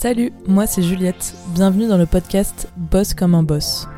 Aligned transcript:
Salut, 0.00 0.32
moi 0.46 0.68
c'est 0.68 0.80
Juliette. 0.84 1.34
Bienvenue 1.54 1.88
dans 1.88 1.98
le 1.98 2.06
podcast 2.06 2.68
Boss 2.76 3.14
comme 3.14 3.34
un 3.34 3.42
boss. 3.42 3.88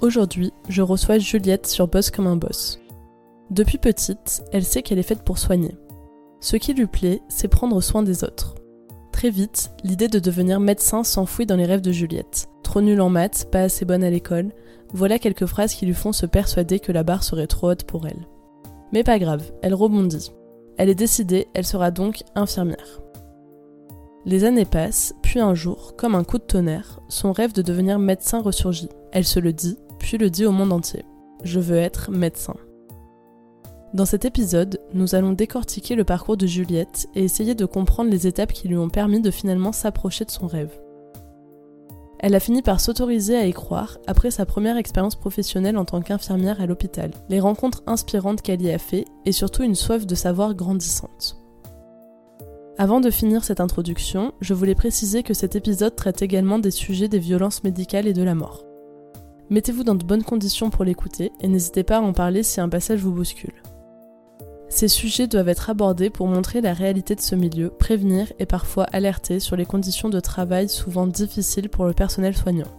Aujourd'hui, 0.00 0.52
je 0.68 0.80
reçois 0.80 1.18
Juliette 1.18 1.66
sur 1.66 1.88
Boss 1.88 2.12
comme 2.12 2.28
un 2.28 2.36
boss. 2.36 2.78
Depuis 3.50 3.78
petite, 3.78 4.44
elle 4.52 4.62
sait 4.62 4.82
qu'elle 4.82 5.00
est 5.00 5.02
faite 5.02 5.24
pour 5.24 5.38
soigner. 5.38 5.76
Ce 6.38 6.56
qui 6.56 6.72
lui 6.72 6.86
plaît, 6.86 7.20
c'est 7.28 7.48
prendre 7.48 7.80
soin 7.80 8.04
des 8.04 8.22
autres. 8.22 8.54
Très 9.10 9.30
vite, 9.30 9.72
l'idée 9.82 10.06
de 10.06 10.20
devenir 10.20 10.60
médecin 10.60 11.02
s'enfouit 11.02 11.46
dans 11.46 11.56
les 11.56 11.66
rêves 11.66 11.80
de 11.80 11.90
Juliette. 11.90 12.48
Trop 12.62 12.80
nulle 12.80 13.00
en 13.00 13.10
maths, 13.10 13.48
pas 13.50 13.62
assez 13.62 13.84
bonne 13.84 14.04
à 14.04 14.10
l'école, 14.10 14.52
voilà 14.94 15.18
quelques 15.18 15.46
phrases 15.46 15.74
qui 15.74 15.84
lui 15.84 15.94
font 15.94 16.12
se 16.12 16.26
persuader 16.26 16.78
que 16.78 16.92
la 16.92 17.02
barre 17.02 17.24
serait 17.24 17.48
trop 17.48 17.72
haute 17.72 17.82
pour 17.82 18.06
elle. 18.06 18.28
Mais 18.92 19.02
pas 19.02 19.18
grave, 19.18 19.50
elle 19.62 19.74
rebondit. 19.74 20.30
Elle 20.78 20.88
est 20.88 20.94
décidée, 20.94 21.48
elle 21.54 21.66
sera 21.66 21.90
donc 21.90 22.22
infirmière. 22.36 23.00
Les 24.24 24.44
années 24.44 24.64
passent, 24.64 25.14
puis 25.22 25.40
un 25.40 25.54
jour, 25.54 25.94
comme 25.96 26.14
un 26.14 26.24
coup 26.24 26.38
de 26.38 26.44
tonnerre, 26.44 27.00
son 27.08 27.32
rêve 27.32 27.52
de 27.52 27.62
devenir 27.62 27.98
médecin 27.98 28.40
ressurgit. 28.40 28.88
Elle 29.12 29.24
se 29.24 29.40
le 29.40 29.52
dit, 29.52 29.76
puis 29.98 30.18
le 30.18 30.30
dit 30.30 30.46
au 30.46 30.52
monde 30.52 30.72
entier. 30.72 31.04
Je 31.44 31.60
veux 31.60 31.76
être 31.76 32.10
médecin. 32.10 32.54
Dans 33.94 34.04
cet 34.04 34.24
épisode, 34.24 34.80
nous 34.92 35.14
allons 35.14 35.32
décortiquer 35.32 35.94
le 35.94 36.04
parcours 36.04 36.36
de 36.36 36.46
Juliette 36.46 37.08
et 37.14 37.24
essayer 37.24 37.54
de 37.54 37.64
comprendre 37.64 38.10
les 38.10 38.26
étapes 38.26 38.52
qui 38.52 38.68
lui 38.68 38.76
ont 38.76 38.90
permis 38.90 39.20
de 39.20 39.30
finalement 39.30 39.72
s'approcher 39.72 40.24
de 40.24 40.30
son 40.30 40.46
rêve. 40.46 40.78
Elle 42.20 42.34
a 42.34 42.40
fini 42.40 42.62
par 42.62 42.80
s'autoriser 42.80 43.36
à 43.36 43.46
y 43.46 43.52
croire 43.52 43.98
après 44.06 44.32
sa 44.32 44.44
première 44.44 44.76
expérience 44.76 45.14
professionnelle 45.14 45.78
en 45.78 45.84
tant 45.84 46.00
qu'infirmière 46.00 46.60
à 46.60 46.66
l'hôpital, 46.66 47.12
les 47.28 47.38
rencontres 47.38 47.82
inspirantes 47.86 48.42
qu'elle 48.42 48.62
y 48.62 48.72
a 48.72 48.78
fait 48.78 49.04
et 49.24 49.32
surtout 49.32 49.62
une 49.62 49.76
soif 49.76 50.04
de 50.04 50.14
savoir 50.16 50.54
grandissante. 50.54 51.36
Avant 52.76 53.00
de 53.00 53.10
finir 53.10 53.44
cette 53.44 53.60
introduction, 53.60 54.32
je 54.40 54.54
voulais 54.54 54.74
préciser 54.74 55.22
que 55.22 55.34
cet 55.34 55.56
épisode 55.56 55.96
traite 55.96 56.22
également 56.22 56.58
des 56.58 56.70
sujets 56.70 57.08
des 57.08 57.18
violences 57.18 57.64
médicales 57.64 58.06
et 58.06 58.12
de 58.12 58.22
la 58.22 58.34
mort. 58.34 58.64
Mettez-vous 59.50 59.84
dans 59.84 59.94
de 59.94 60.04
bonnes 60.04 60.24
conditions 60.24 60.70
pour 60.70 60.84
l'écouter 60.84 61.32
et 61.40 61.48
n'hésitez 61.48 61.82
pas 61.82 61.98
à 61.98 62.02
en 62.02 62.12
parler 62.12 62.42
si 62.42 62.60
un 62.60 62.68
passage 62.68 63.00
vous 63.00 63.12
bouscule. 63.12 63.54
Ces 64.70 64.88
sujets 64.88 65.26
doivent 65.26 65.48
être 65.48 65.70
abordés 65.70 66.10
pour 66.10 66.26
montrer 66.28 66.60
la 66.60 66.74
réalité 66.74 67.14
de 67.14 67.22
ce 67.22 67.34
milieu, 67.34 67.70
prévenir 67.70 68.30
et 68.38 68.44
parfois 68.44 68.84
alerter 68.84 69.40
sur 69.40 69.56
les 69.56 69.64
conditions 69.64 70.10
de 70.10 70.20
travail 70.20 70.68
souvent 70.68 71.06
difficiles 71.06 71.70
pour 71.70 71.86
le 71.86 71.94
personnel 71.94 72.36
soignant. 72.36 72.70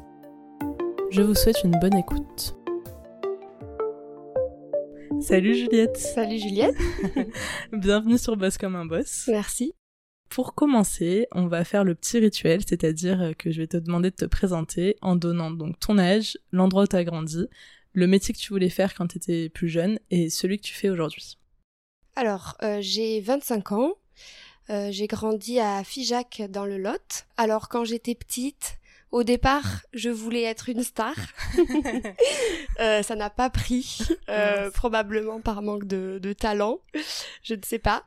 Je 1.10 1.24
vous 1.24 1.34
souhaite 1.34 1.64
une 1.64 1.78
bonne 1.82 1.98
écoute. 1.98 2.56
Salut 5.20 5.56
Juliette. 5.56 5.98
Salut 5.98 6.38
Juliette. 6.38 6.78
Bienvenue 7.74 8.20
sur 8.20 8.38
Boss 8.38 8.60
comme 8.60 8.76
un 8.76 8.86
boss. 8.86 9.26
Merci. 9.28 9.74
Pour 10.30 10.54
commencer, 10.54 11.28
on 11.32 11.48
va 11.48 11.66
faire 11.66 11.84
le 11.84 11.96
petit 11.96 12.20
rituel, 12.20 12.62
c'est-à-dire 12.62 13.34
que 13.40 13.50
je 13.50 13.62
vais 13.62 13.68
te 13.68 13.78
demander 13.78 14.12
de 14.12 14.16
te 14.16 14.26
présenter 14.26 14.96
en 15.02 15.16
donnant 15.16 15.50
donc 15.50 15.80
ton 15.80 15.98
âge, 15.98 16.38
l'endroit 16.52 16.84
où 16.84 16.88
tu 16.88 16.96
as 16.96 17.04
grandi, 17.04 17.48
le 17.94 18.06
métier 18.06 18.36
que 18.36 18.40
tu 18.40 18.54
voulais 18.54 18.70
faire 18.70 18.94
quand 18.94 19.08
tu 19.08 19.18
étais 19.18 19.50
plus 19.50 19.70
jeune 19.70 19.98
et 20.12 20.30
celui 20.30 20.58
que 20.58 20.68
tu 20.68 20.76
fais 20.76 20.92
aujourd'hui. 20.92 21.39
Alors, 22.16 22.58
euh, 22.64 22.80
j'ai 22.82 23.22
25 23.22 23.72
ans. 23.72 23.94
Euh, 24.70 24.90
j'ai 24.92 25.08
grandi 25.08 25.60
à 25.60 25.84
Figeac 25.84 26.44
dans 26.50 26.66
le 26.66 26.78
Lot. 26.78 27.26
Alors, 27.38 27.70
quand 27.70 27.86
j'étais 27.86 28.14
petite, 28.16 28.80
au 29.12 29.24
départ, 29.24 29.82
je 29.94 30.10
voulais 30.10 30.44
être 30.44 30.70
une 30.70 30.84
star. 30.84 31.16
euh, 32.80 33.02
ça 33.02 33.16
n'a 33.16 33.30
pas 33.30 33.50
pris, 33.50 33.98
euh, 34.30 34.70
probablement 34.72 35.42
par 35.42 35.62
manque 35.62 35.86
de, 35.86 36.20
de, 36.22 36.34
talent, 36.34 36.80
je 37.42 37.56
ne 37.56 37.62
sais 37.66 37.80
pas. 37.80 38.04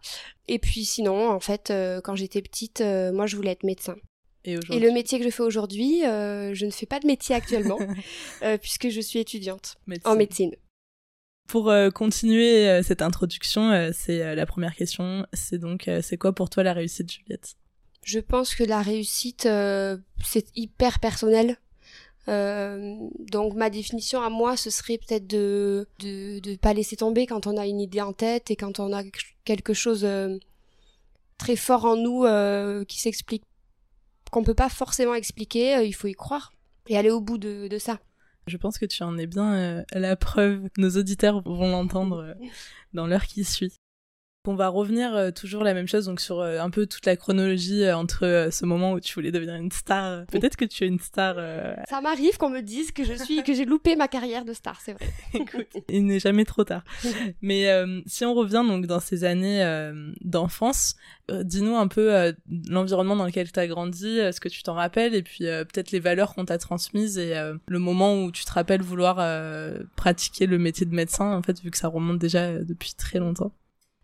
Et 0.47 0.59
puis 0.59 0.85
sinon, 0.85 1.29
en 1.31 1.41
fait, 1.41 1.71
euh, 1.71 2.01
quand 2.01 2.15
j'étais 2.15 2.43
petite, 2.43 2.81
moi, 2.81 3.27
je 3.27 3.37
voulais 3.37 3.51
être 3.51 3.65
médecin. 3.65 3.97
Et, 4.45 4.55
Et, 4.71 4.81
le 4.81 4.91
métier 4.91 5.19
que 5.19 5.25
je 5.25 5.31
fais 5.31 5.43
aujourd'hui, 5.43 6.03
je 6.03 6.65
ne 6.65 6.71
fais 6.71 6.87
pas 6.87 7.01
de 7.01 7.07
métier 7.07 7.35
actuellement, 7.35 7.79
puisque 8.61 8.89
je 8.89 9.01
suis 9.01 9.19
étudiante 9.19 9.77
médecine. 9.87 10.13
en 10.13 10.17
médecine. 10.17 10.53
Pour 11.47 11.69
euh, 11.71 11.91
continuer 11.91 12.69
euh, 12.69 12.83
cette 12.83 13.03
introduction, 13.03 13.71
euh, 13.71 13.91
c'est 13.93 14.35
la 14.35 14.47
première 14.47 14.75
question. 14.75 15.27
C'est 15.33 15.59
donc, 15.59 15.89
c'est 16.03 16.17
quoi 16.17 16.33
pour 16.33 16.51
toi 16.51 16.63
la 16.63 16.73
réussite, 16.73 17.13
Juliette? 17.13 17.57
Je 18.05 18.21
pense 18.21 18.55
que 18.55 18.65
la 18.65 18.83
réussite, 18.83 19.43
c'est 19.43 20.47
hyper 20.57 20.99
personnel. 20.99 21.57
donc 22.27 23.55
ma 23.55 23.71
définition 23.71 24.21
à 24.23 24.29
moi, 24.29 24.57
ce 24.57 24.71
serait 24.71 24.99
peut-être 24.99 25.27
de, 25.29 25.87
de 26.01 26.57
pas 26.57 26.73
laisser 26.73 26.97
tomber 26.97 27.27
quand 27.27 27.47
on 27.47 27.57
a 27.57 27.67
une 27.67 27.81
idée 27.81 28.01
en 28.01 28.13
tête 28.13 28.51
et 28.51 28.57
quand 28.57 28.81
on 28.81 28.93
a 28.93 29.05
quelque 29.45 29.73
chose 29.73 30.05
très 31.39 31.55
fort 31.55 31.85
en 31.85 31.97
nous 31.97 32.25
qui 32.87 32.99
s'explique, 33.01 33.45
qu'on 34.33 34.43
peut 34.43 34.55
pas 34.55 34.69
forcément 34.69 35.15
expliquer. 35.15 35.87
il 35.87 35.95
faut 35.95 36.09
y 36.09 36.15
croire 36.15 36.53
et 36.89 36.99
aller 36.99 37.11
au 37.11 37.21
bout 37.21 37.39
de 37.39 37.79
ça. 37.79 38.01
Je 38.47 38.57
pense 38.57 38.79
que 38.79 38.87
tu 38.87 39.03
en 39.03 39.19
es 39.19 39.27
bien 39.27 39.55
euh, 39.55 39.85
la 39.93 40.17
preuve. 40.17 40.69
Nos 40.77 40.97
auditeurs 40.97 41.43
vont 41.43 41.71
l'entendre 41.71 42.25
euh, 42.25 42.35
dans 42.93 43.07
l'heure 43.07 43.27
qui 43.27 43.45
suit. 43.45 43.82
On 44.45 44.57
va 44.57 44.67
revenir 44.67 45.15
euh, 45.15 45.31
toujours 45.31 45.63
la 45.63 45.73
même 45.73 45.87
chose 45.87 46.07
donc 46.07 46.21
sur 46.21 46.41
euh, 46.41 46.59
un 46.59 46.69
peu 46.69 46.87
toute 46.87 47.07
la 47.07 47.17
chronologie 47.17 47.85
euh, 47.85 47.97
entre 47.97 48.49
ce 48.51 48.67
moment 48.67 48.93
où 48.93 48.99
tu 48.99 49.15
voulais 49.15 49.31
devenir 49.31 49.55
une 49.55 49.71
star. 49.71 50.27
Peut-être 50.27 50.57
que 50.57 50.65
tu 50.65 50.83
es 50.83 50.89
une 50.89 50.99
star. 50.99 51.37
Ça 51.89 52.01
m'arrive 52.01 52.39
qu'on 52.39 52.51
me 52.51 52.61
dise 52.61 52.91
que 52.91 53.05
je 53.05 53.13
suis 53.13 53.45
que 53.45 53.55
j'ai 53.55 53.65
loupé 53.65 53.95
ma 53.95 54.09
carrière 54.09 54.45
de 54.45 54.53
star, 54.53 54.81
c'est 54.81 54.95
vrai. 54.95 55.07
Écoute, 55.35 55.69
il 55.89 56.07
n'est 56.07 56.19
jamais 56.19 56.45
trop 56.45 56.65
tard. 56.65 56.83
Mais 57.41 57.69
si 58.07 58.25
on 58.25 58.35
revient 58.35 58.65
donc 58.67 58.87
dans 58.87 58.99
ces 58.99 59.23
années 59.23 59.65
d'enfance, 60.23 60.97
dis-nous 61.31 61.77
un 61.77 61.87
peu 61.87 62.35
l'environnement 62.69 63.15
dans 63.15 63.27
lequel 63.27 63.53
tu 63.53 63.61
as 63.61 63.69
grandi, 63.69 64.19
ce 64.33 64.41
que 64.41 64.49
tu 64.49 64.65
t'en 64.65 64.75
rappelles 64.75 65.15
et 65.15 65.23
puis 65.23 65.45
peut-être 65.45 65.93
les 65.93 66.01
valeurs 66.01 66.35
qu'on 66.35 66.45
t'a 66.45 66.59
transmises 66.59 67.19
et 67.19 67.35
le 67.67 67.79
moment 67.79 68.25
où 68.25 68.33
tu 68.33 68.45
te 68.45 68.53
rappelles 68.53 68.83
vouloir 68.83 69.17
pratiquer 69.95 70.47
le 70.47 70.59
métier 70.59 70.85
de 70.85 70.95
médecin 70.95 71.33
en 71.33 71.43
fait 71.43 71.61
vu 71.61 71.71
que 71.71 71.79
ça 71.79 71.89
remonte 71.89 72.19
déjà 72.19 72.59
depuis 72.59 72.95
très 72.95 73.21
longtemps. 73.21 73.53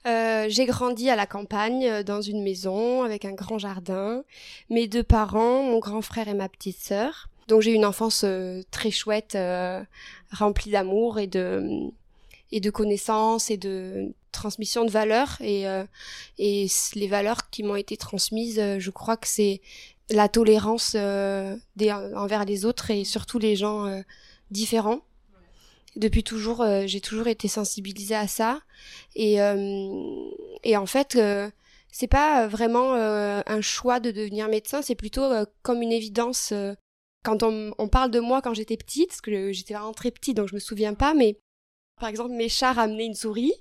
Euh, 0.08 0.46
j'ai 0.48 0.64
grandi 0.64 1.10
à 1.10 1.16
la 1.16 1.26
campagne, 1.26 1.86
euh, 1.86 2.02
dans 2.02 2.22
une 2.22 2.42
maison, 2.42 3.02
avec 3.02 3.24
un 3.24 3.32
grand 3.32 3.58
jardin. 3.58 4.24
Mes 4.70 4.88
deux 4.88 5.02
parents, 5.02 5.62
mon 5.62 5.78
grand 5.78 6.02
frère 6.02 6.28
et 6.28 6.34
ma 6.34 6.48
petite 6.48 6.78
sœur. 6.78 7.28
Donc 7.48 7.62
j'ai 7.62 7.72
une 7.72 7.84
enfance 7.84 8.22
euh, 8.24 8.62
très 8.70 8.91
chouette, 8.91 9.36
remplie 10.32 10.70
d'amour 10.70 11.18
et 11.18 11.26
de 11.26 11.91
et 12.50 12.60
de 12.60 12.70
connaissances 12.70 13.50
et 13.50 13.58
de 13.58 14.14
transmission 14.32 14.84
de 14.84 14.91
valeurs. 14.91 15.36
Et 15.41 15.64
et 16.38 16.66
les 16.94 17.08
valeurs 17.08 17.50
qui 17.50 17.62
m'ont 17.62 17.76
été 17.76 17.97
transmises, 17.97 18.62
je 18.78 18.91
crois 18.91 19.16
que 19.16 19.28
c'est 19.28 19.60
la 20.10 20.28
tolérance 20.28 20.94
envers 20.94 22.44
les 22.47 22.64
autres 22.64 22.91
et 22.91 23.04
surtout 23.04 23.38
les 23.38 23.56
gens 23.56 24.02
différents 24.50 25.00
depuis 25.97 26.22
toujours, 26.22 26.60
euh, 26.62 26.84
j'ai 26.87 27.00
toujours 27.00 27.26
été 27.26 27.49
sensibilisée 27.49 28.15
à 28.15 28.26
ça. 28.26 28.60
Et, 29.15 29.41
euh, 29.43 29.56
en 30.76 30.87
fait, 30.87 31.16
euh, 31.16 31.50
c'est 31.91 32.06
pas 32.06 32.47
vraiment 32.47 32.93
un 32.94 33.60
choix 33.60 33.98
de 34.00 34.10
devenir 34.10 34.48
médecin, 34.48 34.82
c'est 34.82 34.94
plutôt 34.94 35.31
comme 35.62 35.82
une 35.82 35.93
évidence. 35.93 36.53
quand 37.25 37.43
on, 37.43 37.72
on, 37.78 37.88
parle 37.88 38.10
de 38.10 38.21
moi 38.21 38.43
quand 38.43 38.54
j'étais 38.54 38.77
petite, 38.77 39.09
parce 39.09 39.21
que 39.21 39.53
j'étais 39.53 39.75
vraiment 39.75 39.93
très 39.93 40.10
petite, 40.10 40.37
donc 40.37 40.48
je 40.48 40.54
me 40.54 40.60
souviens 40.60 40.94
pas, 40.94 41.15
mais 41.15 41.38
par 42.00 42.09
exemple, 42.09 42.32
mes 42.32 42.48
chats 42.48 42.72
ramenaient 42.72 43.06
une 43.06 43.15
souris. 43.15 43.54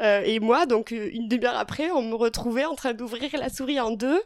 et 0.00 0.40
moi, 0.40 0.66
donc 0.66 0.90
une 0.90 1.28
demi-heure 1.28 1.56
après, 1.56 1.90
on 1.92 2.02
me 2.02 2.14
retrouvait 2.16 2.64
en 2.66 2.74
train 2.74 2.92
d'ouvrir 2.92 3.30
la 3.34 3.48
souris 3.48 3.80
en 3.80 3.92
deux 3.92 4.20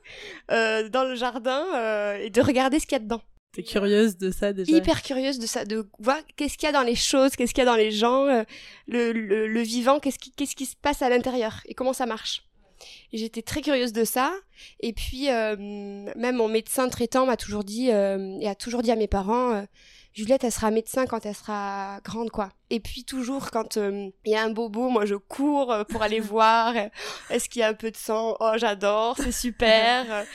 dans 0.48 1.06
le 1.08 1.14
jardin 1.14 2.16
et 2.18 2.30
de 2.30 2.40
regarder 2.40 2.80
ce 2.80 2.86
qu'il 2.86 2.96
y 2.96 3.00
a 3.00 3.04
dedans. 3.04 3.22
Curieuse 3.62 4.16
de 4.16 4.30
ça 4.30 4.52
déjà 4.52 4.70
Hyper 4.70 5.02
curieuse 5.02 5.38
de 5.38 5.46
ça, 5.46 5.64
de 5.64 5.88
voir 5.98 6.18
qu'est-ce 6.36 6.56
qu'il 6.56 6.66
y 6.66 6.70
a 6.70 6.72
dans 6.72 6.82
les 6.82 6.94
choses, 6.94 7.36
qu'est-ce 7.36 7.52
qu'il 7.52 7.64
y 7.64 7.66
a 7.66 7.70
dans 7.70 7.76
les 7.76 7.90
gens, 7.90 8.26
euh, 8.26 8.44
le, 8.86 9.12
le, 9.12 9.60
vivant, 9.62 9.98
qu'est-ce 10.00 10.18
qui, 10.18 10.30
qu'est-ce 10.32 10.54
qui 10.54 10.66
se 10.66 10.76
passe 10.76 11.02
à 11.02 11.08
l'intérieur 11.08 11.60
et 11.66 11.74
comment 11.74 11.92
ça 11.92 12.06
marche. 12.06 12.48
J'étais 13.12 13.42
très 13.42 13.60
curieuse 13.60 13.92
de 13.92 14.04
ça. 14.04 14.32
Et 14.80 14.92
puis, 14.92 15.30
euh, 15.30 15.56
même 15.58 16.36
mon 16.36 16.48
médecin 16.48 16.88
traitant 16.88 17.26
m'a 17.26 17.36
toujours 17.36 17.64
dit, 17.64 17.90
euh, 17.90 18.38
et 18.40 18.48
a 18.48 18.54
toujours 18.54 18.82
dit 18.82 18.90
à 18.90 18.96
mes 18.96 19.08
parents, 19.08 19.54
euh, 19.54 19.62
Juliette, 20.12 20.44
elle 20.44 20.52
sera 20.52 20.70
médecin 20.70 21.06
quand 21.06 21.24
elle 21.26 21.34
sera 21.34 22.00
grande, 22.04 22.30
quoi. 22.30 22.50
Et 22.70 22.80
puis 22.80 23.04
toujours, 23.04 23.50
quand 23.50 23.76
il 23.76 24.12
y 24.26 24.34
a 24.34 24.42
un 24.42 24.50
bobo, 24.50 24.88
moi 24.88 25.06
je 25.06 25.14
cours 25.14 25.74
pour 25.88 26.02
aller 26.02 26.20
voir. 26.20 26.74
Est-ce 27.30 27.48
qu'il 27.48 27.60
y 27.60 27.62
a 27.62 27.68
un 27.68 27.74
peu 27.74 27.90
de 27.90 27.96
sang? 27.96 28.36
Oh, 28.40 28.52
j'adore, 28.56 29.16
c'est 29.16 29.32
super. 29.32 30.26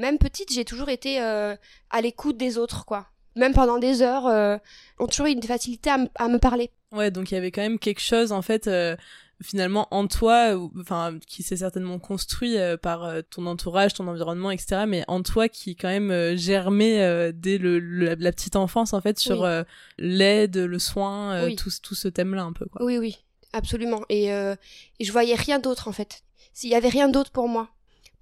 Même 0.00 0.18
petite, 0.18 0.52
j'ai 0.52 0.64
toujours 0.64 0.88
été 0.88 1.22
euh, 1.22 1.54
à 1.90 2.00
l'écoute 2.00 2.36
des 2.36 2.58
autres, 2.58 2.84
quoi. 2.84 3.06
Même 3.36 3.54
pendant 3.54 3.78
des 3.78 4.02
heures, 4.02 4.26
euh, 4.26 4.56
ont 4.98 5.06
toujours 5.06 5.26
eu 5.26 5.32
une 5.32 5.42
facilité 5.42 5.90
à, 5.90 5.98
à, 6.16 6.28
me 6.28 6.38
parler. 6.38 6.70
Ouais, 6.92 7.10
donc 7.10 7.30
il 7.30 7.34
y 7.34 7.36
avait 7.36 7.50
quand 7.50 7.62
même 7.62 7.78
quelque 7.78 8.00
chose, 8.00 8.32
en 8.32 8.42
fait, 8.42 8.66
euh, 8.66 8.96
finalement, 9.42 9.86
en 9.90 10.06
toi, 10.08 10.58
enfin, 10.80 11.18
qui 11.26 11.42
s'est 11.42 11.58
certainement 11.58 11.98
construit 11.98 12.58
euh, 12.58 12.76
par 12.76 13.08
ton 13.30 13.46
entourage, 13.46 13.94
ton 13.94 14.08
environnement, 14.08 14.50
etc., 14.50 14.84
mais 14.88 15.04
en 15.06 15.22
toi 15.22 15.48
qui, 15.48 15.76
quand 15.76 15.88
même, 15.88 16.36
germait 16.36 17.32
dès 17.32 17.58
le, 17.58 17.78
le, 17.78 18.14
la 18.14 18.32
petite 18.32 18.56
enfance, 18.56 18.94
en 18.94 19.00
fait, 19.00 19.18
sur 19.18 19.42
oui. 19.42 19.62
l'aide, 19.98 20.56
le 20.56 20.78
soin, 20.78 21.44
oui. 21.44 21.56
tout, 21.56 21.70
tout 21.82 21.94
ce 21.94 22.08
thème-là, 22.08 22.42
un 22.42 22.52
peu, 22.52 22.64
quoi. 22.66 22.82
Oui, 22.84 22.98
oui. 22.98 23.18
absolument. 23.52 24.00
Et, 24.08 24.28
et 24.28 25.04
je 25.04 25.12
voyais 25.12 25.34
rien 25.34 25.58
d'autre 25.58 25.88
en 25.88 25.92
fait. 25.92 26.22
S'il 26.52 26.70
y 26.70 26.74
avait 26.74 26.88
rien 26.88 27.08
d'autre 27.08 27.30
pour 27.30 27.48
moi, 27.48 27.68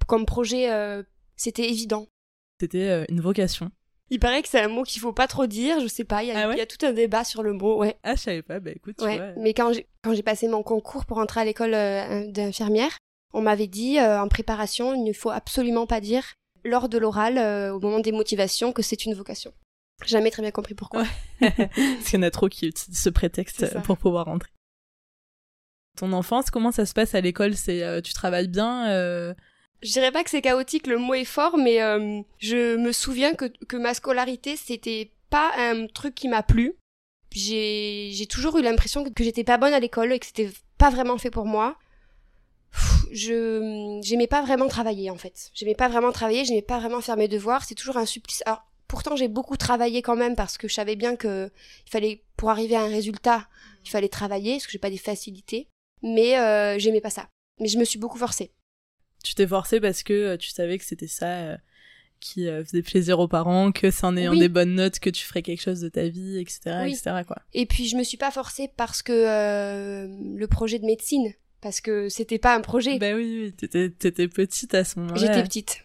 comme 0.09 0.27
projet, 0.27 0.73
euh, 0.73 1.03
c'était 1.39 1.69
évident. 1.71 2.07
C'était 2.61 2.89
euh, 2.89 3.05
une 3.09 3.21
vocation. 3.21 3.71
Il 4.11 4.21
paraît 4.21 4.43
que 4.43 4.49
c'est 4.49 4.61
un 4.61 4.69
mot 4.69 4.85
qu'il 4.85 5.01
faut 5.03 5.13
pas 5.13 5.27
trop 5.27 5.47
dire, 5.47 5.81
je 5.81 5.87
sais 5.87 6.05
pas, 6.05 6.23
il 6.23 6.29
y, 6.29 6.33
a, 6.33 6.45
Ah 6.45 6.49
ouais 6.49 6.55
il 6.55 6.59
y 6.59 6.63
a 6.63 6.67
tout 6.67 6.85
un 6.85 6.93
débat 6.93 7.25
sur 7.25 7.43
le 7.43 7.53
mot, 7.53 7.79
ouais. 7.79 7.99
Ah, 8.03 8.15
je 8.15 8.23
savais 8.23 8.43
pas, 8.43 8.59
bah 8.59 8.71
écoute, 8.75 8.97
tu 8.99 9.05
ouais. 9.05 9.17
vois. 9.17 9.33
Mais 9.37 9.53
quand 9.53 9.73
j'ai, 9.73 9.87
quand 10.03 10.15
j'ai 10.15 10.23
passé 10.23 10.49
mon 10.49 10.63
concours 10.63 11.05
pour 11.05 11.19
entrer 11.19 11.41
à 11.41 11.45
l'école 11.45 11.75
euh, 11.75 12.27
d'infirmière, 12.31 12.97
on 13.35 13.43
m'avait 13.43 13.67
dit 13.67 13.99
euh, 13.99 14.21
en 14.21 14.29
préparation, 14.29 14.95
il 14.95 15.05
ne 15.05 15.13
faut 15.13 15.31
absolument 15.31 15.87
pas 15.87 16.01
dire 16.01 16.25
lors 16.65 16.89
de 16.89 16.97
l'oral, 16.97 17.37
euh, 17.37 17.75
au 17.75 17.81
moment 17.81 18.01
des 18.01 18.13
motivations, 18.13 18.73
que 18.73 18.83
c'est 18.83 19.05
une 19.05 19.15
vocation. 19.15 19.53
J'ai 20.05 20.13
Jamais 20.13 20.31
très 20.31 20.43
bien 20.43 20.53
compris 20.53 20.75
pourquoi. 20.75 21.05
Parce 21.41 22.05
qu'il 22.05 22.15
y 22.15 22.19
en 22.19 22.23
a 22.23 22.31
trop 22.31 22.49
qui 22.49 22.67
utilisent 22.67 23.03
ce 23.03 23.11
prétexte 23.11 23.79
pour 23.83 23.99
pouvoir 23.99 24.27
rentrer. 24.27 24.51
Ton 25.97 26.13
enfance, 26.13 26.51
comment 26.51 26.73
ça 26.73 26.87
se 26.87 26.95
passe 26.95 27.15
à 27.15 27.21
l'école? 27.21 27.57
C'est 27.57 28.01
tu 28.03 28.13
travailles 28.13 28.47
bien 28.47 29.35
Je 29.83 29.93
dirais 29.93 30.11
pas 30.11 30.25
que 30.25 30.31
c'est 30.31 30.43
chaotique, 30.43 30.87
le 30.87 30.99
mot 30.99 31.15
est 31.15 31.25
fort, 31.25 31.57
mais 31.57 31.81
euh, 31.83 32.21
je 32.39 32.77
me 32.77 32.93
souviens 32.93 33.35
que, 33.35 33.47
que 33.67 33.77
ma 33.77 33.95
scolarité, 33.95 34.57
c'était 34.57 35.13
pas 35.31 35.53
un 35.57 35.87
truc 35.87 36.15
qui 36.15 36.29
m'a 36.29 36.43
plu. 36.43 36.75
J'ai 37.31 38.11
j'ai 38.13 38.27
toujours 38.27 38.59
eu 38.59 38.63
l'impression 38.63 39.05
que, 39.05 39.11
que 39.11 39.23
j'étais 39.23 39.45
pas 39.45 39.59
bonne 39.59 39.75
à 39.75 39.81
l'école 39.81 40.13
et 40.13 40.19
que 40.19 40.27
c'était 40.27 40.51
pas 40.79 40.91
vraiment 40.91 41.19
fait 41.19 41.31
pour 41.31 41.47
moi. 41.47 41.77
Je 43.13 44.01
j'aimais 44.03 44.27
pas 44.27 44.43
vraiment 44.43 44.69
travailler 44.69 45.11
en 45.11 45.17
fait. 45.17 45.51
J'aimais 45.55 45.75
pas 45.75 45.89
vraiment 45.89 46.13
travailler, 46.13 46.45
j'aimais 46.45 46.63
pas 46.63 46.79
vraiment 46.79 47.01
faire 47.01 47.17
mes 47.17 47.29
devoirs. 47.29 47.65
C'est 47.65 47.75
toujours 47.75 47.99
un 47.99 48.07
supplice. 48.07 48.43
Alors 48.47 48.65
pourtant 48.89 49.15
j'ai 49.17 49.29
beaucoup 49.29 49.57
travaillé 49.57 50.03
quand 50.03 50.17
même 50.17 50.37
parce 50.37 50.59
que 50.59 50.69
je 50.69 50.75
savais 50.75 50.97
bien 50.97 51.17
que 51.17 51.51
il 51.87 51.91
fallait 51.91 52.25
pour 52.37 52.51
arriver 52.51 52.77
à 52.77 52.83
un 52.83 52.89
résultat, 52.89 53.49
il 53.85 53.91
fallait 53.91 54.09
travailler 54.09 54.55
parce 54.55 54.67
que 54.67 54.73
j'ai 54.73 54.79
pas 54.79 54.91
des 54.91 54.99
facilités. 54.99 55.69
Mais 56.03 56.39
euh, 56.39 56.79
j'aimais 56.79 57.01
pas 57.01 57.11
ça. 57.11 57.29
Mais 57.61 57.69
je 57.69 57.79
me 57.79 57.85
suis 57.85 57.99
beaucoup 57.99 58.19
forcée. 58.19 58.53
Tu 59.29 59.35
t'es 59.35 59.47
forcé 59.47 59.79
parce 59.79 60.03
que 60.03 60.15
euh, 60.15 60.37
tu 60.39 60.49
savais 60.49 60.79
que 60.79 60.85
c'était 60.85 61.07
ça 61.07 61.27
euh, 61.27 61.57
qui 62.19 62.49
euh, 62.49 62.65
faisait 62.65 62.81
plaisir 62.81 63.19
aux 63.19 63.29
parents, 63.29 63.73
que 63.73 63.91
c'est 63.91 64.05
en 64.07 64.17
ayant 64.17 64.31
Oui. 64.33 64.39
des 64.39 64.49
bonnes 64.49 64.75
notes 64.75 65.01
que 65.01 65.11
tu 65.11 65.23
ferais 65.23 65.43
quelque 65.43 65.61
chose 65.61 65.81
de 65.83 65.91
ta 65.91 66.09
vie, 66.09 66.39
etc., 66.39 66.61
Oui. 66.85 66.93
etc. 66.93 67.25
Quoi. 67.27 67.37
Et 67.53 67.67
puis 67.67 67.87
je 67.89 67.97
me 67.99 68.05
suis 68.05 68.17
pas 68.17 68.31
forcée 68.31 68.71
parce 68.79 69.03
que 69.03 69.13
euh, 69.13 70.07
le 70.35 70.47
projet 70.47 70.79
de 70.79 70.87
médecine, 70.87 71.31
parce 71.61 71.81
que 71.81 72.09
c'était 72.09 72.39
pas 72.39 72.55
un 72.55 72.61
projet. 72.61 72.99
Bah 72.99 73.13
oui, 73.15 73.43
oui, 73.45 73.53
t'étais, 73.53 73.91
t'étais 73.91 74.29
petite 74.29 74.75
à 74.75 74.85
ce 74.85 74.99
moment-là. 75.01 75.21
J'étais 75.21 75.43
petite. 75.43 75.85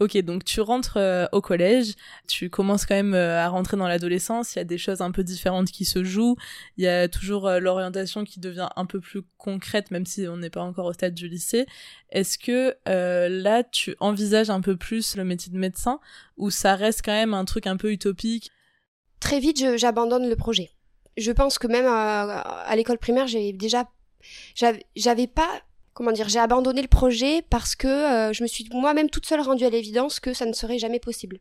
Ok, 0.00 0.16
donc 0.18 0.44
tu 0.44 0.60
rentres 0.60 0.96
euh, 0.96 1.26
au 1.32 1.40
collège, 1.40 1.94
tu 2.28 2.50
commences 2.50 2.86
quand 2.86 2.94
même 2.94 3.14
euh, 3.14 3.40
à 3.40 3.48
rentrer 3.48 3.76
dans 3.76 3.88
l'adolescence, 3.88 4.54
il 4.54 4.58
y 4.58 4.60
a 4.60 4.64
des 4.64 4.78
choses 4.78 5.00
un 5.00 5.10
peu 5.10 5.24
différentes 5.24 5.72
qui 5.72 5.84
se 5.84 6.04
jouent, 6.04 6.36
il 6.76 6.84
y 6.84 6.86
a 6.86 7.08
toujours 7.08 7.48
euh, 7.48 7.58
l'orientation 7.58 8.22
qui 8.22 8.38
devient 8.38 8.68
un 8.76 8.86
peu 8.86 9.00
plus 9.00 9.22
concrète, 9.38 9.90
même 9.90 10.06
si 10.06 10.28
on 10.28 10.36
n'est 10.36 10.50
pas 10.50 10.60
encore 10.62 10.86
au 10.86 10.92
stade 10.92 11.14
du 11.14 11.26
lycée. 11.26 11.66
Est-ce 12.10 12.38
que 12.38 12.76
là, 12.86 13.64
tu 13.64 13.96
envisages 13.98 14.50
un 14.50 14.60
peu 14.60 14.76
plus 14.76 15.16
le 15.16 15.24
métier 15.24 15.50
de 15.52 15.58
médecin, 15.58 15.98
ou 16.36 16.50
ça 16.50 16.76
reste 16.76 17.02
quand 17.04 17.12
même 17.12 17.34
un 17.34 17.44
truc 17.44 17.66
un 17.66 17.76
peu 17.76 17.90
utopique? 17.90 18.50
Très 19.18 19.40
vite, 19.40 19.58
je- 19.58 19.76
j'abandonne 19.76 20.28
le 20.28 20.36
projet. 20.36 20.70
Je 21.16 21.32
pense 21.32 21.58
que 21.58 21.66
même 21.66 21.86
à 21.86 22.72
l'école 22.76 22.98
primaire, 22.98 23.26
j'ai 23.26 23.52
déjà, 23.52 23.88
j'avais 24.94 25.26
pas, 25.26 25.62
comment 25.94 26.12
dire, 26.12 26.28
j'ai 26.28 26.38
abandonné 26.38 26.82
le 26.82 26.88
projet 26.88 27.42
parce 27.50 27.74
que 27.76 27.88
euh, 27.88 28.32
je 28.32 28.42
me 28.42 28.48
suis 28.48 28.68
moi-même 28.72 29.10
toute 29.10 29.26
seule 29.26 29.40
rendue 29.40 29.64
à 29.64 29.70
l'évidence 29.70 30.20
que 30.20 30.32
ça 30.32 30.46
ne 30.46 30.52
serait 30.52 30.78
jamais 30.78 31.00
possible, 31.00 31.40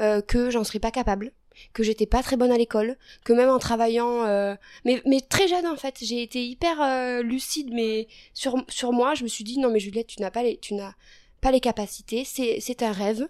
Euh, 0.00 0.22
que 0.22 0.50
j'en 0.50 0.64
serais 0.64 0.80
pas 0.80 0.90
capable, 0.90 1.32
que 1.74 1.82
j'étais 1.82 2.06
pas 2.06 2.22
très 2.22 2.36
bonne 2.36 2.50
à 2.50 2.56
l'école, 2.56 2.96
que 3.24 3.32
même 3.34 3.50
en 3.50 3.58
travaillant, 3.58 4.24
euh, 4.24 4.54
mais 4.84 5.02
mais 5.06 5.20
très 5.20 5.46
jeune 5.48 5.66
en 5.66 5.76
fait, 5.76 5.96
j'ai 6.00 6.22
été 6.22 6.40
hyper 6.44 6.76
lucide, 7.22 7.70
mais 7.72 8.08
sur 8.34 8.52
sur 8.68 8.92
moi, 8.92 9.14
je 9.14 9.22
me 9.24 9.28
suis 9.28 9.44
dit 9.44 9.58
non 9.58 9.70
mais 9.70 9.80
Juliette, 9.80 10.08
tu 10.08 10.20
n'as 10.20 10.30
pas 10.30 10.42
les, 10.42 10.56
tu 10.58 10.74
n'as 10.74 10.94
pas 11.40 11.50
les 11.52 11.60
capacités, 11.60 12.24
c'est 12.24 12.82
un 12.82 12.92
rêve. 12.92 13.28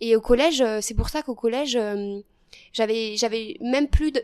Et 0.00 0.16
au 0.16 0.20
collège, 0.20 0.64
c'est 0.80 0.94
pour 0.94 1.08
ça 1.08 1.22
qu'au 1.22 1.34
collège 1.34 1.78
j'avais 2.72 3.16
j'avais 3.16 3.56
même 3.60 3.88
plus 3.88 4.10
de 4.12 4.22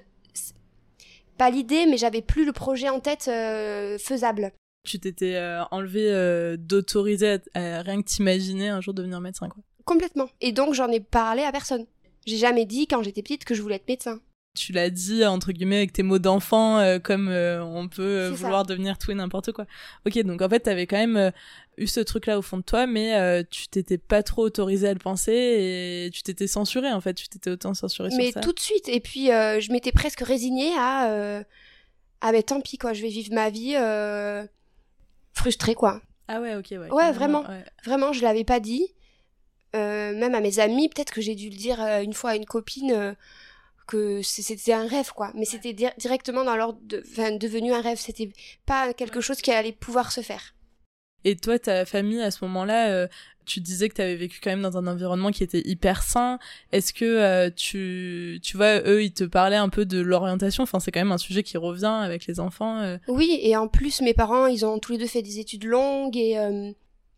pas 1.37 1.50
l'idée 1.50 1.87
mais 1.87 1.97
j'avais 1.97 2.23
plus 2.23 2.44
le 2.44 2.53
projet 2.53 2.88
en 2.88 3.00
tête 3.00 3.27
euh, 3.29 3.99
faisable 3.99 4.53
Tu 4.85 4.99
t'étais 4.99 5.35
euh, 5.37 5.62
enlevé 5.71 6.11
euh, 6.11 6.56
d'autoriser 6.59 7.38
à, 7.55 7.79
à 7.79 7.83
rien 7.83 8.00
que 8.03 8.06
t'imaginer 8.09 8.69
un 8.69 8.81
jour 8.81 8.94
devenir 8.94 9.21
médecin, 9.21 9.49
quoi. 9.49 9.62
complètement 9.85 10.29
et 10.41 10.53
donc 10.53 10.75
j'en 10.75 10.88
ai 10.88 11.00
parlé 11.00 11.43
à 11.43 11.53
personne 11.53 11.87
j'ai 12.27 12.37
jamais 12.38 12.65
dit 12.65 12.87
quand 12.87 13.03
j'étais 13.03 13.23
petite 13.23 13.44
que 13.44 13.55
je 13.55 13.62
voulais 13.62 13.77
être 13.77 13.88
médecin 13.88 14.21
tu 14.59 14.73
l'as 14.73 14.88
dit 14.88 15.23
entre 15.27 15.53
guillemets 15.53 15.77
avec 15.77 15.93
tes 15.93 16.03
mots 16.03 16.19
d'enfant 16.19 16.79
euh, 16.79 16.99
comme 16.99 17.29
on 17.29 17.89
peut 17.89 18.31
ça. 18.31 18.35
vouloir 18.37 18.65
devenir 18.65 18.97
tout 18.97 19.11
et 19.11 19.15
n'importe 19.15 19.53
quoi. 19.53 19.67
Ok, 20.06 20.19
donc 20.23 20.41
en 20.41 20.49
fait 20.49 20.61
t'avais 20.61 20.87
quand 20.87 20.97
même 20.97 21.31
eu 21.78 21.87
ce 21.87 22.00
truc 22.00 22.26
là 22.26 22.38
au 22.38 22.43
fond 22.43 22.56
de 22.58 22.62
toi, 22.62 22.87
mais 22.87 23.14
euh, 23.17 23.43
tu 23.50 23.69
t'étais 23.69 23.99
pas 23.99 24.23
trop 24.23 24.43
autorisé 24.43 24.88
à 24.88 24.93
le 24.94 24.99
penser 24.99 25.32
et 25.32 26.11
tu 26.12 26.23
t'étais 26.23 26.46
censuré 26.46 26.90
en 26.93 27.00
fait, 27.00 27.14
tu 27.14 27.28
t'étais 27.28 27.50
autant 27.50 27.75
censuré 27.75 28.08
mais 28.17 28.26
sur 28.26 28.34
ça. 28.34 28.40
tout 28.40 28.52
de 28.52 28.61
suite 28.61 28.88
et 28.88 29.00
puis 29.00 29.31
euh, 29.31 29.61
je 29.61 29.70
m'étais 29.73 29.93
presque 29.93 30.20
résignée 30.20 30.73
à 30.78 31.11
euh, 31.11 31.43
ah 32.23 32.32
mais 32.32 32.43
tant 32.43 32.61
pis 32.61 32.78
quoi 32.78 32.93
je 32.94 33.02
vais 33.02 33.08
vivre 33.08 33.34
ma 33.34 33.50
vie 33.50 33.75
frustrée 35.32 35.75
quoi 35.75 36.00
Ah 36.28 36.40
ouais, 36.40 36.55
ok, 36.56 36.67
ouais. 36.70 36.90
Ouais, 36.90 37.12
vraiment. 37.12 37.43
ouais. 37.49 37.64
Vraiment, 37.84 38.12
je 38.12 38.22
l'avais 38.22 38.44
pas 38.44 38.61
dit. 38.61 38.87
Même 39.75 40.34
à 40.34 40.40
mes 40.40 40.58
amis, 40.58 40.88
peut-être 40.88 41.12
que 41.12 41.20
j'ai 41.20 41.34
dû 41.34 41.50
le 41.50 41.56
dire 41.56 41.79
une 42.02 42.14
fois 42.14 42.31
à 42.31 42.37
une 42.37 42.46
copine 42.46 43.14
que 43.87 44.22
c'était 44.22 44.72
un 44.72 44.87
rêve, 44.88 45.12
quoi. 45.12 45.31
Mais 45.34 45.44
c'était 45.44 45.75
di- 45.75 45.87
directement 45.99 46.44
dans 46.44 46.56
l'ordre 46.56 46.79
de, 46.82 47.05
enfin, 47.12 47.31
devenu 47.32 47.72
un 47.75 47.82
rêve. 47.82 47.99
C'était 48.00 48.31
pas 48.64 48.94
quelque 48.94 49.20
chose 49.20 49.43
qui 49.43 49.52
allait 49.52 49.72
pouvoir 49.72 50.11
se 50.12 50.22
faire. 50.22 50.55
Et 51.26 51.34
toi, 51.34 51.58
ta 51.58 51.84
famille 51.84 52.23
à 52.23 52.31
ce 52.31 52.44
moment-là, 52.44 52.93
euh, 52.93 53.08
tu 53.46 53.58
disais 53.58 53.88
que 53.88 53.94
tu 53.94 54.00
avais 54.00 54.14
vécu 54.14 54.38
quand 54.40 54.50
même 54.50 54.62
dans 54.62 54.76
un 54.76 54.87
environnement 54.87 55.32
qui 55.32 55.43
était 55.43 55.61
hyper 55.64 56.05
sain. 56.05 56.38
Est-ce 56.70 56.93
que 56.93 57.05
euh, 57.05 57.50
tu, 57.50 58.38
tu 58.44 58.56
vois, 58.56 58.78
eux, 58.88 59.02
ils 59.02 59.12
te 59.12 59.25
parlaient 59.25 59.56
un 59.56 59.69
peu 59.69 59.84
de 59.87 59.99
l'orientation? 59.99 60.62
Enfin, 60.62 60.78
c'est 60.78 60.93
quand 60.93 61.00
même 61.00 61.11
un 61.11 61.19
sujet 61.19 61.43
qui 61.43 61.56
revient 61.56 62.00
avec 62.00 62.28
les 62.28 62.38
enfants. 62.38 62.78
euh. 62.78 62.99
Oui, 63.08 63.40
et 63.43 63.56
en 63.56 63.67
plus, 63.67 64.02
mes 64.02 64.14
parents, 64.14 64.46
ils 64.46 64.64
ont 64.64 64.78
tous 64.78 64.93
les 64.93 64.99
deux 64.99 65.08
fait 65.08 65.20
des 65.20 65.40
études 65.40 65.64
longues 65.64 66.17
et 66.17 66.38
euh, 66.38 66.70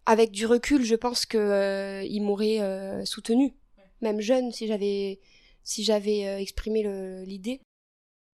avec 0.06 0.30
du 0.30 0.46
recul, 0.46 0.86
je 0.86 0.94
pense 0.94 1.26
que 1.26 2.02
ils 2.06 2.22
m'auraient 2.22 3.04
soutenu, 3.04 3.52
même 4.00 4.22
jeune, 4.22 4.52
si 4.52 4.66
j'avais 4.66 5.20
si 5.64 5.84
j'avais 5.84 6.40
exprimé 6.40 6.82
l'idée. 7.26 7.60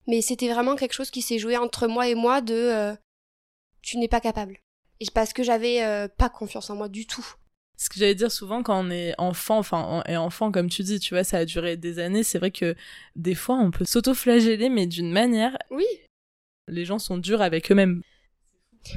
Mais 0.06 0.20
c'était 0.20 0.52
vraiment 0.52 0.76
quelque 0.76 0.92
chose 0.92 1.10
qui 1.10 1.20
s'est 1.20 1.40
joué 1.40 1.56
entre 1.56 1.88
moi 1.88 2.06
et 2.06 2.14
moi 2.14 2.42
de 2.42 2.94
tu 3.82 3.98
n'es 3.98 4.06
pas 4.06 4.20
capable. 4.20 4.60
Et 5.06 5.10
parce 5.12 5.32
que 5.34 5.42
j'avais 5.42 5.82
euh, 5.84 6.08
pas 6.08 6.28
confiance 6.30 6.70
en 6.70 6.76
moi 6.76 6.88
du 6.88 7.06
tout. 7.06 7.26
Ce 7.76 7.88
que 7.90 7.98
j'allais 7.98 8.14
dire 8.14 8.30
souvent 8.32 8.62
quand 8.62 8.82
on 8.86 8.90
est 8.90 9.14
enfant, 9.18 9.58
enfin, 9.58 9.80
en- 9.82 10.02
et 10.04 10.16
enfant, 10.16 10.50
comme 10.52 10.70
tu 10.70 10.82
dis, 10.82 11.00
tu 11.00 11.12
vois, 11.14 11.24
ça 11.24 11.38
a 11.38 11.44
duré 11.44 11.76
des 11.76 11.98
années. 11.98 12.22
C'est 12.22 12.38
vrai 12.38 12.50
que 12.52 12.74
des 13.16 13.34
fois, 13.34 13.56
on 13.56 13.70
peut 13.70 13.84
s'auto-flageller, 13.84 14.68
mais 14.68 14.86
d'une 14.86 15.10
manière, 15.12 15.58
Oui. 15.70 15.84
les 16.68 16.84
gens 16.84 16.98
sont 16.98 17.18
durs 17.18 17.42
avec 17.42 17.70
eux-mêmes. 17.70 18.00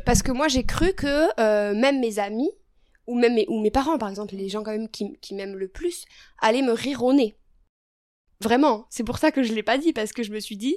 Parce 0.06 0.22
que 0.22 0.32
moi 0.34 0.48
j'ai 0.50 0.66
cru 0.66 0.94
que 0.94 1.30
euh, 1.40 1.74
même 1.74 2.00
mes 2.02 2.20
amis 2.20 2.52
ou 3.08 3.18
même 3.18 3.34
mes, 3.36 3.46
ou 3.48 3.62
mes 3.62 3.72
parents 3.72 3.98
par 3.98 4.10
exemple, 4.10 4.36
les 4.36 4.50
gens 4.50 4.62
quand 4.62 4.72
même 4.72 4.90
qui, 4.90 5.18
qui 5.22 5.34
m'aiment 5.34 5.56
le 5.56 5.70
plus, 5.70 6.06
allaient 6.40 6.62
me 6.62 6.74
rire 6.74 7.04
au 7.04 7.14
nez. 7.14 7.38
Vraiment, 8.42 8.86
c'est 8.90 9.04
pour 9.06 9.18
ça 9.18 9.32
que 9.32 9.44
je 9.44 9.54
l'ai 9.54 9.64
pas 9.64 9.78
dit 9.78 9.94
parce 9.94 10.14
que 10.14 10.24
je 10.24 10.32
me 10.32 10.40
suis 10.40 10.58
dit 10.58 10.76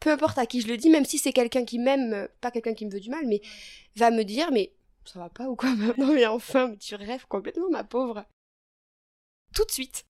peu 0.00 0.10
importe 0.10 0.38
à 0.38 0.46
qui 0.46 0.60
je 0.60 0.68
le 0.68 0.76
dis, 0.76 0.90
même 0.90 1.04
si 1.04 1.18
c'est 1.18 1.32
quelqu'un 1.32 1.64
qui 1.64 1.78
m'aime, 1.78 2.12
euh, 2.12 2.26
pas 2.40 2.50
quelqu'un 2.50 2.74
qui 2.74 2.86
me 2.86 2.90
veut 2.90 3.00
du 3.00 3.10
mal, 3.10 3.26
mais 3.26 3.40
va 3.96 4.10
me 4.10 4.22
dire 4.24 4.50
mais 4.52 4.72
ça 5.04 5.18
va 5.20 5.28
pas 5.30 5.48
ou 5.48 5.56
quoi 5.56 5.70
Non 5.98 6.12
mais 6.14 6.26
enfin, 6.26 6.68
mais 6.68 6.76
tu 6.76 6.94
rêves 6.94 7.26
complètement 7.28 7.70
ma 7.70 7.84
pauvre. 7.84 8.24
Tout 9.54 9.64
de 9.64 9.70
suite. 9.70 10.04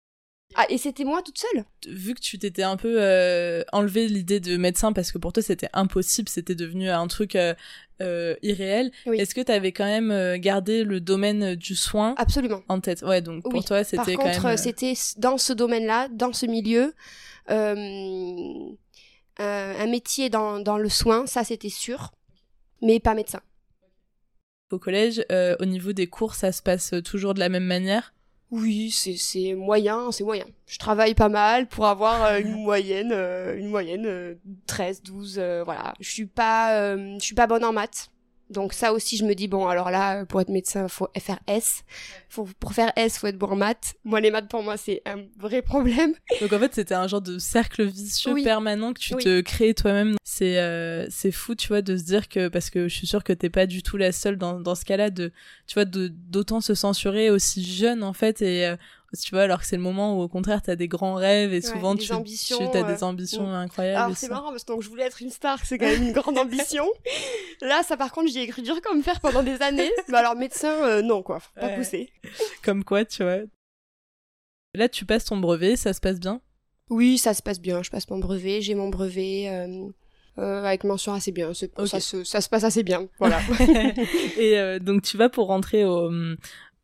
Ah 0.55 0.65
et 0.71 0.79
c'était 0.79 1.05
moi 1.05 1.21
toute 1.23 1.39
seule? 1.39 1.65
Vu 1.87 2.15
que 2.15 2.21
tu 2.21 2.39
t'étais 2.39 2.63
un 2.63 2.77
peu 2.79 2.97
euh, 3.03 3.63
enlevé 3.73 4.09
l'idée 4.09 4.41
de 4.41 4.57
médecin 4.57 4.95
parce 4.95 5.13
que 5.13 5.19
pour 5.19 5.33
toi 5.35 5.43
c'était 5.43 5.69
impossible, 5.75 6.29
c'était 6.31 6.55
devenu 6.55 6.89
un 6.89 7.07
truc 7.07 7.37
euh, 7.37 7.55
euh, 8.01 8.35
irréel, 8.43 8.91
Oui. 9.07 9.19
est-ce 9.21 9.35
que 9.35 9.43
tu 9.43 9.53
avais 9.53 9.73
quand 9.73 9.85
même 9.85 10.39
gardé 10.39 10.85
le 10.85 11.01
domaine 11.01 11.55
du 11.55 11.77
soin 11.77 12.15
Absolument. 12.17 12.63
en 12.69 12.81
tête? 12.81 13.03
Ouais, 13.03 13.21
donc 13.21 13.43
pour 13.43 13.53
Oui. 13.53 13.65
toi 13.65 13.85
Par 13.85 14.05
c'était 14.07 14.17
quand 14.17 14.23
contre, 14.23 14.45
même. 14.45 14.55
euh, 14.55 14.57
c'était 14.57 14.95
dans 15.19 15.37
ce 15.37 15.53
domaine-là, 15.53 16.09
dans 16.09 16.33
ce 16.33 16.47
milieu, 16.47 16.95
euh, 17.51 18.71
un, 19.39 19.75
un 19.79 19.87
métier 19.87 20.31
dans, 20.31 20.61
dans 20.61 20.79
le 20.79 20.89
soin, 20.89 21.27
ça 21.27 21.45
c'était 21.45 21.69
sûr, 21.69 22.13
mais 22.83 23.01
pas 23.01 23.15
médecin. 23.15 23.41
au 24.71 24.79
collège, 24.79 25.25
euh, 25.33 25.57
au 25.61 25.65
niveau 25.65 25.93
des 25.93 26.07
cours, 26.09 26.35
ça 26.35 26.53
se 26.53 26.63
passe 26.63 26.95
toujours 27.05 27.35
de 27.35 27.41
la 27.41 27.49
même 27.49 27.65
manière? 27.65 28.15
Oui, 28.51 28.91
c'est 28.91 29.55
moyen, 29.55 30.11
c'est 30.11 30.25
moyen. 30.25 30.47
Je 30.67 30.79
travaille 30.79 31.15
pas 31.15 31.29
mal 31.29 31.69
pour 31.69 31.87
avoir 31.87 32.25
euh, 32.25 32.39
une 32.41 32.53
moyenne, 32.63 33.13
euh, 33.13 33.57
une 33.59 33.69
moyenne 33.69 34.07
euh, 34.07 34.35
13, 34.67 35.03
12, 35.03 35.39
euh, 35.39 35.63
voilà. 35.65 35.93
Je 36.01 36.11
suis 36.11 36.27
pas, 36.27 36.75
euh, 36.81 37.17
je 37.19 37.25
suis 37.25 37.35
pas 37.35 37.47
bonne 37.47 37.65
en 37.65 37.73
maths. 37.75 38.11
Donc 38.51 38.73
ça 38.73 38.93
aussi, 38.93 39.17
je 39.17 39.25
me 39.25 39.35
dis, 39.35 39.49
bon, 39.49 39.67
alors 39.67 39.91
là, 39.91 40.25
pour 40.25 40.41
être 40.41 40.49
médecin, 40.49 40.89
faut 40.89 41.09
faire 41.19 41.39
S. 41.47 41.85
Faut, 42.29 42.49
pour 42.59 42.73
faire 42.73 42.93
S, 42.97 43.19
faut 43.19 43.27
être 43.27 43.39
bon 43.39 43.49
en 43.49 43.57
maths. 43.57 43.95
Moi, 44.05 44.21
les 44.21 44.31
maths, 44.31 44.49
pour 44.49 44.63
moi, 44.63 44.77
c'est 44.77 45.03
un 45.07 45.25
vrai 45.39 45.63
problème. 45.63 46.15
Donc 46.41 46.53
en 46.53 46.59
fait, 46.59 46.75
c'était 46.75 46.95
un 46.95 47.07
genre 47.07 47.21
de 47.21 47.39
cercle 47.39 47.85
vicieux 47.85 48.35
permanent 48.43 48.93
que 48.93 49.01
tu 49.01 49.15
te 49.17 49.41
crées 49.41 49.75
toi-même. 49.75 50.17
C'est 50.25 50.59
euh, 50.59 51.07
c'est 51.11 51.33
fou, 51.33 51.55
tu 51.55 51.69
vois, 51.69 51.83
de 51.83 51.97
se 51.97 52.05
dire 52.05 52.29
que, 52.29 52.49
parce 52.49 52.71
que 52.71 52.89
je 52.89 52.95
suis 52.95 53.07
sûre 53.07 53.25
que 53.25 53.33
t'es 53.33 53.51
pas 53.51 53.67
du 53.67 53.83
tout 53.83 53.97
la 53.97 54.13
seule 54.13 54.37
dans, 54.37 54.61
dans 54.61 54.75
ce 54.75 54.85
cas-là, 54.85 55.11
de, 55.11 55.33
tu 55.67 55.75
vois, 55.75 55.85
d'autant 55.85 56.61
se 56.61 56.75
censurer 56.75 57.31
aussi 57.31 57.65
jeune, 57.65 58.03
en 58.03 58.13
fait, 58.13 58.41
et 58.43 58.67
euh, 58.67 58.77
tu 59.17 59.35
vois 59.35 59.43
alors 59.43 59.61
que 59.61 59.67
c'est 59.67 59.77
le 59.77 59.83
moment 59.83 60.19
où 60.19 60.23
au 60.23 60.29
contraire 60.29 60.61
tu 60.61 60.71
as 60.71 60.77
des 60.77 60.89
grands 60.89 61.15
rêves 61.15 61.55
et 61.55 61.63
souvent 61.63 61.97
tu, 61.97 62.07
tu 62.07 62.77
as 62.77 62.83
des 62.83 63.03
ambitions 63.03 63.51
incroyables 63.51 63.97
alors 63.97 64.17
c'est 64.17 64.29
marrant 64.29 64.51
parce 64.51 64.65
que 64.65 64.73
donc, 64.73 64.83
je 64.83 64.89
voulais 64.89 65.05
être 65.05 65.23
une 65.23 65.31
star 65.31 65.65
c'est 65.65 65.79
quand 65.79 65.87
même 65.87 66.03
une 66.03 66.13
grande 66.13 66.37
ambition. 66.37 66.87
Là 67.63 67.83
ça 67.83 67.97
par 67.97 68.13
contre 68.13 68.29
j'y 68.29 68.41
ai 68.41 68.43
écrit 68.43 68.63
dur 68.63 68.81
comme 68.83 69.03
faire 69.03 69.21
pendant 69.21 69.43
des 69.43 69.63
années. 69.63 69.91
Mais 70.09 70.19
alors 70.19 70.37
médecin 70.37 70.73
euh, 70.85 71.03
non 71.03 71.23
quoi 71.23 71.41
pas 71.59 71.71
pousser. 71.71 72.11
Comme 72.63 72.85
quoi 72.85 73.05
tu 73.07 73.23
vois. 73.23 73.39
Là 74.75 74.89
tu 74.91 75.07
passes 75.07 75.25
ton 75.25 75.39
brevet 75.39 75.77
ça 75.77 75.95
se 75.95 76.01
passe 76.01 76.21
bien? 76.21 76.43
Oui 76.91 77.17
ça 77.17 77.33
se 77.33 77.43
passe 77.43 77.61
bien. 77.61 77.83
Je 77.83 77.91
passe 77.91 78.09
mon 78.11 78.19
brevet 78.19 78.61
j'ai 78.61 78.75
mon 78.75 78.91
brevet 78.91 79.49
euh, 79.49 79.89
euh, 80.39 80.65
avec 80.65 80.85
mention 80.85 81.15
assez 81.15 81.33
bien. 81.33 81.55
Ça, 81.55 81.67
se, 81.99 82.25
ça, 82.25 82.41
se, 82.43 82.49
passe 82.49 82.63
assez 82.63 82.83
bien, 82.83 83.09
voilà. 83.19 83.41
et 84.39 84.79
donc 84.79 85.03
tu 85.03 85.17
vas 85.17 85.29
pour 85.29 85.49
rentrer 85.49 85.85
au, 85.85 86.13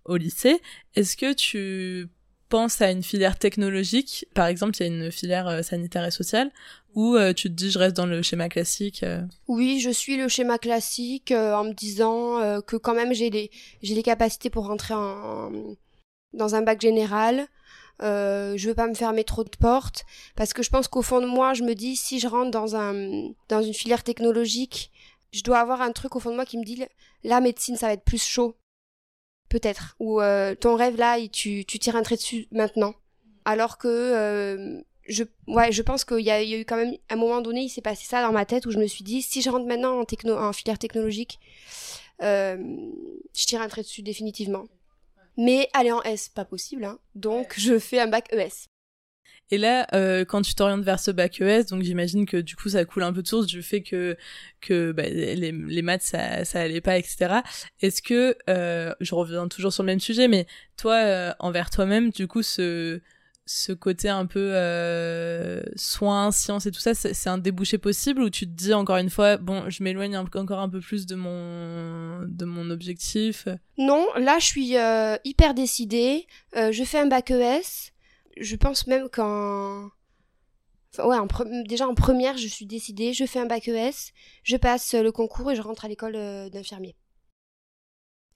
au 0.04 0.16
lycée. 0.16 0.60
Est-ce 0.94 1.16
que 1.16 1.32
tu 1.32 2.08
penses 2.48 2.80
à 2.80 2.90
une 2.90 3.02
filière 3.02 3.38
technologique, 3.38 4.26
par 4.34 4.46
exemple, 4.46 4.76
il 4.78 4.80
y 4.80 4.84
a 4.84 4.86
une 4.86 5.12
filière 5.12 5.48
euh, 5.48 5.62
sanitaire 5.62 6.04
et 6.04 6.10
sociale, 6.10 6.50
ou 6.94 7.16
euh, 7.16 7.32
tu 7.32 7.48
te 7.48 7.54
dis 7.54 7.70
je 7.70 7.78
reste 7.78 7.96
dans 7.96 8.06
le 8.06 8.22
schéma 8.22 8.48
classique 8.48 9.02
euh 9.02 9.22
Oui, 9.48 9.80
je 9.80 9.90
suis 9.90 10.16
le 10.16 10.28
schéma 10.28 10.58
classique 10.58 11.32
en 11.32 11.64
me 11.64 11.72
disant 11.72 12.60
que 12.62 12.76
quand 12.76 12.94
même 12.94 13.12
j'ai 13.12 13.30
les 13.30 13.50
j'ai 13.82 14.00
capacités 14.02 14.48
pour 14.48 14.66
rentrer 14.68 14.94
en, 14.94 15.50
dans 16.32 16.54
un 16.54 16.62
bac 16.62 16.80
général. 16.80 17.48
Je 18.00 18.64
veux 18.68 18.74
pas 18.74 18.86
me 18.86 18.94
fermer 18.94 19.24
trop 19.24 19.42
de 19.42 19.50
portes 19.58 20.04
parce 20.36 20.52
que 20.52 20.62
je 20.62 20.70
pense 20.70 20.86
qu'au 20.86 21.02
fond 21.02 21.20
de 21.20 21.26
moi, 21.26 21.52
je 21.52 21.64
me 21.64 21.74
dis 21.74 21.96
si 21.96 22.20
je 22.20 22.28
rentre 22.28 22.52
dans 22.52 22.76
un 22.76 23.32
dans 23.48 23.60
une 23.60 23.74
filière 23.74 24.04
technologique, 24.04 24.92
je 25.32 25.42
dois 25.42 25.58
avoir 25.58 25.82
un 25.82 25.90
truc 25.90 26.14
au 26.14 26.20
fond 26.20 26.30
de 26.30 26.36
moi 26.36 26.46
qui 26.46 26.58
me 26.58 26.64
dit 26.64 26.84
la 27.24 27.40
médecine 27.40 27.76
ça 27.76 27.88
va 27.88 27.94
être 27.94 28.04
plus 28.04 28.22
chaud 28.22 28.54
peut-être. 29.54 29.94
Ou 30.00 30.20
euh, 30.20 30.56
ton 30.56 30.74
rêve 30.74 30.96
là, 30.96 31.16
tu, 31.28 31.64
tu 31.64 31.78
tires 31.78 31.94
un 31.94 32.02
trait 32.02 32.16
dessus 32.16 32.48
maintenant. 32.50 32.94
Alors 33.44 33.78
que 33.78 33.88
euh, 33.88 34.80
je, 35.06 35.22
ouais, 35.46 35.70
je 35.70 35.82
pense 35.82 36.04
qu'il 36.04 36.20
y, 36.20 36.30
a 36.30 36.42
eu 36.42 36.64
quand 36.64 36.76
même 36.76 36.96
un 37.08 37.16
moment 37.16 37.40
donné, 37.40 37.62
il 37.62 37.68
s'est 37.68 37.80
passé 37.80 38.04
ça 38.04 38.20
dans 38.22 38.32
ma 38.32 38.44
tête 38.46 38.66
où 38.66 38.72
je 38.72 38.78
me 38.78 38.86
suis 38.88 39.04
dit, 39.04 39.22
si 39.22 39.42
je 39.42 39.50
rentre 39.50 39.66
maintenant 39.66 40.00
en, 40.00 40.04
techno, 40.04 40.36
en 40.36 40.52
filière 40.52 40.78
technologique, 40.78 41.38
euh, 42.22 42.56
je 43.36 43.46
tire 43.46 43.62
un 43.62 43.68
trait 43.68 43.82
dessus 43.82 44.02
définitivement. 44.02 44.64
Mais 45.36 45.68
aller 45.72 45.92
en 45.92 46.02
S, 46.02 46.28
pas 46.28 46.44
possible. 46.44 46.84
Hein. 46.84 46.98
Donc 47.14 47.54
je 47.56 47.78
fais 47.78 48.00
un 48.00 48.08
bac 48.08 48.32
ES. 48.32 48.66
Et 49.54 49.58
là, 49.58 49.86
euh, 49.94 50.24
quand 50.24 50.42
tu 50.42 50.52
t'orientes 50.56 50.82
vers 50.82 50.98
ce 50.98 51.12
bac 51.12 51.40
ES, 51.40 51.66
donc 51.66 51.84
j'imagine 51.84 52.26
que 52.26 52.38
du 52.38 52.56
coup 52.56 52.70
ça 52.70 52.84
coule 52.84 53.04
un 53.04 53.12
peu 53.12 53.22
de 53.22 53.28
source 53.28 53.46
du 53.46 53.62
fait 53.62 53.82
que 53.82 54.16
que 54.60 54.90
bah, 54.90 55.04
les, 55.04 55.52
les 55.52 55.82
maths 55.82 56.02
ça 56.02 56.44
ça 56.44 56.60
allait 56.60 56.80
pas, 56.80 56.98
etc. 56.98 57.36
Est-ce 57.80 58.02
que 58.02 58.36
euh, 58.50 58.92
je 58.98 59.14
reviens 59.14 59.46
toujours 59.46 59.72
sur 59.72 59.84
le 59.84 59.86
même 59.86 60.00
sujet, 60.00 60.26
mais 60.26 60.48
toi 60.76 60.94
euh, 60.94 61.32
envers 61.38 61.70
toi-même, 61.70 62.10
du 62.10 62.26
coup 62.26 62.42
ce 62.42 63.00
ce 63.46 63.72
côté 63.72 64.08
un 64.08 64.26
peu 64.26 64.50
soins, 65.76 66.32
sciences 66.32 66.66
et 66.66 66.72
tout 66.72 66.80
ça, 66.80 66.94
c'est 66.94 67.28
un 67.28 67.38
débouché 67.38 67.78
possible 67.78 68.22
ou 68.22 68.30
tu 68.30 68.46
te 68.46 68.52
dis 68.52 68.74
encore 68.74 68.96
une 68.96 69.10
fois, 69.10 69.36
bon, 69.36 69.70
je 69.70 69.84
m'éloigne 69.84 70.16
encore 70.16 70.58
un 70.58 70.68
peu 70.68 70.80
plus 70.80 71.06
de 71.06 71.14
mon 71.14 72.22
de 72.26 72.44
mon 72.44 72.70
objectif? 72.70 73.46
Non, 73.78 74.04
là 74.16 74.38
je 74.40 74.46
suis 74.46 74.74
hyper 75.24 75.54
décidée. 75.54 76.26
Je 76.56 76.82
fais 76.84 76.98
un 76.98 77.06
bac 77.06 77.30
ES 77.30 77.93
je 78.38 78.56
pense 78.56 78.86
même 78.86 79.08
qu'en 79.08 79.90
ouais, 80.98 81.18
en 81.18 81.26
déjà 81.66 81.88
en 81.88 81.94
première, 81.94 82.36
je 82.36 82.46
suis 82.46 82.66
décidée, 82.66 83.12
je 83.12 83.24
fais 83.24 83.40
un 83.40 83.46
bac 83.46 83.68
ES, 83.68 84.12
je 84.42 84.56
passe 84.56 84.94
le 84.94 85.12
concours 85.12 85.50
et 85.50 85.56
je 85.56 85.62
rentre 85.62 85.84
à 85.84 85.88
l'école 85.88 86.16
euh, 86.16 86.48
d'infirmier. 86.50 86.96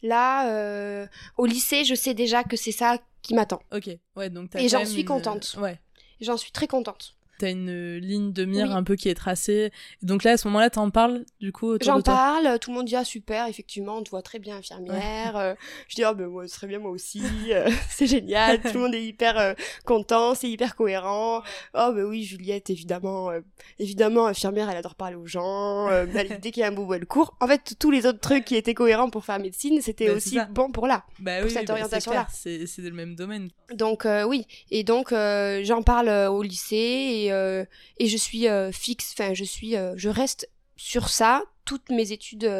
Là, 0.02 0.50
euh, 0.52 1.06
au 1.36 1.46
lycée, 1.46 1.84
je 1.84 1.94
sais 1.94 2.14
déjà 2.14 2.44
que 2.44 2.56
c'est 2.56 2.72
ça 2.72 2.98
qui 3.22 3.34
m'attend. 3.34 3.60
Ok, 3.72 3.90
ouais, 4.16 4.30
donc 4.30 4.54
Et 4.54 4.68
j'en 4.68 4.84
suis 4.84 5.04
contente. 5.04 5.56
Ouais. 5.60 5.80
J'en 6.20 6.36
suis 6.36 6.52
très 6.52 6.66
contente 6.66 7.17
t'as 7.38 7.50
une 7.50 7.97
ligne 7.97 8.33
de 8.33 8.45
mire 8.45 8.75
un 8.75 8.83
peu 8.83 8.97
qui 8.97 9.09
est 9.09 9.14
tracée. 9.14 9.71
Donc 10.02 10.25
là, 10.25 10.33
à 10.33 10.37
ce 10.37 10.47
moment-là, 10.49 10.71
t'en 10.71 10.90
parles, 10.90 11.25
du 11.40 11.52
coup, 11.52 11.76
J'en 11.80 12.02
parle, 12.02 12.59
tout 12.59 12.71
le 12.71 12.76
monde 12.76 12.87
dit, 12.87 12.97
ah 12.97 13.04
super, 13.04 13.47
effectivement, 13.47 13.99
on 13.99 14.02
te 14.02 14.11
voit 14.11 14.23
très 14.23 14.38
bien 14.38 14.57
infirmière. 14.57 15.37
Euh, 15.37 15.54
je 15.88 15.97
dis, 15.97 16.04
ah 16.04 16.14
ben 16.14 16.26
moi, 16.26 16.47
très 16.47 16.66
bien, 16.66 16.78
moi 16.78 16.90
aussi, 16.90 17.23
euh, 17.50 17.71
c'est 17.88 18.07
génial, 18.07 18.61
tout 18.61 18.75
le 18.75 18.80
monde 18.80 18.95
est 18.95 19.04
hyper 19.04 19.38
euh, 19.38 19.54
content, 19.85 20.35
c'est 20.35 20.49
hyper 20.49 20.76
cohérent. 20.76 21.42
Oh 21.75 21.92
ben 21.95 22.04
oui, 22.04 22.25
Juliette, 22.25 22.71
évidemment, 22.71 23.30
évidemment, 23.78 24.26
infirmière, 24.26 24.68
elle 24.71 24.76
adore 24.76 24.95
parler 24.95 25.16
aux 25.16 25.26
gens, 25.26 25.88
elle 25.90 26.28
l'idée 26.28 26.50
qu'il 26.50 26.61
y 26.61 26.64
a 26.64 26.68
un 26.68 26.73
beau 26.73 26.88
le 26.88 27.07
cours. 27.07 27.37
En 27.40 27.47
fait, 27.47 27.75
tous 27.78 27.90
les 27.90 28.07
autres 28.07 28.21
trucs 28.21 28.45
qui 28.45 28.57
étaient 28.57 28.75
cohérents 28.75 29.11
pour 29.11 29.25
faire 29.25 29.38
médecine, 29.38 29.80
c'était 29.80 30.09
bah, 30.09 30.14
aussi 30.14 30.38
bon 30.50 30.71
pour 30.71 30.87
là, 30.87 31.04
bah, 31.18 31.40
pour 31.42 31.50
cette 31.50 31.66
bah, 31.66 31.75
orientation-là. 31.75 32.26
c'est 32.30 32.66
le 32.78 32.90
même 32.90 33.14
domaine. 33.14 33.50
Donc 33.73 34.07
oui, 34.26 34.47
et 34.71 34.85
donc 34.85 35.12
j'en 35.12 35.83
parle 35.83 36.09
au 36.09 36.42
lycée 36.42 36.76
et 36.76 37.27
euh, 37.32 37.64
et, 37.99 38.06
je 38.06 38.16
suis 38.16 38.49
euh, 38.49 38.73
fixe, 38.73 39.14
enfin 39.18 39.35
je 39.35 39.44
suis, 39.44 39.76
euh, 39.76 39.94
je 39.97 40.08
reste 40.08 40.50
sur 40.76 41.08
ça 41.08 41.42
toutes 41.64 41.90
mes 41.90 42.12
études 42.12 42.50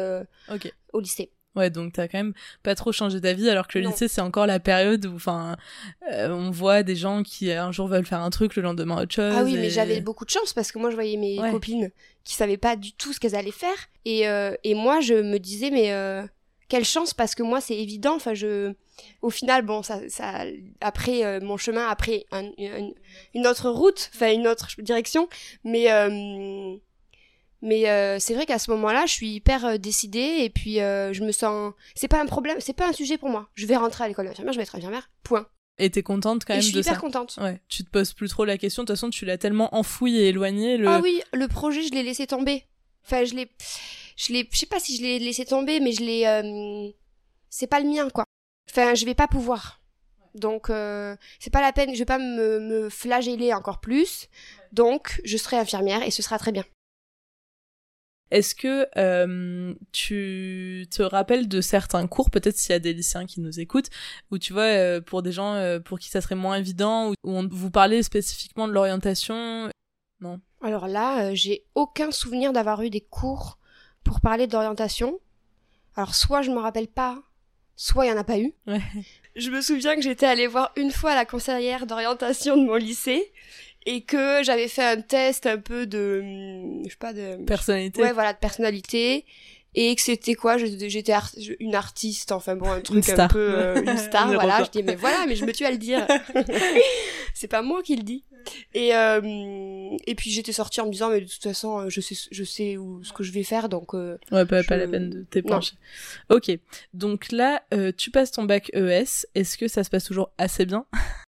au 0.93 0.99
lycée. 0.99 1.31
Ouais, 1.55 1.71
donc 1.71 1.93
t'as 1.93 2.07
quand 2.07 2.19
même 2.19 2.33
pas 2.61 2.75
trop 2.75 2.91
changé 2.91 3.19
ta 3.19 3.33
vie, 3.33 3.49
alors 3.49 3.67
que 3.67 3.79
le 3.79 3.87
lycée 3.87 4.07
c'est 4.07 4.21
encore 4.21 4.45
la 4.45 4.59
période 4.59 5.05
où, 5.07 5.15
enfin, 5.15 5.57
on 6.11 6.51
voit 6.51 6.83
des 6.83 6.95
gens 6.95 7.23
qui 7.23 7.51
un 7.51 7.71
jour 7.71 7.87
veulent 7.87 8.05
faire 8.05 8.21
un 8.21 8.29
truc, 8.29 8.55
le 8.55 8.61
lendemain 8.61 9.01
autre 9.01 9.13
chose. 9.13 9.33
Ah 9.35 9.43
oui, 9.43 9.55
mais 9.55 9.69
j'avais 9.69 9.99
beaucoup 9.99 10.25
de 10.25 10.29
chance 10.29 10.53
parce 10.53 10.71
que 10.71 10.77
moi 10.77 10.91
je 10.91 10.95
voyais 10.95 11.17
mes 11.17 11.37
copines 11.51 11.89
qui 12.23 12.35
savaient 12.35 12.57
pas 12.57 12.75
du 12.75 12.93
tout 12.93 13.13
ce 13.13 13.19
qu'elles 13.19 13.35
allaient 13.35 13.51
faire, 13.51 13.77
et 14.05 14.25
et 14.63 14.75
moi 14.75 15.01
je 15.01 15.15
me 15.15 15.39
disais 15.39 15.71
mais 15.71 15.91
quelle 16.69 16.85
chance 16.85 17.13
parce 17.13 17.35
que 17.35 17.43
moi 17.43 17.59
c'est 17.59 17.75
évident, 17.75 18.15
enfin 18.15 18.33
je 18.33 18.73
au 19.21 19.29
final, 19.29 19.63
bon, 19.63 19.81
ça, 19.83 20.01
ça, 20.09 20.43
après 20.81 21.25
euh, 21.25 21.39
mon 21.41 21.57
chemin, 21.57 21.87
après 21.87 22.25
une, 22.31 23.47
autre 23.47 23.69
route, 23.69 24.09
enfin 24.13 24.31
une 24.33 24.47
autre 24.47 24.67
direction, 24.79 25.27
mais 25.63 25.91
euh, 25.91 26.75
mais 27.61 27.89
euh, 27.89 28.19
c'est 28.19 28.33
vrai 28.33 28.45
qu'à 28.45 28.59
ce 28.59 28.71
moment-là, 28.71 29.05
je 29.05 29.13
suis 29.13 29.31
hyper 29.31 29.79
décidée 29.79 30.37
et 30.39 30.49
puis 30.49 30.75
je 30.75 31.23
me 31.23 31.31
sens, 31.31 31.73
c'est 31.95 32.07
pas 32.07 32.21
un 32.21 32.25
problème, 32.25 32.57
c'est 32.59 32.73
pas 32.73 32.87
un 32.87 32.93
sujet 32.93 33.17
pour 33.17 33.29
moi. 33.29 33.49
Je 33.55 33.65
vais 33.65 33.75
rentrer 33.75 34.05
à 34.05 34.07
l'école 34.07 34.27
d'infirmière, 34.27 34.53
je 34.53 34.57
vais 34.57 34.63
être 34.63 34.75
infirmière, 34.75 35.09
point. 35.23 35.47
Et 35.81 35.89
t'es 35.89 36.03
contente 36.03 36.43
quand 36.43 36.53
même 36.53 36.59
et 36.59 36.61
je 36.61 36.67
suis 36.67 36.79
hyper 36.79 36.99
contente. 36.99 37.39
Ouais. 37.41 37.61
Tu 37.69 37.85
te 37.85 37.89
poses 37.89 38.11
plus 38.11 38.27
trop 38.27 38.43
la 38.43 38.57
question. 38.57 38.83
De 38.83 38.87
toute 38.87 38.97
façon, 38.97 39.09
tu 39.09 39.23
l'as 39.23 39.37
tellement 39.37 39.73
enfoui 39.73 40.17
et 40.17 40.27
éloigné. 40.27 40.75
Le... 40.75 40.89
Ah 40.89 40.99
oui, 41.01 41.21
le 41.31 41.47
projet, 41.47 41.81
je 41.83 41.91
l'ai 41.91 42.03
laissé 42.03 42.27
tomber. 42.27 42.65
Enfin, 43.05 43.23
je 43.23 43.33
l'ai, 43.33 43.49
je 44.19 44.33
l'ai, 44.33 44.47
je 44.51 44.57
sais 44.57 44.65
pas 44.65 44.79
si 44.79 44.97
je 44.97 45.01
l'ai 45.01 45.17
laissé 45.19 45.45
tomber, 45.45 45.79
mais 45.79 45.93
je 45.93 46.01
l'ai. 46.01 46.93
C'est 47.49 47.67
pas 47.67 47.79
le 47.79 47.89
mien, 47.89 48.09
quoi. 48.09 48.25
Enfin, 48.69 48.93
je 48.93 49.05
vais 49.05 49.15
pas 49.15 49.27
pouvoir. 49.27 49.81
Donc, 50.35 50.69
euh, 50.69 51.15
c'est 51.39 51.49
pas 51.49 51.61
la 51.61 51.73
peine, 51.73 51.93
je 51.93 51.99
vais 51.99 52.05
pas 52.05 52.19
me, 52.19 52.59
me 52.59 52.89
flageller 52.89 53.53
encore 53.53 53.79
plus. 53.79 54.27
Donc, 54.71 55.19
je 55.23 55.37
serai 55.37 55.57
infirmière 55.57 56.03
et 56.03 56.11
ce 56.11 56.21
sera 56.21 56.37
très 56.37 56.51
bien. 56.51 56.63
Est-ce 58.29 58.53
que 58.53 58.87
euh, 58.95 59.73
tu 59.91 60.85
te 60.91 61.01
rappelles 61.01 61.47
de 61.47 61.61
certains 61.61 62.05
cours, 62.05 62.29
peut-être 62.29 62.57
s'il 62.57 62.73
y 62.73 62.75
a 62.75 62.79
des 62.79 62.93
lycéens 62.93 63.25
qui 63.25 63.41
nous 63.41 63.59
écoutent, 63.59 63.89
où 64.29 64.37
tu 64.37 64.53
vois, 64.53 64.63
euh, 64.63 65.01
pour 65.01 65.23
des 65.23 65.31
gens 65.31 65.55
euh, 65.55 65.79
pour 65.79 65.97
qui 65.97 66.09
ça 66.09 66.21
serait 66.21 66.35
moins 66.35 66.57
évident, 66.57 67.09
où 67.09 67.15
on 67.23 67.47
vous 67.47 67.71
parlait 67.71 68.03
spécifiquement 68.03 68.67
de 68.67 68.73
l'orientation? 68.73 69.71
Non. 70.19 70.39
Alors 70.61 70.87
là, 70.87 71.33
j'ai 71.33 71.65
aucun 71.73 72.11
souvenir 72.11 72.53
d'avoir 72.53 72.83
eu 72.83 72.91
des 72.91 73.01
cours 73.01 73.58
pour 74.09 74.21
parler 74.21 74.47
d'orientation. 74.47 75.19
Alors 75.95 76.15
soit 76.15 76.41
je 76.41 76.49
me 76.49 76.57
rappelle 76.57 76.87
pas 76.87 77.21
soit 77.75 78.05
il 78.05 78.11
n'y 78.11 78.17
en 78.17 78.19
a 78.19 78.23
pas 78.23 78.39
eu. 78.39 78.53
Je 79.35 79.51
me 79.51 79.61
souviens 79.61 79.95
que 79.95 80.01
j'étais 80.01 80.25
allée 80.25 80.47
voir 80.47 80.71
une 80.75 80.91
fois 80.91 81.15
la 81.15 81.25
conseillère 81.25 81.85
d'orientation 81.85 82.57
de 82.57 82.65
mon 82.65 82.75
lycée 82.75 83.31
et 83.85 84.01
que 84.01 84.41
j'avais 84.43 84.67
fait 84.67 84.83
un 84.83 84.99
test 84.99 85.45
un 85.45 85.59
peu 85.59 85.85
de 85.85 86.19
hum, 86.21 86.83
je 86.85 86.89
sais 86.89 86.97
pas 86.97 87.13
de 87.13 87.37
personnalité. 87.45 88.01
Ouais, 88.01 88.11
voilà, 88.11 88.33
de 88.33 88.39
personnalité 88.39 89.25
et 89.75 89.95
que 89.95 90.01
c'était 90.01 90.33
quoi 90.33 90.57
j'étais 90.57 91.13
une 91.59 91.75
artiste 91.75 92.31
enfin 92.31 92.55
bon 92.55 92.71
un 92.71 92.81
truc 92.81 93.07
un 93.09 93.27
peu 93.27 93.53
euh, 93.57 93.81
une 93.81 93.97
star 94.09 94.33
voilà. 94.33 94.63
je 94.63 94.71
dis 94.71 94.83
mais 94.83 94.95
voilà 94.95 95.25
mais 95.27 95.35
je 95.35 95.45
me 95.45 95.51
tue 95.51 95.65
à 95.65 95.71
le 95.71 95.77
dire. 95.77 96.05
C'est 97.33 97.47
pas 97.47 97.61
moi 97.61 97.83
qui 97.83 97.95
le 97.95 98.03
dis. 98.03 98.23
Et 98.73 98.95
euh, 98.95 99.21
et 100.07 100.15
puis 100.15 100.31
j'étais 100.31 100.51
sortie 100.53 100.81
en 100.81 100.87
me 100.87 100.91
disant 100.91 101.09
mais 101.09 101.21
de 101.21 101.25
toute 101.25 101.43
façon 101.43 101.81
euh, 101.81 101.89
je 101.89 102.01
sais 102.01 102.15
je 102.31 102.43
sais 102.43 102.77
où 102.77 103.03
ce 103.03 103.13
que 103.13 103.23
je 103.23 103.31
vais 103.31 103.43
faire 103.43 103.69
donc 103.69 103.93
ouais 103.93 104.17
pas, 104.29 104.63
pas 104.63 104.77
la 104.77 104.87
peine 104.87 105.09
de 105.09 105.21
t'épancher. 105.23 105.75
Ok. 106.29 106.51
Donc 106.93 107.31
là 107.31 107.63
tu 107.97 108.11
passes 108.11 108.31
ton 108.31 108.43
bac 108.43 108.71
ES 108.73 109.25
est-ce 109.35 109.57
que 109.57 109.67
ça 109.67 109.83
se 109.83 109.89
passe 109.89 110.05
toujours 110.05 110.31
assez 110.37 110.65
bien? 110.65 110.85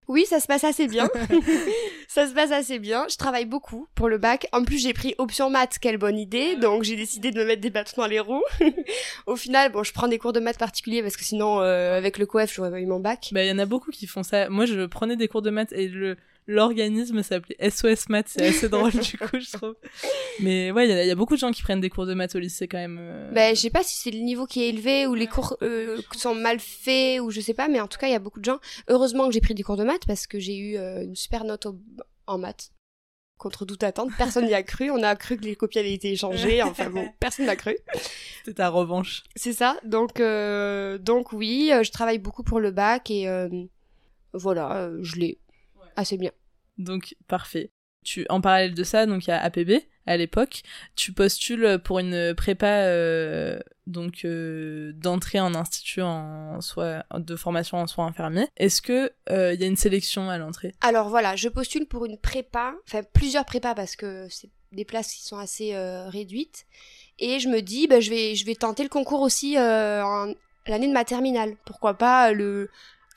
Oui, 0.09 0.25
ça 0.25 0.39
se 0.39 0.47
passe 0.47 0.63
assez 0.63 0.87
bien. 0.87 1.07
ça 2.07 2.27
se 2.27 2.33
passe 2.33 2.51
assez 2.51 2.79
bien. 2.79 3.05
Je 3.09 3.15
travaille 3.15 3.45
beaucoup 3.45 3.87
pour 3.93 4.09
le 4.09 4.17
bac. 4.17 4.47
En 4.51 4.63
plus, 4.63 4.79
j'ai 4.79 4.91
pris 4.91 5.13
option 5.19 5.51
maths, 5.51 5.77
quelle 5.79 5.97
bonne 5.97 6.17
idée. 6.17 6.55
Donc, 6.55 6.83
j'ai 6.83 6.95
décidé 6.95 7.29
de 7.29 7.39
me 7.39 7.45
mettre 7.45 7.61
des 7.61 7.69
bâtons 7.69 8.01
dans 8.01 8.07
les 8.07 8.19
roues. 8.19 8.43
Au 9.27 9.35
final, 9.35 9.71
bon, 9.71 9.83
je 9.83 9.93
prends 9.93 10.07
des 10.07 10.17
cours 10.17 10.33
de 10.33 10.39
maths 10.39 10.57
particuliers 10.57 11.03
parce 11.03 11.15
que 11.15 11.23
sinon, 11.23 11.61
euh, 11.61 11.95
avec 11.95 12.17
le 12.17 12.25
coef, 12.25 12.51
j'aurais 12.51 12.71
pas 12.71 12.79
eu 12.79 12.87
mon 12.87 12.99
bac. 12.99 13.29
Bah, 13.31 13.43
il 13.43 13.47
y 13.47 13.51
en 13.51 13.59
a 13.59 13.67
beaucoup 13.67 13.91
qui 13.91 14.07
font 14.07 14.23
ça. 14.23 14.49
Moi, 14.49 14.65
je 14.65 14.87
prenais 14.87 15.15
des 15.15 15.27
cours 15.27 15.43
de 15.43 15.51
maths 15.51 15.73
et 15.73 15.87
le 15.87 16.17
l'organisme 16.49 17.21
s'appelait 17.21 17.69
SOS 17.69 18.09
Maths, 18.09 18.29
c'est 18.29 18.47
assez 18.47 18.69
drôle 18.69 18.91
du 18.91 19.17
coup, 19.17 19.39
je 19.39 19.51
trouve. 19.55 19.75
Mais 20.39 20.71
ouais, 20.71 20.89
il 20.89 21.07
y, 21.07 21.11
a 21.11 21.15
beaucoup 21.15 21.35
de 21.35 21.39
gens 21.39 21.51
qui 21.51 21.61
prennent 21.61 21.79
des 21.79 21.91
cours 21.91 22.07
de 22.07 22.15
maths 22.15 22.35
au 22.35 22.39
lycée 22.39 22.67
quand 22.67 22.79
même. 22.79 22.97
Euh... 22.99 23.31
Ben, 23.31 23.55
je 23.55 23.61
sais 23.61 23.69
pas 23.69 23.83
si 23.83 23.95
c'est 23.95 24.11
le 24.11 24.19
niveau 24.19 24.47
qui 24.47 24.63
est 24.63 24.69
élevé 24.69 25.05
ou 25.05 25.13
les 25.13 25.27
cours 25.27 25.57
euh, 25.61 26.01
sont 26.13 26.33
mal 26.33 26.59
faits 26.59 27.21
ou 27.21 27.29
je 27.29 27.39
sais 27.39 27.53
pas, 27.53 27.67
mais 27.67 27.79
en 27.79 27.87
tout 27.87 27.99
cas, 27.99 28.07
il 28.07 28.11
y 28.11 28.15
a 28.15 28.19
beaucoup 28.19 28.39
de 28.39 28.45
gens. 28.45 28.57
Heureusement 28.87 29.27
que 29.27 29.33
j'ai 29.33 29.41
pris 29.41 29.53
des 29.53 29.61
cours 29.61 29.77
de 29.77 29.83
maths 29.83 30.07
parce 30.07 30.25
que 30.25 30.39
j'ai 30.39 30.57
eu 30.57 30.77
euh, 30.77 31.03
une 31.03 31.15
super 31.15 31.43
note 31.43 31.67
en 32.25 32.37
maths. 32.39 32.71
Contre 33.37 33.63
toute 33.63 33.83
attente, 33.83 34.09
personne 34.17 34.47
n'y 34.47 34.55
a 34.55 34.63
cru. 34.63 34.89
On 34.89 35.03
a 35.03 35.15
cru 35.15 35.37
que 35.37 35.43
les 35.43 35.55
copies 35.55 35.79
avaient 35.79 35.93
été 35.93 36.11
échangées. 36.11 36.63
Enfin 36.63 36.89
bon, 36.89 37.07
personne 37.19 37.45
n'a 37.45 37.55
cru. 37.55 37.77
C'était 38.39 38.55
ta 38.55 38.69
revanche. 38.69 39.23
C'est 39.35 39.53
ça. 39.53 39.77
Donc, 39.85 40.19
euh, 40.19 40.97
donc 40.97 41.31
oui, 41.31 41.71
je 41.83 41.91
travaille 41.91 42.17
beaucoup 42.17 42.43
pour 42.43 42.59
le 42.59 42.71
bac 42.71 43.11
et 43.11 43.29
voilà, 44.33 44.91
je 45.01 45.15
l'ai 45.15 45.39
assez 45.95 46.17
bien. 46.17 46.31
Donc 46.79 47.15
parfait. 47.27 47.69
Tu, 48.03 48.25
en 48.29 48.41
parallèle 48.41 48.74
de 48.74 48.83
ça, 48.83 49.05
donc 49.05 49.27
il 49.27 49.29
y 49.29 49.33
a 49.33 49.41
APB 49.41 49.71
à 50.05 50.17
l'époque. 50.17 50.63
Tu 50.95 51.12
postules 51.12 51.79
pour 51.83 52.00
une 52.00 52.33
prépa 52.33 52.86
euh, 52.86 53.59
donc 53.88 54.25
euh, 54.25 54.91
d'entrée 54.95 55.39
en 55.39 55.53
institut 55.53 56.01
en 56.01 56.62
soit 56.62 57.05
de 57.13 57.36
formation 57.36 57.77
en 57.77 57.88
soins 57.88 58.07
infirmiers. 58.07 58.48
Est-ce 58.57 58.81
que 58.81 59.12
euh, 59.29 59.53
il 59.53 59.62
y 59.62 59.63
a 59.63 59.67
une 59.67 59.75
sélection 59.75 60.29
à 60.29 60.38
l'entrée? 60.38 60.74
Alors 60.81 61.09
voilà, 61.09 61.36
je 61.36 61.50
postule 61.50 61.86
pour 61.86 62.05
une 62.05 62.17
prépa, 62.17 62.74
enfin 62.88 63.01
plusieurs 63.13 63.45
prépas 63.45 63.75
parce 63.75 63.95
que 63.95 64.27
c'est 64.29 64.50
des 64.71 64.86
places 64.86 65.13
qui 65.13 65.24
sont 65.24 65.38
assez 65.38 65.75
réduites. 66.07 66.65
Et 67.19 67.39
je 67.39 67.50
me 67.50 67.62
dis, 67.62 67.88
bah, 67.88 68.00
je 68.00 68.45
vais 68.45 68.55
tenter 68.55 68.83
le 68.83 68.89
concours 68.89 69.21
aussi 69.21 69.53
l'année 69.53 70.88
de 70.88 70.93
ma 70.93 71.03
terminale. 71.03 71.55
Pourquoi 71.65 71.95
pas 71.95 72.31
le 72.31 72.69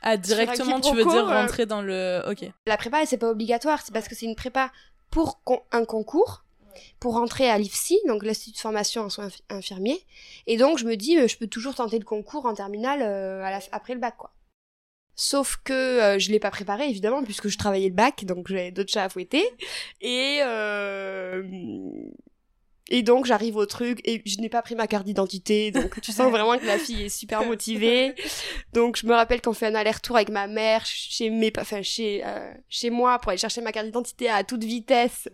ah, 0.02 0.16
directement, 0.16 0.80
tu 0.80 0.94
veux 0.94 1.04
dire 1.04 1.28
euh, 1.28 1.42
rentrer 1.42 1.66
dans 1.66 1.82
le. 1.82 2.22
Ok. 2.28 2.44
La 2.66 2.76
prépa, 2.76 3.06
c'est 3.06 3.18
pas 3.18 3.30
obligatoire, 3.30 3.80
c'est 3.84 3.92
parce 3.92 4.08
que 4.08 4.14
c'est 4.14 4.26
une 4.26 4.34
prépa 4.34 4.70
pour 5.10 5.40
un 5.70 5.84
concours, 5.84 6.44
pour 6.98 7.14
rentrer 7.14 7.48
à 7.48 7.58
l'IFSI, 7.58 7.98
donc 8.08 8.24
l'Institut 8.24 8.56
de 8.56 8.60
formation 8.60 9.02
en 9.02 9.10
soins 9.10 9.28
infirmiers. 9.48 10.00
Et 10.46 10.56
donc, 10.56 10.78
je 10.78 10.84
me 10.84 10.96
dis, 10.96 11.18
euh, 11.18 11.28
je 11.28 11.36
peux 11.36 11.46
toujours 11.46 11.74
tenter 11.74 11.98
le 11.98 12.04
concours 12.04 12.46
en 12.46 12.54
terminale 12.54 13.00
euh, 13.02 13.58
après 13.70 13.94
le 13.94 14.00
bac, 14.00 14.16
quoi. 14.16 14.32
Sauf 15.14 15.58
que 15.62 16.16
je 16.18 16.30
l'ai 16.32 16.40
pas 16.40 16.50
préparé 16.50 16.88
évidemment 16.88 17.22
puisque 17.22 17.48
je 17.48 17.58
travaillais 17.58 17.90
le 17.90 17.94
bac 17.94 18.24
donc 18.24 18.48
j'avais 18.48 18.70
d'autres 18.70 18.90
chats 18.90 19.04
à 19.04 19.08
fouetter 19.10 19.44
et 20.00 20.40
et 22.90 23.02
donc 23.02 23.26
j'arrive 23.26 23.56
au 23.56 23.66
truc 23.66 24.00
et 24.04 24.22
je 24.26 24.38
n'ai 24.38 24.48
pas 24.48 24.60
pris 24.60 24.74
ma 24.74 24.86
carte 24.86 25.06
d'identité, 25.06 25.70
donc 25.70 26.00
tu 26.00 26.12
sens 26.12 26.30
vraiment 26.30 26.58
que 26.58 26.66
la 26.66 26.78
fille 26.78 27.04
est 27.04 27.08
super 27.08 27.44
motivée. 27.44 28.14
Donc 28.72 28.96
je 28.96 29.06
me 29.06 29.14
rappelle 29.14 29.40
qu'on 29.40 29.52
fait 29.52 29.66
un 29.66 29.74
aller-retour 29.74 30.16
avec 30.16 30.30
ma 30.30 30.46
mère 30.46 30.84
chez 30.84 31.30
mes, 31.30 31.52
enfin 31.58 31.82
chez 31.82 32.22
euh, 32.24 32.52
chez 32.68 32.90
moi 32.90 33.18
pour 33.18 33.30
aller 33.30 33.38
chercher 33.38 33.60
ma 33.60 33.72
carte 33.72 33.86
d'identité 33.86 34.28
à 34.28 34.42
toute 34.42 34.64
vitesse 34.64 35.28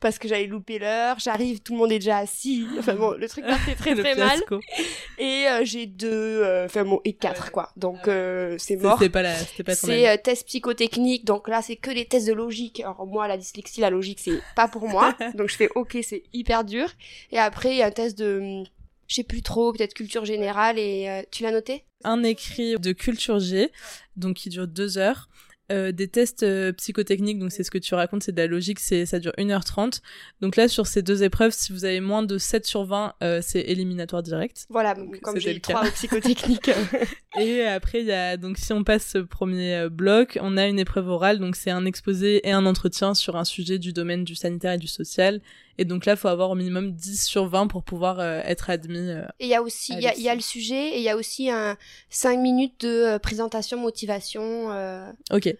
parce 0.00 0.18
que 0.18 0.26
j'avais 0.26 0.46
loupé 0.46 0.78
l'heure. 0.78 1.18
J'arrive, 1.18 1.60
tout 1.60 1.74
le 1.74 1.78
monde 1.78 1.92
est 1.92 1.98
déjà 1.98 2.18
assis. 2.18 2.66
Enfin 2.78 2.94
bon, 2.94 3.12
le 3.12 3.28
truc 3.28 3.46
partait 3.46 3.74
très 3.74 3.94
très 4.02 4.14
mal. 4.14 4.40
Et 5.18 5.46
euh, 5.48 5.64
j'ai 5.64 5.86
deux, 5.86 6.08
euh, 6.10 6.64
enfin 6.64 6.84
bon 6.84 7.00
et 7.04 7.12
quatre 7.12 7.52
quoi. 7.52 7.70
Donc 7.76 8.00
c'est 8.58 8.76
mort. 8.76 8.98
C'était 8.98 9.12
pas 9.12 9.22
la, 9.22 9.34
c'était 9.36 9.64
pas 9.64 9.74
C'est 9.74 10.22
test 10.22 10.46
psychotechnique, 10.46 11.24
donc 11.26 11.48
là 11.48 11.60
c'est 11.60 11.76
que 11.76 11.90
des 11.90 12.06
tests 12.06 12.26
de 12.26 12.32
logique. 12.32 12.80
Alors 12.80 13.06
moi 13.06 13.28
la 13.28 13.36
dyslexie, 13.36 13.80
la 13.80 13.90
logique 13.90 14.20
c'est 14.20 14.40
pas 14.54 14.66
pour 14.66 14.88
moi. 14.88 15.14
donc 15.34 15.50
je 15.50 15.56
fais 15.56 15.68
ok, 15.74 15.98
c'est 16.02 16.22
hyper 16.32 16.64
dur. 16.64 16.85
Et 17.30 17.38
après, 17.38 17.72
il 17.72 17.78
y 17.78 17.82
a 17.82 17.86
un 17.86 17.90
test 17.90 18.18
de, 18.18 18.64
je 19.08 19.14
sais 19.14 19.24
plus 19.24 19.42
trop, 19.42 19.72
peut-être 19.72 19.94
culture 19.94 20.24
générale. 20.24 20.78
Et 20.78 21.08
euh, 21.08 21.22
tu 21.30 21.42
l'as 21.42 21.52
noté? 21.52 21.84
Un 22.04 22.22
écrit 22.22 22.76
de 22.78 22.92
culture 22.92 23.38
G, 23.38 23.70
donc 24.16 24.36
qui 24.36 24.48
dure 24.48 24.68
deux 24.68 24.98
heures. 24.98 25.28
Euh, 25.72 25.90
des 25.90 26.06
tests 26.06 26.44
euh, 26.44 26.72
psychotechniques, 26.72 27.40
donc 27.40 27.50
c'est 27.50 27.64
ce 27.64 27.72
que 27.72 27.78
tu 27.78 27.96
racontes, 27.96 28.22
c'est 28.22 28.30
de 28.30 28.40
la 28.40 28.46
logique, 28.46 28.78
c'est 28.78 29.04
ça 29.04 29.18
dure 29.18 29.32
1h30. 29.36 30.00
Donc 30.40 30.54
là, 30.54 30.68
sur 30.68 30.86
ces 30.86 31.02
deux 31.02 31.24
épreuves, 31.24 31.52
si 31.52 31.72
vous 31.72 31.84
avez 31.84 31.98
moins 31.98 32.22
de 32.22 32.38
7 32.38 32.64
sur 32.64 32.84
20, 32.84 33.14
euh, 33.24 33.40
c'est 33.42 33.62
éliminatoire 33.62 34.22
direct. 34.22 34.66
Voilà, 34.68 34.94
donc, 34.94 35.18
comme 35.20 35.40
j'ai 35.40 35.56
eu 35.56 35.60
3 35.60 35.82
psychotechniques. 35.90 36.70
et 37.40 37.64
après, 37.64 38.00
il 38.00 38.06
y 38.06 38.12
a, 38.12 38.36
donc 38.36 38.58
si 38.58 38.72
on 38.72 38.84
passe 38.84 39.06
ce 39.06 39.18
premier 39.18 39.88
bloc, 39.90 40.38
on 40.40 40.56
a 40.56 40.68
une 40.68 40.78
épreuve 40.78 41.08
orale, 41.08 41.40
donc 41.40 41.56
c'est 41.56 41.70
un 41.70 41.84
exposé 41.84 42.46
et 42.46 42.52
un 42.52 42.64
entretien 42.64 43.14
sur 43.14 43.34
un 43.34 43.44
sujet 43.44 43.80
du 43.80 43.92
domaine 43.92 44.22
du 44.22 44.36
sanitaire 44.36 44.74
et 44.74 44.78
du 44.78 44.88
social. 44.88 45.40
Et 45.78 45.84
donc 45.84 46.06
là, 46.06 46.12
il 46.14 46.16
faut 46.18 46.28
avoir 46.28 46.50
au 46.50 46.54
minimum 46.54 46.92
10 46.92 47.24
sur 47.24 47.46
20 47.46 47.66
pour 47.66 47.82
pouvoir 47.82 48.20
être 48.20 48.70
admis. 48.70 49.10
et 49.10 49.46
il 49.46 49.48
y 49.48 49.54
a 49.54 49.62
aussi, 49.62 49.92
il 49.94 50.00
y 50.00 50.08
a, 50.08 50.16
y 50.16 50.28
a, 50.28 50.34
le 50.34 50.40
sujet 50.40 50.94
et 50.94 50.98
il 50.98 51.02
y 51.02 51.10
a 51.10 51.16
aussi 51.16 51.50
un 51.50 51.76
5 52.10 52.38
minutes 52.38 52.80
de 52.86 53.18
présentation, 53.18 53.78
motivation. 53.78 54.70
Ok. 55.30 55.54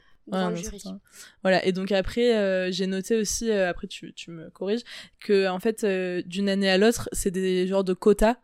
voilà, 1.42 1.64
et 1.64 1.72
donc 1.72 1.92
après, 1.92 2.36
euh, 2.36 2.70
j'ai 2.72 2.86
noté 2.86 3.16
aussi, 3.16 3.50
euh, 3.50 3.68
après 3.68 3.86
tu, 3.86 4.12
tu 4.12 4.30
me 4.30 4.50
corriges, 4.50 4.82
que 5.20 5.48
en 5.48 5.60
fait, 5.60 5.84
euh, 5.84 6.22
d'une 6.26 6.48
année 6.48 6.68
à 6.68 6.78
l'autre, 6.78 7.08
c'est 7.12 7.30
des 7.30 7.66
genres 7.66 7.84
de 7.84 7.94
quotas. 7.94 8.36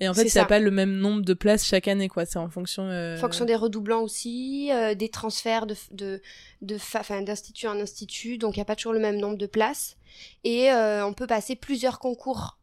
Et 0.00 0.08
en 0.08 0.14
fait, 0.14 0.28
ça 0.28 0.40
n'a 0.40 0.46
pas 0.46 0.60
le 0.60 0.70
même 0.70 0.98
nombre 0.98 1.22
de 1.22 1.34
places 1.34 1.64
chaque 1.64 1.88
année, 1.88 2.08
quoi. 2.08 2.24
C'est 2.24 2.38
en 2.38 2.48
fonction. 2.48 2.84
En 2.84 3.16
fonction 3.16 3.44
des 3.44 3.56
redoublants 3.56 4.02
aussi, 4.02 4.70
des 4.96 5.08
transferts 5.08 5.66
de, 5.66 5.74
de, 5.90 6.22
de 6.62 6.78
d'institut 7.24 7.66
en 7.66 7.80
institut, 7.80 8.38
donc 8.38 8.56
il 8.56 8.58
n'y 8.58 8.62
a 8.62 8.64
pas 8.64 8.76
toujours 8.76 8.92
le 8.92 9.00
même 9.00 9.18
nombre 9.18 9.36
de 9.36 9.46
places. 9.46 9.96
Et 10.44 10.70
on 10.72 11.12
peut 11.12 11.26
passer 11.26 11.56
plusieurs 11.56 11.98
concours 11.98 12.58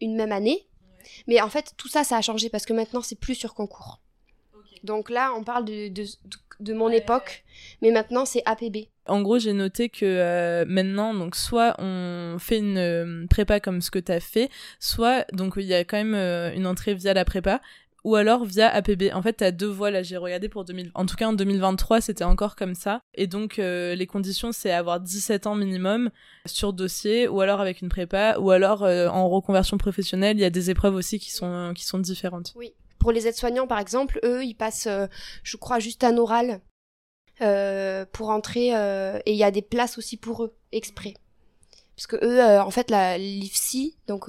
une 0.00 0.16
même 0.16 0.32
année. 0.32 0.66
Mais 1.26 1.40
en 1.40 1.48
fait, 1.48 1.74
tout 1.76 1.88
ça, 1.88 2.04
ça 2.04 2.16
a 2.16 2.22
changé 2.22 2.48
parce 2.48 2.66
que 2.66 2.72
maintenant, 2.72 3.02
c'est 3.02 3.18
plus 3.18 3.34
sur 3.34 3.54
concours. 3.54 4.00
Donc 4.84 5.10
là, 5.10 5.32
on 5.36 5.44
parle 5.44 5.64
de, 5.64 5.88
de, 5.88 6.04
de 6.60 6.74
mon 6.74 6.88
époque, 6.88 7.44
mais 7.82 7.90
maintenant 7.90 8.24
c'est 8.24 8.42
APB. 8.44 8.88
En 9.06 9.22
gros, 9.22 9.38
j'ai 9.38 9.52
noté 9.52 9.88
que 9.88 10.04
euh, 10.04 10.64
maintenant, 10.68 11.14
donc 11.14 11.34
soit 11.34 11.74
on 11.78 12.36
fait 12.38 12.58
une 12.58 12.78
euh, 12.78 13.26
prépa 13.28 13.60
comme 13.60 13.80
ce 13.80 13.90
que 13.90 13.98
tu 13.98 14.12
as 14.12 14.20
fait, 14.20 14.50
soit 14.80 15.24
donc 15.32 15.54
il 15.56 15.64
y 15.64 15.74
a 15.74 15.84
quand 15.84 15.96
même 15.96 16.14
euh, 16.14 16.52
une 16.54 16.66
entrée 16.66 16.94
via 16.94 17.14
la 17.14 17.24
prépa, 17.24 17.60
ou 18.04 18.16
alors 18.16 18.44
via 18.44 18.68
APB. 18.68 19.10
En 19.14 19.22
fait, 19.22 19.38
tu 19.38 19.44
as 19.44 19.50
deux 19.50 19.66
voies 19.66 19.90
là, 19.90 20.02
j'ai 20.02 20.16
regardé 20.16 20.48
pour 20.48 20.64
2000. 20.64 20.90
En 20.94 21.06
tout 21.06 21.16
cas, 21.16 21.26
en 21.26 21.32
2023, 21.32 22.00
c'était 22.00 22.24
encore 22.24 22.54
comme 22.54 22.74
ça. 22.74 23.00
Et 23.14 23.26
donc, 23.26 23.56
les 23.56 24.06
conditions, 24.06 24.52
c'est 24.52 24.70
avoir 24.70 25.00
17 25.00 25.46
ans 25.48 25.56
minimum 25.56 26.08
sur 26.46 26.72
dossier, 26.72 27.26
ou 27.28 27.40
alors 27.40 27.60
avec 27.60 27.82
une 27.82 27.88
prépa, 27.88 28.36
ou 28.38 28.50
alors 28.50 28.82
en 28.82 29.28
reconversion 29.28 29.78
professionnelle. 29.78 30.38
Il 30.38 30.40
y 30.40 30.44
a 30.44 30.50
des 30.50 30.70
épreuves 30.70 30.94
aussi 30.94 31.18
qui 31.18 31.32
sont, 31.32 31.72
qui 31.74 31.84
sont 31.84 31.98
différentes. 31.98 32.54
Oui. 32.56 32.72
Pour 32.98 33.12
les 33.12 33.26
aides-soignants, 33.26 33.66
par 33.66 33.78
exemple, 33.78 34.18
eux, 34.24 34.44
ils 34.44 34.54
passent, 34.54 34.86
euh, 34.86 35.06
je 35.42 35.56
crois, 35.56 35.78
juste 35.78 36.04
un 36.04 36.16
oral 36.16 36.60
euh, 37.40 38.04
pour 38.12 38.30
entrer, 38.30 38.74
euh, 38.74 39.18
et 39.24 39.32
il 39.32 39.38
y 39.38 39.44
a 39.44 39.50
des 39.50 39.62
places 39.62 39.98
aussi 39.98 40.16
pour 40.16 40.44
eux, 40.44 40.56
exprès. 40.72 41.14
Parce 41.96 42.06
que 42.06 42.16
eux, 42.24 42.60
en 42.60 42.70
fait, 42.70 42.90
la 42.90 43.18
l'IFSI, 43.18 43.96
donc 44.06 44.26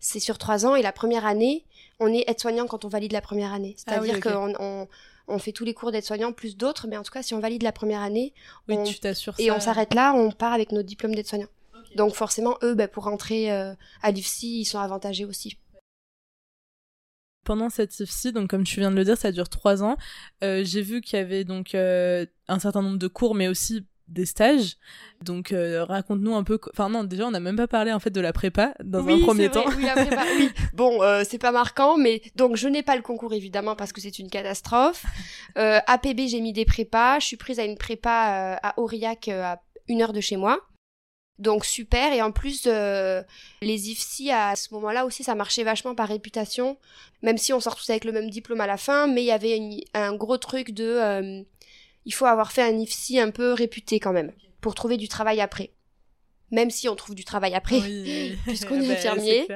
c'est 0.00 0.20
sur 0.20 0.38
trois 0.38 0.64
ans, 0.64 0.74
et 0.74 0.80
la 0.80 0.92
première 0.92 1.26
année, 1.26 1.66
on 2.00 2.12
est 2.12 2.24
aide-soignant 2.28 2.66
quand 2.66 2.86
on 2.86 2.88
valide 2.88 3.12
la 3.12 3.20
première 3.20 3.52
année. 3.52 3.76
Ah 3.86 4.00
C'est-à-dire 4.00 4.20
qu'on 4.20 4.88
on, 5.28 5.38
fait 5.38 5.52
tous 5.52 5.64
les 5.64 5.74
cours 5.74 5.92
d'aide-soignant 5.92 6.32
plus 6.32 6.56
d'autres, 6.56 6.86
mais 6.88 6.96
en 6.96 7.02
tout 7.02 7.12
cas, 7.12 7.22
si 7.22 7.34
on 7.34 7.40
valide 7.40 7.62
la 7.62 7.72
première 7.72 8.00
année, 8.00 8.32
oui, 8.68 8.76
on, 8.78 8.84
tu 8.84 8.96
et 9.38 9.50
on 9.50 9.60
s'arrête 9.60 9.92
là, 9.92 10.14
on 10.14 10.30
part 10.30 10.54
avec 10.54 10.72
notre 10.72 10.88
diplôme 10.88 11.14
d'aide-soignant. 11.14 11.48
Donc 11.94 12.14
forcément, 12.14 12.56
eux, 12.62 12.74
bah, 12.74 12.88
pour 12.88 13.04
rentrer 13.04 13.50
à 13.50 14.10
l'IFSI, 14.10 14.60
ils 14.60 14.64
sont 14.64 14.78
avantagés 14.78 15.26
aussi 15.26 15.58
pendant 17.44 17.70
cette 17.70 17.98
IFSI, 18.00 18.32
donc 18.32 18.50
comme 18.50 18.64
tu 18.64 18.80
viens 18.80 18.90
de 18.90 18.96
le 18.96 19.04
dire, 19.04 19.16
ça 19.16 19.32
dure 19.32 19.48
trois 19.48 19.82
ans. 19.82 19.96
Euh, 20.42 20.62
j'ai 20.64 20.82
vu 20.82 21.00
qu'il 21.00 21.18
y 21.18 21.22
avait 21.22 21.44
donc 21.44 21.74
euh, 21.74 22.26
un 22.48 22.58
certain 22.58 22.82
nombre 22.82 22.98
de 22.98 23.06
cours, 23.06 23.34
mais 23.34 23.48
aussi 23.48 23.86
des 24.08 24.26
stages. 24.26 24.76
Donc 25.22 25.52
euh, 25.52 25.84
raconte-nous 25.84 26.34
un 26.34 26.44
peu. 26.44 26.58
Enfin 26.72 26.88
non, 26.88 27.04
déjà 27.04 27.26
on 27.26 27.30
n'a 27.30 27.40
même 27.40 27.56
pas 27.56 27.68
parlé 27.68 27.92
en 27.92 28.00
fait 28.00 28.10
de 28.10 28.20
la 28.20 28.32
prépa 28.32 28.74
dans 28.82 29.06
un 29.06 29.20
premier 29.20 29.50
temps. 29.50 29.64
oui, 29.76 29.84
la 29.84 29.94
prépa, 29.94 30.24
oui. 30.38 30.50
Bon, 30.74 31.00
c'est 31.24 31.38
pas 31.38 31.52
marquant, 31.52 31.96
mais 31.96 32.20
donc 32.34 32.56
je 32.56 32.68
n'ai 32.68 32.82
pas 32.82 32.96
le 32.96 33.02
concours 33.02 33.32
évidemment 33.32 33.76
parce 33.76 33.92
que 33.92 34.00
c'est 34.00 34.18
une 34.18 34.28
catastrophe. 34.28 35.04
APB, 35.54 36.26
j'ai 36.26 36.40
mis 36.40 36.52
des 36.52 36.64
prépas. 36.64 37.18
Je 37.20 37.26
suis 37.26 37.36
prise 37.36 37.58
à 37.58 37.64
une 37.64 37.76
prépa 37.76 38.58
à 38.62 38.78
Aurillac 38.78 39.28
à 39.28 39.62
une 39.88 40.02
heure 40.02 40.12
de 40.12 40.20
chez 40.20 40.36
moi. 40.36 40.60
Donc 41.38 41.64
super, 41.64 42.12
et 42.12 42.22
en 42.22 42.30
plus, 42.30 42.64
euh, 42.66 43.22
les 43.60 43.90
IFSI, 43.90 44.30
à 44.30 44.54
ce 44.54 44.72
moment-là 44.74 45.04
aussi, 45.04 45.24
ça 45.24 45.34
marchait 45.34 45.64
vachement 45.64 45.94
par 45.94 46.08
réputation, 46.08 46.78
même 47.22 47.38
si 47.38 47.52
on 47.52 47.58
sort 47.58 47.74
tous 47.74 47.90
avec 47.90 48.04
le 48.04 48.12
même 48.12 48.30
diplôme 48.30 48.60
à 48.60 48.68
la 48.68 48.76
fin, 48.76 49.08
mais 49.08 49.22
il 49.22 49.26
y 49.26 49.32
avait 49.32 49.58
un 49.94 50.14
gros 50.14 50.38
truc 50.38 50.70
de... 50.70 50.84
Euh, 50.84 51.42
il 52.06 52.14
faut 52.14 52.26
avoir 52.26 52.52
fait 52.52 52.62
un 52.62 52.78
IFSI 52.78 53.18
un 53.18 53.30
peu 53.30 53.52
réputé 53.52 53.98
quand 53.98 54.12
même, 54.12 54.32
pour 54.60 54.76
trouver 54.76 54.96
du 54.96 55.08
travail 55.08 55.40
après. 55.40 55.72
Même 56.52 56.70
si 56.70 56.88
on 56.88 56.94
trouve 56.94 57.16
du 57.16 57.24
travail 57.24 57.54
après, 57.54 57.80
puisqu'on 58.46 58.80
est 58.80 58.86
bah, 58.88 58.94
infirmier. 58.94 59.48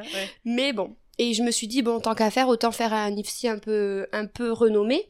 Mais 0.44 0.72
bon. 0.72 0.96
Et 1.18 1.34
je 1.34 1.42
me 1.42 1.50
suis 1.50 1.66
dit, 1.66 1.82
bon, 1.82 2.00
tant 2.00 2.14
qu'à 2.14 2.30
faire, 2.30 2.48
autant 2.48 2.70
faire 2.70 2.92
un 2.92 3.10
IFSI 3.14 3.48
un 3.48 3.58
peu, 3.58 4.06
un 4.12 4.26
peu 4.26 4.52
renommé. 4.52 5.08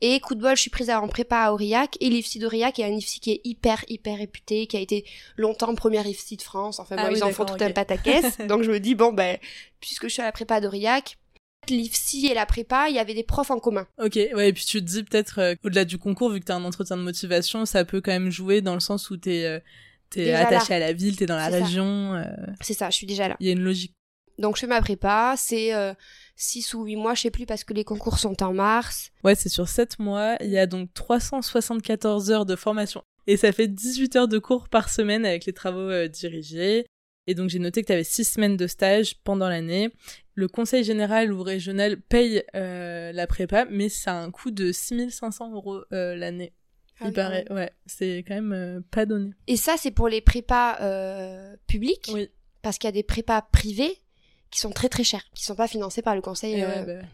Et 0.00 0.18
coup 0.20 0.34
de 0.34 0.40
bol, 0.40 0.56
je 0.56 0.62
suis 0.62 0.70
prise 0.70 0.88
en 0.88 1.08
prépa 1.08 1.38
à 1.38 1.52
Aurillac. 1.52 1.96
Et 2.00 2.08
l'IFSI 2.08 2.38
d'Aurillac 2.38 2.78
est 2.78 2.84
un 2.84 2.92
IFSI 2.92 3.20
qui 3.20 3.32
est 3.32 3.40
hyper, 3.44 3.84
hyper 3.88 4.18
réputé, 4.18 4.66
qui 4.66 4.76
a 4.76 4.80
été 4.80 5.04
longtemps 5.36 5.74
premier 5.74 6.00
IFSI 6.08 6.36
de 6.36 6.42
France. 6.42 6.78
Enfin, 6.78 6.96
Ah 6.98 7.06
bon, 7.06 7.12
oui, 7.12 7.18
ils 7.18 7.24
en 7.24 7.30
font 7.32 7.44
tout 7.44 7.62
un 7.62 7.68
ok. 7.68 7.74
pataquès. 7.74 8.38
donc 8.48 8.62
je 8.62 8.70
me 8.70 8.80
dis, 8.80 8.94
bon, 8.94 9.12
ben, 9.12 9.36
puisque 9.80 10.04
je 10.04 10.12
suis 10.12 10.22
à 10.22 10.26
la 10.26 10.32
prépa 10.32 10.60
d'Aurillac, 10.60 11.18
l'IFSI 11.68 12.28
et 12.28 12.34
la 12.34 12.46
prépa, 12.46 12.88
il 12.88 12.94
y 12.94 12.98
avait 12.98 13.14
des 13.14 13.24
profs 13.24 13.50
en 13.50 13.58
commun. 13.58 13.86
Ok, 13.98 14.14
ouais, 14.14 14.48
et 14.48 14.52
puis 14.52 14.64
tu 14.64 14.80
te 14.80 14.86
dis 14.86 15.02
peut-être, 15.02 15.38
euh, 15.40 15.54
au-delà 15.64 15.84
du 15.84 15.98
concours, 15.98 16.30
vu 16.30 16.40
que 16.40 16.44
t'as 16.46 16.54
un 16.56 16.64
entretien 16.64 16.96
de 16.96 17.02
motivation, 17.02 17.66
ça 17.66 17.84
peut 17.84 18.00
quand 18.00 18.12
même 18.12 18.30
jouer 18.30 18.60
dans 18.62 18.74
le 18.74 18.80
sens 18.80 19.10
où 19.10 19.16
t'es 19.16 19.44
euh, 19.44 19.58
t'es 20.08 20.26
Déjà 20.26 20.46
attaché 20.46 20.74
à 20.74 20.78
la 20.78 20.92
ville, 20.92 21.16
t'es 21.16 21.26
dans 21.26 21.36
la 21.36 21.48
région, 21.48 22.14
euh, 22.14 22.24
C'est 22.62 22.74
ça, 22.74 22.88
je 22.90 22.96
suis 22.96 23.06
déjà 23.06 23.28
là. 23.28 23.36
il 23.40 23.46
y 23.46 23.50
a 23.50 23.52
une 23.52 23.60
logique. 23.62 23.92
Donc 24.38 24.56
je 24.56 24.60
fais 24.60 24.66
ma 24.66 24.80
prépa, 24.80 25.34
c'est 25.36 25.72
6 26.36 26.74
ou 26.74 26.84
8 26.84 26.96
mois, 26.96 27.14
je 27.14 27.22
sais 27.22 27.30
plus, 27.30 27.44
parce 27.46 27.64
que 27.64 27.74
les 27.74 27.84
concours 27.84 28.18
sont 28.18 28.42
en 28.42 28.52
mars. 28.54 29.10
Ouais, 29.24 29.34
c'est 29.34 29.48
sur 29.48 29.68
7 29.68 29.98
mois, 29.98 30.36
il 30.40 30.50
y 30.50 30.58
a 30.58 30.66
donc 30.66 30.92
374 30.94 32.30
heures 32.30 32.46
de 32.46 32.56
formation, 32.56 33.02
et 33.26 33.36
ça 33.36 33.52
fait 33.52 33.68
18 33.68 34.16
heures 34.16 34.28
de 34.28 34.38
cours 34.38 34.68
par 34.68 34.88
semaine 34.90 35.24
avec 35.26 35.44
les 35.46 35.52
travaux 35.52 35.80
euh, 35.80 36.08
dirigés. 36.08 36.86
Et 37.26 37.34
donc 37.34 37.50
j'ai 37.50 37.58
noté 37.58 37.82
que 37.82 37.88
tu 37.88 37.92
avais 37.92 38.04
6 38.04 38.24
semaines 38.24 38.56
de 38.56 38.66
stage 38.66 39.16
pendant 39.22 39.48
l'année. 39.50 39.90
Le 40.34 40.48
conseil 40.48 40.82
général 40.82 41.30
ou 41.32 41.42
régional 41.42 42.00
paye 42.00 42.42
euh, 42.54 43.12
la 43.12 43.26
prépa, 43.26 43.66
mais 43.70 43.90
ça 43.90 44.12
a 44.18 44.22
un 44.22 44.30
coût 44.30 44.50
de 44.50 44.72
6500 44.72 45.52
euros 45.52 45.82
euh, 45.92 46.14
l'année. 46.16 46.54
Ah 47.00 47.04
Il 47.04 47.08
oui, 47.08 47.12
paraît, 47.14 47.44
ouais, 47.52 47.70
c'est 47.84 48.24
quand 48.26 48.34
même 48.34 48.52
euh, 48.54 48.80
pas 48.90 49.04
donné. 49.04 49.32
Et 49.46 49.56
ça, 49.56 49.74
c'est 49.76 49.90
pour 49.90 50.08
les 50.08 50.20
prépas 50.22 50.78
euh, 50.80 51.54
publics, 51.66 52.10
Oui. 52.14 52.30
parce 52.62 52.78
qu'il 52.78 52.88
y 52.88 52.92
a 52.92 52.92
des 52.92 53.02
prépas 53.02 53.42
privés? 53.42 53.98
Qui 54.50 54.60
sont 54.60 54.70
très 54.70 54.88
très 54.88 55.04
chers, 55.04 55.22
qui 55.34 55.44
sont 55.44 55.54
pas 55.54 55.68
financés 55.68 56.02
par 56.02 56.14
le 56.14 56.20
conseil. 56.20 56.54
Et 56.54 56.62
euh, 56.64 56.84
ouais, 56.84 57.00
bah, 57.00 57.06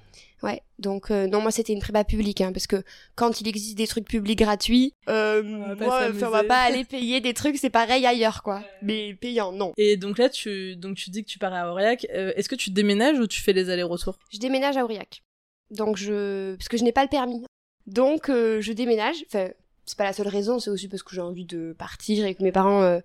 Ouais, 0.42 0.62
donc 0.78 1.10
euh, 1.10 1.26
non, 1.26 1.40
moi 1.40 1.50
c'était 1.50 1.72
une 1.72 1.80
prépa 1.80 2.04
publique, 2.04 2.42
hein, 2.42 2.52
parce 2.52 2.66
que 2.66 2.82
quand 3.14 3.40
il 3.40 3.48
existe 3.48 3.78
des 3.78 3.86
trucs 3.86 4.06
publics 4.06 4.38
gratuits, 4.38 4.92
euh, 5.08 5.40
va 5.68 5.76
pas 5.76 5.84
moi, 5.84 6.00
on 6.26 6.30
va 6.30 6.44
pas 6.44 6.60
aller 6.60 6.84
payer 6.90 7.20
des 7.22 7.32
trucs, 7.32 7.56
c'est 7.56 7.70
pareil 7.70 8.04
ailleurs, 8.04 8.42
quoi. 8.42 8.62
Mais 8.82 9.14
payant, 9.14 9.52
non. 9.52 9.72
Et 9.78 9.96
donc 9.96 10.18
là, 10.18 10.28
tu, 10.28 10.76
donc 10.76 10.96
tu 10.96 11.08
dis 11.08 11.24
que 11.24 11.30
tu 11.30 11.38
pars 11.38 11.54
à 11.54 11.70
Aurillac. 11.70 12.06
Euh, 12.12 12.32
Est-ce 12.36 12.50
que 12.50 12.56
tu 12.56 12.70
déménages 12.70 13.18
ou 13.18 13.26
tu 13.26 13.40
fais 13.40 13.54
les 13.54 13.70
allers-retours? 13.70 14.18
Je 14.32 14.38
déménage 14.38 14.76
à 14.76 14.84
Aurillac, 14.84 15.22
donc 15.70 15.96
je, 15.96 16.56
parce 16.56 16.68
que 16.68 16.76
je 16.76 16.84
n'ai 16.84 16.92
pas 16.92 17.02
le 17.04 17.08
permis, 17.08 17.42
donc 17.86 18.28
euh, 18.28 18.60
je 18.60 18.72
déménage. 18.74 19.16
Enfin, 19.28 19.48
c'est 19.86 19.96
pas 19.96 20.04
la 20.04 20.12
seule 20.12 20.28
raison, 20.28 20.58
c'est 20.58 20.68
aussi 20.70 20.88
parce 20.88 21.02
que 21.02 21.14
j'ai 21.14 21.22
envie 21.22 21.46
de 21.46 21.74
partir 21.78 22.26
et 22.26 22.34
que 22.34 22.42
mes 22.42 22.52
parents 22.52 23.00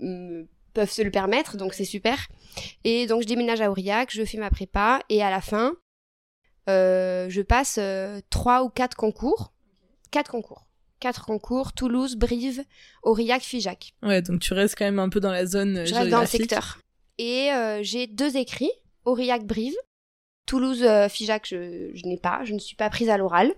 me- 0.00 0.46
peuvent 0.74 0.90
se 0.90 1.02
le 1.02 1.10
permettre, 1.10 1.56
donc 1.56 1.72
c'est 1.72 1.84
super. 1.84 2.28
Et 2.84 3.06
donc 3.06 3.22
je 3.22 3.26
déménage 3.26 3.60
à 3.60 3.70
Aurillac, 3.70 4.10
je 4.12 4.24
fais 4.24 4.38
ma 4.38 4.50
prépa 4.50 5.00
et 5.08 5.22
à 5.22 5.30
la 5.30 5.40
fin, 5.40 5.74
euh, 6.68 7.28
je 7.30 7.40
passe 7.40 7.78
euh, 7.78 8.20
trois 8.30 8.62
ou 8.64 8.68
quatre 8.68 8.96
concours, 8.96 9.52
quatre 10.10 10.30
concours, 10.30 10.66
quatre 11.00 11.24
concours, 11.24 11.72
Toulouse, 11.72 12.16
Brive, 12.16 12.64
Aurillac, 13.02 13.42
Figeac. 13.42 13.94
Ouais, 14.02 14.20
donc 14.22 14.40
tu 14.40 14.52
restes 14.52 14.76
quand 14.76 14.84
même 14.84 14.98
un 14.98 15.08
peu 15.08 15.20
dans 15.20 15.32
la 15.32 15.46
zone 15.46 15.78
euh, 15.78 15.86
Je 15.86 15.94
reste 15.94 16.10
dans 16.10 16.20
le 16.20 16.26
secteur. 16.26 16.78
Et 17.18 17.52
euh, 17.52 17.80
j'ai 17.82 18.06
deux 18.06 18.36
écrits, 18.36 18.72
Aurillac, 19.04 19.46
Brive. 19.46 19.76
Toulouse, 20.46 20.86
Figeac, 21.08 21.46
je, 21.48 21.90
je 21.94 22.06
n'ai 22.06 22.18
pas, 22.18 22.44
je 22.44 22.52
ne 22.52 22.58
suis 22.58 22.76
pas 22.76 22.90
prise 22.90 23.08
à 23.08 23.16
l'oral. 23.16 23.54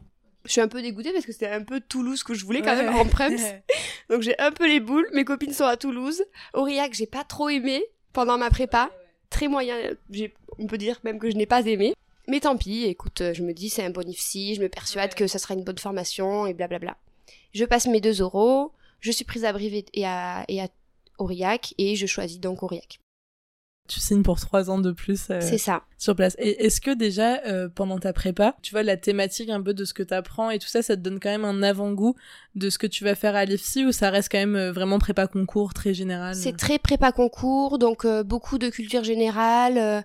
Je 0.47 0.53
suis 0.53 0.61
un 0.61 0.69
peu 0.69 0.81
dégoûtée 0.83 1.13
parce 1.13 1.27
que 1.27 1.33
c'était 1.33 1.49
un 1.49 1.63
peu 1.63 1.81
Toulouse 1.81 2.23
que 2.23 2.35
je 2.35 2.45
voulais 2.45 2.63
quand 2.63 2.75
Ouais, 2.77 2.85
même 2.85 2.95
ouais. 2.95 3.01
en 3.01 3.07
prems. 3.07 3.37
Donc 4.11 4.23
j'ai 4.23 4.39
un 4.39 4.53
peu 4.53 4.67
les 4.67 4.81
boules. 4.81 5.09
Mes 5.13 5.25
copines 5.25 5.53
sont 5.53 5.65
à 5.65 5.77
Toulouse. 5.77 6.25
Aurillac, 6.55 6.95
j'ai 6.95 7.07
pas 7.07 7.25
trop 7.25 7.49
aimé 7.49 7.85
pendant 8.13 8.39
ma 8.39 8.49
prépa. 8.51 8.91
Très 9.31 9.49
moyen. 9.49 9.77
On 10.59 10.67
peut 10.67 10.79
dire 10.79 10.99
même 11.05 11.19
que 11.19 11.31
je 11.31 11.37
n'ai 11.37 11.47
pas 11.47 11.67
aimé. 11.67 11.95
Mais 12.29 12.41
tant 12.41 12.57
pis, 12.57 12.85
écoute, 12.85 13.23
je 13.35 13.43
me 13.43 13.53
dis 13.53 13.69
c'est 13.69 13.85
un 13.85 13.91
bon 13.91 14.09
IFSI, 14.09 14.55
je 14.57 14.61
me 14.61 14.69
persuade 14.69 15.15
que 15.15 15.27
ça 15.27 15.39
sera 15.39 15.55
une 15.55 15.63
bonne 15.65 15.79
formation 15.79 16.47
et 16.47 16.55
blablabla. 16.55 16.97
Je 17.55 17.65
passe 17.65 17.87
mes 17.87 18.01
2 18.01 18.21
euros, 18.21 18.73
je 19.01 19.11
suis 19.13 19.25
prise 19.25 19.45
à 19.45 19.53
Brive 19.53 19.75
et- 19.75 19.85
et 19.95 20.07
à, 20.07 20.45
et 20.49 20.61
à 20.61 20.69
Aurillac 21.19 21.75
et 21.79 21.95
je 21.97 22.07
choisis 22.07 22.41
donc 22.41 22.63
Aurillac. 22.63 22.99
Tu 23.87 24.01
signes 24.01 24.23
pour 24.23 24.39
trois 24.41 24.71
ans 24.71 24.79
de 24.79 24.93
plus 24.93 25.31
euh, 25.31 25.41
C'est 25.41 25.59
ça. 25.59 25.83
sur 25.99 26.15
place. 26.15 26.37
Et 26.39 26.67
est-ce 26.67 26.81
que 26.81 26.93
déjà, 26.93 27.41
euh, 27.47 27.69
pendant 27.69 27.99
ta 27.99 28.13
prépa, 28.13 28.57
tu 28.63 28.73
vois, 28.73 28.83
la 28.83 28.97
thématique 28.97 29.49
un 29.51 29.63
peu 29.63 29.75
de 29.75 29.85
ce 29.85 29.95
que 29.95 30.03
t'apprends 30.03 30.51
et 30.51 30.59
tout 30.59 30.69
ça, 30.69 30.83
ça 30.83 30.97
te 30.97 31.01
donne 31.01 31.21
quand 31.21 31.31
même 31.31 31.45
un 31.45 31.63
avant-goût 31.63 32.15
de 32.55 32.71
ce 32.71 32.79
que 32.79 32.87
tu 32.87 33.05
vas 33.05 33.15
faire 33.15 33.37
à 33.37 33.45
l'IFSI 33.45 33.85
ou 33.85 33.93
ça 33.93 34.11
reste 34.11 34.31
quand 34.31 34.39
même 34.39 34.57
euh, 34.57 34.73
vraiment 34.73 34.99
prépa 34.99 35.27
concours 35.27 35.75
très 35.75 35.95
général 35.95 36.35
C'est 36.35 36.57
très 36.57 36.79
prépa 36.79 37.13
concours, 37.13 37.79
donc 37.79 38.07
beaucoup 38.25 38.59
de 38.59 38.69
culture 38.69 39.05
générale, 39.05 40.05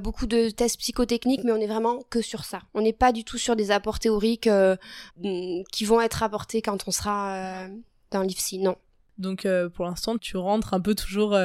beaucoup 0.00 0.26
de 0.26 0.50
tests 0.50 0.78
psychotechniques, 0.78 1.44
mais 1.44 1.52
on 1.52 1.56
est 1.56 1.66
vraiment 1.66 2.00
que 2.10 2.20
sur 2.20 2.44
ça. 2.44 2.60
On 2.74 2.82
n'est 2.82 2.92
pas 2.92 3.12
du 3.12 3.24
tout 3.24 3.38
sur 3.38 3.56
des 3.56 3.70
apports 3.70 3.98
théoriques 3.98 4.48
mm, 4.48 5.62
qui 5.70 5.84
vont 5.84 6.00
être 6.00 6.22
apportés 6.22 6.62
quand 6.62 6.78
on 6.86 6.90
sera 6.90 7.66
dans 8.10 8.22
l'IFSI, 8.22 8.58
non. 8.58 8.76
Donc 9.18 9.46
pour 9.74 9.84
l'instant, 9.84 10.18
tu 10.18 10.36
rentres 10.36 10.74
un 10.74 10.80
peu 10.80 10.94
toujours 10.94 11.36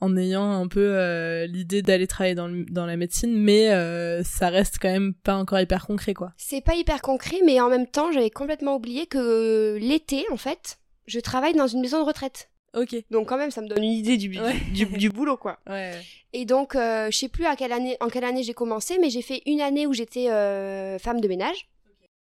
en 0.00 0.16
ayant 0.16 0.50
un 0.52 0.66
peu 0.68 0.80
euh, 0.96 1.46
l'idée 1.46 1.82
d'aller 1.82 2.06
travailler 2.06 2.34
dans, 2.34 2.48
le- 2.48 2.64
dans 2.64 2.86
la 2.86 2.96
médecine, 2.96 3.32
mais 3.36 3.70
euh, 3.70 4.22
ça 4.24 4.48
reste 4.48 4.78
quand 4.80 4.90
même 4.90 5.14
pas 5.14 5.36
encore 5.36 5.60
hyper 5.60 5.86
concret, 5.86 6.14
quoi. 6.14 6.32
C'est 6.36 6.60
pas 6.62 6.74
hyper 6.74 7.02
concret, 7.02 7.38
mais 7.44 7.60
en 7.60 7.68
même 7.68 7.86
temps, 7.86 8.10
j'avais 8.12 8.30
complètement 8.30 8.76
oublié 8.76 9.06
que 9.06 9.76
l'été, 9.80 10.24
en 10.32 10.36
fait, 10.36 10.78
je 11.06 11.20
travaille 11.20 11.54
dans 11.54 11.66
une 11.66 11.80
maison 11.80 11.98
de 12.00 12.04
retraite. 12.06 12.48
Ok. 12.76 12.94
Donc 13.10 13.28
quand 13.28 13.36
même, 13.36 13.50
ça 13.50 13.60
me 13.62 13.68
donne 13.68 13.82
une 13.82 13.90
idée 13.92 14.16
du, 14.16 14.40
Ouais. 14.40 14.54
du, 14.72 14.86
du 14.86 15.08
boulot, 15.10 15.36
quoi. 15.36 15.58
Ouais. 15.68 15.92
Et 16.32 16.44
donc, 16.44 16.76
euh, 16.76 17.10
je 17.10 17.16
sais 17.18 17.28
plus 17.28 17.44
à 17.44 17.56
quelle 17.56 17.72
année, 17.72 17.96
en 18.00 18.08
quelle 18.08 18.22
année 18.24 18.44
j'ai 18.44 18.54
commencé, 18.54 18.96
mais 19.00 19.10
j'ai 19.10 19.22
fait 19.22 19.42
une 19.46 19.60
année 19.60 19.86
où 19.88 19.92
j'étais 19.92 20.30
euh, 20.30 20.96
femme 20.98 21.20
de 21.20 21.26
ménage. 21.26 21.68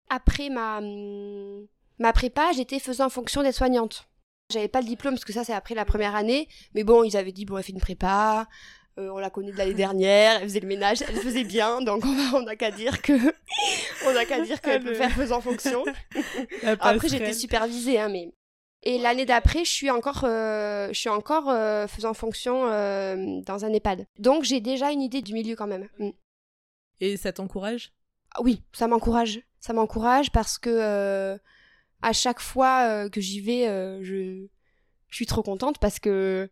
Après 0.09 0.49
ma, 0.49 0.79
hum, 0.79 1.67
ma 1.99 2.15
prépa, 2.15 2.51
j'étais 2.57 2.79
faisant 2.79 3.11
fonction 3.11 3.43
d'aide-soignante. 3.43 4.08
J'avais 4.51 4.69
pas 4.69 4.81
le 4.81 4.87
diplôme 4.87 5.15
parce 5.15 5.27
que 5.27 5.33
ça, 5.33 5.45
c'est 5.45 5.53
après 5.53 5.75
la 5.75 5.85
première 5.85 6.15
année. 6.15 6.49
Mais 6.75 6.83
bon, 6.83 7.05
ils 7.05 7.19
avaient 7.19 7.33
dit, 7.33 7.45
bon, 7.45 7.59
elle 7.59 7.65
fait 7.65 7.73
une 7.73 7.81
prépa, 7.81 8.49
euh, 8.99 9.11
on 9.11 9.19
la 9.19 9.29
connaît 9.29 9.53
de 9.53 9.59
l'année 9.59 9.75
dernière, 9.87 10.37
elle 10.41 10.49
faisait 10.49 10.61
le 10.61 10.67
ménage, 10.67 11.03
elle 11.03 11.17
faisait 11.17 11.45
bien, 11.45 11.83
donc 11.83 12.03
on 12.35 12.43
n'a 12.43 12.57
qu'à 12.57 12.71
dire 12.71 13.03
que, 13.03 13.13
on 14.07 14.13
n'a 14.13 14.25
qu'à 14.25 14.41
dire 14.41 14.61
qu'elle 14.63 14.83
peut 14.83 14.95
faire 14.95 15.13
faisant 15.13 15.43
fonction. 15.43 15.85
Après, 16.81 17.09
j'étais 17.09 17.35
supervisée, 17.35 17.99
hein, 17.99 18.09
mais. 18.09 18.33
Et 18.85 18.97
l'année 18.97 19.27
d'après, 19.27 19.65
je 19.65 19.71
suis 19.71 19.91
encore, 19.91 20.23
euh, 20.23 20.89
je 20.93 20.99
suis 20.99 21.09
encore 21.09 21.51
euh, 21.51 21.89
faisant 21.89 22.15
fonction 22.15 22.63
dans 22.67 23.65
un 23.65 23.73
EHPAD. 23.73 24.07
Donc, 24.19 24.45
j'ai 24.45 24.61
déjà 24.61 24.93
une 24.93 25.03
idée 25.03 25.21
du 25.21 25.35
milieu 25.35 25.57
quand 25.57 25.67
même. 25.67 25.89
Mm. 25.99 26.11
Et 27.01 27.17
ça 27.17 27.33
t'encourage? 27.33 27.93
Ah 28.35 28.41
Oui, 28.43 28.63
ça 28.73 28.87
m'encourage. 28.87 29.41
Ça 29.61 29.73
m'encourage 29.73 30.31
parce 30.31 30.59
que 30.59 31.39
à 32.03 32.13
chaque 32.13 32.41
fois 32.41 32.87
euh, 32.89 33.09
que 33.09 33.21
j'y 33.21 33.41
vais, 33.41 33.67
euh, 33.69 34.03
je, 34.03 34.47
je 35.09 35.15
suis 35.17 35.27
trop 35.27 35.43
contente 35.43 35.79
parce 35.81 35.99
que 35.99 36.49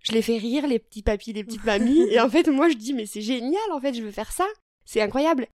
je 0.00 0.12
les 0.12 0.22
fais 0.22 0.36
rire, 0.38 0.66
les 0.66 0.78
petits 0.78 1.02
papis, 1.02 1.32
les 1.32 1.44
petites 1.44 1.64
mamies. 1.64 2.02
et 2.10 2.20
en 2.20 2.28
fait, 2.28 2.48
moi, 2.48 2.68
je 2.68 2.74
dis, 2.76 2.92
mais 2.94 3.06
c'est 3.06 3.22
génial, 3.22 3.62
en 3.72 3.80
fait, 3.80 3.94
je 3.94 4.02
veux 4.02 4.10
faire 4.10 4.32
ça. 4.32 4.46
C'est 4.84 5.00
incroyable. 5.00 5.46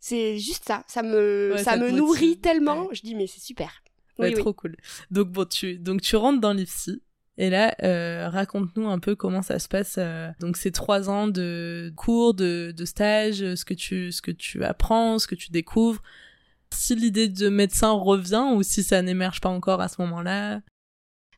C'est 0.00 0.38
juste 0.38 0.64
ça. 0.66 0.82
Ça 0.88 1.02
me, 1.02 1.52
Ouais, 1.54 1.62
ça 1.62 1.76
me 1.76 1.82
motive. 1.82 1.96
nourrit 1.96 2.38
tellement. 2.40 2.82
Ouais. 2.86 2.94
Je 2.94 3.02
dis, 3.02 3.14
mais 3.14 3.26
c'est 3.26 3.40
super. 3.40 3.82
Ouais, 4.18 4.28
Oui, 4.28 4.34
oui. 4.34 4.40
trop 4.40 4.52
cool. 4.52 4.76
Donc 5.10 5.28
bon, 5.28 5.44
tu 5.44 5.78
donc 5.78 6.00
tu 6.02 6.16
rentres 6.16 6.40
dans 6.40 6.52
l'IFSI. 6.52 7.02
Et 7.38 7.48
là, 7.48 7.74
euh, 7.82 8.28
raconte-nous 8.28 8.86
un 8.88 8.98
peu 8.98 9.14
comment 9.16 9.40
ça 9.42 9.58
se 9.58 9.68
passe. 9.68 9.94
euh, 9.98 10.28
donc 10.40 10.56
ces 10.58 10.70
trois 10.70 11.08
ans 11.08 11.28
de 11.28 11.90
cours, 11.96 12.34
de, 12.34 12.74
de 12.76 12.84
stage, 12.84 13.54
ce 13.54 13.64
que 13.64 13.72
tu 13.74 14.12
ce 14.12 14.20
que 14.20 14.30
tu 14.32 14.64
apprends, 14.64 15.18
ce 15.18 15.26
que 15.26 15.34
tu 15.34 15.50
découvres. 15.50 16.02
Si 16.72 16.94
l'idée 16.94 17.28
de 17.28 17.48
médecin 17.48 17.92
revient 17.92 18.44
ou 18.54 18.62
si 18.62 18.82
ça 18.82 19.02
n'émerge 19.02 19.40
pas 19.40 19.48
encore 19.48 19.80
à 19.80 19.88
ce 19.88 20.00
moment-là? 20.02 20.60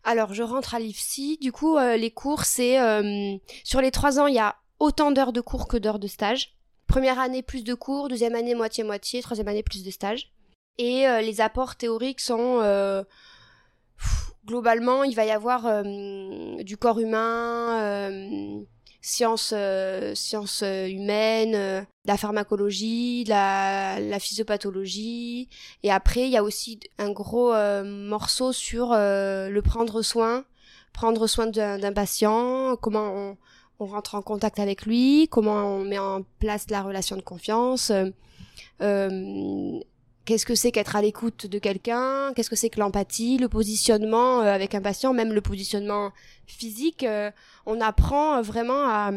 Alors, 0.03 0.35
je 0.35 0.43
rentre 0.43 0.75
à 0.75 0.79
l'IFSI. 0.79 1.39
Du 1.41 1.53
coup, 1.53 1.77
euh, 1.77 1.97
les 1.97 2.11
cours, 2.11 2.45
c'est... 2.45 2.81
euh, 2.81 3.37
sur 3.65 3.81
les 3.81 3.91
trois 3.91 4.19
ans, 4.19 4.27
il 4.27 4.35
y 4.35 4.39
a 4.39 4.57
autant 4.79 5.11
d'heures 5.13 5.33
de 5.33 5.41
cours 5.41 5.69
que 5.69 5.77
d'heures 5.77 5.99
de 5.99 6.07
stage. 6.07 6.57
Première 6.87 7.19
année, 7.19 7.43
plus 7.43 7.65
de 7.65 7.75
cours. 7.75 8.09
Deuxième 8.09 8.35
année, 8.35 8.55
moitié-moitié. 8.55 9.23
Troisième 9.23 9.49
année, 9.49 9.63
plus 9.63 9.85
de 9.85 9.91
stage. 9.91 10.33
Et 10.79 11.07
euh, 11.09 11.21
les 11.21 11.41
apports 11.41 11.77
théoriques 11.77 12.21
sont... 12.21 12.61
globalement, 14.47 15.05
il 15.05 15.15
va 15.15 15.25
y 15.25 15.31
avoir 15.31 15.83
du 15.85 16.77
corps 16.77 17.01
humain, 17.01 18.05
sciences, 19.05 19.53
euh, 19.55 20.15
sciences 20.15 20.63
euh, 20.63 20.89
humaines, 20.89 21.55
euh, 21.55 21.83
la 22.07 22.17
pharmacologie, 22.17 23.25
la, 23.25 24.01
la 24.01 24.19
physiopathologie, 24.19 25.51
et 25.83 25.93
après, 25.93 26.23
il 26.23 26.31
y 26.31 26.39
a 26.39 26.43
aussi 26.43 26.81
un 26.99 27.11
gros 27.11 27.53
morceau 27.85 28.53
sur 28.53 28.93
le 28.93 29.61
prendre 29.61 30.03
soin, 30.03 30.45
prendre 30.93 31.27
soin 31.27 31.47
d'un 31.47 31.93
patient, 31.93 32.77
comment 32.81 33.13
on, 33.15 33.37
on 33.79 33.87
rentre 33.87 34.15
en 34.15 34.23
contact 34.23 34.59
avec 34.59 34.87
lui, 34.87 35.29
comment 35.31 35.77
on 35.77 35.85
met 35.85 35.99
en 35.99 36.23
place 36.39 36.67
la 36.71 36.83
relation 36.83 37.17
de 37.17 37.23
confiance, 37.23 37.93
euh, 38.81 39.81
qu'est-ce 40.25 40.47
que 40.47 40.55
c'est 40.55 40.73
qu'être 40.73 40.97
à 40.97 41.03
l'écoute 41.03 41.47
de 41.47 41.59
quelqu'un, 41.59 42.33
qu'est-ce 42.35 42.51
que 42.51 42.57
c'est 42.57 42.71
que 42.71 42.81
l'empathie, 42.81 43.39
le 43.39 43.49
positionnement 43.49 44.41
euh, 44.41 44.53
avec 44.53 44.75
un 44.75 44.81
patient, 44.81 45.13
même 45.13 45.33
le 45.33 45.41
positionnement 45.41 46.13
physique, 46.47 47.05
euh, 47.05 47.31
on 47.67 47.81
apprend 47.81 48.37
euh, 48.37 48.43
vraiment 48.43 48.89
à, 48.89 49.13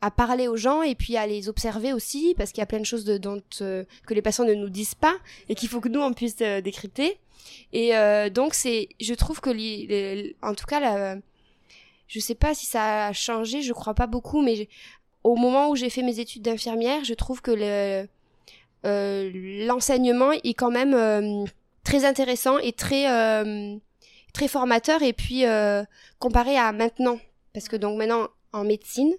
à 0.00 0.10
parler 0.10 0.48
aux 0.48 0.56
gens 0.56 0.82
et 0.82 0.94
puis 0.94 1.16
à 1.16 1.26
les 1.26 1.48
observer 1.48 1.92
aussi 1.92 2.34
parce 2.36 2.52
qu'il 2.52 2.60
y 2.60 2.62
a 2.62 2.66
plein 2.66 2.80
de 2.80 2.86
choses 2.86 3.04
de, 3.04 3.18
dont 3.18 3.42
que 3.58 4.14
les 4.14 4.22
patients 4.22 4.44
ne 4.44 4.54
nous 4.54 4.70
disent 4.70 4.94
pas 4.94 5.14
et 5.48 5.54
qu'il 5.54 5.68
faut 5.68 5.80
que 5.80 5.88
nous 5.88 6.00
on 6.00 6.12
puisse 6.12 6.36
décrypter. 6.36 7.18
Et 7.72 7.92
donc 8.30 8.54
c'est 8.54 8.88
je 9.00 9.14
trouve 9.14 9.40
que 9.40 9.50
les, 9.50 10.36
en 10.42 10.54
tout 10.54 10.66
cas 10.66 10.80
la, 10.80 11.16
je 12.06 12.20
sais 12.20 12.34
pas 12.34 12.54
si 12.54 12.66
ça 12.66 13.06
a 13.06 13.12
changé 13.12 13.62
je 13.62 13.72
crois 13.72 13.94
pas 13.94 14.06
beaucoup 14.06 14.42
mais 14.42 14.68
au 15.22 15.36
moment 15.36 15.70
où 15.70 15.76
j'ai 15.76 15.88
fait 15.88 16.02
mes 16.02 16.20
études 16.20 16.42
d'infirmière 16.42 17.02
je 17.04 17.14
trouve 17.14 17.40
que 17.40 17.50
le 17.50 18.06
l'enseignement 18.84 20.32
est 20.32 20.54
quand 20.54 20.70
même 20.70 21.46
très 21.84 22.04
intéressant 22.04 22.58
et 22.58 22.72
très 22.72 23.06
très 24.32 24.48
formateur 24.48 25.02
et 25.02 25.12
puis 25.12 25.44
comparé 26.18 26.56
à 26.56 26.72
maintenant 26.72 27.18
parce 27.52 27.68
que 27.68 27.76
donc 27.76 27.98
maintenant 27.98 28.28
en 28.52 28.64
médecine 28.64 29.14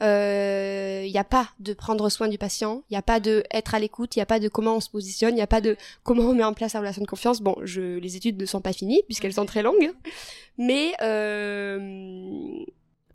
il 0.00 0.06
euh, 0.06 1.02
n'y 1.02 1.18
a 1.18 1.24
pas 1.24 1.50
de 1.58 1.74
prendre 1.74 2.08
soin 2.08 2.28
du 2.28 2.38
patient, 2.38 2.82
il 2.88 2.94
n'y 2.94 2.96
a 2.96 3.02
pas 3.02 3.20
de 3.20 3.44
être 3.50 3.74
à 3.74 3.78
l'écoute, 3.78 4.16
il 4.16 4.20
n'y 4.20 4.22
a 4.22 4.26
pas 4.26 4.40
de 4.40 4.48
comment 4.48 4.76
on 4.76 4.80
se 4.80 4.88
positionne, 4.88 5.32
il 5.32 5.34
n'y 5.34 5.42
a 5.42 5.46
pas 5.46 5.60
de 5.60 5.76
comment 6.04 6.22
on 6.22 6.34
met 6.34 6.42
en 6.42 6.54
place 6.54 6.72
la 6.72 6.80
relation 6.80 7.02
de 7.02 7.06
confiance. 7.06 7.42
Bon, 7.42 7.54
je, 7.64 7.98
les 7.98 8.16
études 8.16 8.40
ne 8.40 8.46
sont 8.46 8.62
pas 8.62 8.72
finies 8.72 9.02
puisqu'elles 9.04 9.34
sont 9.34 9.44
très 9.44 9.62
longues, 9.62 9.92
mais 10.56 10.94
euh... 11.02 12.64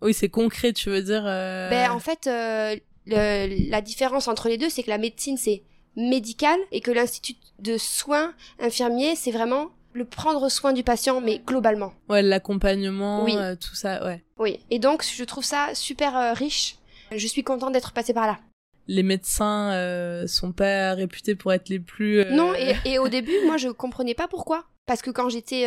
oui, 0.03 0.13
c'est 0.13 0.29
concret, 0.29 0.73
tu 0.73 0.91
veux 0.91 1.01
dire. 1.01 1.23
Euh... 1.25 1.71
Ben 1.71 1.89
en 1.89 1.99
fait, 1.99 2.27
euh, 2.27 2.75
le, 3.05 3.69
la 3.69 3.81
différence 3.81 4.27
entre 4.27 4.49
les 4.49 4.57
deux, 4.57 4.69
c'est 4.69 4.83
que 4.83 4.89
la 4.89 4.97
médecine 4.97 5.37
c'est 5.37 5.63
médical 5.95 6.59
et 6.71 6.81
que 6.81 6.91
l'institut 6.91 7.35
de 7.59 7.77
soins 7.77 8.33
infirmiers 8.59 9.15
c'est 9.15 9.31
vraiment 9.31 9.69
le 9.95 10.05
prendre 10.05 10.49
soin 10.49 10.73
du 10.73 10.83
patient, 10.83 11.21
mais 11.21 11.39
globalement. 11.39 11.93
Ouais, 12.09 12.21
l'accompagnement, 12.21 13.23
oui. 13.23 13.35
Euh, 13.37 13.55
tout 13.55 13.75
ça, 13.75 14.05
ouais. 14.05 14.23
Oui, 14.37 14.59
et 14.69 14.77
donc 14.77 15.03
je 15.03 15.23
trouve 15.23 15.45
ça 15.45 15.69
super 15.73 16.15
euh, 16.17 16.33
riche. 16.33 16.75
Je 17.15 17.27
suis 17.27 17.43
contente 17.43 17.71
d'être 17.71 17.93
passée 17.93 18.13
par 18.13 18.27
là. 18.27 18.39
Les 18.87 19.03
médecins 19.03 19.71
euh, 19.71 20.27
sont 20.27 20.51
pas 20.51 20.93
réputés 20.93 21.35
pour 21.35 21.53
être 21.53 21.69
les 21.69 21.79
plus. 21.79 22.19
Euh, 22.19 22.31
non, 22.31 22.53
et, 22.53 22.75
et, 22.85 22.99
au 22.99 23.07
début, 23.07 23.33
moi, 23.45 23.57
je 23.57 23.69
comprenais 23.69 24.13
pas 24.13 24.27
pourquoi. 24.27 24.65
Parce 24.85 25.01
que 25.01 25.09
quand 25.09 25.29
j'étais 25.29 25.65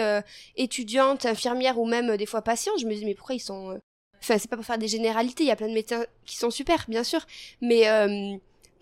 étudiante, 0.55 1.27
infirmière 1.27 1.81
ou 1.81 1.87
même 1.87 2.17
des 2.17 2.27
fois 2.27 2.41
patiente, 2.41 2.79
je 2.79 2.87
me 2.87 2.93
disais 2.93 3.05
mais 3.05 3.17
pourquoi 3.17 3.35
ils 3.35 3.41
sont. 3.41 3.77
Enfin, 4.21 4.39
c'est 4.39 4.49
pas 4.49 4.57
pour 4.57 4.65
faire 4.65 4.79
des 4.79 4.89
généralités. 4.89 5.45
Il 5.45 5.47
y 5.47 5.53
a 5.53 5.57
plein 5.57 5.69
de 5.69 5.75
médecins 5.75 6.05
qui 6.27 6.37
sont 6.37 6.51
super, 6.51 6.85
bien 6.89 7.05
sûr, 7.05 7.21
mais 7.61 7.85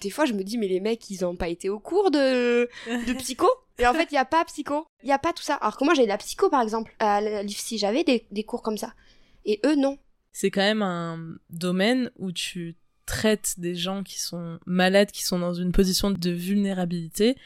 des 0.00 0.10
fois, 0.10 0.24
je 0.26 0.32
me 0.32 0.42
dis 0.42 0.58
mais 0.58 0.68
les 0.68 0.80
mecs, 0.80 1.08
ils 1.10 1.24
ont 1.24 1.36
pas 1.36 1.48
été 1.48 1.68
au 1.68 1.78
cours 1.78 2.10
de 2.10 2.68
de 2.86 3.12
psycho. 3.18 3.48
Et 3.78 3.86
en 3.86 3.92
fait, 3.92 4.08
il 4.10 4.14
y 4.14 4.18
a 4.18 4.24
pas 4.24 4.44
psycho. 4.46 4.86
Il 5.02 5.08
y 5.08 5.12
a 5.12 5.18
pas 5.18 5.32
tout 5.32 5.42
ça. 5.42 5.54
Alors 5.54 5.76
que 5.76 5.84
moi, 5.84 5.94
j'ai 5.94 6.06
la 6.06 6.16
psycho, 6.18 6.48
par 6.48 6.62
exemple. 6.62 6.94
À 6.98 7.20
l'IFSI, 7.42 7.78
j'avais 7.78 8.04
des, 8.04 8.26
des 8.30 8.42
cours 8.42 8.62
comme 8.62 8.78
ça. 8.78 8.94
Et 9.44 9.60
eux, 9.66 9.76
non. 9.76 9.98
C'est 10.32 10.50
quand 10.50 10.62
même 10.62 10.82
un 10.82 11.36
domaine 11.50 12.10
où 12.18 12.32
tu 12.32 12.76
traites 13.06 13.54
des 13.58 13.74
gens 13.74 14.02
qui 14.02 14.20
sont 14.20 14.58
malades, 14.66 15.10
qui 15.10 15.24
sont 15.24 15.38
dans 15.38 15.54
une 15.54 15.72
position 15.72 16.10
de 16.10 16.30
vulnérabilité. 16.30 17.36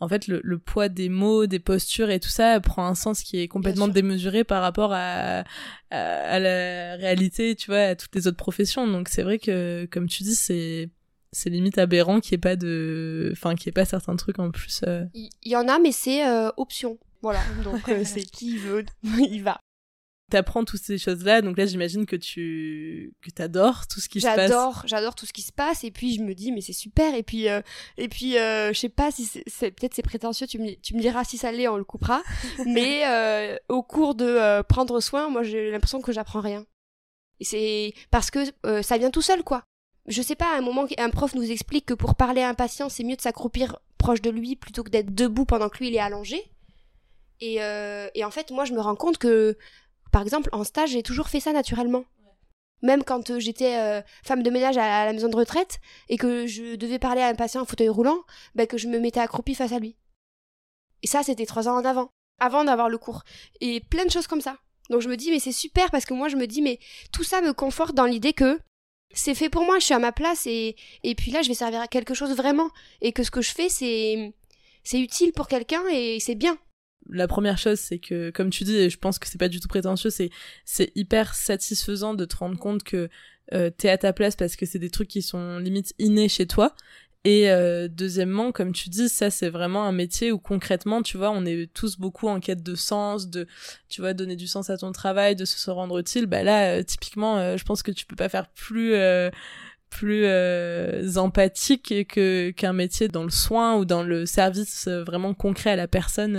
En 0.00 0.08
fait, 0.08 0.26
le, 0.28 0.40
le 0.42 0.58
poids 0.58 0.88
des 0.88 1.08
mots, 1.08 1.46
des 1.46 1.58
postures 1.58 2.10
et 2.10 2.20
tout 2.20 2.30
ça 2.30 2.58
prend 2.60 2.86
un 2.86 2.94
sens 2.94 3.22
qui 3.22 3.40
est 3.40 3.48
complètement 3.48 3.88
démesuré 3.88 4.44
par 4.44 4.62
rapport 4.62 4.92
à, 4.92 5.44
à, 5.90 5.96
à, 5.96 6.38
la 6.38 6.96
réalité, 6.96 7.54
tu 7.54 7.70
vois, 7.70 7.80
à 7.80 7.94
toutes 7.94 8.14
les 8.14 8.26
autres 8.26 8.38
professions. 8.38 8.86
Donc 8.86 9.08
c'est 9.08 9.22
vrai 9.22 9.38
que, 9.38 9.86
comme 9.90 10.08
tu 10.08 10.22
dis, 10.22 10.34
c'est 10.34 10.88
c'est 11.32 11.50
limite 11.50 11.78
aberrant 11.78 12.20
qu'il 12.20 12.32
n'y 12.32 12.36
ait 12.36 12.40
pas 12.40 12.56
de 12.56 13.30
enfin 13.32 13.54
qu'il 13.54 13.68
ait 13.68 13.72
pas 13.72 13.84
certains 13.84 14.16
trucs 14.16 14.38
en 14.38 14.50
plus 14.50 14.80
euh. 14.86 15.04
il 15.14 15.30
y, 15.44 15.56
en 15.56 15.68
a 15.68 15.78
mais 15.78 15.92
c'est 15.92 16.26
euh, 16.26 16.50
option 16.56 16.98
voilà 17.22 17.40
donc 17.62 17.88
euh, 17.88 18.02
c'est 18.04 18.22
qui 18.22 18.56
veut 18.58 18.84
il 19.04 19.42
va 19.42 19.60
t'apprends 20.30 20.64
toutes 20.64 20.82
ces 20.82 20.98
choses 20.98 21.24
là 21.24 21.42
donc 21.42 21.58
là 21.58 21.66
j'imagine 21.66 22.06
que 22.06 22.16
tu 22.16 23.12
que 23.22 23.30
t'adores 23.30 23.86
tout 23.86 24.00
ce 24.00 24.08
qui 24.08 24.20
se 24.20 24.26
passe. 24.26 24.36
J'adore 24.36 24.82
j'adore 24.86 25.14
tout 25.14 25.26
ce 25.26 25.32
qui 25.32 25.42
se 25.42 25.52
passe. 25.52 25.84
Et 25.84 25.90
puis 25.90 26.14
je 26.14 26.22
me 26.22 26.34
dis 26.34 26.52
mais 26.52 26.60
c'est 26.60 26.72
super. 26.72 27.14
Et 27.14 27.22
puis 27.22 27.46
et 27.46 28.08
puis 28.08 28.32
je 28.32 28.72
sais 28.74 28.88
pas 28.88 29.10
si 29.10 29.26
c'est 29.46 29.70
peut-être 29.70 29.94
c'est 29.94 30.02
prétentieux. 30.02 30.46
Tu 30.46 30.58
me 30.58 30.74
tu 30.80 30.94
me 30.94 31.00
diras 31.00 31.24
si 31.24 31.36
ça 31.36 31.52
l'est 31.52 31.68
on 31.68 31.76
le 31.76 31.84
coupera. 31.84 32.22
Mais 32.66 33.58
au 33.68 33.82
cours 33.82 34.14
de 34.14 34.62
prendre 34.62 35.00
soin 35.00 35.28
moi 35.28 35.42
j'ai 35.42 35.70
l'impression 35.70 36.00
que 36.00 36.12
j'apprends 36.12 36.40
rien. 36.40 36.64
Et 37.40 37.44
c'est 37.44 37.94
parce 38.10 38.30
que 38.30 38.40
ça 38.82 38.98
vient 38.98 39.10
tout 39.10 39.22
seul 39.22 39.42
quoi. 39.42 39.64
Je 40.06 40.22
sais 40.22 40.34
pas, 40.34 40.54
à 40.54 40.58
un 40.58 40.60
moment, 40.60 40.86
un 40.98 41.10
prof 41.10 41.34
nous 41.34 41.50
explique 41.50 41.86
que 41.86 41.94
pour 41.94 42.14
parler 42.14 42.40
à 42.40 42.48
un 42.48 42.54
patient, 42.54 42.88
c'est 42.88 43.04
mieux 43.04 43.16
de 43.16 43.20
s'accroupir 43.20 43.78
proche 43.98 44.22
de 44.22 44.30
lui 44.30 44.56
plutôt 44.56 44.82
que 44.82 44.90
d'être 44.90 45.14
debout 45.14 45.44
pendant 45.44 45.68
que 45.68 45.78
lui 45.78 45.88
il 45.88 45.94
est 45.94 46.00
allongé. 46.00 46.50
Et, 47.40 47.62
euh, 47.62 48.08
et 48.14 48.24
en 48.24 48.30
fait, 48.30 48.50
moi, 48.50 48.64
je 48.64 48.72
me 48.72 48.80
rends 48.80 48.96
compte 48.96 49.18
que, 49.18 49.56
par 50.12 50.22
exemple, 50.22 50.48
en 50.52 50.64
stage, 50.64 50.90
j'ai 50.90 51.02
toujours 51.02 51.28
fait 51.28 51.40
ça 51.40 51.52
naturellement. 51.52 52.04
Même 52.82 53.04
quand 53.04 53.30
euh, 53.30 53.38
j'étais 53.38 53.76
euh, 53.76 54.00
femme 54.24 54.42
de 54.42 54.50
ménage 54.50 54.78
à, 54.78 55.04
la 55.04 55.12
maison 55.12 55.28
de 55.28 55.36
retraite 55.36 55.80
et 56.08 56.16
que 56.16 56.46
je 56.46 56.76
devais 56.76 56.98
parler 56.98 57.20
à 57.20 57.28
un 57.28 57.34
patient 57.34 57.60
en 57.60 57.66
fauteuil 57.66 57.90
roulant, 57.90 58.18
ben, 58.54 58.66
que 58.66 58.78
je 58.78 58.88
me 58.88 58.98
mettais 58.98 59.20
accroupie 59.20 59.54
face 59.54 59.72
à 59.72 59.78
lui. 59.78 59.96
Et 61.02 61.06
ça, 61.06 61.22
c'était 61.22 61.46
trois 61.46 61.68
ans 61.68 61.82
d'avant, 61.82 62.10
avant 62.38 62.64
d'avoir 62.64 62.88
le 62.88 62.98
cours. 62.98 63.22
Et 63.60 63.80
plein 63.80 64.04
de 64.04 64.10
choses 64.10 64.26
comme 64.26 64.40
ça. 64.40 64.56
Donc 64.88 65.02
je 65.02 65.08
me 65.08 65.16
dis, 65.16 65.30
mais 65.30 65.38
c'est 65.38 65.52
super 65.52 65.90
parce 65.90 66.04
que 66.04 66.14
moi, 66.14 66.28
je 66.28 66.36
me 66.36 66.46
dis, 66.46 66.62
mais 66.62 66.78
tout 67.12 67.22
ça 67.22 67.42
me 67.42 67.52
conforte 67.52 67.94
dans 67.94 68.06
l'idée 68.06 68.32
que 68.32 68.58
c'est 69.12 69.34
fait 69.34 69.50
pour 69.50 69.64
moi, 69.64 69.78
je 69.78 69.84
suis 69.84 69.94
à 69.94 69.98
ma 69.98 70.12
place 70.12 70.46
et, 70.46 70.76
et 71.02 71.14
puis 71.14 71.30
là 71.30 71.42
je 71.42 71.48
vais 71.48 71.54
servir 71.54 71.80
à 71.80 71.88
quelque 71.88 72.14
chose 72.14 72.34
vraiment 72.34 72.70
et 73.00 73.12
que 73.12 73.22
ce 73.24 73.30
que 73.30 73.42
je 73.42 73.50
fais 73.50 73.68
c'est 73.68 74.32
c'est 74.84 75.00
utile 75.00 75.32
pour 75.32 75.48
quelqu'un 75.48 75.82
et 75.88 76.20
c'est 76.20 76.34
bien. 76.34 76.58
La 77.10 77.28
première 77.28 77.58
chose 77.58 77.78
c'est 77.78 77.98
que 77.98 78.30
comme 78.30 78.50
tu 78.50 78.64
dis 78.64 78.76
et 78.76 78.90
je 78.90 78.98
pense 78.98 79.18
que 79.18 79.28
c'est 79.28 79.38
pas 79.38 79.48
du 79.48 79.60
tout 79.60 79.68
prétentieux, 79.68 80.10
c'est 80.10 80.30
c'est 80.64 80.92
hyper 80.94 81.34
satisfaisant 81.34 82.14
de 82.14 82.24
te 82.24 82.36
rendre 82.36 82.58
compte 82.58 82.82
que 82.82 83.08
euh, 83.52 83.70
t'es 83.70 83.88
à 83.88 83.98
ta 83.98 84.12
place 84.12 84.36
parce 84.36 84.56
que 84.56 84.66
c'est 84.66 84.78
des 84.78 84.90
trucs 84.90 85.08
qui 85.08 85.22
sont 85.22 85.58
limite 85.58 85.94
innés 85.98 86.28
chez 86.28 86.46
toi 86.46 86.74
et 87.24 87.50
euh, 87.50 87.86
deuxièmement, 87.88 88.50
comme 88.50 88.72
tu 88.72 88.88
dis, 88.88 89.10
ça 89.10 89.30
c'est 89.30 89.50
vraiment 89.50 89.84
un 89.84 89.92
métier 89.92 90.32
où 90.32 90.38
concrètement, 90.38 91.02
tu 91.02 91.18
vois, 91.18 91.30
on 91.30 91.44
est 91.44 91.70
tous 91.74 91.98
beaucoup 91.98 92.28
en 92.28 92.40
quête 92.40 92.62
de 92.62 92.74
sens, 92.74 93.28
de, 93.28 93.46
tu 93.90 94.00
vois, 94.00 94.14
donner 94.14 94.36
du 94.36 94.46
sens 94.46 94.70
à 94.70 94.78
ton 94.78 94.90
travail, 94.90 95.36
de 95.36 95.44
se 95.44 95.70
rendre 95.70 95.98
utile. 95.98 96.24
Bah 96.24 96.42
là, 96.42 96.78
euh, 96.78 96.82
typiquement, 96.82 97.36
euh, 97.36 97.58
je 97.58 97.64
pense 97.64 97.82
que 97.82 97.90
tu 97.90 98.06
peux 98.06 98.16
pas 98.16 98.30
faire 98.30 98.48
plus 98.48 98.94
plus 99.90 100.26
empathique 101.18 102.06
que 102.08 102.50
qu'un 102.50 102.72
métier 102.72 103.08
dans 103.08 103.24
le 103.24 103.30
soin 103.30 103.76
ou 103.76 103.84
dans 103.84 104.02
le 104.02 104.24
service 104.24 104.88
vraiment 104.88 105.34
concret 105.34 105.70
à 105.70 105.76
la 105.76 105.88
personne, 105.88 106.36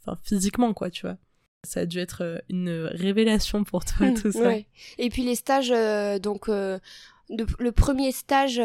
enfin 0.00 0.18
physiquement 0.24 0.72
quoi, 0.72 0.90
tu 0.90 1.02
vois 1.02 1.16
ça 1.64 1.80
a 1.80 1.86
dû 1.86 1.98
être 1.98 2.42
une 2.48 2.88
révélation 2.92 3.64
pour 3.64 3.84
toi 3.84 4.10
tout 4.12 4.30
ça. 4.30 4.40
Ouais. 4.40 4.66
Et 4.98 5.10
puis 5.10 5.24
les 5.24 5.34
stages, 5.34 5.72
donc 6.20 6.48
le, 6.48 7.70
premier 7.70 8.12
stage 8.12 8.60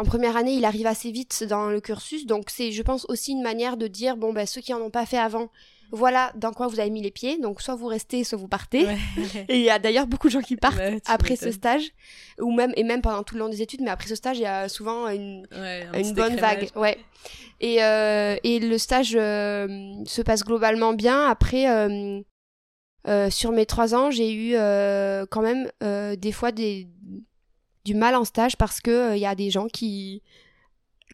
en 0.00 0.04
première 0.04 0.38
année, 0.38 0.54
il 0.54 0.64
arrive 0.64 0.86
assez 0.86 1.10
vite 1.10 1.44
dans 1.44 1.68
le 1.68 1.78
cursus, 1.78 2.24
donc 2.24 2.48
c'est, 2.48 2.72
je 2.72 2.82
pense, 2.82 3.04
aussi 3.10 3.32
une 3.32 3.42
manière 3.42 3.76
de 3.76 3.86
dire, 3.86 4.16
bon, 4.16 4.32
ben, 4.32 4.46
ceux 4.46 4.62
qui 4.62 4.72
en 4.72 4.80
ont 4.80 4.90
pas 4.90 5.04
fait 5.04 5.18
avant, 5.18 5.50
voilà 5.92 6.32
dans 6.34 6.52
quoi 6.52 6.66
vous 6.66 6.80
avez 6.80 6.90
mis 6.90 7.02
les 7.02 7.10
pieds, 7.10 7.38
donc 7.38 7.60
soit 7.60 7.74
vous 7.74 7.86
restez, 7.86 8.24
soit 8.24 8.38
vous 8.38 8.48
partez. 8.48 8.86
Et 9.48 9.56
il 9.56 9.62
y 9.62 9.70
a 9.70 9.78
d'ailleurs 9.78 10.06
beaucoup 10.06 10.28
de 10.28 10.32
gens 10.32 10.40
qui 10.40 10.56
partent 10.56 10.80
après 11.06 11.36
ce 11.36 11.50
stage, 11.50 11.90
ou 12.40 12.52
même, 12.52 12.72
et 12.76 12.84
même 12.84 13.02
pendant 13.02 13.22
tout 13.22 13.34
le 13.34 13.40
long 13.40 13.48
des 13.48 13.62
études, 13.62 13.80
mais 13.82 13.90
après 13.90 14.08
ce 14.08 14.14
stage, 14.14 14.38
il 14.38 14.42
y 14.42 14.46
a 14.46 14.68
souvent 14.68 15.08
une, 15.08 15.46
une 15.94 16.14
bonne 16.14 16.36
vague. 16.36 16.68
Ouais. 16.76 16.98
Et, 17.60 17.82
euh, 17.82 18.36
et 18.42 18.58
le 18.58 18.78
stage 18.78 19.14
euh, 19.14 19.92
se 20.06 20.22
passe 20.22 20.44
globalement 20.44 20.94
bien. 20.94 21.26
Après, 21.26 21.68
euh, 21.68 22.20
euh 23.06 23.28
sur 23.30 23.52
mes 23.52 23.66
trois 23.66 23.94
ans, 23.94 24.10
j'ai 24.10 24.32
eu 24.32 24.54
euh, 24.54 25.26
quand 25.30 25.42
même 25.42 25.70
des 26.16 26.32
fois 26.32 26.52
des 26.52 26.88
du 27.84 27.94
mal 27.94 28.14
en 28.14 28.24
stage 28.24 28.56
parce 28.56 28.80
que 28.80 28.90
il 28.90 29.12
euh, 29.12 29.16
y 29.16 29.26
a 29.26 29.34
des 29.34 29.50
gens 29.50 29.66
qui 29.66 30.22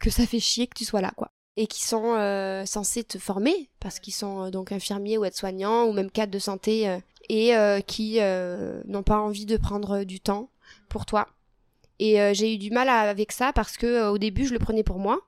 que 0.00 0.10
ça 0.10 0.26
fait 0.26 0.40
chier 0.40 0.66
que 0.66 0.74
tu 0.74 0.84
sois 0.84 1.00
là 1.00 1.12
quoi 1.16 1.30
et 1.56 1.66
qui 1.66 1.82
sont 1.82 2.14
euh, 2.14 2.66
censés 2.66 3.04
te 3.04 3.18
former 3.18 3.70
parce 3.80 3.98
qu'ils 3.98 4.12
sont 4.12 4.44
euh, 4.44 4.50
donc 4.50 4.72
infirmiers 4.72 5.18
ou 5.18 5.24
aides-soignants 5.24 5.86
ou 5.86 5.92
même 5.92 6.10
cadres 6.10 6.32
de 6.32 6.38
santé 6.38 6.98
et 7.28 7.52
qui 7.86 8.20
n'ont 8.20 9.02
pas 9.02 9.18
envie 9.18 9.46
de 9.46 9.56
prendre 9.56 10.04
du 10.04 10.20
temps 10.20 10.50
pour 10.88 11.06
toi. 11.06 11.26
Et 11.98 12.18
j'ai 12.34 12.54
eu 12.54 12.58
du 12.58 12.70
mal 12.70 12.88
avec 12.88 13.32
ça 13.32 13.52
parce 13.52 13.76
que 13.76 14.08
au 14.08 14.18
début 14.18 14.46
je 14.46 14.52
le 14.52 14.58
prenais 14.58 14.84
pour 14.84 14.98
moi. 14.98 15.20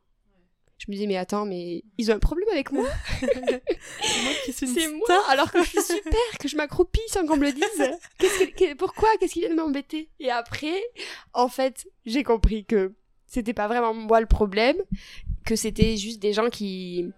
Je 0.79 0.85
me 0.89 0.93
disais 0.95 1.09
mais 1.09 1.17
attends 1.17 1.45
mais 1.45 1.83
ils 1.99 2.13
ont 2.13 2.15
un 2.15 2.21
problème 2.21 2.49
avec 2.53 2.71
moi? 2.71 2.87
C'est 4.53 4.89
moi 4.93 5.25
alors 5.29 5.51
que 5.51 5.61
je 5.65 5.71
suis 5.71 5.83
super 5.83 6.39
que 6.39 6.47
je 6.47 6.57
m'accroupis 6.57 7.01
sans 7.09 7.27
qu'on 7.27 7.37
me 7.37 7.47
le 7.47 7.53
dise. 7.53 7.99
Qu'est-ce 8.19 8.75
pourquoi? 8.75 9.09
Qu'est-ce 9.19 9.33
qui 9.33 9.41
vient 9.41 9.51
de 9.51 9.57
m'embêter? 9.57 10.09
Et 10.21 10.31
après 10.31 10.81
en 11.33 11.49
fait 11.49 11.89
j'ai 12.07 12.23
compris 12.23 12.65
que 12.65 12.93
c'était 13.27 13.55
pas 13.55 13.67
vraiment 13.67 13.93
moi 13.93 14.21
le 14.21 14.27
problème 14.27 14.77
que 15.49 15.57
c'était 15.57 15.97
juste 15.97 16.21
des 16.21 16.35
gens 16.35 16.51
qui 16.51 17.11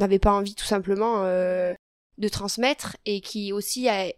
n'avaient 0.00 0.18
pas 0.18 0.32
envie 0.32 0.56
tout 0.56 0.64
simplement 0.64 1.22
euh, 1.22 1.72
de 2.18 2.28
transmettre 2.28 2.96
et 3.06 3.20
qui 3.20 3.52
aussi 3.52 3.88
euh, 3.88 4.10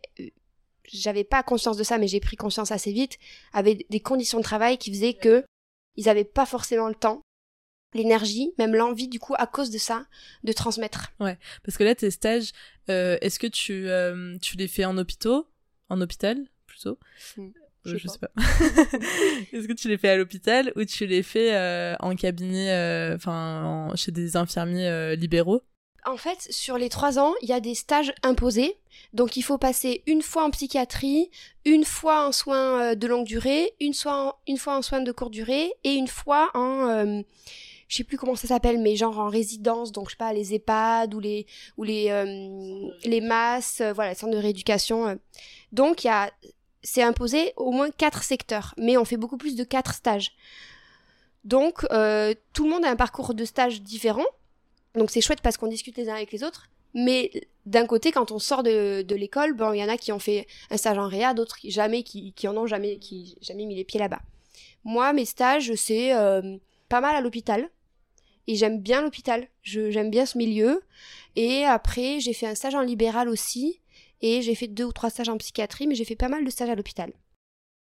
j'avais 0.91 1.25
pas 1.25 1.43
conscience 1.43 1.77
de 1.77 1.85
ça 1.85 1.99
mais 1.99 2.09
j'ai 2.09 2.21
pris 2.21 2.37
conscience 2.37 2.73
assez 2.73 2.91
vite 2.91 3.19
avaient 3.53 3.85
des 3.91 4.01
conditions 4.01 4.39
de 4.39 4.43
travail 4.43 4.79
qui 4.79 4.91
faisaient 4.91 5.13
que 5.13 5.45
ils 5.97 6.09
avaient 6.09 6.25
pas 6.25 6.47
forcément 6.47 6.89
le 6.89 6.95
temps 6.95 7.21
l'énergie, 7.93 8.53
même 8.59 8.75
l'envie 8.75 9.09
du 9.09 9.21
coup 9.21 9.35
à 9.37 9.47
cause 9.47 9.71
de 9.71 9.79
ça, 9.79 10.07
de 10.43 10.53
transmettre. 10.53 11.13
Ouais, 11.21 11.39
parce 11.63 11.77
que 11.77 11.85
là 11.85 11.95
tes 11.95 12.11
stages, 12.11 12.51
euh, 12.89 13.17
est-ce 13.21 13.39
que 13.39 13.47
tu 13.47 13.87
tu 14.41 14.57
les 14.57 14.67
fais 14.67 14.85
en 14.85 14.99
hôpital, 14.99 15.43
en 15.91 16.01
hôpital 16.01 16.45
plutôt, 16.67 16.99
mm. 17.37 17.51
Je, 17.85 17.97
sais 17.97 18.19
pas. 18.19 18.31
Est-ce 19.53 19.69
que 19.69 19.73
tu 19.75 19.89
l'as 19.89 19.99
fait 19.99 20.09
à 20.09 20.17
l'hôpital 20.17 20.73
ou 20.77 20.85
tu 20.85 21.07
l'as 21.07 21.23
fait 21.23 21.97
en 22.01 22.15
cabinet, 22.17 23.15
enfin 23.15 23.91
chez 23.95 24.13
des 24.13 24.37
infirmiers 24.37 25.17
libéraux? 25.17 25.63
En 26.07 26.19
fait, 26.19 26.47
sur 26.51 26.77
les 26.77 26.91
trois 26.91 27.19
ans, 27.19 27.33
il 27.41 27.49
y 27.49 27.53
a 27.53 27.61
des 27.61 27.75
stages 27.75 28.13
imposés. 28.23 28.77
Donc, 29.15 29.37
il 29.37 29.43
faut 29.43 29.57
passer 29.57 30.03
une 30.07 30.21
fois 30.21 30.45
en 30.45 30.51
psychiatrie, 30.51 31.31
une 31.65 31.85
fois 31.85 32.27
en 32.27 32.33
soins 32.33 32.83
euh, 32.83 32.95
de 32.95 33.07
longue 33.07 33.25
durée, 33.25 33.73
une, 33.81 33.95
fois 33.95 34.29
en, 34.29 34.35
une 34.47 34.59
fois 34.59 34.77
en 34.77 34.83
soins 34.83 35.01
de 35.01 35.13
courte 35.13 35.33
durée 35.33 35.73
et 35.83 35.95
une 35.95 36.07
fois 36.07 36.51
en, 36.53 36.89
euh, 36.89 37.23
je 37.89 37.97
sais 37.97 38.05
plus 38.05 38.19
comment 38.19 38.37
ça 38.37 38.49
s'appelle, 38.49 38.79
mais 38.81 38.97
genre 38.97 39.19
en 39.19 39.31
résidence, 39.31 39.93
donc 39.93 40.09
je 40.09 40.11
sais 40.11 40.19
pas, 40.19 40.35
les 40.35 40.53
EHPAD 40.53 41.15
ou 41.15 41.21
les 41.21 41.47
ou 41.79 41.85
les 41.85 42.11
euh, 42.11 42.91
les 43.05 43.21
masses, 43.23 43.81
voilà, 43.95 44.11
les 44.11 44.17
centres 44.17 44.35
de 44.35 44.43
rééducation. 44.43 45.19
Donc, 45.73 46.05
il 46.05 46.09
y 46.09 46.11
a, 46.11 46.31
c'est 46.85 47.03
imposé 47.03 47.53
au 47.57 47.73
moins 47.73 47.91
quatre 47.91 48.23
secteurs, 48.23 48.75
mais 48.79 48.97
on 48.97 49.05
fait 49.05 49.17
beaucoup 49.17 49.37
plus 49.37 49.57
de 49.57 49.65
quatre 49.65 49.95
stages. 49.95 50.37
Donc, 51.43 51.81
tout 52.53 52.65
le 52.65 52.71
monde 52.71 52.85
a 52.85 52.91
un 52.91 52.97
parcours 52.97 53.35
de 53.35 53.45
stage 53.45 53.83
différent. 53.83 54.25
Donc 54.95 55.11
c'est 55.11 55.21
chouette 55.21 55.41
parce 55.41 55.57
qu'on 55.57 55.67
discute 55.67 55.97
les 55.97 56.09
uns 56.09 56.15
avec 56.15 56.31
les 56.31 56.45
autres. 56.45 56.69
Mais 56.95 57.33
d'un 57.67 57.87
côté, 57.87 58.13
quand 58.13 58.31
on 58.31 58.39
sort 58.39 58.63
de, 58.63 59.03
de 59.03 59.15
l'école, 59.17 59.55
bon, 59.55 59.73
il 59.73 59.81
y 59.81 59.85
en 59.85 59.89
a 59.89 59.97
qui 59.97 60.13
ont 60.13 60.21
fait 60.21 60.47
un 60.71 60.77
stage 60.77 60.97
en 60.97 61.09
réa, 61.09 61.35
d'autres 61.35 61.57
qui 61.57 61.73
jamais, 61.73 62.05
qui, 62.05 62.33
qui 62.35 62.47
en 62.47 62.57
ont 62.57 62.67
jamais, 62.67 62.99
qui 62.99 63.37
jamais 63.41 63.67
mis 63.67 63.75
les 63.75 63.85
pieds 63.85 63.99
là-bas. 63.99 64.21
Moi, 64.85 65.13
mes 65.13 65.25
stages, 65.25 65.75
c'est 65.75 66.15
euh, 66.15 66.57
pas 66.89 67.01
mal 67.01 67.17
à 67.17 67.21
l'hôpital. 67.21 67.69
Et 68.47 68.57
j'aime 68.57 68.81
bien 68.81 69.03
l'hôpital. 69.03 69.49
J'aime 69.63 70.11
bien 70.11 70.27
ce 70.27 70.39
milieu. 70.39 70.83
Et 71.35 71.65
après, 71.65 72.21
j'ai 72.21 72.35
fait 72.35 72.47
un 72.47 72.55
stage 72.55 72.75
en 72.75 72.83
libéral 72.83 73.29
aussi. 73.29 73.81
Et 74.25 74.43
j'ai 74.43 74.55
fait 74.55 74.67
deux 74.67 74.85
ou 74.85 74.93
trois 74.93 75.11
stages 75.11 75.29
en 75.29 75.37
psychiatrie, 75.37 75.87
mais 75.87 75.95
j'ai 75.95 76.05
fait 76.05 76.17
pas 76.17 76.29
mal 76.29 76.45
de 76.45 76.51
stages 76.51 76.71
à 76.71 76.75
l'hôpital. 76.75 77.13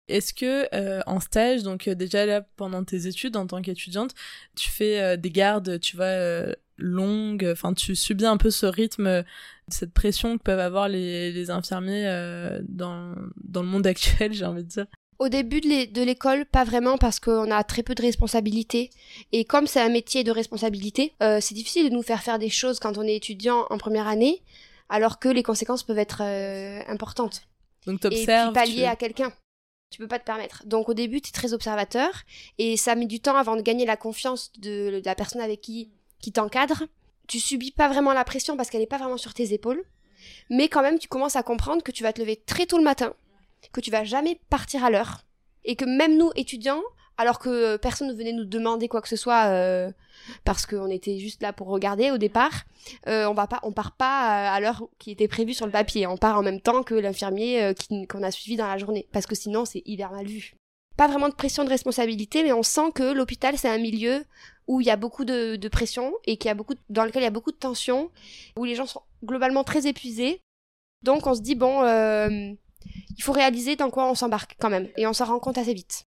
Est-ce 0.07 0.33
que 0.33 0.73
euh, 0.73 1.01
en 1.05 1.19
stage, 1.19 1.63
donc 1.63 1.87
euh, 1.89 1.95
déjà 1.95 2.25
là 2.25 2.41
pendant 2.55 2.83
tes 2.83 3.07
études 3.07 3.35
en 3.35 3.45
tant 3.45 3.61
qu'étudiante, 3.61 4.13
tu 4.55 4.69
fais 4.69 5.17
des 5.17 5.31
gardes, 5.31 5.79
tu 5.81 5.97
vois, 5.97 6.45
longue. 6.77 7.49
Enfin, 7.51 7.73
tu 7.73 7.95
subis 7.95 8.25
un 8.25 8.37
peu 8.37 8.51
ce 8.51 8.65
rythme, 8.65 9.23
cette 9.67 9.93
pression 9.93 10.37
que 10.37 10.43
peuvent 10.43 10.59
avoir 10.59 10.87
les, 10.87 11.31
les 11.31 11.49
infirmiers 11.49 12.07
euh, 12.07 12.61
dans, 12.67 13.15
dans 13.43 13.61
le 13.61 13.67
monde 13.67 13.87
actuel, 13.87 14.33
j'ai 14.33 14.45
envie 14.45 14.63
de 14.63 14.69
dire? 14.69 14.85
Au 15.19 15.29
début 15.29 15.61
de 15.61 16.03
l'école, 16.03 16.45
pas 16.45 16.63
vraiment 16.63 16.99
parce 16.99 17.19
qu'on 17.19 17.49
a 17.49 17.63
très 17.63 17.81
peu 17.81 17.95
de 17.95 18.03
responsabilités. 18.03 18.91
Et 19.31 19.45
comme 19.45 19.65
c'est 19.65 19.81
un 19.81 19.89
métier 19.89 20.23
de 20.23 20.29
responsabilité, 20.29 21.15
euh, 21.23 21.39
c'est 21.41 21.55
difficile 21.55 21.89
de 21.89 21.95
nous 21.95 22.03
faire 22.03 22.21
faire 22.21 22.37
des 22.37 22.49
choses 22.49 22.77
quand 22.77 22.99
on 22.99 23.01
est 23.01 23.15
étudiant 23.15 23.65
en 23.71 23.79
première 23.79 24.07
année, 24.07 24.43
alors 24.89 25.19
que 25.19 25.29
les 25.29 25.43
conséquences 25.43 25.83
peuvent 25.83 25.97
être 25.97 26.21
euh, 26.21 26.81
importantes. 26.87 27.41
Donc 27.85 27.99
t'observes. 27.99 28.49
Et 28.49 28.53
puis 28.53 28.53
pallier 28.53 28.85
à 28.85 28.95
quelqu'un. 28.95 29.31
Tu 29.89 29.99
peux 29.99 30.07
pas 30.07 30.19
te 30.19 30.25
permettre. 30.25 30.63
Donc 30.65 30.89
au 30.89 30.93
début, 30.93 31.21
tu 31.21 31.29
es 31.29 31.31
très 31.31 31.53
observateur 31.53 32.09
et 32.57 32.75
ça 32.75 32.95
met 32.95 33.05
du 33.05 33.21
temps 33.21 33.37
avant 33.37 33.55
de 33.55 33.61
gagner 33.61 33.85
la 33.85 33.95
confiance 33.95 34.51
de 34.59 35.01
la 35.03 35.15
personne 35.15 35.41
avec 35.41 35.61
qui 35.61 35.91
qui 36.19 36.31
t'encadre. 36.31 36.83
Tu 37.27 37.39
subis 37.39 37.71
pas 37.71 37.87
vraiment 37.87 38.13
la 38.13 38.23
pression 38.23 38.57
parce 38.57 38.69
qu'elle 38.69 38.81
n'est 38.81 38.87
pas 38.87 38.97
vraiment 38.97 39.17
sur 39.17 39.33
tes 39.33 39.53
épaules. 39.53 39.83
Mais 40.49 40.67
quand 40.67 40.81
même, 40.81 40.99
tu 40.99 41.07
commences 41.07 41.35
à 41.35 41.43
comprendre 41.43 41.83
que 41.83 41.91
tu 41.91 42.03
vas 42.03 42.11
te 42.11 42.19
lever 42.19 42.35
très 42.37 42.65
tôt 42.65 42.77
le 42.77 42.83
matin, 42.83 43.13
que 43.71 43.81
tu 43.81 43.91
vas 43.91 44.03
jamais 44.03 44.39
partir 44.49 44.83
à 44.83 44.89
l'heure. 44.89 45.23
Et 45.63 45.75
que 45.75 45.85
même 45.85 46.17
nous, 46.17 46.31
étudiants, 46.35 46.81
alors 47.17 47.39
que 47.39 47.77
personne 47.77 48.07
ne 48.07 48.13
venait 48.13 48.33
nous 48.33 48.45
demander 48.45 48.87
quoi 48.87 49.01
que 49.01 49.07
ce 49.07 49.15
soit 49.15 49.45
euh, 49.47 49.91
parce 50.43 50.65
qu'on 50.65 50.89
était 50.89 51.17
juste 51.17 51.41
là 51.41 51.53
pour 51.53 51.67
regarder 51.67 52.11
au 52.11 52.17
départ, 52.17 52.63
euh, 53.07 53.25
on 53.25 53.33
va 53.33 53.47
pas, 53.47 53.59
on 53.63 53.71
part 53.71 53.93
pas 53.93 54.51
à 54.51 54.59
l'heure 54.59 54.87
qui 54.99 55.11
était 55.11 55.27
prévue 55.27 55.53
sur 55.53 55.65
le 55.65 55.71
papier. 55.71 56.07
On 56.07 56.17
part 56.17 56.37
en 56.37 56.43
même 56.43 56.61
temps 56.61 56.83
que 56.83 56.93
l'infirmier 56.93 57.63
euh, 57.63 57.73
qu'on 58.07 58.23
a 58.23 58.31
suivi 58.31 58.55
dans 58.55 58.67
la 58.67 58.77
journée, 58.77 59.07
parce 59.11 59.25
que 59.25 59.35
sinon 59.35 59.65
c'est 59.65 59.81
hyper 59.85 60.11
mal 60.11 60.27
vu. 60.27 60.53
Pas 60.95 61.07
vraiment 61.07 61.29
de 61.29 61.35
pression 61.35 61.63
de 61.63 61.69
responsabilité, 61.69 62.43
mais 62.43 62.53
on 62.53 62.63
sent 62.63 62.91
que 62.93 63.13
l'hôpital 63.13 63.57
c'est 63.57 63.69
un 63.69 63.77
milieu 63.77 64.23
où 64.67 64.81
il 64.81 64.87
y 64.87 64.91
a 64.91 64.97
beaucoup 64.97 65.25
de, 65.25 65.67
pression 65.69 66.13
et 66.25 66.37
qui 66.37 66.49
a 66.49 66.53
beaucoup, 66.53 66.75
dans 66.89 67.05
lequel 67.05 67.21
il 67.21 67.25
y 67.25 67.27
a 67.27 67.31
beaucoup 67.31 67.51
de 67.51 67.57
tension, 67.57 68.11
où 68.57 68.65
les 68.65 68.75
gens 68.75 68.85
sont 68.85 69.01
globalement 69.23 69.63
très 69.63 69.87
épuisés. 69.87 70.41
Donc 71.03 71.25
on 71.25 71.35
se 71.35 71.41
dit, 71.41 71.55
bon, 71.55 71.83
euh, 71.83 72.51
il 73.17 73.23
faut 73.23 73.31
réaliser 73.31 73.75
dans 73.75 73.89
quoi 73.89 74.09
on 74.09 74.15
s'embarque 74.15 74.55
quand 74.59 74.69
même. 74.69 74.89
Et 74.97 75.07
on 75.07 75.13
s'en 75.13 75.25
rend 75.25 75.39
compte 75.39 75.57
assez 75.57 75.73
vite. 75.73 76.05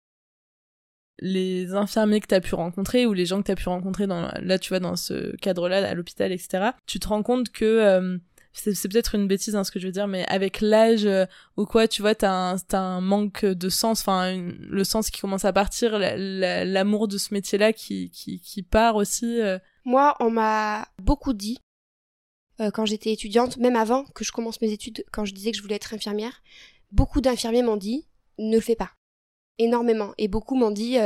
Les 1.20 1.74
infirmiers 1.74 2.20
que 2.20 2.26
tu 2.26 2.34
as 2.34 2.40
pu 2.40 2.54
rencontrer 2.54 3.06
ou 3.06 3.12
les 3.12 3.26
gens 3.26 3.40
que 3.40 3.46
tu 3.46 3.52
as 3.52 3.56
pu 3.56 3.68
rencontrer 3.68 4.06
dans, 4.06 4.32
là, 4.40 4.58
tu 4.58 4.70
vois, 4.70 4.80
dans 4.80 4.96
ce 4.96 5.34
cadre-là, 5.36 5.88
à 5.88 5.94
l'hôpital, 5.94 6.32
etc., 6.32 6.70
tu 6.86 6.98
te 6.98 7.08
rends 7.08 7.22
compte 7.22 7.50
que 7.50 7.64
euh, 7.64 8.18
c'est 8.54 8.88
peut-être 8.88 9.14
une 9.14 9.26
bêtise 9.26 9.56
hein, 9.56 9.64
ce 9.64 9.70
que 9.70 9.80
je 9.80 9.86
veux 9.86 9.92
dire 9.92 10.06
mais 10.06 10.24
avec 10.26 10.60
l'âge 10.60 11.06
euh, 11.06 11.26
ou 11.56 11.66
quoi 11.66 11.88
tu 11.88 12.02
vois 12.02 12.14
t'as 12.14 12.30
un, 12.30 12.56
as 12.56 12.78
un 12.78 13.00
manque 13.00 13.44
de 13.44 13.68
sens 13.68 14.00
enfin 14.00 14.36
le 14.36 14.84
sens 14.84 15.10
qui 15.10 15.20
commence 15.20 15.44
à 15.44 15.52
partir 15.52 15.98
l'amour 15.98 17.08
de 17.08 17.18
ce 17.18 17.34
métier 17.34 17.58
là 17.58 17.72
qui, 17.72 18.10
qui, 18.10 18.40
qui 18.40 18.62
part 18.62 18.96
aussi 18.96 19.40
euh. 19.40 19.58
moi 19.84 20.16
on 20.20 20.30
m'a 20.30 20.86
beaucoup 21.02 21.32
dit 21.32 21.58
euh, 22.60 22.70
quand 22.70 22.86
j'étais 22.86 23.12
étudiante 23.12 23.56
même 23.56 23.76
avant 23.76 24.04
que 24.14 24.24
je 24.24 24.32
commence 24.32 24.60
mes 24.60 24.72
études 24.72 25.04
quand 25.12 25.24
je 25.24 25.34
disais 25.34 25.50
que 25.50 25.56
je 25.56 25.62
voulais 25.62 25.76
être 25.76 25.92
infirmière 25.92 26.42
beaucoup 26.92 27.20
d'infirmiers 27.20 27.62
m'ont 27.62 27.76
dit 27.76 28.06
ne 28.38 28.54
le 28.54 28.62
fais 28.62 28.76
pas 28.76 28.92
énormément. 29.58 30.12
Et 30.18 30.28
beaucoup 30.28 30.56
m'ont 30.56 30.70
dit 30.70 30.98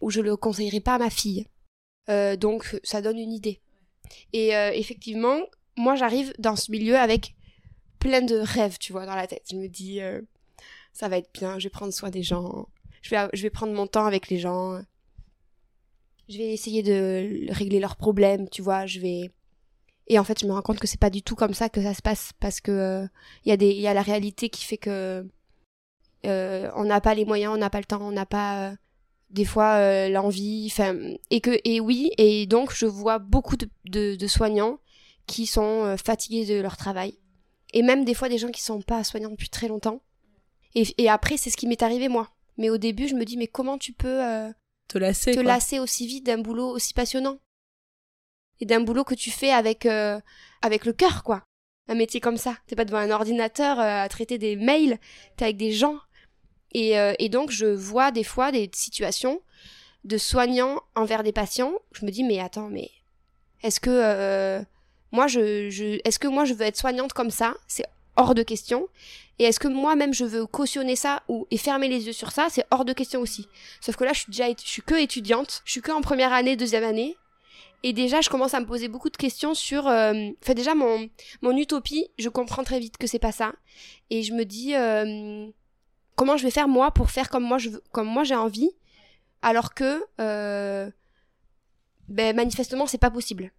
ou 0.00 0.10
je 0.10 0.20
le 0.20 0.36
conseillerais 0.36 0.80
pas 0.80 0.94
à 0.94 0.98
ma 0.98 1.10
fille. 1.10 1.46
Donc 2.08 2.78
ça 2.82 3.02
donne 3.02 3.18
une 3.18 3.32
idée. 3.32 3.60
Et 4.32 4.50
effectivement 4.50 5.38
moi 5.76 5.94
j'arrive 5.94 6.32
dans 6.38 6.56
ce 6.56 6.70
milieu 6.70 6.96
avec 6.96 7.34
plein 7.98 8.22
de 8.22 8.36
rêves, 8.36 8.78
tu 8.78 8.92
vois, 8.92 9.06
dans 9.06 9.14
la 9.14 9.26
tête. 9.26 9.44
Je 9.50 9.56
me 9.56 9.68
dis, 9.68 10.00
euh, 10.00 10.20
ça 10.92 11.08
va 11.08 11.18
être 11.18 11.30
bien, 11.32 11.58
je 11.58 11.64
vais 11.64 11.70
prendre 11.70 11.92
soin 11.92 12.10
des 12.10 12.22
gens, 12.22 12.68
je 13.02 13.10
vais, 13.10 13.28
je 13.32 13.42
vais 13.42 13.50
prendre 13.50 13.72
mon 13.72 13.86
temps 13.86 14.06
avec 14.06 14.28
les 14.28 14.38
gens, 14.38 14.80
je 16.28 16.38
vais 16.38 16.52
essayer 16.52 16.82
de 16.82 17.52
régler 17.52 17.80
leurs 17.80 17.96
problèmes, 17.96 18.48
tu 18.48 18.62
vois, 18.62 18.86
je 18.86 19.00
vais... 19.00 19.30
Et 20.08 20.20
en 20.20 20.24
fait, 20.24 20.38
je 20.40 20.46
me 20.46 20.52
rends 20.52 20.62
compte 20.62 20.78
que 20.78 20.86
c'est 20.86 21.00
pas 21.00 21.10
du 21.10 21.22
tout 21.22 21.34
comme 21.34 21.54
ça 21.54 21.68
que 21.68 21.82
ça 21.82 21.92
se 21.92 22.02
passe, 22.02 22.32
parce 22.38 22.60
que 22.60 22.70
il 23.44 23.50
euh, 23.50 23.50
y, 23.50 23.52
a 23.52 23.56
des, 23.56 23.72
y 23.72 23.88
a 23.88 23.94
la 23.94 24.02
réalité 24.02 24.50
qui 24.50 24.64
fait 24.64 24.78
que 24.78 25.26
euh, 26.26 26.70
on 26.74 26.84
n'a 26.84 27.00
pas 27.00 27.14
les 27.14 27.24
moyens, 27.24 27.54
on 27.54 27.58
n'a 27.58 27.70
pas 27.70 27.78
le 27.78 27.84
temps, 27.84 28.02
on 28.02 28.12
n'a 28.12 28.26
pas 28.26 28.74
des 29.30 29.44
fois 29.44 30.08
l'envie, 30.08 30.68
enfin, 30.70 30.96
et 31.30 31.40
que, 31.40 31.58
et 31.64 31.80
oui, 31.80 32.10
et 32.16 32.46
donc 32.46 32.72
je 32.74 32.86
vois 32.86 33.18
beaucoup 33.18 33.56
de, 33.56 33.68
de, 33.86 34.14
de 34.14 34.26
soignants 34.26 34.78
qui 35.26 35.46
sont 35.46 35.84
euh, 35.84 35.96
fatigués 35.96 36.46
de 36.46 36.60
leur 36.60 36.76
travail. 36.76 37.18
Et 37.72 37.82
même 37.82 38.04
des 38.04 38.14
fois 38.14 38.28
des 38.28 38.38
gens 38.38 38.50
qui 38.50 38.62
sont 38.62 38.80
pas 38.80 39.04
soignants 39.04 39.30
depuis 39.30 39.48
très 39.48 39.68
longtemps. 39.68 40.00
Et, 40.74 41.08
après, 41.08 41.38
c'est 41.38 41.48
ce 41.48 41.56
qui 41.56 41.66
m'est 41.66 41.82
arrivé 41.82 42.08
moi. 42.08 42.30
Mais 42.58 42.68
au 42.68 42.76
début, 42.76 43.08
je 43.08 43.14
me 43.14 43.24
dis, 43.24 43.38
mais 43.38 43.46
comment 43.46 43.78
tu 43.78 43.94
peux 43.94 44.22
euh, 44.22 44.50
te 44.88 44.98
lasser, 44.98 45.32
te 45.32 45.40
lasser 45.40 45.78
aussi 45.78 46.06
vite 46.06 46.26
d'un 46.26 46.36
boulot 46.36 46.68
aussi 46.68 46.92
passionnant 46.92 47.38
Et 48.60 48.66
d'un 48.66 48.80
boulot 48.80 49.02
que 49.02 49.14
tu 49.14 49.30
fais 49.30 49.50
avec, 49.50 49.86
euh, 49.86 50.20
avec 50.60 50.84
le 50.84 50.92
cœur, 50.92 51.22
quoi. 51.22 51.44
Un 51.88 51.94
métier 51.94 52.20
comme 52.20 52.36
ça. 52.36 52.58
T'es 52.66 52.76
pas 52.76 52.84
devant 52.84 52.98
un 52.98 53.10
ordinateur 53.10 53.80
à 53.80 54.06
traiter 54.10 54.36
des 54.36 54.54
mails, 54.56 54.98
t'es 55.36 55.46
avec 55.46 55.56
des 55.56 55.72
gens. 55.72 55.98
Et, 56.72 56.94
et 57.18 57.28
donc, 57.28 57.50
je 57.50 57.66
vois 57.66 58.10
des 58.10 58.24
fois 58.24 58.52
des 58.52 58.70
situations 58.74 59.40
de 60.04 60.18
soignants 60.18 60.80
envers 60.94 61.22
des 61.22 61.32
patients. 61.32 61.72
Je 61.92 62.04
me 62.04 62.10
dis, 62.10 62.22
mais 62.22 62.38
attends, 62.38 62.68
mais 62.68 62.90
est-ce 63.62 63.80
que 63.80 64.64
moi, 65.12 65.26
je, 65.26 65.98
est-ce 66.06 66.18
que 66.18 66.28
moi 66.28 66.44
je 66.44 66.54
veux 66.54 66.66
être 66.66 66.76
soignante 66.76 67.12
comme 67.12 67.30
ça? 67.30 67.54
C'est 67.66 67.86
hors 68.16 68.34
de 68.34 68.42
question. 68.42 68.88
Et 69.38 69.44
est-ce 69.44 69.60
que 69.60 69.68
moi-même 69.68 70.14
je 70.14 70.24
veux 70.24 70.46
cautionner 70.46 70.96
ça 70.96 71.22
ou 71.28 71.46
et 71.50 71.58
fermer 71.58 71.88
les 71.88 72.06
yeux 72.06 72.12
sur 72.12 72.32
ça? 72.32 72.48
C'est 72.50 72.64
hors 72.70 72.84
de 72.84 72.92
question 72.92 73.20
aussi. 73.20 73.48
Sauf 73.80 73.96
que 73.96 74.04
là, 74.04 74.12
je 74.12 74.20
suis 74.20 74.30
déjà, 74.30 74.48
je 74.48 74.66
suis 74.66 74.82
que 74.82 74.94
étudiante, 74.94 75.62
je 75.64 75.72
suis 75.72 75.82
que 75.82 75.92
en 75.92 76.00
première 76.00 76.32
année, 76.32 76.56
deuxième 76.56 76.84
année, 76.84 77.16
et 77.82 77.92
déjà, 77.92 78.22
je 78.22 78.30
commence 78.30 78.54
à 78.54 78.60
me 78.60 78.66
poser 78.66 78.88
beaucoup 78.88 79.10
de 79.10 79.16
questions 79.16 79.54
sur. 79.54 79.86
Euh, 79.86 80.30
enfin, 80.42 80.54
déjà 80.54 80.74
mon 80.74 81.08
mon 81.42 81.56
utopie, 81.56 82.08
je 82.18 82.30
comprends 82.30 82.64
très 82.64 82.80
vite 82.80 82.96
que 82.96 83.06
c'est 83.06 83.18
pas 83.18 83.32
ça, 83.32 83.52
et 84.08 84.22
je 84.22 84.32
me 84.32 84.44
dis 84.44 84.74
euh, 84.74 85.46
comment 86.16 86.36
je 86.36 86.42
vais 86.42 86.50
faire 86.50 86.68
moi 86.68 86.90
pour 86.90 87.10
faire 87.10 87.30
comme 87.30 87.44
moi 87.44 87.58
je 87.58 87.70
veux, 87.70 87.82
comme 87.92 88.08
moi 88.08 88.24
j'ai 88.24 88.34
envie, 88.34 88.70
alors 89.42 89.74
que 89.74 90.02
euh, 90.20 90.90
ben 92.08 92.34
manifestement 92.34 92.86
c'est 92.86 92.98
pas 92.98 93.10
possible 93.10 93.52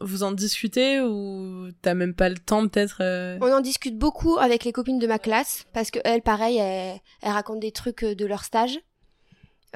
vous 0.00 0.22
en 0.22 0.32
discutez 0.32 1.00
ou 1.00 1.68
t'as 1.82 1.94
même 1.94 2.14
pas 2.14 2.28
le 2.28 2.38
temps 2.38 2.66
peut-être 2.66 2.98
euh? 3.00 3.38
On 3.40 3.52
en 3.52 3.60
discute 3.60 3.98
beaucoup 3.98 4.38
avec 4.38 4.64
les 4.64 4.72
copines 4.72 4.98
de 4.98 5.06
ma 5.06 5.18
classe 5.18 5.66
parce 5.72 5.90
que 5.90 5.98
elles, 6.04 6.22
pareil, 6.22 6.56
elles, 6.56 7.00
racontent 7.22 7.60
des 7.60 7.72
trucs 7.72 8.02
euh, 8.02 8.14
de 8.14 8.26
leur 8.26 8.44
stage. 8.44 8.80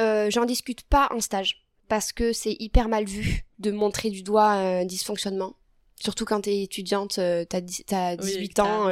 Euh, 0.01 0.31
J'en 0.31 0.45
discute 0.45 0.83
pas 0.83 1.09
en 1.15 1.21
stage 1.21 1.67
parce 1.89 2.13
que 2.13 2.33
c'est 2.33 2.57
hyper 2.59 2.89
mal 2.89 3.05
vu 3.05 3.45
de 3.59 3.71
montrer 3.71 4.11
du 4.11 4.23
doigt 4.23 4.51
un 4.51 4.85
dysfonctionnement. 4.85 5.55
Surtout 6.01 6.25
quand 6.25 6.41
t'es 6.43 6.63
étudiante, 6.63 7.19
euh, 7.19 7.45
t'as 7.45 7.61
as 7.93 8.17
18 8.17 8.59
ans, 8.59 8.91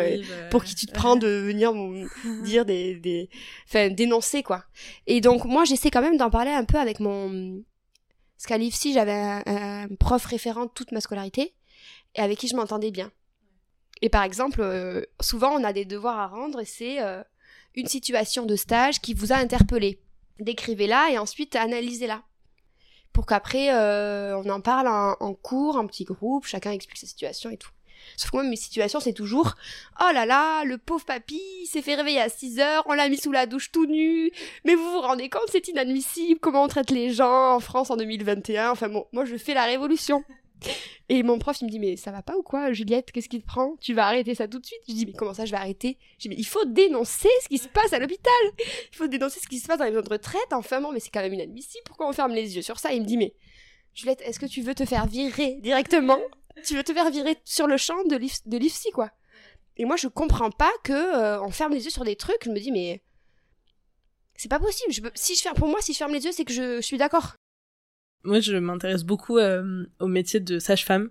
pour 0.51 0.65
qui 0.65 0.75
tu 0.75 0.87
te 0.87 0.93
prends 0.93 1.17
de 1.17 1.27
venir 1.27 1.73
dire 2.45 2.65
des, 2.65 2.95
des, 2.95 3.29
enfin 3.69 3.89
dénoncer 3.91 4.43
quoi. 4.43 4.65
Et 5.07 5.21
donc 5.21 5.45
moi 5.45 5.65
j'essaie 5.65 5.91
quand 5.91 6.01
même 6.01 6.17
d'en 6.17 6.31
parler 6.31 6.53
un 6.53 6.65
peu 6.65 6.79
avec 6.79 7.01
mon 7.01 7.63
parce 8.43 8.49
qu'à 8.49 8.59
l'IFSI, 8.59 8.93
j'avais 8.93 9.13
un, 9.13 9.87
prof 10.01 10.25
référent 10.25 10.67
toute 10.67 10.91
ma 10.91 11.01
scolarité 11.01 11.55
et 12.17 12.21
avec 12.21 12.41
qui 12.41 12.49
je 12.49 12.57
m'entendais 12.57 12.91
bien. 12.91 13.13
Et 14.01 14.09
par 14.09 14.25
exemple, 14.25 14.61
euh, 14.61 15.05
souvent 15.21 15.53
on 15.53 15.63
a 15.63 15.73
des 15.73 15.85
devoirs 15.85 16.19
à 16.19 16.27
rendre 16.27 16.59
et 16.59 16.65
c'est 16.65 17.01
euh, 17.01 17.23
une 17.77 17.87
situation 17.87 18.45
de 18.45 18.57
stage 18.57 19.01
qui 19.01 19.15
vous 19.15 19.33
a 19.33 19.37
interpellé. 19.37 20.01
Décrivez-la 20.41 21.11
et 21.13 21.19
ensuite 21.19 21.55
analysez-la. 21.55 22.25
Pour 23.13 23.27
qu'après, 23.27 23.73
euh, 23.73 24.37
on 24.39 24.49
en 24.49 24.61
parle 24.61 24.89
en, 24.89 25.35
cours, 25.35 25.77
en 25.77 25.87
petit 25.87 26.05
groupe, 26.05 26.47
chacun 26.47 26.71
explique 26.71 26.99
sa 26.99 27.07
situation 27.07 27.51
et 27.51 27.57
tout. 27.57 27.71
Sauf 28.17 28.31
que 28.31 28.37
moi, 28.37 28.45
mes 28.45 28.57
situations, 28.57 29.01
c'est 29.01 29.13
toujours 29.13 29.55
Oh 30.01 30.13
là 30.13 30.27
là, 30.27 30.65
le 30.65 30.79
pauvre 30.79 31.05
papy 31.05 31.41
s'est 31.67 31.83
fait 31.83 31.95
réveiller 31.95 32.21
à 32.21 32.29
6 32.29 32.59
heures, 32.59 32.83
on 32.87 32.95
l'a 32.95 33.09
mis 33.09 33.19
sous 33.19 33.33
la 33.33 33.47
douche 33.47 33.71
tout 33.71 33.87
nu. 33.87 34.33
Mais 34.65 34.75
vous 34.75 34.91
vous 34.91 35.01
rendez 35.01 35.29
compte, 35.29 35.49
c'est 35.51 35.69
inadmissible, 35.69 36.41
comment 36.41 36.65
on 36.65 36.69
traite 36.69 36.91
les 36.91 37.11
gens 37.11 37.55
en 37.55 37.61
France 37.61 37.91
en 37.91 37.97
2021. 37.97 38.71
Enfin 38.71 38.89
bon, 38.89 39.07
moi, 39.13 39.25
je 39.25 39.37
fais 39.37 39.55
la 39.55 39.65
révolution. 39.65 40.25
Et 41.09 41.23
mon 41.23 41.39
prof, 41.39 41.61
il 41.61 41.67
me 41.67 41.71
dit, 41.71 41.79
mais 41.79 41.97
ça 41.97 42.11
va 42.11 42.23
pas 42.23 42.37
ou 42.37 42.43
quoi, 42.43 42.73
Juliette 42.73 43.13
Qu'est-ce 43.13 43.29
qui 43.29 43.41
te 43.41 43.47
prend? 43.47 43.77
Tu 43.81 43.93
vas 43.93 44.07
arrêter 44.07 44.35
ça 44.35 44.49
tout 44.49 44.59
de 44.59 44.65
suite? 44.67 44.81
Je 44.89 44.95
dis, 44.95 45.07
mais 45.07 45.13
comment 45.13 45.35
ça, 45.35 45.45
je 45.45 45.51
vais 45.51 45.57
arrêter? 45.57 45.99
Je 46.19 46.23
dis, 46.23 46.29
mais 46.31 46.37
il 46.39 46.47
faut 46.47 46.65
dénoncer 46.65 47.29
ce 47.43 47.49
qui 47.49 47.59
se 47.59 47.69
passe 47.69 47.93
à 47.93 47.99
l'hôpital 47.99 48.33
Il 48.93 48.97
faut 48.97 49.09
dénoncer 49.09 49.41
ce 49.41 49.47
qui 49.47 49.59
se 49.59 49.67
passe 49.67 49.79
dans 49.79 49.85
les 49.85 49.91
maisons 49.91 50.03
de 50.03 50.09
retraite. 50.09 50.53
Enfin, 50.53 50.81
bon, 50.81 50.93
mais 50.93 51.01
c'est 51.01 51.11
quand 51.11 51.21
même 51.21 51.35
inadmissible. 51.35 51.85
Pourquoi 51.85 52.09
on 52.09 52.13
ferme 52.13 52.33
les 52.33 52.57
yeux 52.57 52.63
sur 52.63 52.79
ça? 52.79 52.93
Il 52.93 53.03
me 53.03 53.07
dit, 53.07 53.17
mais 53.17 53.35
Juliette, 53.95 54.23
est-ce 54.23 54.41
que 54.41 54.47
tu 54.47 54.63
veux 54.63 54.75
te 54.75 54.85
faire 54.85 55.07
virer 55.07 55.59
directement? 55.61 56.19
Tu 56.65 56.75
veux 56.75 56.85
te 56.85 56.93
faire 56.93 57.11
virer 57.11 57.37
sur 57.45 57.67
le 57.67 57.77
champ 57.77 58.05
de 58.05 58.57
l'IFSI, 58.57 58.91
quoi 58.93 59.11
Et 59.77 59.85
moi, 59.85 59.97
je 59.97 60.09
comprends 60.09 60.51
pas 60.51 60.73
que 60.85 60.93
euh, 60.93 61.43
on 61.43 61.51
ferme 61.51 61.73
les 61.73 61.85
yeux 61.85 61.91
sur 61.91 62.05
des 62.05 62.17
trucs. 62.17 62.45
Je 62.45 62.51
me 62.51 62.59
dis, 62.59 62.73
mais 62.73 63.03
c'est 64.37 64.49
pas 64.49 64.59
possible. 64.59 64.93
Si 65.15 65.35
je 65.35 65.43
ferme, 65.43 65.57
pour 65.57 65.69
moi, 65.69 65.81
si 65.83 65.93
je 65.93 65.99
ferme 65.99 66.13
les 66.13 66.25
yeux, 66.25 66.33
c'est 66.33 66.45
que 66.45 66.53
je 66.53 66.81
suis 66.81 66.97
d'accord. 66.97 67.35
Moi, 68.25 68.41
je 68.41 68.57
m'intéresse 68.57 69.05
beaucoup 69.05 69.39
euh, 69.39 69.85
au 69.99 70.07
métier 70.07 70.41
de 70.41 70.59
sage-femme. 70.59 71.11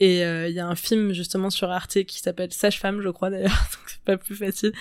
Et 0.00 0.24
euh, 0.24 0.48
il 0.48 0.54
y 0.54 0.60
a 0.60 0.66
un 0.66 0.76
film 0.76 1.12
justement 1.12 1.50
sur 1.50 1.70
Arte 1.70 2.04
qui 2.04 2.20
s'appelle 2.20 2.52
Sage-femme, 2.52 3.02
je 3.02 3.08
crois 3.08 3.30
d'ailleurs, 3.30 3.50
donc 3.72 3.88
c'est 3.88 4.02
pas 4.04 4.16
plus 4.16 4.36
facile, 4.36 4.72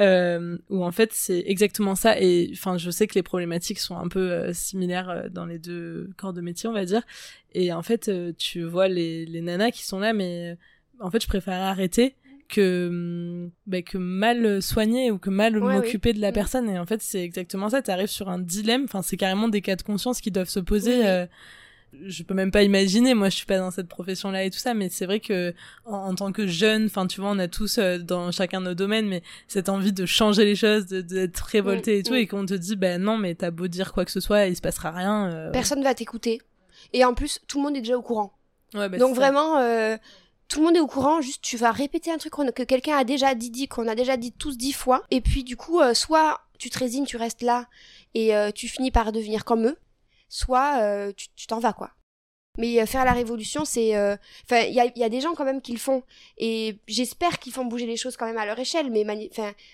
euh, 0.00 0.58
où 0.68 0.84
en 0.84 0.92
fait 0.92 1.12
c'est 1.14 1.42
exactement 1.46 1.94
ça. 1.94 2.20
Et 2.20 2.50
enfin, 2.52 2.76
je 2.76 2.90
sais 2.90 3.06
que 3.06 3.14
les 3.14 3.22
problématiques 3.22 3.78
sont 3.78 3.96
un 3.96 4.08
peu 4.08 4.30
euh, 4.30 4.52
similaires 4.52 5.08
euh, 5.08 5.28
dans 5.30 5.46
les 5.46 5.58
deux 5.58 6.10
corps 6.18 6.34
de 6.34 6.42
métier, 6.42 6.68
on 6.68 6.72
va 6.72 6.84
dire. 6.84 7.02
Et 7.54 7.72
en 7.72 7.82
fait, 7.82 8.10
tu 8.36 8.62
vois 8.62 8.88
les, 8.88 9.24
les 9.24 9.40
nanas 9.40 9.70
qui 9.70 9.84
sont 9.84 9.98
là, 9.98 10.12
mais 10.12 10.56
en 11.00 11.10
fait, 11.10 11.22
je 11.22 11.26
préfère 11.26 11.60
arrêter 11.60 12.16
que 12.50 13.48
bah, 13.66 13.82
que 13.82 13.96
mal 13.96 14.60
soigner 14.60 15.10
ou 15.10 15.18
que 15.18 15.30
mal 15.30 15.58
m'occuper 15.58 16.12
de 16.12 16.20
la 16.20 16.30
mm. 16.30 16.34
personne. 16.34 16.68
Et 16.68 16.78
en 16.78 16.86
fait 16.86 17.00
c'est 17.00 17.22
exactement 17.22 17.70
ça. 17.70 17.80
Tu 17.80 17.90
arrives 17.90 18.08
sur 18.08 18.28
un 18.28 18.38
dilemme. 18.38 18.84
Enfin 18.84 19.02
c'est 19.02 19.16
carrément 19.16 19.48
des 19.48 19.62
cas 19.62 19.76
de 19.76 19.82
conscience 19.82 20.20
qui 20.20 20.30
doivent 20.30 20.48
se 20.48 20.60
poser 20.60 21.06
euh, 21.06 21.26
je 22.04 22.22
peux 22.22 22.34
même 22.34 22.50
pas 22.50 22.62
imaginer. 22.62 23.14
Moi 23.14 23.30
je 23.30 23.36
suis 23.36 23.46
pas 23.46 23.58
dans 23.58 23.70
cette 23.70 23.88
profession 23.88 24.30
là 24.30 24.44
et 24.44 24.50
tout 24.50 24.58
ça. 24.58 24.74
Mais 24.74 24.88
c'est 24.88 25.06
vrai 25.06 25.20
que 25.20 25.54
en, 25.84 26.14
tant 26.14 26.32
que 26.32 26.46
jeune 26.46 26.86
enfin 26.86 27.06
tu 27.06 27.20
vois 27.20 27.30
on 27.30 27.38
a 27.38 27.48
tous 27.48 27.78
euh, 27.78 27.98
dans 27.98 28.30
chacun 28.32 28.60
de 28.60 28.66
nos 28.66 28.74
domaines 28.74 29.08
mais 29.08 29.22
cette 29.48 29.68
envie 29.68 29.92
de 29.92 30.04
changer 30.04 30.44
les 30.44 30.56
choses 30.56 30.86
d'être 30.86 31.40
révolté 31.40 31.98
et 31.98 32.02
tout 32.02 32.14
mm. 32.14 32.16
et 32.16 32.26
qu'on 32.26 32.46
te 32.46 32.54
dit 32.54 32.76
ben 32.76 33.00
non 33.00 33.16
mais 33.16 33.34
t'as 33.34 33.50
beau 33.50 33.68
dire 33.68 33.92
quoi 33.92 34.04
que 34.04 34.10
ce 34.10 34.20
soit 34.20 34.46
il 34.46 34.56
se 34.56 34.62
passera 34.62 34.90
rien 34.90 35.30
euh. 35.32 35.50
personne 35.52 35.82
va 35.82 35.94
t'écouter. 35.94 36.42
Et 36.92 37.04
en 37.04 37.14
plus 37.14 37.40
tout 37.46 37.58
le 37.58 37.64
monde 37.64 37.76
est 37.76 37.80
déjà 37.80 37.96
au 37.96 38.02
courant. 38.02 38.32
Ouais, 38.74 38.88
bah, 38.88 38.98
donc 38.98 39.16
vraiment 39.16 39.58
tout 40.50 40.58
le 40.58 40.66
monde 40.66 40.76
est 40.76 40.80
au 40.80 40.88
courant, 40.88 41.20
juste 41.20 41.42
tu 41.42 41.56
vas 41.56 41.70
répéter 41.70 42.10
un 42.10 42.18
truc 42.18 42.34
que 42.34 42.64
quelqu'un 42.64 42.96
a 42.96 43.04
déjà 43.04 43.34
dit, 43.36 43.68
qu'on 43.68 43.86
a 43.86 43.94
déjà 43.94 44.16
dit 44.16 44.32
tous 44.32 44.58
dix 44.58 44.72
fois, 44.72 45.04
et 45.10 45.20
puis 45.20 45.44
du 45.44 45.56
coup, 45.56 45.80
euh, 45.80 45.94
soit 45.94 46.40
tu 46.58 46.68
te 46.70 46.78
résignes, 46.78 47.06
tu 47.06 47.16
restes 47.16 47.42
là, 47.42 47.68
et 48.14 48.34
euh, 48.34 48.50
tu 48.50 48.68
finis 48.68 48.90
par 48.90 49.12
devenir 49.12 49.44
comme 49.44 49.66
eux, 49.66 49.78
soit 50.28 50.80
euh, 50.82 51.12
tu 51.14 51.46
t'en 51.46 51.60
vas, 51.60 51.72
quoi. 51.72 51.92
Mais 52.58 52.84
faire 52.84 53.04
la 53.04 53.12
révolution, 53.12 53.64
c'est... 53.64 53.96
Enfin, 54.44 54.62
il 54.66 54.74
y 54.74 55.04
a, 55.04 55.08
des 55.08 55.20
gens 55.20 55.34
quand 55.34 55.44
même 55.44 55.62
qui 55.62 55.72
le 55.72 55.78
font, 55.78 56.02
et 56.36 56.80
j'espère 56.88 57.38
qu'ils 57.38 57.52
font 57.52 57.64
bouger 57.64 57.86
les 57.86 57.96
choses 57.96 58.16
quand 58.16 58.26
même 58.26 58.36
à 58.36 58.44
leur 58.44 58.58
échelle, 58.58 58.90
mais, 58.90 59.06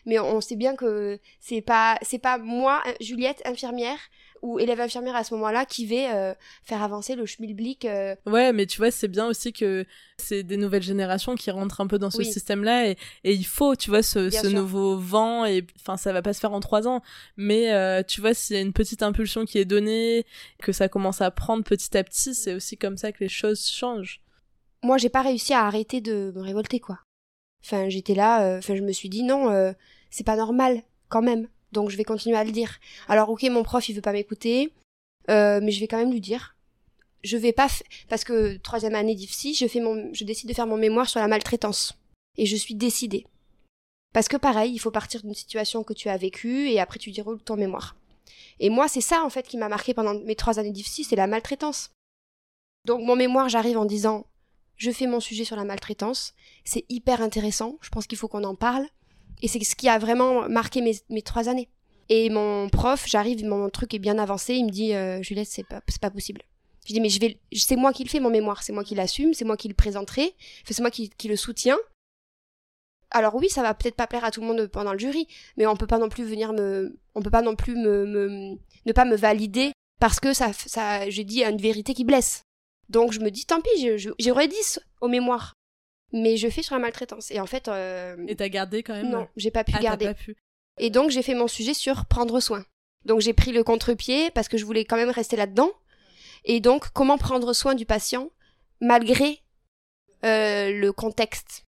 mais 0.04 0.18
on 0.20 0.42
sait 0.42 0.56
bien 0.56 0.76
que 0.76 1.18
c'est 1.40 1.62
pas, 1.62 1.98
c'est 2.02 2.18
pas 2.18 2.36
moi, 2.36 2.82
Juliette, 3.00 3.40
infirmière, 3.46 3.98
ou 4.46 4.60
élève 4.60 4.80
infirmière 4.80 5.16
à 5.16 5.24
ce 5.24 5.34
moment-là 5.34 5.66
qui 5.66 5.86
va 5.86 6.14
euh, 6.14 6.34
faire 6.62 6.80
avancer 6.80 7.16
le 7.16 7.26
schmilblick. 7.26 7.84
Euh. 7.84 8.14
Ouais, 8.26 8.52
mais 8.52 8.66
tu 8.66 8.78
vois, 8.78 8.92
c'est 8.92 9.08
bien 9.08 9.26
aussi 9.26 9.52
que 9.52 9.84
c'est 10.18 10.44
des 10.44 10.56
nouvelles 10.56 10.84
générations 10.84 11.34
qui 11.34 11.50
rentrent 11.50 11.80
un 11.80 11.88
peu 11.88 11.98
dans 11.98 12.10
ce 12.10 12.22
système-là 12.22 12.88
et, 12.88 12.96
et, 13.24 13.34
il 13.34 13.44
faut, 13.44 13.74
tu 13.74 13.90
vois, 13.90 14.02
ce, 14.02 14.30
ce 14.30 14.46
nouveau 14.46 14.96
vent 14.96 15.44
et 15.44 15.66
enfin, 15.80 15.96
ça 15.96 16.12
va 16.12 16.22
pas 16.22 16.32
se 16.32 16.38
faire 16.38 16.52
en 16.52 16.60
trois 16.60 16.86
ans, 16.86 17.02
mais 17.36 17.72
euh, 17.72 18.04
tu 18.06 18.20
vois, 18.20 18.34
s'il 18.34 18.54
y 18.54 18.58
a 18.58 18.62
une 18.62 18.72
petite 18.72 19.02
impulsion 19.02 19.44
qui 19.44 19.58
est 19.58 19.64
donnée, 19.64 20.24
que 20.62 20.70
ça 20.70 20.88
commence 20.88 21.20
à 21.20 21.30
prendre 21.32 21.64
petit 21.64 21.96
à 21.96 22.04
petit, 22.04 22.34
c'est 22.34 22.54
aussi 22.54 22.76
comme 22.76 22.96
ça 22.96 23.10
que 23.10 23.18
les 23.20 23.28
choses 23.28 23.66
changent. 23.66 24.20
Moi, 24.84 24.96
j'ai 24.96 25.08
pas 25.08 25.22
réussi 25.22 25.54
à 25.54 25.66
arrêter 25.66 26.00
de 26.00 26.32
me 26.36 26.40
révolter, 26.40 26.78
quoi. 26.78 27.00
Enfin, 27.64 27.88
j'étais 27.88 28.14
là, 28.14 28.58
enfin, 28.58 28.76
je 28.76 28.82
me 28.82 28.92
suis 28.92 29.08
dit 29.08 29.24
non, 29.24 29.74
c'est 30.10 30.24
pas 30.24 30.36
normal, 30.36 30.82
quand 31.08 31.22
même 31.22 31.48
donc 31.76 31.90
je 31.90 31.96
vais 31.96 32.04
continuer 32.04 32.36
à 32.36 32.44
le 32.44 32.50
dire. 32.50 32.78
Alors 33.08 33.28
ok, 33.28 33.42
mon 33.44 33.62
prof 33.62 33.88
il 33.88 33.94
veut 33.94 34.02
pas 34.02 34.12
m'écouter, 34.12 34.72
euh, 35.30 35.60
mais 35.62 35.70
je 35.70 35.80
vais 35.80 35.86
quand 35.86 35.98
même 35.98 36.12
lui 36.12 36.20
dire. 36.20 36.56
Je 37.22 37.36
vais 37.36 37.52
pas 37.52 37.68
parce 38.08 38.24
que 38.24 38.56
troisième 38.58 38.94
année 38.94 39.14
d'IFSI, 39.14 39.54
je 39.54 39.66
fais 39.66 39.80
mon, 39.80 40.12
je 40.12 40.24
décide 40.24 40.48
de 40.48 40.54
faire 40.54 40.66
mon 40.66 40.76
mémoire 40.76 41.08
sur 41.08 41.20
la 41.20 41.28
maltraitance 41.28 41.96
et 42.36 42.46
je 42.46 42.56
suis 42.56 42.74
décidée. 42.74 43.26
Parce 44.12 44.28
que 44.28 44.36
pareil, 44.36 44.72
il 44.72 44.78
faut 44.78 44.90
partir 44.90 45.22
d'une 45.22 45.34
situation 45.34 45.84
que 45.84 45.92
tu 45.92 46.08
as 46.08 46.16
vécue 46.16 46.68
et 46.68 46.80
après 46.80 46.98
tu 46.98 47.10
déroules 47.10 47.42
ton 47.42 47.56
mémoire. 47.56 47.96
Et 48.58 48.70
moi, 48.70 48.88
c'est 48.88 49.00
ça 49.00 49.22
en 49.22 49.30
fait 49.30 49.46
qui 49.46 49.58
m'a 49.58 49.68
marqué 49.68 49.94
pendant 49.94 50.14
mes 50.14 50.36
trois 50.36 50.58
années 50.58 50.72
d'IFSI, 50.72 51.04
c'est 51.04 51.16
la 51.16 51.26
maltraitance. 51.26 51.90
Donc 52.84 53.02
mon 53.02 53.16
mémoire, 53.16 53.48
j'arrive 53.48 53.78
en 53.78 53.84
disant, 53.84 54.26
je 54.76 54.90
fais 54.90 55.06
mon 55.06 55.20
sujet 55.20 55.44
sur 55.44 55.56
la 55.56 55.64
maltraitance, 55.64 56.34
c'est 56.64 56.84
hyper 56.88 57.20
intéressant, 57.20 57.78
je 57.80 57.90
pense 57.90 58.06
qu'il 58.06 58.18
faut 58.18 58.28
qu'on 58.28 58.44
en 58.44 58.54
parle. 58.54 58.86
Et 59.42 59.48
c'est 59.48 59.62
ce 59.62 59.76
qui 59.76 59.88
a 59.88 59.98
vraiment 59.98 60.48
marqué 60.48 60.80
mes, 60.80 60.96
mes 61.10 61.22
trois 61.22 61.48
années. 61.48 61.68
Et 62.08 62.30
mon 62.30 62.68
prof, 62.68 63.04
j'arrive, 63.06 63.44
mon 63.44 63.68
truc 63.68 63.92
est 63.94 63.98
bien 63.98 64.18
avancé, 64.18 64.54
il 64.54 64.66
me 64.66 64.70
dit 64.70 64.94
euh, 64.94 65.22
Juliette, 65.22 65.48
c'est 65.48 65.66
pas, 65.66 65.80
pas 66.00 66.10
possible. 66.10 66.42
Je 66.86 66.92
dis 66.92 67.00
mais 67.00 67.08
je 67.08 67.18
vais, 67.18 67.40
c'est 67.52 67.74
moi 67.74 67.92
qui 67.92 68.04
le 68.04 68.08
fais 68.08 68.20
mon 68.20 68.30
mémoire, 68.30 68.62
c'est 68.62 68.72
moi 68.72 68.84
qui 68.84 68.94
l'assume, 68.94 69.34
c'est 69.34 69.44
moi 69.44 69.56
qui 69.56 69.66
le 69.66 69.74
présenterai, 69.74 70.34
c'est 70.64 70.78
moi 70.78 70.90
qui, 70.90 71.10
le 71.24 71.36
soutiens. 71.36 71.78
Alors 73.10 73.34
oui, 73.34 73.48
ça 73.48 73.62
va 73.62 73.74
peut-être 73.74 73.96
pas 73.96 74.06
plaire 74.06 74.24
à 74.24 74.30
tout 74.30 74.40
le 74.40 74.46
monde 74.46 74.66
pendant 74.68 74.92
le 74.92 74.98
jury, 74.98 75.26
mais 75.56 75.66
on 75.66 75.76
peut 75.76 75.88
pas 75.88 75.98
non 75.98 76.08
plus 76.08 76.24
venir 76.24 76.52
me, 76.52 76.96
on 77.16 77.22
peut 77.22 77.30
pas 77.30 77.42
non 77.42 77.56
plus 77.56 77.74
me, 77.74 78.06
me 78.06 78.56
ne 78.84 78.92
pas 78.92 79.04
me 79.04 79.16
valider 79.16 79.72
parce 79.98 80.20
que 80.20 80.32
ça, 80.32 80.52
ça, 80.52 81.10
j'ai 81.10 81.24
dit 81.24 81.42
une 81.42 81.60
vérité 81.60 81.92
qui 81.92 82.04
blesse. 82.04 82.42
Donc 82.88 83.12
je 83.12 83.18
me 83.18 83.30
dis 83.30 83.46
tant 83.46 83.60
pis, 83.60 83.88
j'aurais 84.20 84.46
10 84.46 84.78
au 85.00 85.08
mémoire 85.08 85.54
mais 86.12 86.36
je 86.36 86.48
fais 86.48 86.62
sur 86.62 86.74
la 86.74 86.80
maltraitance. 86.80 87.30
Et 87.30 87.40
en 87.40 87.46
fait. 87.46 87.68
Euh... 87.68 88.16
Et 88.28 88.36
t'as 88.36 88.48
gardé 88.48 88.82
quand 88.82 88.94
même 88.94 89.10
Non, 89.10 89.28
j'ai 89.36 89.50
pas 89.50 89.64
pu 89.64 89.72
ah, 89.76 89.80
garder. 89.80 90.06
Pas 90.06 90.14
pu. 90.14 90.36
Et 90.78 90.90
donc 90.90 91.10
j'ai 91.10 91.22
fait 91.22 91.34
mon 91.34 91.48
sujet 91.48 91.74
sur 91.74 92.06
prendre 92.06 92.40
soin. 92.40 92.64
Donc 93.04 93.20
j'ai 93.20 93.32
pris 93.32 93.52
le 93.52 93.64
contre-pied 93.64 94.30
parce 94.30 94.48
que 94.48 94.58
je 94.58 94.64
voulais 94.64 94.84
quand 94.84 94.96
même 94.96 95.10
rester 95.10 95.36
là-dedans. 95.36 95.70
Et 96.44 96.60
donc 96.60 96.88
comment 96.92 97.18
prendre 97.18 97.52
soin 97.52 97.74
du 97.74 97.86
patient 97.86 98.30
malgré 98.80 99.42
euh, 100.24 100.72
le 100.72 100.92
contexte? 100.92 101.64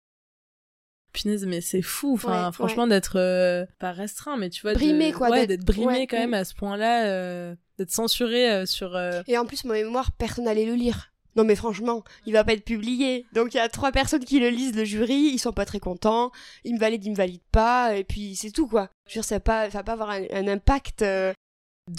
Punaise, 1.13 1.45
mais 1.45 1.61
c'est 1.61 1.83
fou, 1.83 2.15
enfin, 2.15 2.53
franchement, 2.53 2.87
d'être 2.87 3.19
euh, 3.19 3.67
pas 3.79 3.93
restreint, 3.93 4.39
mais 4.39 4.49
tu 4.49 4.63
vois, 4.63 4.73
brimé 4.73 5.13
quoi, 5.13 5.29
ouais, 5.29 5.47
d'être 5.47 5.65
brimé 5.65 6.07
quand 6.07 6.17
même 6.17 6.33
à 6.33 6.47
ce 6.47 6.55
point-là, 6.55 7.05
euh, 7.05 7.55
d'être 7.77 7.91
censuré 7.91 8.65
sur. 8.65 8.99
Et 9.27 9.37
en 9.37 9.45
plus, 9.45 9.65
mon 9.65 9.75
mémoire, 9.75 10.13
personne 10.13 10.47
n'allait 10.47 10.65
le 10.65 10.75
lire. 10.75 11.12
Non 11.37 11.45
mais 11.45 11.57
franchement, 11.57 12.05
il 12.27 12.33
va 12.33 12.45
pas 12.45 12.53
être 12.53 12.65
publié. 12.65 13.27
Donc 13.33 13.55
il 13.55 13.57
y 13.57 13.61
a 13.61 13.69
trois 13.69 13.93
personnes 13.93 14.25
qui 14.25 14.39
le 14.39 14.49
lisent, 14.51 14.77
le 14.77 14.85
jury, 14.85 15.31
ils 15.33 15.39
sont 15.39 15.53
pas 15.53 15.65
très 15.65 15.81
contents, 15.81 16.31
ils 16.65 16.75
me 16.75 16.79
valident, 16.79 17.07
ils 17.07 17.13
me 17.13 17.17
valident 17.17 17.41
pas, 17.51 17.97
et 17.97 18.05
puis 18.05 18.37
c'est 18.37 18.51
tout 18.51 18.67
quoi. 18.67 18.91
Je 19.07 19.13
veux 19.15 19.21
dire, 19.21 19.25
ça 19.25 19.37
va 19.37 19.41
pas, 19.41 19.69
va 19.69 19.83
pas 19.83 19.93
avoir 19.93 20.11
un, 20.11 20.49
impact. 20.49 21.03
Euh. 21.03 21.33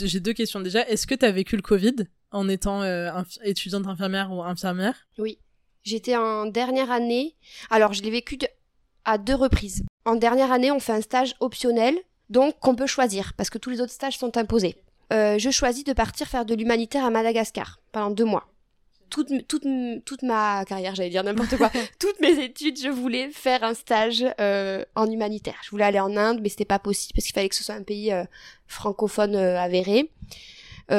J'ai 0.02 0.20
deux 0.20 0.34
questions 0.34 0.60
déjà. 0.60 0.88
Est-ce 0.88 1.08
que 1.08 1.16
tu 1.16 1.26
as 1.26 1.32
vécu 1.32 1.56
le 1.56 1.62
Covid 1.62 1.96
en 2.32 2.48
étant 2.48 2.84
euh, 2.84 3.12
étudiante 3.44 3.88
infirmière 3.88 4.32
ou 4.32 4.44
infirmière? 4.44 5.08
Oui. 5.18 5.40
J'étais 5.84 6.16
en 6.16 6.46
dernière 6.46 6.92
année. 6.92 7.36
Alors 7.70 7.94
je 7.94 8.04
l'ai 8.04 8.12
vécu 8.12 8.38
à 9.04 9.18
deux 9.18 9.36
reprises. 9.36 9.84
En 10.06 10.16
dernière 10.16 10.52
année, 10.52 10.72
on 10.72 10.80
fait 10.80 10.94
un 10.94 11.02
stage 11.02 11.36
optionnel, 11.40 11.96
donc 12.30 12.60
qu'on 12.60 12.76
peut 12.76 12.88
choisir, 12.88 13.34
parce 13.34 13.50
que 13.50 13.58
tous 13.58 13.70
les 13.70 13.82
autres 13.82 13.92
stages 13.92 14.18
sont 14.18 14.38
imposés. 14.38 14.76
Euh, 15.12 15.38
je 15.38 15.50
choisis 15.50 15.84
de 15.84 15.94
partir 15.94 16.28
faire 16.28 16.46
de 16.46 16.56
l'humanitaire 16.56 17.06
à 17.06 17.10
Madagascar 17.10 17.82
pendant 17.92 18.12
deux 18.12 18.26
mois 18.26 18.53
toute, 19.14 19.48
toute, 19.48 19.64
toute 20.06 20.24
ma 20.24 20.66
carrière, 20.66 20.96
j'allais 20.96 21.12
dire 21.12 21.24
n'importe 21.24 21.56
quoi, 21.58 21.70
toutes 22.00 22.20
mes 22.20 22.44
études, 22.44 22.80
je 22.80 22.90
voulais 22.90 23.30
faire 23.30 23.64
un 23.64 23.76
stage 23.76 24.26
euh, 24.42 24.84
en 24.96 25.10
humanitaire. 25.10 25.60
Je 25.64 25.70
voulais 25.70 25.84
aller 25.84 26.00
en 26.00 26.18
Inde, 26.18 26.40
mais 26.42 26.50
c'était 26.50 26.66
pas 26.66 26.80
possible 26.80 27.14
parce 27.14 27.26
qu'il 27.26 27.36
fallait 27.36 27.50
que 27.50 27.56
ce 27.56 27.64
soit 27.64 27.76
un 27.76 27.84
pays 27.84 28.12
euh, 28.12 28.24
francophone 28.66 29.36
euh, 29.36 29.60
avéré. 29.60 30.10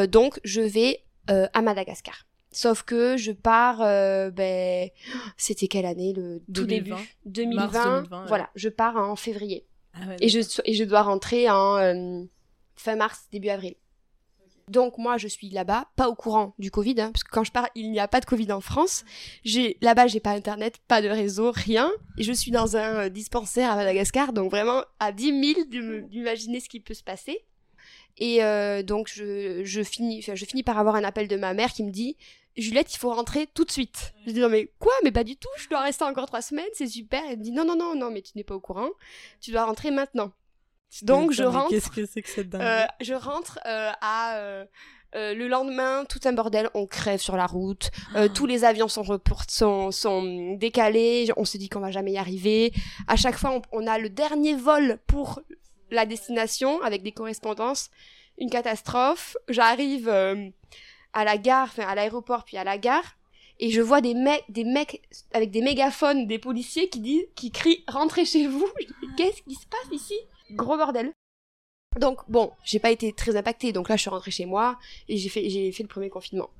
donc, 0.08 0.38
je 0.44 0.60
vais 0.60 1.00
à 1.26 1.62
Madagascar. 1.62 2.26
Sauf 2.52 2.82
que 2.82 3.16
je 3.16 3.32
pars, 3.32 3.78
ben, 4.32 4.88
c'était 5.36 5.66
quelle 5.66 5.86
année 5.86 6.12
le 6.12 6.40
tout 6.52 6.66
début? 6.66 6.92
2020. 7.24 8.04
Voilà, 8.28 8.50
je 8.54 8.68
pars 8.68 8.96
en 8.96 9.16
février. 9.16 9.66
Ah 9.94 10.00
et 10.20 10.28
je 10.28 10.40
et 10.64 10.74
je 10.74 10.84
dois 10.84 11.02
rentrer 11.02 11.48
en 11.50 12.26
fin 12.76 12.96
mars 12.96 13.26
début 13.32 13.48
avril. 13.48 13.74
Donc 14.68 14.98
moi, 14.98 15.18
je 15.18 15.28
suis 15.28 15.50
là-bas, 15.50 15.88
pas 15.96 16.08
au 16.08 16.14
courant 16.14 16.54
du 16.58 16.70
Covid, 16.70 17.00
hein, 17.00 17.10
parce 17.12 17.24
que 17.24 17.30
quand 17.30 17.44
je 17.44 17.52
pars, 17.52 17.68
il 17.74 17.90
n'y 17.90 18.00
a 18.00 18.08
pas 18.08 18.20
de 18.20 18.24
Covid 18.24 18.52
en 18.52 18.60
France. 18.60 19.04
Là-bas, 19.80 20.06
j'ai 20.06 20.20
pas 20.20 20.30
internet, 20.30 20.78
pas 20.88 21.02
de 21.02 21.08
réseau, 21.08 21.52
rien. 21.52 21.90
Et 22.18 22.22
je 22.22 22.32
suis 22.32 22.50
dans 22.50 22.76
un 22.76 23.04
euh, 23.04 23.08
dispensaire 23.08 23.70
à 23.70 23.76
Madagascar, 23.76 24.32
donc 24.32 24.50
vraiment 24.50 24.82
à 25.00 25.12
10 25.12 25.54
000 25.70 26.00
d'imaginer 26.08 26.60
ce 26.60 26.68
qui 26.68 26.80
peut 26.80 26.94
se 26.94 27.04
passer. 27.04 27.44
Et 28.16 28.44
euh, 28.44 28.82
donc 28.82 29.10
je, 29.12 29.62
je 29.64 29.82
finis, 29.82 30.22
je 30.22 30.44
finis 30.44 30.62
par 30.62 30.78
avoir 30.78 30.94
un 30.94 31.04
appel 31.04 31.26
de 31.26 31.36
ma 31.36 31.52
mère 31.52 31.72
qui 31.72 31.82
me 31.82 31.90
dit 31.90 32.16
Juliette, 32.56 32.94
il 32.94 32.98
faut 32.98 33.12
rentrer 33.12 33.48
tout 33.52 33.64
de 33.64 33.70
suite. 33.72 34.12
Je 34.26 34.32
dis 34.32 34.38
non 34.38 34.48
mais 34.48 34.70
quoi? 34.78 34.92
Mais 35.02 35.10
pas 35.10 35.24
du 35.24 35.36
tout. 35.36 35.48
Je 35.58 35.68
dois 35.68 35.80
rester 35.80 36.04
encore 36.04 36.26
trois 36.26 36.42
semaines, 36.42 36.64
c'est 36.72 36.86
super. 36.86 37.20
Elle 37.28 37.38
me 37.38 37.42
dit 37.42 37.50
non 37.50 37.64
non 37.64 37.76
non 37.76 37.96
non, 37.96 38.10
mais 38.10 38.22
tu 38.22 38.32
n'es 38.36 38.44
pas 38.44 38.54
au 38.54 38.60
courant. 38.60 38.90
Tu 39.40 39.50
dois 39.50 39.64
rentrer 39.64 39.90
maintenant. 39.90 40.32
Donc 41.02 41.32
je 41.32 41.42
rentre. 41.42 41.70
Qu'est-ce 41.70 41.90
que 41.90 42.06
c'est 42.06 42.22
que 42.22 42.28
cette 42.28 42.48
dingue 42.48 42.62
euh, 42.62 42.86
Je 43.00 43.14
rentre 43.14 43.58
euh, 43.66 43.90
à 44.00 44.36
euh, 44.36 44.64
le 45.12 45.48
lendemain, 45.48 46.04
tout 46.08 46.20
un 46.24 46.32
bordel. 46.32 46.70
On 46.74 46.86
crève 46.86 47.20
sur 47.20 47.36
la 47.36 47.46
route. 47.46 47.90
Ah. 48.14 48.28
Tous 48.28 48.46
les 48.46 48.64
avions 48.64 48.88
sont, 48.88 49.04
sont, 49.48 49.90
sont 49.90 50.54
décalés. 50.54 51.28
On 51.36 51.44
se 51.44 51.58
dit 51.58 51.68
qu'on 51.68 51.80
va 51.80 51.90
jamais 51.90 52.12
y 52.12 52.18
arriver. 52.18 52.72
À 53.08 53.16
chaque 53.16 53.36
fois, 53.36 53.50
on, 53.50 53.62
on, 53.72 53.86
a 53.86 53.98
le 53.98 54.08
dernier 54.08 54.54
vol 54.54 54.98
pour 55.06 55.40
la 55.90 56.06
destination 56.06 56.82
avec 56.82 57.02
des 57.02 57.12
correspondances. 57.12 57.90
Une 58.38 58.50
catastrophe. 58.50 59.36
J'arrive 59.48 60.08
à 60.08 61.24
la 61.24 61.38
gare, 61.38 61.68
enfin 61.70 61.86
à 61.86 61.94
l'aéroport 61.94 62.44
puis 62.44 62.56
à 62.56 62.64
la 62.64 62.78
gare. 62.78 63.16
Et 63.60 63.70
je 63.70 63.80
vois 63.80 64.00
des 64.00 64.14
mecs, 64.14 64.44
des 64.48 64.64
mecs 64.64 65.00
avec 65.32 65.50
des 65.52 65.62
mégaphones, 65.62 66.26
des 66.26 66.40
policiers 66.40 66.88
qui 66.88 67.00
disent, 67.00 67.26
qui 67.36 67.52
crient 67.52 67.84
rentrez 67.86 68.24
chez 68.24 68.48
vous. 68.48 68.66
Qu'est-ce 69.16 69.42
qui 69.42 69.54
se 69.54 69.66
passe 69.66 69.92
ici? 69.92 70.18
Gros 70.50 70.76
bordel. 70.76 71.12
Donc 71.98 72.20
bon, 72.28 72.52
j'ai 72.64 72.80
pas 72.80 72.90
été 72.90 73.12
très 73.12 73.36
impactée, 73.36 73.72
donc 73.72 73.88
là 73.88 73.96
je 73.96 74.00
suis 74.02 74.10
rentrée 74.10 74.32
chez 74.32 74.46
moi 74.46 74.78
et 75.08 75.16
j'ai 75.16 75.28
fait 75.28 75.48
j'ai 75.48 75.70
fait 75.70 75.84
le 75.84 75.88
premier 75.88 76.10
confinement. 76.10 76.50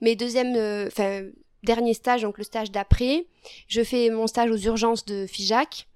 Mais 0.00 0.14
deuxième, 0.14 0.52
enfin 0.86 1.24
dernier 1.62 1.92
stage, 1.92 2.22
donc 2.22 2.38
le 2.38 2.44
stage 2.44 2.70
d'après, 2.70 3.26
je 3.68 3.82
fais 3.82 4.08
mon 4.08 4.26
stage 4.26 4.50
aux 4.50 4.56
urgences 4.56 5.04
de 5.04 5.26
Figeac 5.26 5.86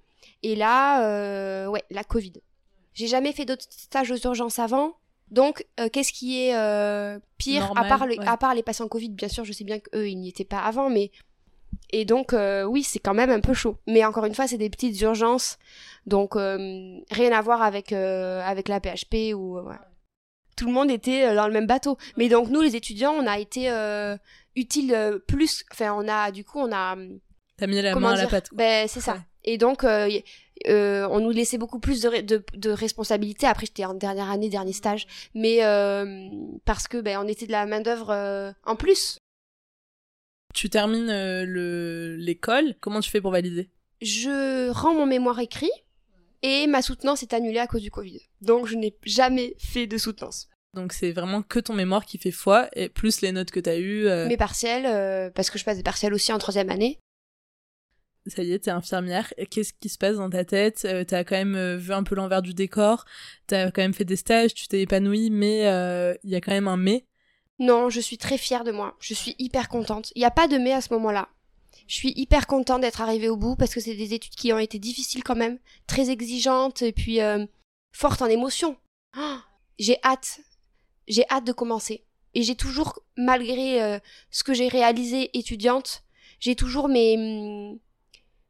et 0.43 0.55
là, 0.55 1.05
euh, 1.05 1.67
ouais, 1.67 1.83
la 1.89 2.03
Covid. 2.03 2.33
J'ai 2.93 3.07
jamais 3.07 3.31
fait 3.31 3.45
d'autres 3.45 3.65
stages 3.69 4.11
aux 4.11 4.17
urgences 4.17 4.59
avant, 4.59 4.97
donc 5.29 5.65
euh, 5.79 5.87
qu'est-ce 5.89 6.11
qui 6.11 6.43
est 6.43 6.55
euh, 6.55 7.19
pire? 7.37 7.61
Normal, 7.67 7.85
à 7.85 7.87
part 7.87 8.05
le, 8.05 8.17
ouais. 8.17 8.27
à 8.27 8.37
part 8.37 8.53
les 8.53 8.63
patients 8.63 8.87
Covid, 8.87 9.09
bien 9.09 9.29
sûr, 9.29 9.45
je 9.45 9.53
sais 9.53 9.63
bien 9.63 9.79
qu'eux 9.79 10.09
ils 10.09 10.17
n'y 10.17 10.29
étaient 10.29 10.45
pas 10.45 10.59
avant, 10.59 10.89
mais 10.89 11.11
et 11.91 12.05
donc, 12.05 12.33
euh, 12.33 12.63
oui, 12.63 12.83
c'est 12.83 12.99
quand 12.99 13.13
même 13.13 13.29
un 13.29 13.39
peu 13.39 13.53
chaud. 13.53 13.77
Mais 13.87 14.03
encore 14.05 14.25
une 14.25 14.35
fois, 14.35 14.47
c'est 14.47 14.57
des 14.57 14.69
petites 14.69 14.99
urgences. 15.01 15.57
Donc, 16.05 16.35
euh, 16.35 16.97
rien 17.11 17.31
à 17.31 17.41
voir 17.41 17.61
avec, 17.61 17.91
euh, 17.91 18.41
avec 18.43 18.67
la 18.67 18.79
PHP 18.79 19.33
ou. 19.35 19.57
euh, 19.57 19.61
voilà. 19.61 19.81
Tout 20.57 20.67
le 20.67 20.73
monde 20.73 20.91
était 20.91 21.25
euh, 21.25 21.35
dans 21.35 21.47
le 21.47 21.53
même 21.53 21.67
bateau. 21.67 21.97
Mais 22.17 22.29
donc, 22.29 22.49
nous, 22.49 22.61
les 22.61 22.75
étudiants, 22.75 23.13
on 23.13 23.25
a 23.25 23.39
été 23.39 23.69
euh, 23.71 24.15
utiles 24.55 25.21
plus. 25.27 25.63
Enfin, 25.71 25.93
on 25.97 26.07
a, 26.07 26.31
du 26.31 26.43
coup, 26.43 26.59
on 26.59 26.71
a. 26.71 26.95
T'as 27.57 27.67
mis 27.67 27.81
la 27.81 27.95
main 27.95 28.13
à 28.13 28.15
la 28.23 28.27
pâte. 28.27 28.49
Ben, 28.53 28.87
c'est 28.87 29.01
ça. 29.01 29.13
Ouais. 29.13 29.19
Et 29.43 29.57
donc, 29.57 29.83
euh, 29.83 30.09
euh, 30.67 31.07
on 31.09 31.19
nous 31.19 31.31
laissait 31.31 31.57
beaucoup 31.57 31.79
plus 31.79 32.01
de, 32.01 32.21
de, 32.21 32.43
de 32.55 32.69
responsabilités. 32.69 33.47
Après, 33.47 33.65
j'étais 33.65 33.85
en 33.85 33.95
dernière 33.95 34.29
année, 34.29 34.49
dernier 34.49 34.73
stage. 34.73 35.07
Mais 35.33 35.63
euh, 35.63 36.27
parce 36.65 36.87
que 36.87 36.99
ben, 37.01 37.17
on 37.23 37.27
était 37.27 37.47
de 37.47 37.51
la 37.51 37.65
main-d'œuvre 37.65 38.11
euh, 38.11 38.51
en 38.65 38.75
plus. 38.75 39.17
Tu 40.53 40.69
termines 40.69 41.09
euh, 41.09 41.45
le 41.45 42.15
l'école. 42.17 42.75
Comment 42.79 42.99
tu 42.99 43.09
fais 43.09 43.21
pour 43.21 43.31
valider? 43.31 43.69
Je 44.01 44.69
rends 44.71 44.93
mon 44.93 45.05
mémoire 45.05 45.39
écrit 45.39 45.71
et 46.41 46.67
ma 46.67 46.81
soutenance 46.81 47.21
est 47.23 47.33
annulée 47.33 47.59
à 47.59 47.67
cause 47.67 47.81
du 47.81 47.91
Covid. 47.91 48.19
Donc 48.41 48.67
je 48.67 48.75
n'ai 48.75 48.95
jamais 49.05 49.55
fait 49.59 49.87
de 49.87 49.97
soutenance. 49.97 50.49
Donc 50.73 50.93
c'est 50.93 51.11
vraiment 51.11 51.41
que 51.41 51.59
ton 51.59 51.73
mémoire 51.73 52.05
qui 52.05 52.17
fait 52.17 52.31
foi 52.31 52.69
et 52.75 52.89
plus 52.89 53.21
les 53.21 53.31
notes 53.31 53.51
que 53.51 53.59
t'as 53.59 53.77
eues. 53.77 54.07
euh, 54.07 54.27
Mes 54.27 54.37
partiels, 54.37 54.85
euh, 54.85 55.29
parce 55.29 55.49
que 55.49 55.59
je 55.59 55.65
passe 55.65 55.77
des 55.77 55.83
partiels 55.83 56.13
aussi 56.13 56.31
en 56.33 56.37
troisième 56.37 56.69
année. 56.69 56.97
Ça 58.27 58.43
y 58.43 58.53
est, 58.53 58.59
t'es 58.59 58.71
infirmière. 58.71 59.33
Qu'est-ce 59.49 59.73
qui 59.73 59.89
se 59.89 59.97
passe 59.97 60.17
dans 60.17 60.29
ta 60.29 60.45
tête? 60.45 60.83
Euh, 60.85 61.03
T'as 61.03 61.23
quand 61.23 61.35
même 61.35 61.75
vu 61.77 61.91
un 61.91 62.03
peu 62.03 62.13
l'envers 62.15 62.41
du 62.43 62.53
décor. 62.53 63.05
T'as 63.47 63.71
quand 63.71 63.81
même 63.81 63.95
fait 63.95 64.05
des 64.05 64.15
stages. 64.15 64.53
Tu 64.53 64.67
t'es 64.67 64.81
épanouie, 64.81 65.29
mais 65.31 65.61
il 66.23 66.29
y 66.29 66.35
a 66.35 66.41
quand 66.41 66.51
même 66.51 66.67
un 66.67 66.77
mais. 66.77 67.05
Non, 67.61 67.91
je 67.91 67.99
suis 67.99 68.17
très 68.17 68.39
fière 68.39 68.63
de 68.63 68.71
moi. 68.71 68.97
Je 68.99 69.13
suis 69.13 69.35
hyper 69.37 69.69
contente. 69.69 70.11
Il 70.15 70.19
n'y 70.19 70.25
a 70.25 70.31
pas 70.31 70.47
de 70.47 70.57
mais 70.57 70.73
à 70.73 70.81
ce 70.81 70.91
moment-là. 70.95 71.29
Je 71.85 71.93
suis 71.93 72.11
hyper 72.15 72.47
contente 72.47 72.81
d'être 72.81 73.01
arrivée 73.01 73.29
au 73.29 73.37
bout 73.37 73.55
parce 73.55 73.75
que 73.75 73.79
c'est 73.79 73.93
des 73.93 74.15
études 74.15 74.33
qui 74.33 74.51
ont 74.51 74.57
été 74.57 74.79
difficiles 74.79 75.23
quand 75.23 75.35
même, 75.35 75.59
très 75.85 76.09
exigeantes 76.09 76.81
et 76.81 76.91
puis 76.91 77.21
euh, 77.21 77.45
fortes 77.91 78.23
en 78.23 78.25
émotions. 78.25 78.77
Oh, 79.15 79.37
j'ai 79.77 79.99
hâte. 80.03 80.39
J'ai 81.07 81.23
hâte 81.29 81.45
de 81.45 81.51
commencer. 81.51 82.03
Et 82.33 82.41
j'ai 82.41 82.55
toujours, 82.55 82.97
malgré 83.15 83.79
euh, 83.83 83.99
ce 84.31 84.43
que 84.43 84.55
j'ai 84.55 84.67
réalisé 84.67 85.29
étudiante, 85.37 86.03
j'ai 86.39 86.55
toujours 86.55 86.87
mes, 86.87 87.15
hum, 87.15 87.77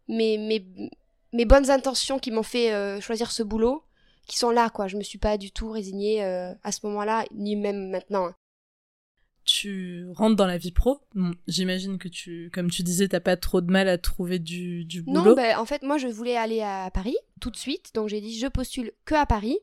mes, 0.07 0.37
mes, 1.33 1.45
bonnes 1.45 1.69
intentions 1.69 2.17
qui 2.17 2.31
m'ont 2.31 2.43
fait 2.43 2.71
euh, 2.71 3.01
choisir 3.01 3.31
ce 3.33 3.43
boulot, 3.43 3.83
qui 4.25 4.37
sont 4.37 4.51
là, 4.51 4.69
quoi. 4.69 4.87
Je 4.87 4.95
me 4.95 5.03
suis 5.03 5.19
pas 5.19 5.37
du 5.37 5.51
tout 5.51 5.69
résignée 5.69 6.23
à 6.23 6.71
ce 6.71 6.85
moment-là, 6.85 7.25
ni 7.33 7.57
même 7.57 7.89
maintenant. 7.89 8.27
hein. 8.27 8.35
Tu 9.43 10.05
rentres 10.13 10.35
dans 10.35 10.45
la 10.45 10.57
vie 10.57 10.71
pro. 10.71 10.99
Bon, 11.15 11.31
J'imagine 11.47 11.97
que 11.97 12.07
tu, 12.07 12.49
comme 12.53 12.69
tu 12.69 12.83
disais, 12.83 13.07
t'as 13.07 13.19
pas 13.19 13.37
trop 13.37 13.61
de 13.61 13.71
mal 13.71 13.87
à 13.87 13.97
trouver 13.97 14.39
du, 14.39 14.85
du 14.85 15.01
boulot. 15.01 15.23
Non, 15.23 15.35
ben, 15.35 15.57
en 15.57 15.65
fait, 15.65 15.81
moi, 15.83 15.97
je 15.97 16.07
voulais 16.07 16.37
aller 16.37 16.61
à 16.61 16.89
Paris 16.93 17.17
tout 17.39 17.49
de 17.49 17.57
suite. 17.57 17.91
Donc, 17.95 18.09
j'ai 18.09 18.21
dit, 18.21 18.37
je 18.37 18.47
postule 18.47 18.91
que 19.05 19.15
à 19.15 19.25
Paris. 19.25 19.57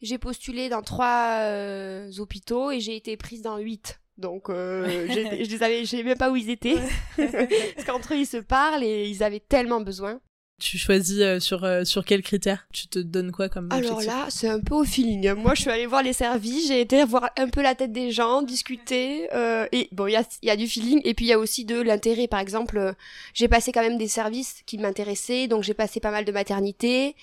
J'ai 0.00 0.18
postulé 0.18 0.68
dans 0.68 0.82
trois 0.82 1.38
euh, 1.40 2.10
hôpitaux 2.18 2.70
et 2.70 2.80
j'ai 2.80 2.96
été 2.96 3.16
prise 3.16 3.42
dans 3.42 3.58
huit. 3.58 4.00
Donc, 4.18 4.50
euh, 4.50 5.06
je 5.08 5.50
les 5.50 5.62
avais, 5.62 5.84
je 5.84 5.90
savais 5.90 6.02
même 6.02 6.18
pas 6.18 6.30
où 6.30 6.36
ils 6.36 6.50
étaient. 6.50 6.78
Parce 7.16 7.86
qu'entre 7.86 8.14
eux, 8.14 8.18
ils 8.18 8.26
se 8.26 8.36
parlent 8.38 8.84
et 8.84 9.08
ils 9.08 9.22
avaient 9.22 9.40
tellement 9.40 9.80
besoin. 9.80 10.20
Tu 10.62 10.78
choisis 10.78 11.18
euh, 11.18 11.40
sur, 11.40 11.64
euh, 11.64 11.82
sur 11.82 12.04
quels 12.04 12.22
critères? 12.22 12.68
Tu 12.72 12.86
te 12.86 13.00
donnes 13.00 13.32
quoi 13.32 13.48
comme 13.48 13.68
Alors 13.72 13.94
objectif? 13.98 14.06
là, 14.06 14.26
c'est 14.28 14.48
un 14.48 14.60
peu 14.60 14.76
au 14.76 14.84
feeling. 14.84 15.32
Moi, 15.32 15.54
je 15.56 15.62
suis 15.62 15.70
allée 15.70 15.86
voir 15.86 16.04
les 16.04 16.12
services, 16.12 16.68
j'ai 16.68 16.80
été 16.80 17.02
voir 17.04 17.30
un 17.36 17.48
peu 17.48 17.62
la 17.62 17.74
tête 17.74 17.90
des 17.90 18.12
gens, 18.12 18.42
discuter. 18.42 19.28
euh, 19.34 19.66
et 19.72 19.88
bon, 19.90 20.06
il 20.06 20.12
y 20.12 20.16
a, 20.16 20.22
y 20.40 20.50
a 20.50 20.56
du 20.56 20.68
feeling 20.68 21.00
et 21.02 21.14
puis 21.14 21.24
il 21.24 21.28
y 21.30 21.32
a 21.32 21.38
aussi 21.40 21.64
de 21.64 21.80
l'intérêt. 21.80 22.28
Par 22.28 22.38
exemple, 22.38 22.94
j'ai 23.34 23.48
passé 23.48 23.72
quand 23.72 23.80
même 23.82 23.98
des 23.98 24.06
services 24.06 24.62
qui 24.64 24.78
m'intéressaient, 24.78 25.48
donc 25.48 25.64
j'ai 25.64 25.74
passé 25.74 25.98
pas 25.98 26.12
mal 26.12 26.24
de 26.24 26.30
maternité 26.30 27.16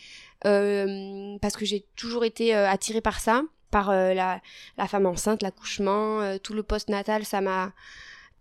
euh, 0.45 1.37
parce 1.41 1.55
que 1.55 1.63
j'ai 1.63 1.85
toujours 1.95 2.25
été 2.25 2.53
attirée 2.53 3.01
par 3.01 3.21
ça, 3.21 3.43
par 3.71 3.89
euh, 3.89 4.13
la, 4.13 4.41
la 4.77 4.87
femme 4.89 5.05
enceinte, 5.05 5.41
l'accouchement, 5.43 6.37
tout 6.43 6.53
le 6.53 6.63
post-natal, 6.63 7.23
ça 7.23 7.39
m'a 7.39 7.71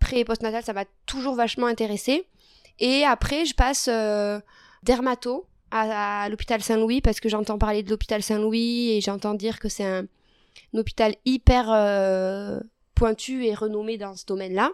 pré 0.01 0.19
et 0.19 0.25
post-natal, 0.25 0.61
ça 0.61 0.73
m'a 0.73 0.83
toujours 1.05 1.35
vachement 1.35 1.67
intéressée. 1.67 2.25
Et 2.79 3.03
après, 3.05 3.45
je 3.45 3.53
passe 3.53 3.89
euh, 3.91 4.39
dermato 4.83 5.45
à, 5.71 6.27
l'hôpital 6.29 6.61
Saint-Louis 6.61 7.01
parce 7.01 7.19
que 7.19 7.29
j'entends 7.29 7.57
parler 7.57 7.83
de 7.83 7.89
l'hôpital 7.89 8.23
Saint-Louis 8.23 8.91
et 8.91 9.01
j'entends 9.01 9.33
dire 9.33 9.59
que 9.59 9.69
c'est 9.69 9.85
un, 9.85 10.05
hôpital 10.73 11.15
hyper 11.25 11.71
euh, 11.71 12.59
pointu 12.95 13.45
et 13.45 13.53
renommé 13.53 13.97
dans 13.97 14.15
ce 14.15 14.25
domaine-là. 14.25 14.71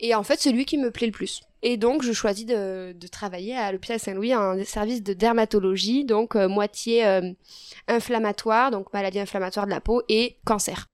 Et 0.00 0.14
en 0.14 0.22
fait, 0.22 0.40
c'est 0.40 0.50
lui 0.50 0.64
qui 0.64 0.78
me 0.78 0.90
plaît 0.90 1.06
le 1.06 1.12
plus. 1.12 1.42
Et 1.62 1.76
donc, 1.76 2.02
je 2.02 2.12
choisis 2.12 2.44
de, 2.44 2.92
de 2.92 3.06
travailler 3.06 3.56
à 3.56 3.70
l'hôpital 3.70 4.00
Saint-Louis 4.00 4.34
en 4.34 4.64
service 4.64 5.02
de 5.02 5.12
dermatologie, 5.12 6.04
donc 6.04 6.34
euh, 6.34 6.48
moitié 6.48 7.06
euh, 7.06 7.32
inflammatoire, 7.86 8.72
donc 8.72 8.92
maladie 8.92 9.20
inflammatoire 9.20 9.66
de 9.66 9.70
la 9.70 9.80
peau 9.80 10.02
et 10.08 10.36
cancer. 10.44 10.86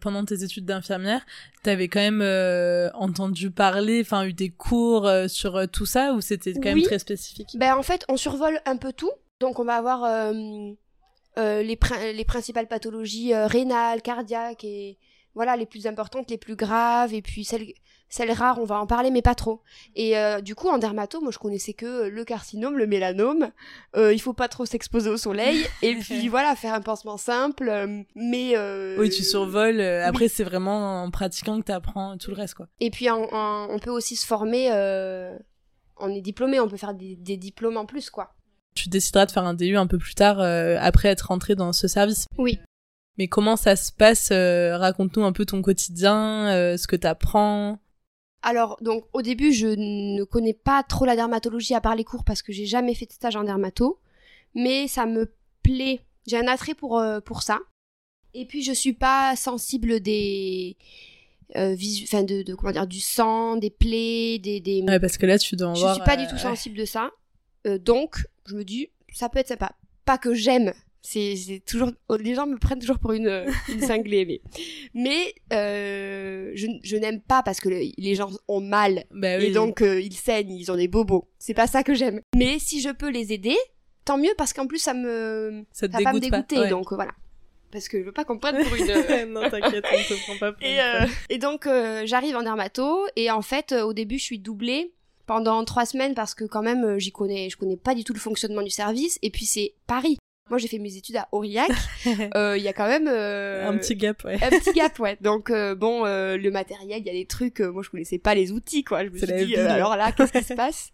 Pendant 0.00 0.24
tes 0.24 0.44
études 0.44 0.64
d'infirmière, 0.64 1.26
t'avais 1.64 1.88
quand 1.88 2.00
même 2.00 2.22
euh, 2.22 2.88
entendu 2.94 3.50
parler, 3.50 4.00
enfin 4.00 4.24
eu 4.24 4.32
des 4.32 4.50
cours 4.50 5.06
euh, 5.06 5.26
sur 5.26 5.56
euh, 5.56 5.66
tout 5.66 5.86
ça 5.86 6.12
ou 6.12 6.20
c'était 6.20 6.52
quand 6.52 6.74
même 6.74 6.82
très 6.82 7.00
spécifique? 7.00 7.48
Ben 7.56 7.76
en 7.76 7.82
fait, 7.82 8.04
on 8.08 8.16
survole 8.16 8.60
un 8.64 8.76
peu 8.76 8.92
tout. 8.92 9.10
Donc 9.40 9.58
on 9.58 9.64
va 9.64 9.74
avoir 9.74 10.32
les, 11.36 11.78
les 12.14 12.24
principales 12.24 12.68
pathologies 12.68 13.34
rénales, 13.34 14.02
cardiaques 14.02 14.64
et 14.64 14.98
voilà 15.38 15.56
les 15.56 15.66
plus 15.66 15.86
importantes, 15.86 16.28
les 16.30 16.36
plus 16.38 16.56
graves 16.56 17.14
et 17.14 17.22
puis 17.22 17.44
celles 17.44 17.72
celles 18.10 18.32
rares, 18.32 18.58
on 18.58 18.64
va 18.64 18.80
en 18.80 18.86
parler 18.86 19.10
mais 19.10 19.20
pas 19.22 19.34
trop. 19.34 19.60
Et 19.94 20.16
euh, 20.18 20.40
du 20.40 20.54
coup 20.54 20.68
en 20.68 20.78
dermato, 20.78 21.20
moi 21.20 21.30
je 21.30 21.38
connaissais 21.38 21.74
que 21.74 22.08
le 22.08 22.24
carcinome, 22.24 22.76
le 22.78 22.86
mélanome. 22.86 23.50
Euh, 23.96 24.12
il 24.14 24.18
faut 24.18 24.32
pas 24.32 24.48
trop 24.48 24.64
s'exposer 24.66 25.10
au 25.10 25.16
soleil 25.18 25.64
et 25.82 25.94
puis 25.96 26.26
voilà 26.28 26.56
faire 26.56 26.72
un 26.74 26.80
pansement 26.80 27.18
simple. 27.18 27.68
euh, 27.68 28.02
mais 28.14 28.56
euh, 28.56 28.96
Oui, 28.98 29.10
tu 29.10 29.22
survoles. 29.22 29.80
après, 29.80 30.28
c'est 30.28 30.44
vraiment 30.44 31.02
en 31.04 31.10
pratiquant 31.10 31.58
que 31.60 31.64
t'apprends 31.66 32.16
tout 32.18 32.30
le 32.30 32.36
reste, 32.36 32.54
quoi. 32.54 32.66
Et 32.80 32.90
puis 32.90 33.08
en- 33.10 33.28
en- 33.32 33.68
on 33.70 33.78
peut 33.78 33.90
aussi 33.90 34.16
se 34.16 34.26
former. 34.26 34.70
on 36.00 36.08
est 36.10 36.20
diplômé, 36.22 36.60
on 36.60 36.68
peut 36.68 36.76
faire 36.76 36.94
des, 36.94 37.16
des 37.16 37.36
diplômes 37.36 37.76
en 37.76 37.86
plus 37.86 38.10
quoi. 38.10 38.34
Tu 38.74 38.88
décideras 38.88 39.26
de 39.26 39.32
faire 39.32 39.44
un 39.44 39.54
DU 39.54 39.76
un 39.76 39.86
peu 39.88 39.98
plus 39.98 40.14
tard, 40.14 40.38
euh, 40.40 40.76
après 40.80 41.08
être 41.08 41.28
rentré 41.28 41.56
dans 41.56 41.72
ce 41.72 41.88
service. 41.88 42.26
Oui. 42.38 42.58
Mais 43.18 43.26
comment 43.28 43.56
ça 43.56 43.74
se 43.76 43.92
passe 43.92 44.30
euh, 44.30 44.76
Raconte-nous 44.78 45.24
un 45.24 45.32
peu 45.32 45.44
ton 45.44 45.60
quotidien, 45.60 46.48
euh, 46.48 46.76
ce 46.76 46.86
que 46.86 46.96
t'apprends. 46.96 47.80
Alors, 48.42 48.78
donc, 48.80 49.04
au 49.12 49.22
début, 49.22 49.52
je 49.52 49.66
ne 49.66 50.22
connais 50.22 50.54
pas 50.54 50.84
trop 50.84 51.04
la 51.04 51.16
dermatologie 51.16 51.74
à 51.74 51.80
part 51.80 51.96
les 51.96 52.04
cours 52.04 52.24
parce 52.24 52.42
que 52.42 52.52
j'ai 52.52 52.66
jamais 52.66 52.94
fait 52.94 53.06
de 53.06 53.12
stage 53.12 53.34
en 53.34 53.42
dermato. 53.42 53.98
Mais 54.54 54.86
ça 54.86 55.04
me 55.04 55.32
plaît. 55.62 56.00
J'ai 56.26 56.38
un 56.38 56.46
attrait 56.46 56.74
pour, 56.74 56.98
euh, 56.98 57.20
pour 57.20 57.42
ça. 57.42 57.58
Et 58.34 58.44
puis 58.46 58.62
je 58.62 58.72
suis 58.72 58.92
pas 58.92 59.34
sensible 59.36 60.00
des 60.00 60.76
euh, 61.56 61.74
visu... 61.74 62.04
enfin 62.04 62.22
de, 62.22 62.42
de, 62.42 62.54
comment 62.54 62.72
dire 62.72 62.86
du 62.86 63.00
sang, 63.00 63.56
des 63.56 63.70
plaies, 63.70 64.38
des, 64.38 64.60
des... 64.60 64.82
Ouais, 64.82 65.00
parce 65.00 65.16
que 65.16 65.24
là 65.26 65.38
tu 65.38 65.56
dois 65.56 65.68
en 65.68 65.74
je 65.74 65.80
voir. 65.80 65.94
suis 65.94 66.04
pas 66.04 66.16
du 66.16 66.26
tout 66.26 66.36
sensible 66.36 66.76
de 66.76 66.84
ça. 66.84 67.10
Donc 67.80 68.26
je 68.46 68.54
me 68.54 68.64
dis 68.64 68.90
ça 69.12 69.28
peut 69.30 69.38
être 69.38 69.48
sympa. 69.48 69.72
Pas 70.04 70.18
que 70.18 70.34
j'aime. 70.34 70.72
C'est 71.10 71.62
toujours 71.66 71.90
les 72.20 72.34
gens 72.34 72.46
me 72.46 72.58
prennent 72.58 72.80
toujours 72.80 72.98
pour 72.98 73.12
une 73.12 73.46
une 73.70 73.80
cinglée 73.80 74.26
mais 74.26 74.40
mais 74.92 75.34
euh, 75.54 76.52
je, 76.54 76.66
je 76.82 76.96
n'aime 76.96 77.20
pas 77.22 77.42
parce 77.42 77.60
que 77.60 77.70
le- 77.70 77.92
les 77.96 78.14
gens 78.14 78.30
ont 78.46 78.60
mal 78.60 79.04
Bah 79.10 79.38
oui. 79.38 79.46
et 79.46 79.50
donc 79.52 79.80
euh, 79.80 80.00
ils 80.00 80.12
saignent, 80.12 80.50
ils 80.52 80.70
ont 80.70 80.76
des 80.76 80.86
bobos. 80.88 81.24
C'est 81.38 81.54
pas 81.54 81.66
ça 81.66 81.82
que 81.82 81.94
j'aime. 81.94 82.20
Mais 82.36 82.58
si 82.58 82.80
je 82.82 82.90
peux 82.90 83.08
les 83.10 83.32
aider, 83.32 83.56
tant 84.04 84.18
mieux 84.18 84.34
parce 84.36 84.52
qu'en 84.52 84.66
plus 84.66 84.78
ça 84.80 84.92
me 84.92 85.64
ça 85.72 85.88
te 85.88 85.92
ça 85.94 85.98
va 86.02 86.12
me 86.12 86.20
pas. 86.20 86.20
dégoûter 86.20 86.58
Ouais. 86.58 86.68
donc 86.68 86.92
euh, 86.92 86.96
voilà. 86.96 87.12
Parce 87.72 87.88
que 87.88 87.98
je 88.00 88.04
veux 88.04 88.12
pas 88.12 88.24
qu'on 88.24 88.34
me 88.34 88.40
prenne 88.40 88.62
pour 88.64 88.74
une 88.76 88.90
euh, 88.90 89.26
non, 89.26 89.48
t'inquiète, 89.48 89.84
on 89.90 89.96
te 90.14 90.22
prend 90.24 90.36
pas 90.38 90.52
pour 90.52 90.62
et, 90.62 90.74
une 90.74 90.78
euh, 90.80 91.06
et 91.30 91.38
donc 91.38 91.66
euh, 91.66 92.02
j'arrive 92.04 92.36
en 92.36 92.42
dermato 92.42 93.06
et 93.16 93.30
en 93.30 93.40
fait 93.42 93.72
euh, 93.72 93.82
au 93.82 93.94
début 93.94 94.18
je 94.18 94.24
suis 94.24 94.38
doublée 94.38 94.92
pendant 95.26 95.64
trois 95.64 95.86
semaines 95.86 96.14
parce 96.14 96.34
que 96.34 96.44
quand 96.44 96.62
même 96.62 96.84
euh, 96.84 96.98
j'y 96.98 97.12
connais 97.12 97.48
je 97.48 97.56
connais 97.56 97.76
pas 97.78 97.94
du 97.94 98.04
tout 98.04 98.12
le 98.12 98.18
fonctionnement 98.20 98.62
du 98.62 98.70
service 98.70 99.18
et 99.22 99.30
puis 99.30 99.46
c'est 99.46 99.72
Paris. 99.86 100.18
Moi 100.50 100.58
j'ai 100.58 100.68
fait 100.68 100.78
mes 100.78 100.96
études 100.96 101.16
à 101.16 101.28
Aurillac. 101.32 101.70
Euh, 102.34 102.56
Il 102.56 102.62
y 102.62 102.68
a 102.68 102.72
quand 102.72 102.86
même 102.86 103.08
euh, 103.08 103.68
Un 103.68 103.76
petit 103.76 103.94
gap, 103.94 104.24
ouais. 104.24 104.34
un 104.42 104.50
petit 104.50 104.72
gap 104.72 104.98
ouais. 105.00 105.16
Donc 105.20 105.50
euh, 105.50 105.74
bon 105.74 106.04
le 106.04 106.50
matériel 106.50 107.00
il 107.00 107.06
y 107.06 107.10
a 107.10 107.12
des 107.12 107.26
trucs 107.26 107.60
moi 107.60 107.82
je 107.82 107.90
connaissais 107.90 108.18
pas 108.18 108.34
les 108.34 108.52
outils 108.52 108.84
quoi. 108.84 109.04
Je 109.04 109.10
me 109.10 109.18
suis 109.18 109.46
dit 109.46 109.56
alors 109.56 109.96
là 109.96 110.12
qu'est-ce 110.16 110.32
qui 110.32 110.44
se 110.44 110.54
passe? 110.54 110.90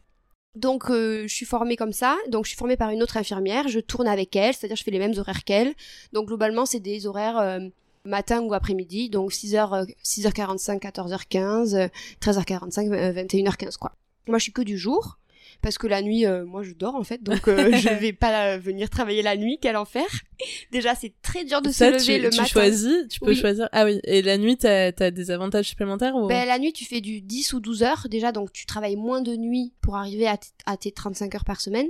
Donc 0.55 0.85
je 0.89 1.27
suis 1.27 1.47
formée 1.47 1.77
comme 1.77 1.93
ça, 1.93 2.17
donc 2.29 2.45
je 2.45 2.51
suis 2.51 2.59
formée 2.59 2.77
par 2.77 2.91
une 2.91 3.03
autre 3.03 3.17
infirmière, 3.17 3.69
je 3.69 3.81
tourne 3.81 4.07
avec 4.07 4.35
elle, 4.37 4.55
c'est-à-dire 4.55 4.77
je 4.77 4.85
fais 4.85 4.91
les 4.91 4.99
mêmes 4.99 5.15
horaires 5.19 5.45
qu'elle. 5.45 5.75
Donc 6.13 6.27
globalement 6.27 6.67
c'est 6.67 6.81
des 6.81 7.07
horaires 7.07 7.61
matin 8.05 8.41
ou 8.43 8.53
après-midi, 8.55 9.09
donc 9.09 9.33
6h, 9.33 9.83
euh, 9.83 9.87
6h45, 10.05 10.81
14h15, 10.81 11.75
euh, 11.75 11.89
13h45, 12.21 12.93
euh, 12.93 13.13
21h15 13.13 13.79
quoi. 13.79 13.93
Moi 14.29 14.39
je 14.39 14.45
suis 14.45 14.53
que 14.53 14.63
du 14.63 14.79
jour, 14.79 15.19
parce 15.65 15.79
que 15.79 15.87
la 15.87 16.03
nuit, 16.03 16.27
euh, 16.27 16.45
moi 16.45 16.63
je 16.63 16.73
dors 16.75 16.95
en 16.95 17.03
fait, 17.05 17.23
donc 17.23 17.49
euh, 17.49 17.73
je 17.77 17.89
vais 17.89 18.13
pas 18.13 18.53
euh, 18.53 18.59
venir 18.59 18.91
travailler 18.91 19.23
la 19.23 19.37
nuit, 19.37 19.59
quel 19.61 19.77
enfer. 19.77 20.05
Déjà 20.71 20.95
c'est 20.95 21.15
très 21.23 21.45
dur 21.45 21.63
de 21.63 21.71
Ça, 21.71 21.87
se 21.99 22.11
lever 22.11 22.19
tu, 22.19 22.25
le 22.25 22.31
tu 22.31 22.37
matin. 22.37 22.49
choisis, 22.49 23.09
tu 23.09 23.19
peux 23.19 23.31
Oui. 23.31 23.37
choisir. 23.37 23.69
Ah 23.73 23.85
oui, 23.87 23.99
et 24.05 24.21
la 24.23 24.37
nuit, 24.39 24.57
t'as 24.59 24.93
as 24.99 25.11
des 25.11 25.31
avantages 25.31 25.67
supplémentaires 25.67 26.15
ou? 26.15 26.29
Ben, 26.29 26.47
la 26.47 26.59
nuit, 26.59 26.73
tu 26.75 26.85
fais 26.85 27.01
du 27.01 27.23
10 27.23 27.55
ou 27.55 27.61
12 27.61 27.83
heures 27.83 28.07
déjà, 28.11 28.31
donc 28.31 28.53
tu 28.53 28.67
travailles 28.67 28.97
moins 28.97 29.23
de 29.23 29.35
nuit 29.37 29.73
pour 29.81 29.97
arriver 29.97 30.29
à, 30.29 30.77
tes 30.77 30.93
35 30.93 31.35
heures 31.35 31.45
par 31.45 31.61
semaine, 31.63 31.89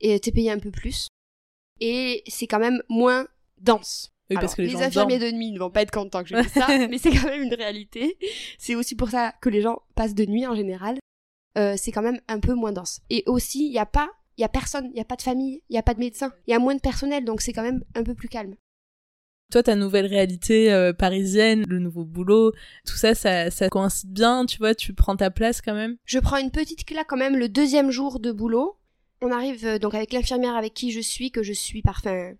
et 0.00 0.20
t'es 0.20 0.30
payé 0.30 0.50
un 0.50 0.58
peu 0.58 0.70
plus. 0.70 1.08
Et 1.80 2.22
c'est 2.28 2.46
quand 2.46 2.60
même 2.60 2.82
moins 2.88 3.26
dense. 3.60 4.12
Oui, 4.28 4.36
Alors, 4.36 4.42
parce 4.42 4.54
que 4.56 4.62
les, 4.62 4.68
les 4.68 4.72
gens 4.74 4.80
infirmiers 4.80 5.18
dorment. 5.18 5.32
de 5.32 5.36
nuit 5.38 5.52
ne 5.52 5.58
vont 5.58 5.70
pas 5.70 5.82
être 5.82 5.90
contents 5.92 6.22
que 6.22 6.28
je 6.28 6.36
dise 6.36 6.52
ça, 6.52 6.66
mais 6.90 6.98
c'est 6.98 7.10
quand 7.10 7.28
même 7.28 7.42
une 7.44 7.54
réalité. 7.54 8.18
C'est 8.58 8.74
aussi 8.74 8.94
pour 8.94 9.08
ça 9.08 9.32
que 9.40 9.48
les 9.48 9.62
gens 9.62 9.80
passent 9.94 10.14
de 10.14 10.26
nuit 10.26 10.46
en 10.46 10.54
général. 10.56 10.98
Euh, 11.56 11.74
c'est 11.76 11.92
quand 11.92 12.02
même 12.02 12.20
un 12.28 12.38
peu 12.38 12.54
moins 12.54 12.72
dense. 12.72 13.00
Et 13.10 13.22
aussi, 13.26 13.66
il 13.66 13.70
n'y 13.70 13.78
a 13.78 13.86
pas, 13.86 14.10
il 14.36 14.42
y 14.42 14.44
a 14.44 14.48
personne, 14.48 14.86
il 14.86 14.94
n'y 14.94 15.00
a 15.00 15.04
pas 15.04 15.16
de 15.16 15.22
famille, 15.22 15.62
il 15.70 15.72
n'y 15.72 15.78
a 15.78 15.82
pas 15.82 15.94
de 15.94 16.00
médecin, 16.00 16.32
il 16.46 16.50
y 16.50 16.54
a 16.54 16.58
moins 16.58 16.74
de 16.74 16.80
personnel, 16.80 17.24
donc 17.24 17.40
c'est 17.40 17.52
quand 17.52 17.62
même 17.62 17.82
un 17.94 18.02
peu 18.02 18.14
plus 18.14 18.28
calme. 18.28 18.56
Toi, 19.52 19.62
ta 19.62 19.76
nouvelle 19.76 20.06
réalité 20.06 20.72
euh, 20.72 20.92
parisienne, 20.92 21.64
le 21.68 21.78
nouveau 21.78 22.04
boulot, 22.04 22.52
tout 22.84 22.96
ça, 22.96 23.14
ça, 23.14 23.50
ça 23.50 23.68
coïncide 23.68 24.10
bien, 24.10 24.44
tu 24.44 24.58
vois, 24.58 24.74
tu 24.74 24.92
prends 24.92 25.16
ta 25.16 25.30
place 25.30 25.60
quand 25.62 25.74
même? 25.74 25.96
Je 26.04 26.18
prends 26.18 26.38
une 26.38 26.50
petite 26.50 26.84
claque 26.84 27.06
quand 27.06 27.16
même 27.16 27.36
le 27.36 27.48
deuxième 27.48 27.92
jour 27.92 28.18
de 28.18 28.32
boulot. 28.32 28.76
On 29.22 29.30
arrive 29.30 29.64
euh, 29.64 29.78
donc 29.78 29.94
avec 29.94 30.12
l'infirmière 30.12 30.56
avec 30.56 30.74
qui 30.74 30.90
je 30.90 31.00
suis, 31.00 31.30
que 31.30 31.44
je 31.44 31.52
suis 31.52 31.80
parfum, 31.80 32.34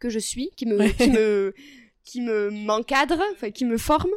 que 0.00 0.08
je 0.08 0.18
suis, 0.18 0.50
qui 0.56 0.64
me, 0.64 0.88
qui 0.88 1.10
me, 1.10 1.54
qui 2.04 2.22
me 2.22 2.50
m'encadre, 2.50 3.20
enfin 3.32 3.50
qui 3.50 3.66
me 3.66 3.76
forme. 3.76 4.10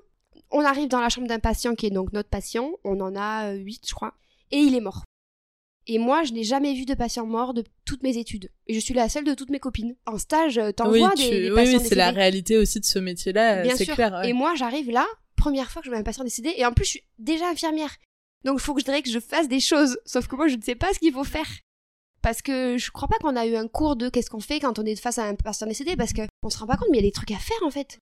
On 0.50 0.64
arrive 0.64 0.88
dans 0.88 1.02
la 1.02 1.10
chambre 1.10 1.28
d'un 1.28 1.40
patient 1.40 1.76
qui 1.76 1.88
est 1.88 1.92
donc 1.92 2.14
notre 2.14 2.30
patient. 2.30 2.72
On 2.86 3.02
en 3.02 3.16
a 3.18 3.52
euh, 3.52 3.56
huit, 3.56 3.84
je 3.86 3.94
crois, 3.94 4.16
et 4.52 4.58
il 4.58 4.76
est 4.76 4.82
mort. 4.82 5.04
Et 5.88 5.98
moi, 5.98 6.24
je 6.24 6.34
n'ai 6.34 6.44
jamais 6.44 6.74
vu 6.76 6.86
de 6.86 6.94
patient 6.94 7.26
mort 7.26 7.54
de 7.54 7.64
toutes 7.86 8.04
mes 8.04 8.18
études. 8.18 8.52
Et 8.68 8.76
je 8.76 8.80
suis 8.80 8.94
la 8.94 9.10
seule 9.10 9.24
de 9.24 9.34
toutes 9.34 9.50
mes 9.50 9.60
copines. 9.60 9.96
En 10.06 10.18
stage, 10.20 10.58
euh, 10.60 10.72
t'en 10.72 10.92
oui, 10.92 11.00
vois 11.00 11.12
tu- 11.16 11.24
des, 11.24 11.42
des 11.42 11.50
oui, 11.50 11.56
patients 11.56 11.80
oui, 11.80 11.86
c'est 11.88 11.96
la 11.96 12.12
réalité 12.12 12.58
aussi 12.58 12.80
de 12.80 12.86
ce 12.86 13.00
métier-là, 13.00 13.64
Bien 13.64 13.76
c'est 13.76 13.86
sûr. 13.86 13.96
clair. 13.96 14.12
ouais. 14.14 14.30
Et 14.30 14.34
moi, 14.34 14.54
j'arrive 14.56 14.92
là, 14.92 15.08
première 15.36 15.72
fois 15.72 15.82
que 15.82 15.88
je 15.88 15.90
vois 15.92 16.00
un 16.00 16.04
patient 16.04 16.24
décédé, 16.24 16.54
et 16.58 16.66
en 16.66 16.74
plus, 16.74 16.86
je 16.86 16.90
suis 16.92 17.04
déjà 17.18 17.48
infirmière. 17.50 17.96
Donc, 18.46 18.60
il 18.60 18.62
faut 18.64 18.74
que 18.76 18.82
je 18.82 18.86
dirais 18.86 19.02
que 19.02 19.10
je 19.10 19.20
fasse 19.20 19.48
des 19.48 19.60
choses. 19.60 19.98
Sauf 20.06 20.28
que 20.28 20.36
moi, 20.36 20.48
je 20.48 20.56
ne 20.58 20.62
sais 20.62 20.76
pas 20.76 20.94
ce 20.94 21.00
qu'il 21.00 21.12
faut 21.12 21.24
faire. 21.24 21.48
Parce 22.22 22.42
que 22.42 22.78
je 22.78 22.92
crois 22.92 23.08
pas 23.08 23.18
qu'on 23.18 23.36
a 23.36 23.46
eu 23.48 23.56
un 23.56 23.68
cours 23.68 23.96
de 23.96 24.10
qu'est-ce 24.10 24.30
qu'on 24.30 24.42
fait 24.42 24.60
quand 24.60 24.78
on 24.78 24.86
est 24.86 24.96
face 24.96 25.18
à 25.18 25.24
un 25.24 25.36
patient 25.36 25.66
décédé, 25.66 25.96
parce 25.96 26.14
que 26.14 26.22
on 26.44 26.50
se 26.50 26.58
rend 26.60 26.68
pas 26.68 26.76
compte, 26.78 26.90
mais 26.92 26.98
il 27.00 27.02
y 27.02 27.08
a 27.08 27.10
des 27.10 27.14
trucs 27.14 27.32
à 27.32 27.38
faire 27.38 27.58
en 27.66 27.72
fait. 27.72 27.98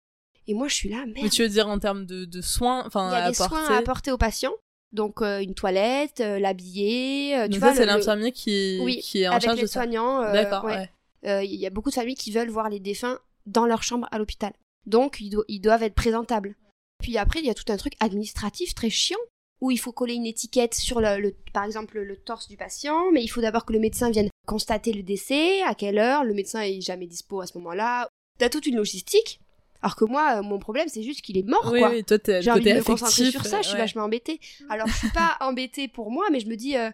Et 0.48 0.54
moi, 0.56 0.68
je 0.68 0.74
suis 0.76 0.90
là, 0.90 1.04
Mais 1.06 1.22
merde. 1.22 1.30
tu 1.30 1.44
veux 1.44 1.50
dire 1.50 1.68
en 1.68 1.78
termes 1.80 2.06
de, 2.06 2.26
de 2.26 2.42
soins, 2.42 2.84
enfin, 2.86 3.10
Il 3.12 3.14
y 3.14 3.16
a 3.16 3.32
des 3.32 3.42
apporter. 3.42 3.64
soins 3.66 3.76
à 3.76 3.78
apporter 3.80 4.12
au 4.12 4.18
patient. 4.18 4.52
Donc, 4.98 5.22
euh, 5.22 5.40
une 5.42 5.54
toilette, 5.54 6.20
euh, 6.22 6.40
l'habiller, 6.40 7.38
euh, 7.38 7.44
tu 7.46 7.52
Donc 7.52 7.60
vois, 7.60 7.70
ça, 7.70 7.76
c'est 7.76 7.86
le- 7.86 7.94
l'infirmier 7.94 8.32
qui, 8.32 8.80
Oui, 8.82 9.00
qui 9.00 9.22
est 9.22 9.28
en 9.28 9.34
avec 9.34 9.44
charge 9.44 9.62
les 9.62 9.68
ça. 9.68 9.74
soignants. 9.82 10.24
euh, 10.24 10.34
D'accord, 10.34 10.64
ouais. 10.66 10.76
ouais. 10.76 10.90
Euh, 11.28 11.44
Il 11.44 11.56
y 11.56 11.66
a 11.68 11.70
beaucoup 11.70 11.90
de 11.90 11.96
familles 11.96 12.16
qui 12.16 12.32
veulent 12.32 12.50
voir 12.50 12.68
les 12.70 12.80
défunts 12.80 13.20
dans 13.46 13.66
leur 13.66 13.84
chambre 13.84 14.08
à 14.12 14.18
l'hôpital. 14.18 14.52
Donc, 14.88 15.18
ils, 15.22 15.30
do- 15.30 15.46
ils 15.48 15.60
doivent 15.62 15.84
être 15.84 15.94
présentables. 15.94 16.56
Puis 17.02 17.18
après, 17.18 17.40
il 17.40 17.46
y 17.46 17.50
a 17.50 17.54
tout 17.54 17.72
un 17.72 17.78
truc 17.78 17.94
administratif 18.00 18.74
très 18.74 18.90
chiant, 18.90 19.20
où 19.62 19.70
il 19.72 19.78
faut 19.78 19.92
coller 19.92 20.16
une 20.16 20.26
étiquette 20.26 20.74
sur, 20.74 21.00
le, 21.00 21.20
le- 21.20 21.36
par 21.54 21.64
exemple, 21.64 22.00
le 22.00 22.18
torse 22.18 22.48
du 22.48 22.58
patient, 22.58 23.12
mais 23.12 23.24
il 23.24 23.28
faut 23.28 23.42
d'abord 23.42 23.66
que 23.66 23.74
le 23.74 23.80
médecin 23.80 24.10
vienne 24.10 24.30
constater 24.48 24.94
le 24.94 25.04
décès, 25.04 25.62
à 25.64 25.76
quelle 25.76 26.00
heure, 26.00 26.24
le 26.24 26.34
médecin 26.34 26.62
est 26.62 26.82
jamais 26.82 27.06
dispo 27.08 27.42
à 27.42 27.46
ce 27.48 27.56
moment-là. 27.60 28.08
T'as 28.40 28.50
toute 28.50 28.66
une 28.66 28.78
logistique. 28.78 29.40
Alors 29.82 29.96
que 29.96 30.06
moi, 30.06 30.38
euh, 30.38 30.42
mon 30.44 30.60
problème, 30.60 30.88
c'est 30.88 31.04
juste 31.04 31.22
qu'il 31.22 31.38
est 31.38 31.48
mort, 31.48 31.70
Oui, 31.72 31.80
quoi. 31.80 31.90
oui, 31.92 32.04
toi, 32.04 32.18
t'es 32.20 32.42
J'ai 32.42 32.52
envie 32.52 32.64
de 32.64 32.74
me 32.74 32.84
concentrer 32.84 33.32
sur 33.32 33.46
ça, 33.46 33.62
je 33.62 33.68
suis 33.68 33.74
ouais. 33.76 33.80
vachement 33.82 34.04
embêtée. 34.04 34.40
Alors, 34.70 34.88
je 34.88 34.94
suis 34.98 35.10
pas 35.10 35.38
embêtée 35.42 35.88
pour 35.88 36.10
moi, 36.12 36.26
mais 36.32 36.40
je 36.40 36.48
me 36.48 36.56
dis, 36.56 36.76
euh, 36.78 36.90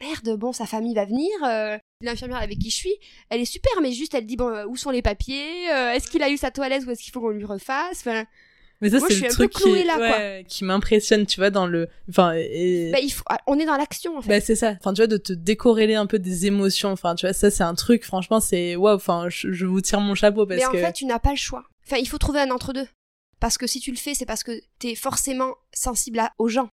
merde, 0.00 0.36
bon, 0.38 0.52
sa 0.52 0.66
famille 0.66 0.94
va 0.94 1.04
venir. 1.04 1.30
euh, 1.44 1.78
L'infirmière 2.02 2.38
avec 2.42 2.58
qui 2.58 2.68
je 2.68 2.76
suis, 2.76 2.92
elle 3.30 3.40
est 3.40 3.44
super, 3.46 3.72
mais 3.80 3.92
juste, 3.92 4.12
elle 4.14 4.26
dit, 4.26 4.36
bon, 4.36 4.66
où 4.68 4.76
sont 4.76 4.90
les 4.90 5.00
papiers 5.02 5.70
Euh, 5.72 5.92
Est-ce 5.92 6.10
qu'il 6.10 6.22
a 6.22 6.28
eu 6.28 6.36
sa 6.36 6.50
toilette 6.50 6.84
ou 6.86 6.90
est-ce 6.90 7.02
qu'il 7.02 7.12
faut 7.12 7.20
qu'on 7.20 7.30
lui 7.30 7.44
refasse 7.46 8.00
enfin, 8.00 8.24
Mais 8.82 8.90
ça, 8.90 8.98
c'est 9.00 9.18
le 9.20 9.28
truc 9.28 9.50
qui, 9.52 9.82
là, 9.84 9.98
ouais, 9.98 10.44
qui 10.46 10.64
m'impressionne, 10.64 11.24
tu 11.24 11.40
vois, 11.40 11.48
dans 11.48 11.66
le. 11.66 11.88
Enfin, 12.10 12.32
et... 12.36 12.90
bah, 12.92 12.98
il 13.00 13.08
faut... 13.08 13.22
ah, 13.30 13.38
On 13.46 13.58
est 13.58 13.64
dans 13.64 13.78
l'action, 13.78 14.18
en 14.18 14.20
fait. 14.20 14.28
Bah, 14.28 14.40
c'est 14.42 14.56
ça. 14.56 14.74
Enfin, 14.78 14.92
tu 14.92 15.00
vois, 15.00 15.06
de 15.06 15.16
te 15.16 15.32
décorréler 15.32 15.94
un 15.94 16.04
peu 16.04 16.18
des 16.18 16.44
émotions. 16.44 16.90
Enfin, 16.90 17.14
tu 17.14 17.24
vois, 17.24 17.32
ça, 17.32 17.50
c'est 17.50 17.62
un 17.64 17.74
truc, 17.74 18.04
franchement, 18.04 18.40
c'est 18.40 18.76
waouh. 18.76 18.96
Enfin, 18.96 19.26
je, 19.30 19.52
je 19.52 19.64
vous 19.64 19.80
tire 19.80 20.00
mon 20.00 20.14
chapeau 20.14 20.44
parce 20.44 20.58
mais 20.60 20.66
en 20.66 20.72
que. 20.72 20.78
fait, 20.78 20.92
tu 20.92 21.06
n'as 21.06 21.18
pas 21.18 21.30
le 21.30 21.36
choix. 21.36 21.64
Enfin, 21.86 21.96
il 21.98 22.08
faut 22.08 22.18
trouver 22.18 22.40
un 22.40 22.50
entre-deux. 22.50 22.86
Parce 23.40 23.58
que 23.58 23.66
si 23.66 23.80
tu 23.80 23.90
le 23.90 23.96
fais, 23.96 24.14
c'est 24.14 24.26
parce 24.26 24.42
que 24.42 24.60
t'es 24.78 24.94
forcément 24.94 25.54
sensible 25.74 26.18
à- 26.18 26.32
aux 26.38 26.48
gens. 26.48 26.68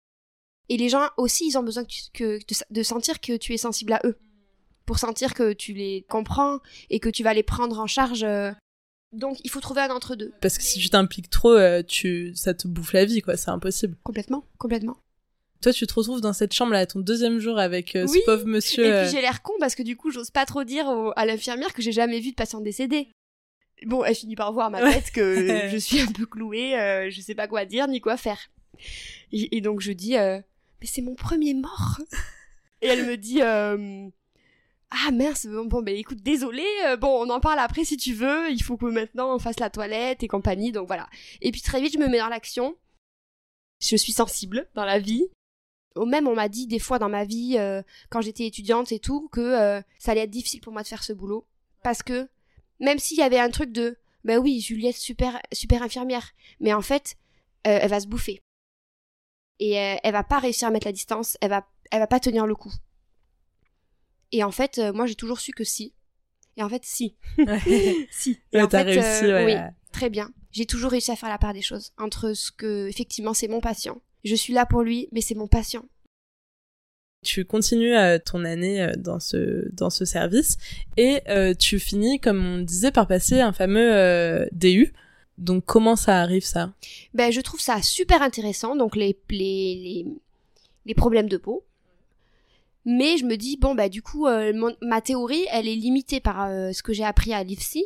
Et 0.70 0.78
les 0.78 0.89
gens 0.89 1.09
aussi, 1.18 1.47
ils 1.47 1.57
ont 1.57 1.64
besoin 1.64 1.84
que 1.84 1.89
tu- 1.89 2.12
que, 2.14 2.38
de, 2.38 2.55
de 2.80 2.84
sentir 2.84 3.20
que 3.20 3.36
tu 3.36 3.53
es 3.53 3.57
sensible 3.57 3.93
à 3.93 4.01
eux. 4.05 4.18
Pour 4.86 4.99
sentir 4.99 5.34
que 5.34 5.53
tu 5.53 5.74
les 5.74 6.05
comprends 6.09 6.59
et 6.89 6.99
que 6.99 7.09
tu 7.09 7.24
vas 7.24 7.34
les 7.34 7.43
prendre 7.43 7.80
en 7.80 7.88
charge. 7.88 8.24
euh. 8.24 8.51
Donc, 9.12 9.38
il 9.43 9.49
faut 9.49 9.59
trouver 9.59 9.82
un 9.82 9.89
entre-deux. 9.89 10.32
Parce 10.39 10.57
que 10.57 10.64
si 10.64 10.80
tu 10.80 10.89
t'impliques 10.89 11.30
trop, 11.30 11.51
euh, 11.51 11.84
tu, 11.84 12.34
ça 12.36 12.53
te 12.53 12.68
bouffe 12.68 12.93
la 12.93 13.03
vie, 13.05 13.22
quoi. 13.22 13.36
C'est 13.36 13.49
impossible. 13.49 13.97
Complètement, 14.03 14.45
complètement. 14.57 14.97
Toi, 15.62 15.74
tu 15.74 15.86
te 15.86 15.93
retrouves 15.93 16.22
dans 16.22 16.34
cette 16.34 16.53
chambre 16.53 16.72
là, 16.72 16.80
à 16.80 16.86
ton 16.86 16.99
deuxième 17.01 17.39
jour 17.39 17.59
avec 17.59 17.95
euh, 17.95 18.05
Oui. 18.07 18.20
ce 18.20 18.26
pauvre 18.26 18.45
monsieur. 18.47 18.86
Et 18.86 19.01
puis 19.03 19.12
j'ai 19.12 19.22
l'air 19.22 19.41
con 19.43 19.53
parce 19.59 19.76
que 19.76 19.84
du 19.84 19.95
coup, 19.97 20.09
j'ose 20.12 20.32
pas 20.32 20.45
trop 20.45 20.64
dire 20.64 20.88
au- 20.88 21.12
à 21.16 21.26
l'infirmière 21.26 21.74
que 21.74 21.82
j'ai 21.82 21.91
jamais 21.91 22.20
vu 22.20 22.32
de 22.32 22.36
patient 22.36 22.62
décédé. 22.62 23.09
Bon, 23.86 24.03
elle 24.03 24.15
finit 24.15 24.36
par 24.36 24.53
voir 24.53 24.69
ma 24.69 24.91
tête 24.91 25.11
que 25.11 25.67
je 25.71 25.77
suis 25.77 26.01
un 26.01 26.11
peu 26.11 26.25
clouée, 26.25 26.79
euh, 26.79 27.09
je 27.09 27.21
sais 27.21 27.36
pas 27.36 27.47
quoi 27.47 27.65
dire 27.65 27.88
ni 27.88 27.99
quoi 27.99 28.17
faire. 28.17 28.39
Et, 29.32 29.57
et 29.57 29.61
donc 29.61 29.82
je 29.82 29.91
dis, 29.91 30.17
euh, 30.17 30.39
mais 30.79 30.88
c'est 30.88 31.01
mon 31.01 31.15
premier 31.15 31.53
mort. 31.53 31.99
Et 32.82 32.88
elle 32.88 33.05
me 33.05 33.17
dit, 33.17 33.41
euh, 33.41 34.09
ah 34.91 35.11
mince, 35.11 35.45
bon, 35.45 35.65
bon 35.65 35.82
ben 35.82 35.95
écoute, 35.95 36.21
désolé, 36.21 36.65
euh, 36.86 36.97
bon 36.97 37.25
on 37.25 37.29
en 37.29 37.39
parle 37.39 37.59
après 37.59 37.86
si 37.86 37.95
tu 37.95 38.13
veux, 38.13 38.51
il 38.51 38.61
faut 38.61 38.75
que 38.75 38.86
maintenant 38.86 39.34
on 39.34 39.39
fasse 39.39 39.59
la 39.59 39.69
toilette 39.69 40.21
et 40.21 40.27
compagnie, 40.27 40.71
donc 40.71 40.88
voilà. 40.88 41.07
Et 41.41 41.51
puis 41.51 41.61
très 41.61 41.82
vite 41.82 41.93
je 41.93 41.97
me 41.97 42.07
mets 42.09 42.19
dans 42.19 42.27
l'action. 42.27 42.75
Je 43.79 43.95
suis 43.95 44.11
sensible 44.11 44.67
dans 44.75 44.84
la 44.86 44.99
vie. 44.99 45.27
Au 45.95 46.05
même 46.05 46.27
on 46.27 46.36
m'a 46.36 46.49
dit 46.49 46.67
des 46.67 46.79
fois 46.79 46.99
dans 46.99 47.09
ma 47.09 47.23
vie, 47.23 47.55
euh, 47.57 47.82
quand 48.09 48.21
j'étais 48.21 48.45
étudiante 48.45 48.91
et 48.91 48.99
tout, 48.99 49.29
que 49.29 49.39
euh, 49.41 49.82
ça 49.97 50.11
allait 50.11 50.21
être 50.21 50.29
difficile 50.29 50.61
pour 50.61 50.73
moi 50.73 50.84
de 50.84 50.88
faire 50.88 51.03
ce 51.03 51.13
boulot. 51.13 51.47
Parce 51.84 52.03
que 52.03 52.27
même 52.82 52.99
s'il 52.99 53.17
y 53.17 53.21
avait 53.21 53.39
un 53.39 53.49
truc 53.49 53.71
de, 53.71 53.97
ben 54.25 54.38
oui, 54.38 54.59
Juliette, 54.59 54.97
super, 54.97 55.39
super 55.53 55.82
infirmière, 55.84 56.32
mais 56.59 56.73
en 56.73 56.82
fait, 56.82 57.15
euh, 57.67 57.79
elle 57.82 57.89
va 57.89 57.99
se 58.01 58.07
bouffer. 58.07 58.41
Et 59.59 59.79
euh, 59.79 59.95
elle 60.03 60.11
va 60.13 60.23
pas 60.23 60.39
réussir 60.39 60.67
à 60.67 60.71
mettre 60.71 60.88
la 60.88 60.91
distance, 60.91 61.38
elle 61.39 61.51
va, 61.51 61.65
elle 61.91 61.99
va 61.99 62.07
pas 62.07 62.19
tenir 62.19 62.45
le 62.45 62.55
coup. 62.55 62.73
Et 64.32 64.43
en 64.43 64.51
fait, 64.51 64.77
euh, 64.77 64.93
moi 64.93 65.05
j'ai 65.05 65.15
toujours 65.15 65.39
su 65.39 65.51
que 65.51 65.63
si. 65.63 65.93
Et 66.57 66.63
en 66.63 66.69
fait, 66.69 66.84
si. 66.84 67.15
si. 68.11 68.39
Et 68.51 68.57
Ouais, 68.57 68.63
en 68.63 68.67
t'as 68.67 68.84
fait, 68.84 68.97
euh, 68.97 69.01
réussi, 69.01 69.25
ouais. 69.25 69.45
oui, 69.45 69.55
très 69.91 70.09
bien. 70.09 70.32
J'ai 70.51 70.65
toujours 70.65 70.91
réussi 70.91 71.11
à 71.11 71.15
faire 71.15 71.29
la 71.29 71.38
part 71.38 71.53
des 71.53 71.61
choses 71.61 71.93
entre 71.97 72.34
ce 72.34 72.51
que, 72.51 72.88
effectivement, 72.88 73.34
c'est 73.34 73.47
mon 73.47 73.61
patient. 73.61 74.01
Je 74.23 74.36
suis 74.36 74.53
là 74.53 74.65
pour 74.65 74.82
lui, 74.82 75.07
mais 75.11 75.21
c'est 75.21 75.36
mon 75.36 75.47
patient. 75.47 75.86
Tu 77.24 77.45
continues 77.45 77.95
euh, 77.95 78.17
ton 78.17 78.45
année 78.45 78.82
euh, 78.82 78.93
dans 78.97 79.19
ce 79.19 79.69
dans 79.74 79.89
ce 79.89 80.05
service 80.05 80.57
et 80.97 81.22
euh, 81.30 81.53
tu 81.53 81.80
finis 81.80 82.19
comme 82.19 82.43
on 82.43 82.57
disait 82.59 82.91
par 82.91 83.07
passer 83.07 83.41
un 83.41 83.53
fameux 83.53 84.47
DU 84.51 84.93
Donc 85.38 85.65
comment 85.65 85.95
ça 85.95 86.19
arrive 86.19 86.43
ça? 86.43 86.74
Ben 87.13 87.32
je 87.32 87.41
trouve 87.41 87.61
ça 87.61 87.82
super 87.82 88.22
intéressant, 88.22 88.76
donc 88.76 88.95
les, 88.95 89.17
les, 89.30 90.05
les, 90.86 90.95
problèmes 90.95 91.30
de 91.30 91.38
peau. 91.38 91.63
Mais 92.86 93.17
je 93.17 93.26
me 93.26 93.36
dis, 93.38 93.57
bon, 93.57 93.76
bah 93.76 93.89
du 93.89 94.01
coup, 94.01 94.28
ma 94.82 95.01
théorie, 95.01 95.45
elle 95.51 95.67
est 95.67 95.76
limitée 95.76 96.19
par 96.19 96.47
ce 96.47 96.82
que 96.82 96.93
j'ai 96.93 97.03
appris 97.03 97.32
à 97.32 97.43
l'IFSI. 97.43 97.86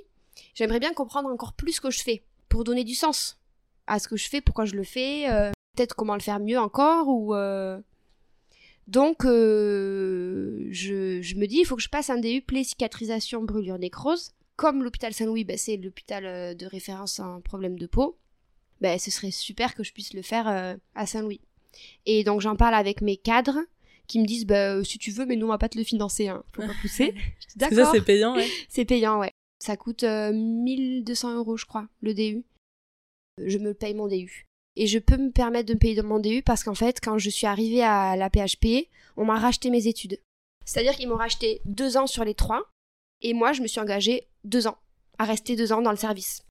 J'aimerais 0.53 0.79
bien 0.79 0.93
comprendre 0.93 1.27
encore 1.27 1.51
plus 1.51 1.73
ce 1.73 1.81
que 1.81 1.91
je 1.91 2.01
fais, 2.01 2.23
pour 2.47 2.63
donner 2.63 2.85
du 2.85 2.95
sens 2.95 3.37
à 3.87 3.99
ce 3.99 4.07
que 4.07 4.15
je 4.15 4.29
fais, 4.29 4.39
pourquoi 4.39 4.63
je 4.63 4.75
le 4.75 4.85
fais, 4.85 5.25
peut-être 5.75 5.95
comment 5.95 6.13
le 6.13 6.21
faire 6.21 6.39
mieux 6.39 6.59
encore, 6.59 7.09
ou... 7.09 7.35
Donc, 8.87 9.25
euh, 9.25 10.67
je, 10.69 11.21
je 11.21 11.35
me 11.35 11.47
dis, 11.47 11.57
il 11.59 11.65
faut 11.65 11.75
que 11.75 11.81
je 11.81 11.89
passe 11.89 12.09
un 12.09 12.19
DU 12.19 12.41
plaie 12.41 12.63
cicatrisation 12.63 13.43
brûlure 13.43 13.79
nécrose. 13.79 14.31
Comme 14.55 14.83
l'hôpital 14.83 15.13
Saint-Louis, 15.13 15.43
bah, 15.43 15.57
c'est 15.57 15.77
l'hôpital 15.77 16.25
euh, 16.25 16.53
de 16.53 16.65
référence 16.65 17.19
en 17.19 17.41
problème 17.41 17.77
de 17.77 17.87
peau, 17.87 18.17
bah, 18.81 18.97
ce 18.99 19.11
serait 19.11 19.31
super 19.31 19.75
que 19.75 19.83
je 19.83 19.91
puisse 19.91 20.13
le 20.13 20.21
faire 20.21 20.47
euh, 20.47 20.75
à 20.93 21.05
Saint-Louis. 21.05 21.41
Et 22.05 22.23
donc, 22.23 22.41
j'en 22.41 22.55
parle 22.55 22.75
avec 22.75 23.01
mes 23.01 23.17
cadres 23.17 23.59
qui 24.07 24.19
me 24.19 24.25
disent, 24.25 24.45
bah, 24.45 24.83
si 24.83 24.97
tu 24.97 25.11
veux, 25.11 25.25
mais 25.25 25.35
nous, 25.35 25.47
on 25.47 25.49
va 25.49 25.57
pas 25.57 25.69
te 25.69 25.77
le 25.77 25.83
financer, 25.83 26.27
hein. 26.27 26.43
faut 26.53 26.61
pas 26.61 26.73
pousser. 26.81 27.13
Que 27.55 27.61
ça 27.61 27.69
D'accord. 27.69 27.91
c'est 27.93 28.01
payant, 28.01 28.35
ouais. 28.35 28.47
C'est 28.69 28.85
payant, 28.85 29.19
ouais. 29.19 29.31
Ça 29.59 29.77
coûte 29.77 30.03
euh, 30.03 30.33
1200 30.33 31.35
euros, 31.35 31.57
je 31.57 31.65
crois, 31.65 31.87
le 32.01 32.13
DU. 32.13 32.43
Je 33.43 33.57
me 33.57 33.73
paye 33.73 33.93
mon 33.93 34.07
DU. 34.07 34.45
Et 34.75 34.87
je 34.87 34.99
peux 34.99 35.17
me 35.17 35.31
permettre 35.31 35.67
de 35.67 35.73
me 35.73 35.79
payer 35.79 36.01
mon 36.01 36.19
DU 36.19 36.41
parce 36.41 36.63
qu'en 36.63 36.75
fait, 36.75 36.99
quand 37.01 37.17
je 37.17 37.29
suis 37.29 37.47
arrivée 37.47 37.83
à 37.83 38.15
la 38.15 38.29
PHP, 38.29 38.89
on 39.15 39.25
m'a 39.25 39.39
racheté 39.39 39.69
mes 39.69 39.87
études. 39.87 40.19
C'est-à-dire 40.65 40.95
qu'ils 40.95 41.07
m'ont 41.07 41.15
racheté 41.15 41.61
deux 41.65 41.97
ans 41.97 42.07
sur 42.07 42.25
les 42.25 42.33
trois. 42.33 42.63
Et 43.21 43.33
moi, 43.33 43.53
je 43.53 43.61
me 43.61 43.67
suis 43.67 43.79
engagée 43.79 44.27
deux 44.43 44.67
ans, 44.67 44.77
à 45.17 45.25
rester 45.25 45.55
deux 45.55 45.71
ans 45.71 45.81
dans 45.81 45.91
le 45.91 45.97
service. 45.97 46.43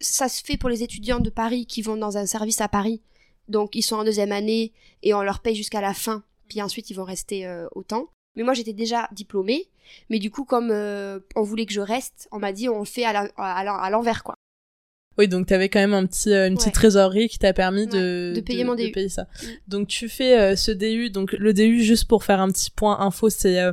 Ça 0.00 0.28
se 0.28 0.44
fait 0.44 0.56
pour 0.56 0.68
les 0.68 0.82
étudiants 0.82 1.20
de 1.20 1.30
Paris 1.30 1.66
qui 1.66 1.82
vont 1.82 1.96
dans 1.96 2.16
un 2.16 2.26
service 2.26 2.60
à 2.60 2.68
Paris. 2.68 3.02
Donc, 3.48 3.74
ils 3.74 3.82
sont 3.82 3.96
en 3.96 4.04
deuxième 4.04 4.32
année 4.32 4.72
et 5.02 5.14
on 5.14 5.22
leur 5.22 5.40
paye 5.40 5.56
jusqu'à 5.56 5.80
la 5.80 5.94
fin. 5.94 6.22
Puis 6.48 6.62
ensuite, 6.62 6.90
ils 6.90 6.94
vont 6.94 7.04
rester 7.04 7.46
euh, 7.46 7.66
autant. 7.74 8.08
Mais 8.36 8.42
moi, 8.42 8.54
j'étais 8.54 8.72
déjà 8.72 9.08
diplômée. 9.12 9.68
Mais 10.08 10.18
du 10.18 10.30
coup, 10.30 10.44
comme 10.44 10.70
euh, 10.70 11.20
on 11.36 11.42
voulait 11.42 11.66
que 11.66 11.72
je 11.72 11.80
reste, 11.80 12.28
on 12.32 12.38
m'a 12.38 12.52
dit 12.52 12.68
on 12.68 12.84
fait 12.84 13.04
à 13.04 13.90
l'envers, 13.90 14.24
quoi. 14.24 14.33
Oui, 15.18 15.28
donc 15.28 15.46
t'avais 15.46 15.68
quand 15.68 15.78
même 15.80 15.94
un 15.94 16.06
petit, 16.06 16.32
euh, 16.32 16.46
une 16.48 16.54
Ouais. 16.54 16.58
petite 16.58 16.74
trésorerie 16.74 17.28
qui 17.28 17.38
t'a 17.38 17.52
permis 17.52 17.86
de, 17.86 18.32
de 18.34 18.40
payer 18.40 18.64
mon 18.64 18.74
DU. 18.74 18.90
payer 18.90 19.08
ça. 19.08 19.22
Mm. 19.22 19.46
Donc 19.68 19.88
tu 19.88 20.08
fais 20.08 20.38
euh, 20.38 20.56
ce 20.56 20.70
DU. 20.72 21.10
Donc 21.10 21.32
le 21.32 21.52
DU, 21.52 21.82
juste 21.82 22.06
pour 22.08 22.24
faire 22.24 22.40
un 22.40 22.50
petit 22.50 22.70
point 22.70 22.98
info, 23.00 23.30
c'est 23.30 23.60
euh, 23.60 23.72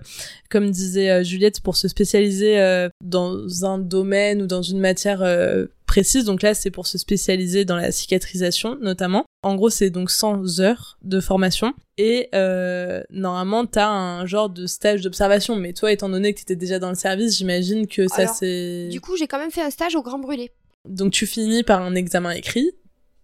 comme 0.49 0.69
disait 0.69 1.09
euh, 1.09 1.23
Juliette, 1.23 1.61
pour 1.61 1.75
se 1.75 1.87
spécialiser 1.87 2.59
euh, 2.59 2.89
dans 3.03 3.65
un 3.65 3.79
domaine 3.79 4.41
ou 4.43 4.47
dans 4.47 4.61
une 4.61 4.79
matière 4.79 5.21
euh, 5.23 5.65
précise. 5.87 6.25
Donc 6.25 6.41
là, 6.41 6.53
c'est 6.53 6.71
pour 6.71 6.87
se 6.87 6.97
spécialiser 6.97 7.65
dans 7.65 7.75
la 7.75 7.91
cicatrisation, 7.91 8.77
notamment. 8.81 9.25
En 9.43 9.55
gros, 9.55 9.69
c'est 9.71 9.89
donc 9.89 10.11
100 10.11 10.59
heures 10.59 10.97
de 11.01 11.19
formation. 11.19 11.73
Et 11.97 12.29
euh, 12.35 13.01
normalement, 13.09 13.65
t'as 13.65 13.87
un 13.89 14.25
genre 14.25 14.49
de 14.49 14.67
stage 14.67 15.01
d'observation. 15.01 15.55
Mais 15.55 15.73
toi, 15.73 15.91
étant 15.91 16.07
donné 16.09 16.33
que 16.33 16.39
t'étais 16.39 16.55
déjà 16.55 16.79
dans 16.79 16.89
le 16.89 16.95
service, 16.95 17.37
j'imagine 17.37 17.87
que 17.87 18.07
ça 18.07 18.27
c'est... 18.27 18.87
Du 18.89 19.01
coup, 19.01 19.17
j'ai 19.17 19.27
quand 19.27 19.39
même 19.39 19.51
fait 19.51 19.61
un 19.61 19.69
stage 19.71 19.95
au 19.95 20.01
Grand 20.03 20.19
Brûlé. 20.19 20.51
Donc 20.85 21.11
tu 21.13 21.25
finis 21.27 21.63
par 21.63 21.81
un 21.81 21.95
examen 21.95 22.31
écrit, 22.31 22.71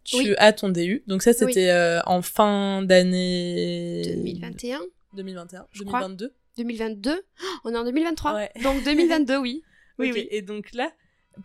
tu 0.03 0.17
Oui. 0.17 0.33
as 0.37 0.53
ton 0.53 0.69
DU. 0.69 1.03
Donc 1.07 1.21
ça 1.23 1.33
c'était 1.33 1.69
euh, 1.69 1.99
en 2.05 2.21
fin 2.21 2.83
d'année 2.83 4.03
2021, 4.05 4.79
2021, 5.15 5.67
Je 5.71 5.83
crois. 5.83 6.01
2022. 6.01 6.33
2022. 6.57 7.21
Oh, 7.21 7.45
on 7.65 7.73
est 7.73 7.77
en 7.77 7.83
2023. 7.83 8.33
Ouais. 8.35 8.51
Donc 8.63 8.83
2022, 8.85 9.37
oui. 9.37 9.63
Oui, 9.99 10.11
oui. 10.13 10.27
Et 10.31 10.41
donc 10.43 10.73
là, 10.73 10.91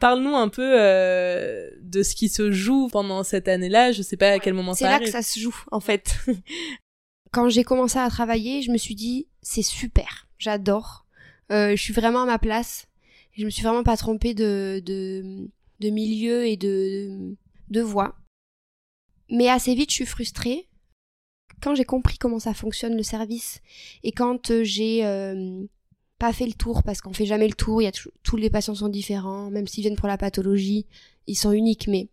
parle-nous 0.01 0.35
un 0.37 0.49
peu 0.49 0.75
euh, 0.79 1.71
de 1.81 2.03
ce 2.03 2.15
qui 2.15 2.29
se 2.29 2.51
joue 2.53 2.89
pendant 2.91 3.23
cette 3.25 3.49
année-là. 3.49 3.93
Je 3.93 4.03
sais 4.03 4.17
pas 4.19 4.29
à 4.31 4.39
quel 4.39 4.53
moment 4.55 4.75
C'est 4.75 4.85
ça 4.85 4.91
là 4.91 4.97
arrive. 4.97 5.07
que 5.07 5.13
ça 5.13 5.23
se 5.23 5.39
joue, 5.41 5.57
en 5.71 5.81
fait. 5.81 6.17
Quand 7.33 7.49
j'ai 7.49 7.65
commencé 7.65 7.99
à 7.99 8.09
travailler, 8.11 8.61
je 8.61 8.71
me 8.71 8.77
suis 8.77 8.95
dit, 8.95 9.27
c'est 9.41 9.63
super, 9.63 10.29
j'adore. 10.39 11.07
Euh, 11.51 11.71
je 11.77 11.83
suis 11.83 11.95
vraiment 11.95 12.23
à 12.23 12.27
ma 12.27 12.39
place. 12.39 12.87
Je 13.33 13.45
me 13.47 13.51
suis 13.51 13.63
vraiment 13.63 13.83
pas 13.83 13.97
trompée 13.97 14.35
de, 14.35 14.83
de, 14.85 15.49
de 15.83 15.91
milieu 15.91 16.47
et 16.47 16.57
de, 16.57 17.35
de 17.69 17.81
voie. 17.81 18.17
Mais 19.29 19.49
assez 19.49 19.75
vite, 19.75 19.91
je 19.91 19.97
suis 19.97 20.07
frustrée. 20.07 20.69
Quand 21.61 21.75
j'ai 21.75 21.85
compris 21.85 22.19
comment 22.19 22.39
ça 22.39 22.55
fonctionne 22.55 22.97
le 22.97 23.03
service 23.03 23.61
et 24.03 24.13
quand 24.13 24.51
euh, 24.51 24.65
j'ai 24.65 25.05
euh, 25.05 25.65
pas 26.19 26.33
fait 26.33 26.47
le 26.47 26.55
tour, 26.55 26.83
parce 26.83 27.01
qu'on 27.01 27.13
fait 27.13 27.27
jamais 27.27 27.47
le 27.47 27.55
tour, 27.55 27.81
y 27.83 27.87
a 27.87 27.93
tou- 27.93 28.11
tous 28.23 28.37
les 28.37 28.51
patients 28.51 28.75
sont 28.75 28.89
différents, 28.89 29.51
même 29.51 29.69
s'ils 29.69 29.83
viennent 29.83 29.97
pour 29.97 30.09
la 30.09 30.19
pathologie, 30.19 30.87
ils 31.27 31.37
sont 31.37 31.53
uniques, 31.53 31.87
mais 31.87 32.09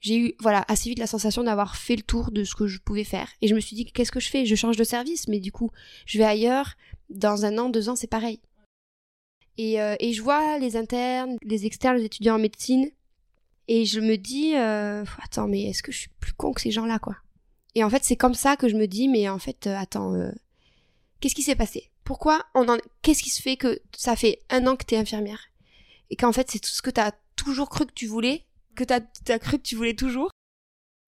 j'ai 0.00 0.18
eu 0.18 0.34
voilà 0.40 0.64
assez 0.66 0.88
vite 0.88 0.98
la 0.98 1.06
sensation 1.06 1.44
d'avoir 1.44 1.76
fait 1.76 1.94
le 1.94 2.02
tour 2.02 2.32
de 2.32 2.42
ce 2.42 2.56
que 2.56 2.66
je 2.66 2.80
pouvais 2.80 3.04
faire 3.04 3.28
et 3.40 3.46
je 3.46 3.54
me 3.54 3.60
suis 3.60 3.76
dit 3.76 3.84
qu'est-ce 3.84 4.10
que 4.10 4.18
je 4.18 4.28
fais? 4.28 4.46
Je 4.46 4.56
change 4.56 4.76
de 4.76 4.82
service 4.82 5.28
mais 5.28 5.38
du 5.38 5.52
coup 5.52 5.70
je 6.06 6.18
vais 6.18 6.24
ailleurs 6.24 6.74
dans 7.08 7.44
un 7.44 7.56
an 7.56 7.68
deux 7.68 7.88
ans 7.88 7.94
c'est 7.94 8.08
pareil 8.08 8.40
et, 9.58 9.80
euh, 9.80 9.96
et 10.00 10.12
je 10.12 10.22
vois 10.22 10.58
les 10.58 10.76
internes 10.76 11.36
les 11.42 11.66
externes 11.66 11.96
les 11.96 12.04
étudiants 12.04 12.36
en 12.36 12.38
médecine 12.38 12.90
et 13.68 13.84
je 13.84 14.00
me 14.00 14.16
dis 14.16 14.54
euh, 14.54 15.04
attends 15.22 15.48
mais 15.48 15.64
est-ce 15.64 15.82
que 15.82 15.92
je 15.92 15.98
suis 15.98 16.10
plus 16.20 16.32
con 16.32 16.52
que 16.52 16.60
ces 16.60 16.70
gens 16.70 16.86
là 16.86 16.98
quoi? 16.98 17.16
Et 17.74 17.84
en 17.84 17.90
fait 17.90 18.04
c'est 18.04 18.16
comme 18.16 18.34
ça 18.34 18.56
que 18.56 18.68
je 18.68 18.76
me 18.76 18.86
dis 18.86 19.08
mais 19.08 19.28
en 19.28 19.38
fait 19.38 19.66
euh, 19.66 19.76
attends 19.76 20.14
qu'est-ce 21.20 21.34
qui 21.34 21.42
s'est 21.42 21.56
passé? 21.56 21.90
Pourquoi 22.04 22.44
on 22.54 22.68
en 22.68 22.78
qu'est-ce 23.02 23.22
qui 23.22 23.30
se 23.30 23.42
fait 23.42 23.56
que 23.56 23.80
ça 23.96 24.16
fait 24.16 24.40
un 24.50 24.66
an 24.66 24.76
que 24.76 24.84
t'es 24.84 24.96
infirmière? 24.96 25.48
Et 26.10 26.16
qu'en 26.16 26.32
fait 26.32 26.50
c'est 26.50 26.58
tout 26.58 26.70
ce 26.70 26.82
que 26.82 26.90
t'as 26.90 27.12
toujours 27.36 27.68
cru 27.68 27.86
que 27.86 27.92
tu 27.92 28.06
voulais 28.06 28.44
que 28.74 28.84
t'as 28.84 29.00
as 29.28 29.38
cru 29.38 29.58
que 29.58 29.62
tu 29.62 29.76
voulais 29.76 29.94
toujours. 29.94 30.30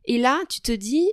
Et 0.04 0.18
là, 0.18 0.42
tu 0.48 0.60
te 0.60 0.72
dis, 0.72 1.10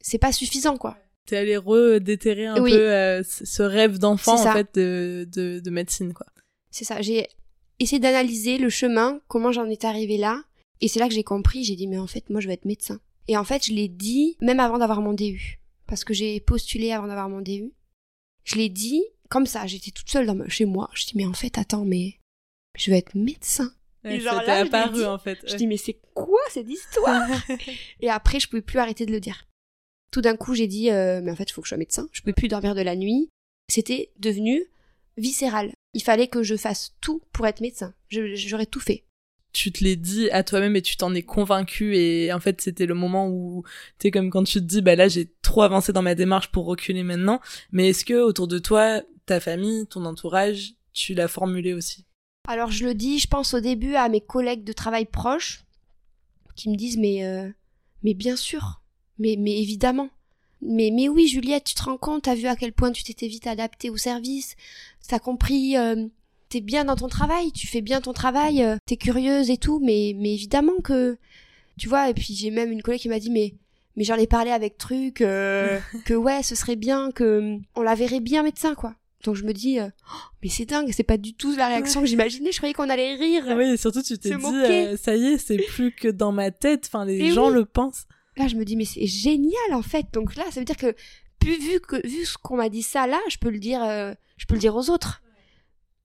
c'est 0.00 0.18
pas 0.18 0.32
suffisant, 0.32 0.76
quoi. 0.76 0.96
T'es 1.26 1.36
allé 1.36 1.56
redéterrer 1.56 2.46
un 2.46 2.60
Oui. 2.62 2.70
peu 2.70 2.92
euh, 2.92 3.22
ce 3.24 3.62
rêve 3.62 3.98
d'enfant 3.98 4.34
en 4.40 4.52
fait 4.52 4.74
de, 4.74 5.28
de, 5.30 5.60
de 5.60 5.70
médecine 5.70 6.14
quoi. 6.14 6.26
C'est 6.70 6.84
ça. 6.84 7.02
J'ai 7.02 7.26
essayé 7.80 7.98
d'analyser 8.00 8.58
le 8.58 8.70
chemin, 8.70 9.20
comment 9.28 9.50
j'en 9.52 9.68
étais 9.68 9.86
arrivée 9.86 10.18
là. 10.18 10.42
Et 10.80 10.88
c'est 10.88 11.00
là 11.00 11.08
que 11.08 11.14
j'ai 11.14 11.24
compris, 11.24 11.64
j'ai 11.64 11.74
dit, 11.74 11.86
mais 11.86 11.98
en 11.98 12.06
fait, 12.06 12.28
moi, 12.30 12.40
je 12.40 12.46
vais 12.48 12.54
être 12.54 12.64
médecin. 12.66 13.00
Et 13.28 13.36
en 13.36 13.44
fait, 13.44 13.66
je 13.66 13.72
l'ai 13.72 13.88
dit 13.88 14.36
même 14.40 14.60
avant 14.60 14.78
d'avoir 14.78 15.00
mon 15.00 15.14
DU. 15.14 15.58
Parce 15.86 16.04
que 16.04 16.12
j'ai 16.14 16.38
postulé 16.40 16.92
avant 16.92 17.06
d'avoir 17.06 17.28
mon 17.28 17.40
DU. 17.40 17.72
Je 18.44 18.56
l'ai 18.56 18.68
dit 18.68 19.02
comme 19.28 19.46
ça, 19.46 19.66
j'étais 19.66 19.90
toute 19.90 20.08
seule 20.10 20.26
dans 20.26 20.34
ma- 20.36 20.48
chez 20.48 20.64
moi. 20.66 20.88
Je 20.94 21.06
dis, 21.06 21.12
mais 21.16 21.26
en 21.26 21.32
fait, 21.32 21.58
attends, 21.58 21.84
mais 21.84 22.14
je 22.78 22.90
vais 22.90 22.98
être 22.98 23.14
médecin. 23.16 23.72
Ouais, 24.04 24.20
genre 24.20 24.34
là, 24.42 24.42
je 24.42 24.46
l'ai 24.46 24.68
apparu 24.68 24.98
dit. 25.00 25.04
en 25.04 25.18
fait. 25.18 25.38
Je 25.46 25.52
ouais. 25.52 25.56
dis, 25.56 25.66
mais 25.66 25.76
c'est 25.78 25.98
quoi 26.14 26.38
cette 26.50 26.68
histoire? 26.70 27.28
Et 28.00 28.08
après, 28.10 28.38
je 28.38 28.48
pouvais 28.48 28.62
plus 28.62 28.78
arrêter 28.78 29.04
de 29.06 29.10
le 29.12 29.18
dire. 29.18 29.46
Tout 30.10 30.20
d'un 30.20 30.36
coup, 30.36 30.54
j'ai 30.54 30.66
dit, 30.66 30.90
euh, 30.90 31.20
mais 31.22 31.30
en 31.30 31.36
fait, 31.36 31.44
il 31.44 31.52
faut 31.52 31.60
que 31.60 31.66
je 31.66 31.70
sois 31.70 31.78
médecin. 31.78 32.08
Je 32.12 32.20
pouvais 32.20 32.32
plus 32.32 32.48
dormir 32.48 32.74
de 32.74 32.80
la 32.80 32.96
nuit. 32.96 33.28
C'était 33.68 34.10
devenu 34.18 34.62
viscéral. 35.16 35.72
Il 35.94 36.02
fallait 36.02 36.28
que 36.28 36.42
je 36.42 36.56
fasse 36.56 36.94
tout 37.00 37.22
pour 37.32 37.46
être 37.46 37.60
médecin. 37.60 37.94
J'aurais 38.10 38.66
tout 38.66 38.80
fait. 38.80 39.04
tu 39.52 39.72
te 39.72 39.82
l'es 39.82 39.96
dit 39.96 40.30
à 40.30 40.42
toi-même 40.42 40.76
et 40.76 40.82
tu 40.82 40.96
t'en 40.96 41.14
es 41.14 41.22
convaincu 41.22 41.96
et 41.96 42.30
en 42.32 42.40
fait 42.40 42.60
c'était 42.60 42.84
le 42.84 42.92
moment 42.92 43.28
où 43.30 43.64
t'es 43.98 44.10
comme 44.10 44.28
quand 44.28 44.44
tu 44.44 44.60
te 44.60 44.64
dis 44.64 44.82
bah 44.82 44.96
là 44.96 45.08
j'ai 45.08 45.32
trop 45.40 45.62
avancé 45.62 45.94
dans 45.94 46.02
ma 46.02 46.14
démarche 46.14 46.52
pour 46.52 46.66
reculer 46.66 47.02
maintenant 47.02 47.40
mais 47.72 47.88
est-ce 47.88 48.04
que 48.04 48.20
autour 48.20 48.48
de 48.48 48.58
toi 48.58 49.00
ta 49.24 49.40
famille 49.40 49.86
ton 49.86 50.04
entourage 50.04 50.74
tu 50.96 51.14
l'as 51.14 51.28
formulé 51.28 51.74
aussi? 51.74 52.06
Alors, 52.48 52.70
je 52.70 52.86
le 52.86 52.94
dis, 52.94 53.18
je 53.18 53.28
pense 53.28 53.54
au 53.54 53.60
début 53.60 53.94
à 53.94 54.08
mes 54.08 54.20
collègues 54.20 54.64
de 54.64 54.72
travail 54.72 55.04
proches 55.04 55.64
qui 56.54 56.70
me 56.70 56.76
disent, 56.76 56.96
mais, 56.96 57.24
euh, 57.24 57.50
mais 58.02 58.14
bien 58.14 58.34
sûr, 58.34 58.80
mais, 59.18 59.36
mais 59.38 59.60
évidemment. 59.60 60.10
Mais, 60.62 60.90
mais 60.92 61.08
oui, 61.08 61.28
Juliette, 61.28 61.64
tu 61.64 61.74
te 61.74 61.82
rends 61.82 61.98
compte, 61.98 62.22
t'as 62.24 62.34
vu 62.34 62.46
à 62.46 62.56
quel 62.56 62.72
point 62.72 62.90
tu 62.90 63.02
t'étais 63.02 63.28
vite 63.28 63.46
adaptée 63.46 63.90
au 63.90 63.96
service, 63.96 64.56
t'as 65.06 65.18
compris, 65.18 65.76
euh, 65.76 66.06
t'es 66.48 66.60
bien 66.60 66.84
dans 66.84 66.96
ton 66.96 67.08
travail, 67.08 67.52
tu 67.52 67.66
fais 67.66 67.82
bien 67.82 68.00
ton 68.00 68.12
travail, 68.12 68.62
euh, 68.62 68.76
t'es 68.86 68.96
curieuse 68.96 69.50
et 69.50 69.58
tout, 69.58 69.80
mais, 69.84 70.14
mais 70.16 70.32
évidemment 70.32 70.80
que, 70.82 71.18
tu 71.78 71.88
vois, 71.88 72.08
et 72.08 72.14
puis 72.14 72.34
j'ai 72.34 72.50
même 72.50 72.72
une 72.72 72.82
collègue 72.82 73.00
qui 73.00 73.08
m'a 73.08 73.18
dit, 73.18 73.30
mais, 73.30 73.54
mais 73.96 74.04
j'en 74.04 74.16
ai 74.16 74.26
parlé 74.26 74.50
avec 74.50 74.78
truc, 74.78 75.20
euh, 75.20 75.78
que 76.04 76.14
ouais, 76.14 76.42
ce 76.42 76.54
serait 76.54 76.76
bien, 76.76 77.10
que 77.10 77.58
on 77.74 77.82
la 77.82 77.94
verrait 77.94 78.20
bien 78.20 78.42
médecin, 78.42 78.74
quoi. 78.74 78.94
Donc 79.24 79.34
je 79.34 79.44
me 79.44 79.52
dis, 79.52 79.80
euh, 79.80 79.88
Oh, 80.12 80.28
mais 80.42 80.48
c'est 80.48 80.66
dingue, 80.66 80.90
c'est 80.92 81.02
pas 81.02 81.16
du 81.16 81.34
tout 81.34 81.54
la 81.56 81.68
réaction 81.68 82.00
que 82.00 82.06
j'imaginais, 82.06 82.52
je 82.52 82.58
croyais 82.58 82.74
qu'on 82.74 82.88
allait 82.88 83.14
rire. 83.14 83.44
Oui 83.56 83.64
et 83.64 83.76
surtout 83.76 84.02
tu 84.02 84.18
t'es 84.18 84.30
dit 84.30 84.44
euh, 84.44 84.96
ça 84.96 85.16
y 85.16 85.26
est 85.26 85.38
c'est 85.38 85.56
plus 85.56 85.92
que 85.92 86.08
dans 86.08 86.32
ma 86.32 86.50
tête 86.50 86.84
enfin 86.86 87.04
les 87.04 87.32
gens 87.32 87.48
oui. 87.48 87.54
le 87.54 87.64
pensent 87.64 88.06
Là, 88.36 88.48
je 88.48 88.56
me 88.56 88.64
dis, 88.64 88.76
mais 88.76 88.84
c'est 88.84 89.06
génial 89.06 89.72
en 89.72 89.82
fait. 89.82 90.06
Donc 90.12 90.36
là, 90.36 90.44
ça 90.50 90.60
veut 90.60 90.66
dire 90.66 90.76
que, 90.76 90.94
vu 91.44 91.80
que 91.80 92.06
vu 92.06 92.24
ce 92.24 92.36
qu'on 92.36 92.56
m'a 92.56 92.68
dit 92.68 92.82
ça 92.82 93.06
là, 93.06 93.18
je 93.28 93.38
peux 93.38 93.50
le 93.50 93.58
dire, 93.58 93.82
euh, 93.82 94.12
je 94.36 94.46
peux 94.46 94.54
le 94.54 94.60
dire 94.60 94.74
aux 94.74 94.90
autres. 94.90 95.22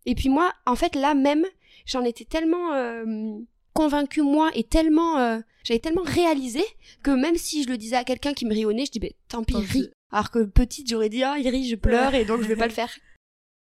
Et 0.06 0.16
puis 0.16 0.30
moi, 0.30 0.54
en 0.66 0.76
fait, 0.76 0.96
là 0.96 1.14
même, 1.14 1.46
j'en 1.86 2.04
étais 2.04 2.26
tellement 2.26 2.74
euh, 2.74 3.38
convaincue 3.74 4.22
moi 4.22 4.50
et 4.54 4.64
tellement, 4.64 5.18
euh, 5.18 5.40
j'avais 5.64 5.80
tellement 5.80 6.04
réalisé 6.04 6.64
que 7.04 7.12
même 7.12 7.36
si 7.36 7.64
je 7.64 7.70
le 7.70 7.78
disais 7.78 7.96
à 7.96 8.04
quelqu'un 8.04 8.34
qui 8.34 8.46
me 8.46 8.54
riait 8.54 8.66
au 8.66 8.74
nez, 8.74 8.86
je 8.86 8.92
dis, 8.92 9.00
ben 9.00 9.12
tant 9.28 9.44
pis, 9.44 9.54
Tant 9.54 9.62
pis. 9.62 9.90
Alors 10.12 10.32
que 10.32 10.44
petite, 10.44 10.90
j'aurais 10.90 11.10
dit, 11.10 11.24
ah, 11.24 11.38
il 11.40 11.48
rit, 11.48 11.68
je 11.68 11.76
pleure 11.76 12.14
et 12.16 12.26
donc 12.26 12.42
je 12.42 12.48
vais 12.48 12.56
pas 12.56 12.68
le 12.68 12.74
faire. 12.74 12.92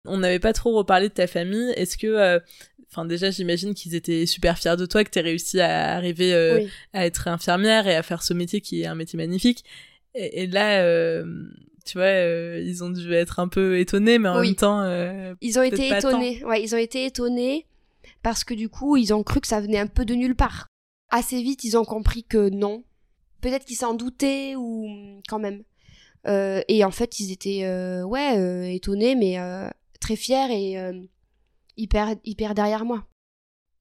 On 0.08 0.18
n'avait 0.18 0.40
pas 0.40 0.54
trop 0.54 0.76
reparlé 0.76 1.10
de 1.10 1.14
ta 1.14 1.28
famille. 1.28 1.72
Est-ce 1.76 1.98
que 1.98 2.42
Enfin, 2.90 3.04
déjà, 3.04 3.32
j'imagine 3.32 3.74
qu'ils 3.74 3.96
étaient 3.96 4.26
super 4.26 4.58
fiers 4.58 4.78
de 4.78 4.86
toi, 4.86 5.04
que 5.04 5.10
tu 5.10 5.20
réussi 5.20 5.60
à 5.60 5.94
arriver 5.96 6.34
à 6.94 7.06
être 7.06 7.28
infirmière 7.28 7.86
et 7.88 7.96
à 7.96 8.02
faire 8.02 8.24
ce 8.24 8.34
métier 8.34 8.62
qui 8.62 8.82
est 8.82 8.86
un 8.86 8.96
métier 8.96 9.18
magnifique. 9.18 9.66
Et, 10.16 10.48
là, 10.48 11.22
tu 11.86 11.98
vois, 11.98 12.10
ils 12.10 12.84
ont 12.86 12.90
dû 12.90 13.14
être 13.14 13.40
un 13.40 13.50
peu 13.50 13.78
étonnés, 13.78 14.20
mais 14.20 14.30
en 14.30 14.42
même 14.42 14.56
temps, 14.56 14.84
ils 15.42 15.60
ont 15.60 15.64
été 15.64 15.90
étonnés. 15.90 16.44
Ouais, 16.46 16.64
ils 16.64 16.74
ont 16.74 16.80
été 16.80 17.06
étonnés 17.06 17.66
parce 18.24 18.44
que 18.44 18.54
du 18.54 18.70
coup, 18.70 18.98
ils 18.98 19.14
ont 19.14 19.24
cru 19.24 19.42
que 19.42 19.48
ça 19.48 19.62
venait 19.62 19.80
un 19.80 19.88
peu 19.88 20.06
de 20.06 20.14
nulle 20.14 20.36
part. 20.36 20.68
Assez 21.10 21.42
vite, 21.42 21.64
ils 21.64 21.78
ont 21.78 21.86
compris 21.86 22.24
que 22.24 22.50
non. 22.50 22.84
Peut-être 23.42 23.66
qu'ils 23.66 23.78
s'en 23.78 23.94
doutaient 23.94 24.56
ou 24.58 25.22
quand 25.30 25.40
même. 25.40 25.64
Euh, 26.28 26.62
et 26.68 26.84
en 26.84 26.92
fait, 26.92 27.20
ils 27.20 27.32
étaient 27.32 27.64
euh, 27.64 28.04
ouais 28.04 28.38
euh, 28.38 28.64
étonnés, 28.64 29.16
mais 29.16 29.38
très 30.00 30.16
fiers 30.16 30.52
et 30.52 30.78
hyper 31.76 32.16
hyper 32.24 32.56
derrière 32.56 32.86
moi. 32.86 33.08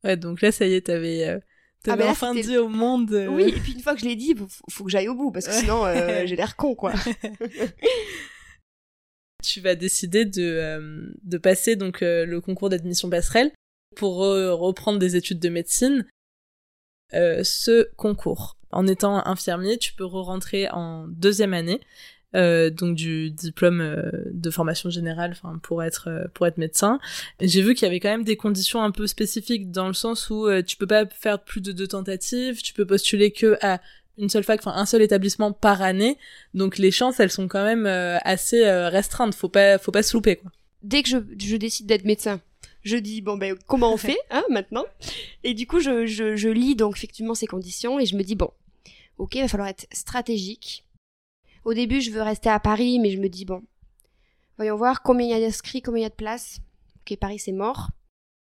Ouais, 0.04 0.16
donc 0.16 0.40
là, 0.40 0.52
ça 0.52 0.66
y 0.66 0.74
est, 0.74 0.82
t'avais 0.82 1.40
ah 1.88 1.96
ben 1.96 2.08
enfin 2.08 2.34
dit 2.34 2.56
au 2.56 2.68
monde. 2.68 3.10
Oui, 3.30 3.48
et 3.48 3.52
puis 3.52 3.72
une 3.72 3.80
fois 3.80 3.94
que 3.94 4.00
je 4.00 4.06
l'ai 4.06 4.16
dit, 4.16 4.34
faut, 4.34 4.48
faut 4.70 4.84
que 4.84 4.90
j'aille 4.90 5.08
au 5.08 5.14
bout 5.14 5.30
parce 5.30 5.46
que 5.46 5.52
sinon 5.52 5.84
j'ai 6.26 6.36
l'air 6.36 6.56
con 6.56 6.74
quoi. 6.74 6.92
tu 9.44 9.60
vas 9.60 9.76
décider 9.76 10.24
de, 10.24 11.14
de 11.22 11.38
passer 11.38 11.76
donc 11.76 12.00
le 12.00 12.38
concours 12.40 12.68
d'admission 12.68 13.08
passerelle 13.08 13.52
pour 13.94 14.16
reprendre 14.16 14.98
des 14.98 15.16
études 15.16 15.38
de 15.38 15.48
médecine. 15.48 16.06
ce 17.12 17.88
concours, 17.94 18.58
en 18.70 18.86
étant 18.86 19.24
infirmier, 19.26 19.78
tu 19.78 19.94
peux 19.94 20.04
re-rentrer 20.04 20.68
en 20.70 21.06
deuxième 21.08 21.54
année 21.54 21.80
euh, 22.36 22.68
donc 22.68 22.94
du 22.94 23.30
diplôme 23.30 23.80
euh, 23.80 24.10
de 24.30 24.50
formation 24.50 24.90
générale 24.90 25.30
enfin 25.32 25.58
pour 25.62 25.82
être 25.82 26.08
euh, 26.08 26.24
pour 26.34 26.46
être 26.46 26.58
médecin. 26.58 26.98
J'ai 27.40 27.62
vu 27.62 27.74
qu'il 27.74 27.86
y 27.86 27.88
avait 27.88 28.00
quand 28.00 28.10
même 28.10 28.24
des 28.24 28.36
conditions 28.36 28.82
un 28.82 28.90
peu 28.90 29.06
spécifiques 29.06 29.70
dans 29.70 29.88
le 29.88 29.94
sens 29.94 30.28
où 30.28 30.46
tu 30.66 30.76
peux 30.76 30.86
pas 30.86 31.06
faire 31.06 31.42
plus 31.42 31.60
de 31.60 31.72
deux 31.72 31.86
tentatives. 31.86 32.60
Tu 32.60 32.74
peux 32.74 32.84
postuler 32.84 33.30
que 33.30 33.56
à 33.62 33.80
une 34.18 34.28
seule 34.28 34.44
fac, 34.44 34.60
enfin 34.60 34.76
un 34.76 34.86
seul 34.86 35.02
établissement 35.02 35.52
par 35.52 35.82
année, 35.82 36.18
donc 36.54 36.78
les 36.78 36.90
chances 36.90 37.20
elles 37.20 37.30
sont 37.30 37.48
quand 37.48 37.64
même 37.64 37.86
assez 37.86 38.68
restreintes, 38.88 39.34
faut 39.34 39.48
pas 39.48 39.78
faut 39.78 39.92
pas 39.92 40.02
se 40.02 40.16
louper 40.16 40.36
quoi. 40.36 40.50
Dès 40.82 41.02
que 41.02 41.08
je, 41.08 41.18
je 41.38 41.56
décide 41.56 41.86
d'être 41.86 42.04
médecin, 42.04 42.40
je 42.82 42.96
dis 42.96 43.20
bon 43.20 43.36
ben 43.36 43.56
comment 43.66 43.92
on 43.92 43.96
fait 43.96 44.18
hein, 44.30 44.44
maintenant? 44.50 44.84
Et 45.44 45.54
du 45.54 45.66
coup 45.66 45.80
je, 45.80 46.06
je, 46.06 46.36
je 46.36 46.48
lis 46.48 46.76
donc 46.76 46.96
effectivement 46.96 47.34
ces 47.34 47.46
conditions 47.46 47.98
et 47.98 48.06
je 48.06 48.16
me 48.16 48.22
dis 48.22 48.36
bon 48.36 48.50
ok 49.18 49.34
il 49.34 49.42
va 49.42 49.48
falloir 49.48 49.68
être 49.68 49.86
stratégique, 49.92 50.85
au 51.66 51.74
début, 51.74 52.00
je 52.00 52.12
veux 52.12 52.22
rester 52.22 52.48
à 52.48 52.60
Paris, 52.60 53.00
mais 53.00 53.10
je 53.10 53.18
me 53.18 53.28
dis, 53.28 53.44
bon, 53.44 53.60
voyons 54.56 54.76
voir 54.76 55.02
combien 55.02 55.26
il 55.26 55.30
y 55.30 55.34
a 55.34 55.40
d'inscrits, 55.40 55.82
combien 55.82 55.98
il 55.98 56.02
y 56.04 56.06
a 56.06 56.10
de 56.10 56.14
places. 56.14 56.60
Ok, 57.00 57.18
Paris, 57.18 57.40
c'est 57.40 57.50
mort. 57.50 57.90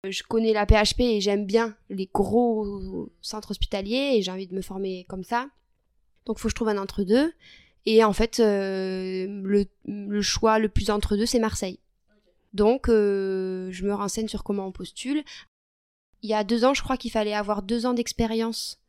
Je 0.07 0.21
connais 0.21 0.53
la 0.53 0.67
PHP 0.67 0.99
et 0.99 1.21
j'aime 1.21 1.47
bien 1.47 1.75
les 1.89 2.07
gros 2.13 3.09
centres 3.21 3.49
hospitaliers 3.49 4.11
et 4.13 4.21
j'ai 4.21 4.29
envie 4.29 4.45
de 4.45 4.53
me 4.53 4.61
former 4.61 5.05
comme 5.09 5.23
ça. 5.23 5.49
Donc, 6.27 6.37
faut 6.37 6.47
que 6.47 6.51
je 6.51 6.55
trouve 6.55 6.69
un 6.69 6.77
entre-deux. 6.77 7.33
Et 7.87 8.03
en 8.03 8.13
fait, 8.13 8.39
euh, 8.39 9.25
le, 9.87 10.21
choix 10.21 10.59
le 10.59 10.69
plus 10.69 10.91
entre-deux, 10.91 11.25
c'est 11.25 11.39
Marseille. 11.39 11.79
Donc, 12.53 12.89
euh, 12.89 13.71
je 13.71 13.85
me 13.85 13.93
renseigne 13.95 14.27
sur 14.27 14.43
comment 14.43 14.67
on 14.67 14.71
postule. 14.71 15.23
Il 16.21 16.29
y 16.29 16.35
a 16.35 16.43
deux 16.43 16.63
ans, 16.63 16.75
je 16.75 16.83
crois 16.83 16.97
qu'il 16.97 17.11
fallait 17.11 17.33
avoir 17.33 17.63
deux 17.63 17.87
ans 17.87 17.93
d'expérience 17.95 18.79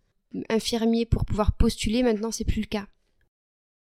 infirmier 0.50 1.06
pour 1.06 1.24
pouvoir 1.24 1.52
postuler. 1.52 2.02
Maintenant, 2.02 2.32
c'est 2.32 2.44
plus 2.44 2.60
le 2.60 2.66
cas 2.66 2.86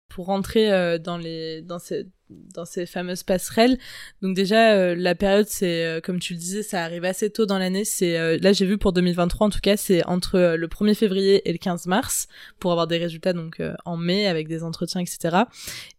pour 0.08 0.26
rentrer 0.26 0.72
euh, 0.72 0.98
dans 0.98 1.16
les 1.16 1.62
dans 1.62 1.78
ces 1.78 2.06
dans 2.30 2.64
ces 2.64 2.84
fameuses 2.84 3.22
passerelles. 3.22 3.78
Donc 4.20 4.36
déjà 4.36 4.72
euh, 4.72 4.94
la 4.94 5.14
période 5.14 5.46
c'est 5.48 5.84
euh, 5.84 6.00
comme 6.00 6.18
tu 6.18 6.34
le 6.34 6.38
disais 6.38 6.62
ça 6.62 6.82
arrive 6.84 7.04
assez 7.04 7.30
tôt 7.30 7.46
dans 7.46 7.58
l'année, 7.58 7.84
c'est 7.84 8.38
là 8.38 8.52
j'ai 8.52 8.66
vu 8.66 8.78
pour 8.78 8.92
2023 8.92 9.46
en 9.46 9.50
tout 9.50 9.60
cas, 9.60 9.76
c'est 9.76 10.04
entre 10.06 10.56
le 10.56 10.66
1er 10.66 10.94
février 10.94 11.48
et 11.48 11.52
le 11.52 11.58
15 11.58 11.86
mars 11.86 12.28
pour 12.58 12.70
avoir 12.72 12.86
des 12.86 12.98
résultats 12.98 13.32
donc 13.32 13.62
en 13.84 13.96
mai 13.96 14.26
avec 14.26 14.48
des 14.48 14.62
entretiens 14.62 15.00
etc. 15.00 15.44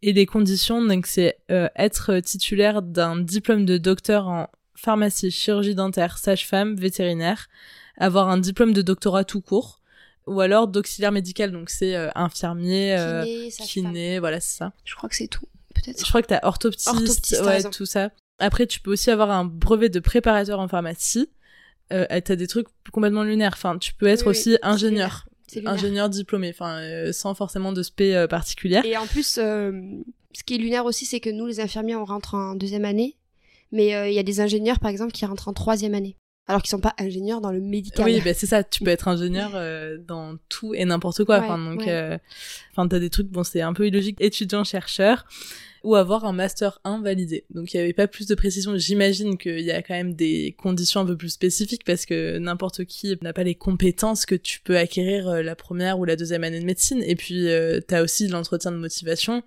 Et 0.02 0.14
les 0.14 0.26
conditions 0.26 0.84
donc 0.84 1.08
c'est 1.08 1.38
être 1.50 2.20
titulaire 2.20 2.82
d'un 2.82 3.18
diplôme 3.18 3.66
de 3.66 3.78
docteur 3.78 4.28
en 4.28 4.48
pharmacie, 4.76 5.30
chirurgie 5.32 5.76
dentaire, 5.76 6.18
sage-femme, 6.18 6.76
vétérinaire, 6.76 7.48
avoir 7.98 8.30
un 8.30 8.38
diplôme 8.38 8.74
de 8.74 8.82
doctorat 8.82 9.26
tout 9.26 9.42
court 9.42 9.80
ou 10.30 10.42
alors 10.42 10.68
d'auxiliaire 10.68 11.12
médical, 11.12 11.52
donc 11.52 11.70
c'est 11.70 11.96
euh, 11.96 12.10
infirmier, 12.16 12.96
euh, 12.98 13.26
kiné, 13.50 14.20
voilà, 14.20 14.40
c'est 14.40 14.58
ça. 14.58 14.74
Je 14.86 14.96
crois 14.96 15.10
que 15.10 15.16
c'est 15.16 15.28
tout, 15.28 15.46
peut-être. 15.74 16.00
Je 16.00 16.10
crois 16.10 16.22
que 16.22 16.28
t'as 16.28 16.40
orthoptiste, 16.44 16.88
orthoptiste 16.88 17.42
ouais, 17.42 17.64
tout 17.64 17.86
ça. 17.86 18.12
Après, 18.38 18.68
tu 18.68 18.80
peux 18.80 18.92
aussi 18.92 19.10
avoir 19.10 19.32
un 19.32 19.44
brevet 19.44 19.90
de 19.90 20.00
préparateur 20.00 20.60
en 20.60 20.68
pharmacie. 20.68 21.30
Euh, 21.92 22.06
t'as 22.24 22.36
des 22.36 22.48
trucs 22.48 22.68
complètement 22.92 23.24
lunaires. 23.24 23.54
Enfin, 23.54 23.78
tu 23.80 23.94
peux 23.94 24.06
être 24.06 24.28
aussi 24.28 24.58
ingénieur. 24.62 25.26
Ingénieur 25.66 26.10
diplômé, 26.10 26.52
enfin, 26.54 26.80
euh, 26.80 27.12
sans 27.12 27.34
forcément 27.34 27.74
de 27.74 27.82
spé 27.82 28.28
particulière. 28.30 28.86
Et 28.86 28.96
en 28.96 29.08
plus, 29.08 29.26
ce 29.26 30.44
qui 30.46 30.54
est 30.54 30.60
lunaire 30.60 30.86
aussi, 30.86 31.06
c'est 31.06 31.20
que 31.20 31.32
nous, 31.32 31.48
les 31.48 31.60
infirmiers, 31.60 31.96
on 31.96 32.06
rentre 32.06 32.36
en 32.36 32.54
deuxième 32.54 32.86
année. 32.86 33.18
Mais 33.72 33.88
il 34.10 34.14
y 34.14 34.20
a 34.20 34.24
des 34.24 34.42
ingénieurs, 34.42 34.80
par 34.80 34.92
exemple, 34.92 35.12
qui 35.12 35.26
rentrent 35.26 35.48
en 35.48 35.54
troisième 35.54 35.96
année 35.96 36.16
alors 36.50 36.64
qu'ils 36.64 36.72
sont 36.72 36.80
pas 36.80 36.96
ingénieurs 36.98 37.42
dans 37.42 37.52
le 37.52 37.62
médical. 37.62 38.04
Oui, 38.06 38.22
ben 38.22 38.34
c'est 38.36 38.48
ça. 38.48 38.64
Tu 38.64 38.84
peux 38.84 38.90
être 38.90 39.08
ingénieur 39.08 39.52
euh, 39.54 40.00
dans 40.00 40.36
tout 40.50 40.74
et 40.74 40.84
n'importe 40.84 41.24
quoi. 41.24 41.38
enfin, 41.38 41.60
donc, 41.60 41.88
euh, 41.88 42.18
enfin, 42.72 42.88
t'as 42.88 42.98
des 42.98 43.12
trucs. 43.12 43.28
Bon, 43.28 43.44
c'est 43.44 43.62
un 43.62 43.72
peu 43.74 43.86
illogique. 43.86 44.18
Étudiant 44.20 44.64
chercheur 44.64 45.28
ou 45.84 45.96
avoir 45.96 46.26
un 46.26 46.34
master 46.34 46.82
1 46.86 47.04
validé. 47.04 47.46
Donc 47.52 47.72
il 47.72 47.78
y 47.78 47.80
avait 47.80 47.94
pas 47.94 48.08
plus 48.08 48.26
de 48.26 48.34
précision. 48.34 48.76
J'imagine 48.78 49.38
qu'il 49.38 49.62
y 49.62 49.72
a 49.72 49.84
quand 49.84 49.94
même 49.94 50.16
des 50.16 50.56
conditions 50.58 51.02
un 51.02 51.06
peu 51.06 51.16
plus 51.16 51.30
spécifiques 51.30 51.84
parce 51.86 52.08
que 52.08 52.40
n'importe 52.40 52.84
qui 52.86 53.16
n'a 53.22 53.32
pas 53.32 53.44
les 53.44 53.56
compétences 53.56 54.26
que 54.26 54.36
tu 54.36 54.60
peux 54.60 54.78
acquérir 54.78 55.30
euh, 55.30 55.42
la 55.44 55.56
première 55.56 56.00
ou 56.00 56.06
la 56.06 56.16
deuxième 56.16 56.44
année 56.44 56.60
de 56.60 56.66
médecine. 56.66 57.04
Et 57.04 57.16
puis 57.16 57.46
tu 57.46 57.84
t'as 57.88 58.02
aussi 58.02 58.28
l'entretien 58.28 58.72
de 58.72 58.78
motivation 58.78 59.44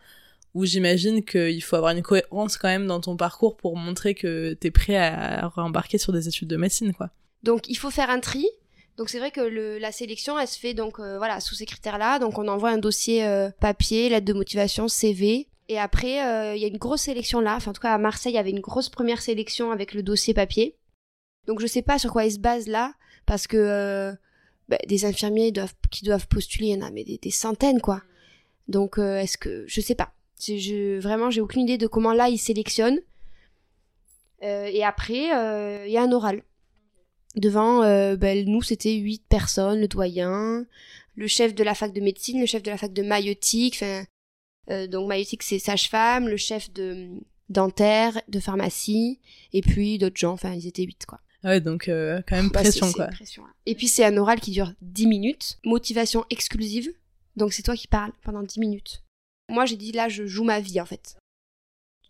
où 0.54 0.64
j'imagine 0.64 1.24
qu'il 1.24 1.62
faut 1.62 1.76
avoir 1.76 1.92
une 1.92 2.02
cohérence 2.02 2.56
quand 2.56 2.68
même 2.68 2.86
dans 2.86 3.00
ton 3.00 3.16
parcours 3.16 3.56
pour 3.56 3.76
montrer 3.76 4.14
que 4.14 4.52
t'es 4.54 4.70
prêt 4.70 4.96
à 4.96 5.48
rembarquer 5.48 5.98
sur 5.98 6.12
des 6.12 6.28
études 6.28 6.48
de 6.48 6.56
médecine, 6.56 6.92
quoi. 6.92 7.10
Donc 7.42 7.68
il 7.68 7.76
faut 7.76 7.90
faire 7.90 8.10
un 8.10 8.20
tri. 8.20 8.46
Donc 8.96 9.08
c'est 9.08 9.18
vrai 9.18 9.30
que 9.30 9.40
la 9.40 9.92
sélection, 9.92 10.38
elle 10.38 10.48
se 10.48 10.58
fait 10.58 10.74
donc 10.74 11.00
euh, 11.00 11.16
voilà 11.16 11.40
sous 11.40 11.54
ces 11.54 11.66
critères-là. 11.66 12.18
Donc 12.18 12.38
on 12.38 12.46
envoie 12.48 12.70
un 12.70 12.78
dossier 12.78 13.24
euh, 13.24 13.50
papier, 13.60 14.08
lettre 14.08 14.26
de 14.26 14.32
motivation, 14.32 14.88
CV. 14.88 15.48
Et 15.68 15.78
après, 15.78 16.24
euh, 16.24 16.54
il 16.54 16.60
y 16.60 16.64
a 16.64 16.68
une 16.68 16.78
grosse 16.78 17.02
sélection 17.02 17.40
là. 17.40 17.56
Enfin, 17.56 17.70
en 17.70 17.74
tout 17.74 17.80
cas, 17.80 17.94
à 17.94 17.98
Marseille, 17.98 18.32
il 18.32 18.36
y 18.36 18.38
avait 18.38 18.50
une 18.50 18.60
grosse 18.60 18.90
première 18.90 19.22
sélection 19.22 19.70
avec 19.70 19.94
le 19.94 20.02
dossier 20.02 20.34
papier. 20.34 20.76
Donc 21.46 21.60
je 21.60 21.66
sais 21.66 21.82
pas 21.82 21.98
sur 21.98 22.12
quoi 22.12 22.24
ils 22.24 22.32
se 22.32 22.38
basent 22.38 22.68
là, 22.68 22.94
parce 23.26 23.46
que 23.46 24.12
bah, 24.68 24.78
des 24.86 25.04
infirmiers 25.04 25.52
qui 25.90 26.04
doivent 26.04 26.28
postuler, 26.28 26.66
il 26.66 26.78
y 26.78 26.82
en 26.82 26.86
a 26.86 26.90
mais 26.90 27.02
des, 27.02 27.18
des 27.18 27.30
centaines 27.30 27.80
quoi. 27.80 28.02
Donc 28.68 28.98
est-ce 28.98 29.38
que 29.38 29.64
je 29.66 29.80
sais 29.80 29.96
pas. 29.96 30.12
Je, 30.44 30.98
vraiment, 30.98 31.30
j'ai 31.30 31.40
aucune 31.40 31.62
idée 31.62 31.78
de 31.78 31.86
comment 31.86 32.12
là 32.12 32.28
ils 32.28 32.38
sélectionnent. 32.38 33.00
Euh, 34.42 34.66
et 34.66 34.82
après, 34.82 35.34
euh, 35.34 35.86
il 35.86 35.92
y 35.92 35.96
a 35.96 36.02
un 36.02 36.12
oral. 36.12 36.42
Devant, 37.36 37.82
euh, 37.82 38.16
ben, 38.16 38.44
nous, 38.46 38.62
c'était 38.62 38.94
huit 38.94 39.22
personnes, 39.28 39.80
le 39.80 39.88
doyen, 39.88 40.66
le 41.14 41.26
chef 41.26 41.54
de 41.54 41.62
la 41.62 41.74
fac 41.74 41.92
de 41.92 42.00
médecine, 42.00 42.40
le 42.40 42.46
chef 42.46 42.62
de 42.62 42.70
la 42.70 42.76
fac 42.76 42.92
de 42.92 43.02
maïotique, 43.02 43.84
donc 44.68 45.08
maïotique 45.08 45.42
c'est 45.42 45.58
sage-femme, 45.58 46.28
le 46.28 46.36
chef 46.36 46.72
de 46.72 47.10
dentaire, 47.48 48.20
de 48.28 48.40
pharmacie, 48.40 49.20
et 49.52 49.60
puis 49.60 49.98
d'autres 49.98 50.16
gens, 50.16 50.32
enfin 50.32 50.52
ils 50.54 50.66
étaient 50.66 50.84
huit 50.84 51.04
quoi. 51.06 51.20
Ouais, 51.44 51.60
donc 51.60 51.84
quand 51.86 52.36
même 52.36 52.48
bah, 52.48 52.62
pression 52.62 52.90
quoi. 52.92 53.10
Et 53.66 53.74
puis 53.74 53.88
c'est 53.88 54.04
un 54.04 54.16
oral 54.16 54.40
qui 54.40 54.52
dure 54.52 54.72
dix 54.80 55.06
minutes, 55.06 55.58
motivation 55.64 56.24
exclusive, 56.30 56.90
donc 57.36 57.52
c'est 57.52 57.62
toi 57.62 57.76
qui 57.76 57.88
parles 57.88 58.12
pendant 58.22 58.42
dix 58.42 58.60
minutes. 58.60 59.02
Moi, 59.48 59.66
j'ai 59.66 59.76
dit 59.76 59.92
là, 59.92 60.08
je 60.08 60.26
joue 60.26 60.44
ma 60.44 60.60
vie 60.60 60.80
en 60.80 60.86
fait. 60.86 61.16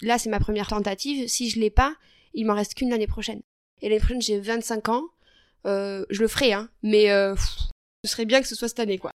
Là, 0.02 0.18
c'est 0.18 0.30
ma 0.30 0.40
première 0.40 0.68
tentative. 0.68 1.28
Si 1.28 1.48
je 1.48 1.60
l'ai 1.60 1.70
pas, 1.70 1.94
il 2.34 2.46
m'en 2.46 2.54
reste 2.54 2.74
qu'une 2.74 2.90
l'année 2.90 3.06
prochaine. 3.06 3.40
Et 3.80 3.88
l'année 3.88 4.00
prochaine, 4.00 4.22
j'ai 4.22 4.38
25 4.40 4.88
ans. 4.88 5.04
Euh, 5.66 6.04
je 6.10 6.20
le 6.20 6.28
ferai, 6.28 6.52
hein. 6.52 6.68
Mais 6.82 7.10
euh, 7.10 7.34
ce 8.04 8.10
serait 8.10 8.24
bien 8.24 8.40
que 8.40 8.48
ce 8.48 8.54
soit 8.54 8.68
cette 8.68 8.80
année, 8.80 8.98
quoi. 8.98 9.10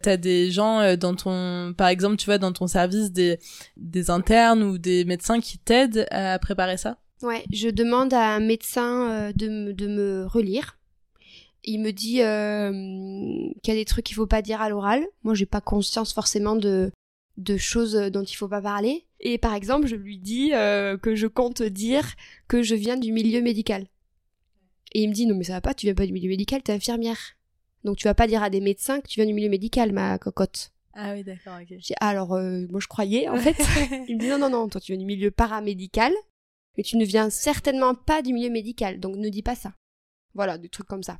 T'as 0.00 0.16
des 0.16 0.52
gens 0.52 0.80
euh, 0.80 0.96
dans 0.96 1.16
ton, 1.16 1.74
par 1.76 1.88
exemple, 1.88 2.16
tu 2.16 2.26
vois, 2.26 2.38
dans 2.38 2.52
ton 2.52 2.68
service, 2.68 3.10
des, 3.10 3.40
des 3.76 4.10
internes 4.10 4.62
ou 4.62 4.78
des 4.78 5.04
médecins 5.04 5.40
qui 5.40 5.58
t'aident 5.58 6.06
à 6.12 6.38
préparer 6.38 6.76
ça? 6.76 6.98
Ouais, 7.22 7.44
je 7.52 7.68
demande 7.68 8.14
à 8.14 8.34
un 8.34 8.40
médecin 8.40 9.32
de, 9.34 9.48
me, 9.48 9.72
de 9.72 9.88
me 9.88 10.26
relire. 10.26 10.78
Il 11.64 11.80
me 11.80 11.90
dit 11.90 12.18
qu'il 13.60 13.72
y 13.72 13.76
a 13.76 13.80
des 13.80 13.84
trucs 13.84 14.06
qu'il 14.06 14.14
faut 14.14 14.28
pas 14.28 14.40
dire 14.40 14.62
à 14.62 14.68
l'oral. 14.68 15.04
Moi, 15.24 15.34
j'ai 15.34 15.46
pas 15.46 15.60
conscience 15.60 16.12
forcément 16.14 16.54
de 16.54 16.92
de 17.38 17.56
choses 17.56 17.94
dont 17.94 18.24
il 18.24 18.34
faut 18.34 18.48
pas 18.48 18.60
parler. 18.60 19.06
Et 19.20 19.38
par 19.38 19.54
exemple, 19.54 19.86
je 19.86 19.96
lui 19.96 20.18
dis 20.18 20.52
euh, 20.52 20.98
que 20.98 21.14
je 21.14 21.26
compte 21.26 21.62
dire 21.62 22.14
que 22.48 22.62
je 22.62 22.74
viens 22.74 22.96
du 22.96 23.12
milieu 23.12 23.40
médical. 23.40 23.86
Et 24.92 25.02
il 25.02 25.08
me 25.08 25.14
dit 25.14 25.26
non 25.26 25.36
mais 25.36 25.44
ça 25.44 25.54
va 25.54 25.60
pas, 25.60 25.74
tu 25.74 25.86
viens 25.86 25.94
pas 25.94 26.06
du 26.06 26.12
milieu 26.12 26.28
médical, 26.28 26.62
t'es 26.62 26.72
infirmière. 26.72 27.18
Donc 27.84 27.96
tu 27.96 28.04
vas 28.04 28.14
pas 28.14 28.26
dire 28.26 28.42
à 28.42 28.50
des 28.50 28.60
médecins 28.60 29.00
que 29.00 29.08
tu 29.08 29.20
viens 29.20 29.26
du 29.26 29.32
milieu 29.32 29.48
médical, 29.48 29.92
ma 29.92 30.18
cocotte. 30.18 30.72
Ah 30.94 31.12
oui, 31.14 31.22
d'accord, 31.22 31.58
ok. 31.60 31.78
alors, 32.00 32.32
euh, 32.34 32.66
moi 32.70 32.80
je 32.80 32.88
croyais, 32.88 33.28
en 33.28 33.36
fait. 33.36 33.56
il 34.08 34.16
me 34.16 34.20
dit 34.20 34.28
non, 34.28 34.38
non, 34.38 34.50
non, 34.50 34.68
toi 34.68 34.80
tu 34.80 34.92
viens 34.92 34.98
du 34.98 35.06
milieu 35.06 35.30
paramédical. 35.30 36.12
mais 36.76 36.82
tu 36.82 36.96
ne 36.96 37.04
viens 37.04 37.30
certainement 37.30 37.94
pas 37.94 38.20
du 38.20 38.32
milieu 38.32 38.50
médical, 38.50 38.98
donc 38.98 39.16
ne 39.16 39.28
dis 39.28 39.42
pas 39.42 39.54
ça. 39.54 39.74
Voilà, 40.34 40.58
des 40.58 40.68
trucs 40.68 40.88
comme 40.88 41.04
ça. 41.04 41.18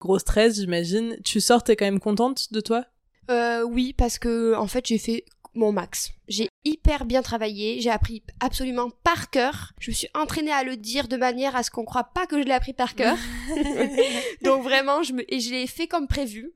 Gros 0.00 0.18
stress, 0.18 0.56
j'imagine. 0.56 1.16
Tu 1.24 1.40
sors, 1.40 1.62
t'es 1.62 1.76
quand 1.76 1.84
même 1.84 2.00
contente 2.00 2.52
de 2.52 2.60
toi? 2.60 2.86
Euh, 3.30 3.62
Oui, 3.62 3.92
parce 3.92 4.18
que 4.18 4.54
en 4.54 4.66
fait, 4.66 4.86
j'ai 4.86 4.98
fait 4.98 5.24
mon 5.54 5.72
max. 5.72 6.12
J'ai 6.28 6.48
hyper 6.64 7.04
bien 7.04 7.22
travaillé, 7.22 7.80
j'ai 7.80 7.90
appris 7.90 8.22
absolument 8.40 8.90
par 9.02 9.30
cœur. 9.30 9.72
Je 9.80 9.90
me 9.90 9.94
suis 9.94 10.08
entraînée 10.14 10.52
à 10.52 10.64
le 10.64 10.76
dire 10.76 11.08
de 11.08 11.16
manière 11.16 11.56
à 11.56 11.62
ce 11.62 11.70
qu'on 11.70 11.84
croit 11.84 12.04
pas 12.04 12.26
que 12.26 12.40
je 12.40 12.46
l'ai 12.46 12.52
appris 12.52 12.72
par 12.72 12.94
cœur. 12.94 13.16
Donc 14.42 14.62
vraiment, 14.62 15.02
je 15.02 15.12
me 15.12 15.34
et 15.34 15.40
je 15.40 15.50
l'ai 15.50 15.66
fait 15.66 15.86
comme 15.86 16.06
prévu. 16.06 16.52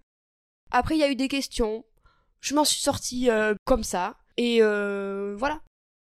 Après, 0.71 0.97
il 0.97 1.01
y 1.01 1.05
a 1.05 1.11
eu 1.11 1.17
des 1.17 1.29
questions. 1.29 1.85
Je 2.41 2.55
m'en 2.55 2.65
suis 2.65 2.81
sortie 2.81 3.31
euh, 3.31 3.55
comme 3.65 3.85
ça 3.85 4.17
et 4.37 4.59
euh, 4.61 5.35
voilà. 5.37 5.61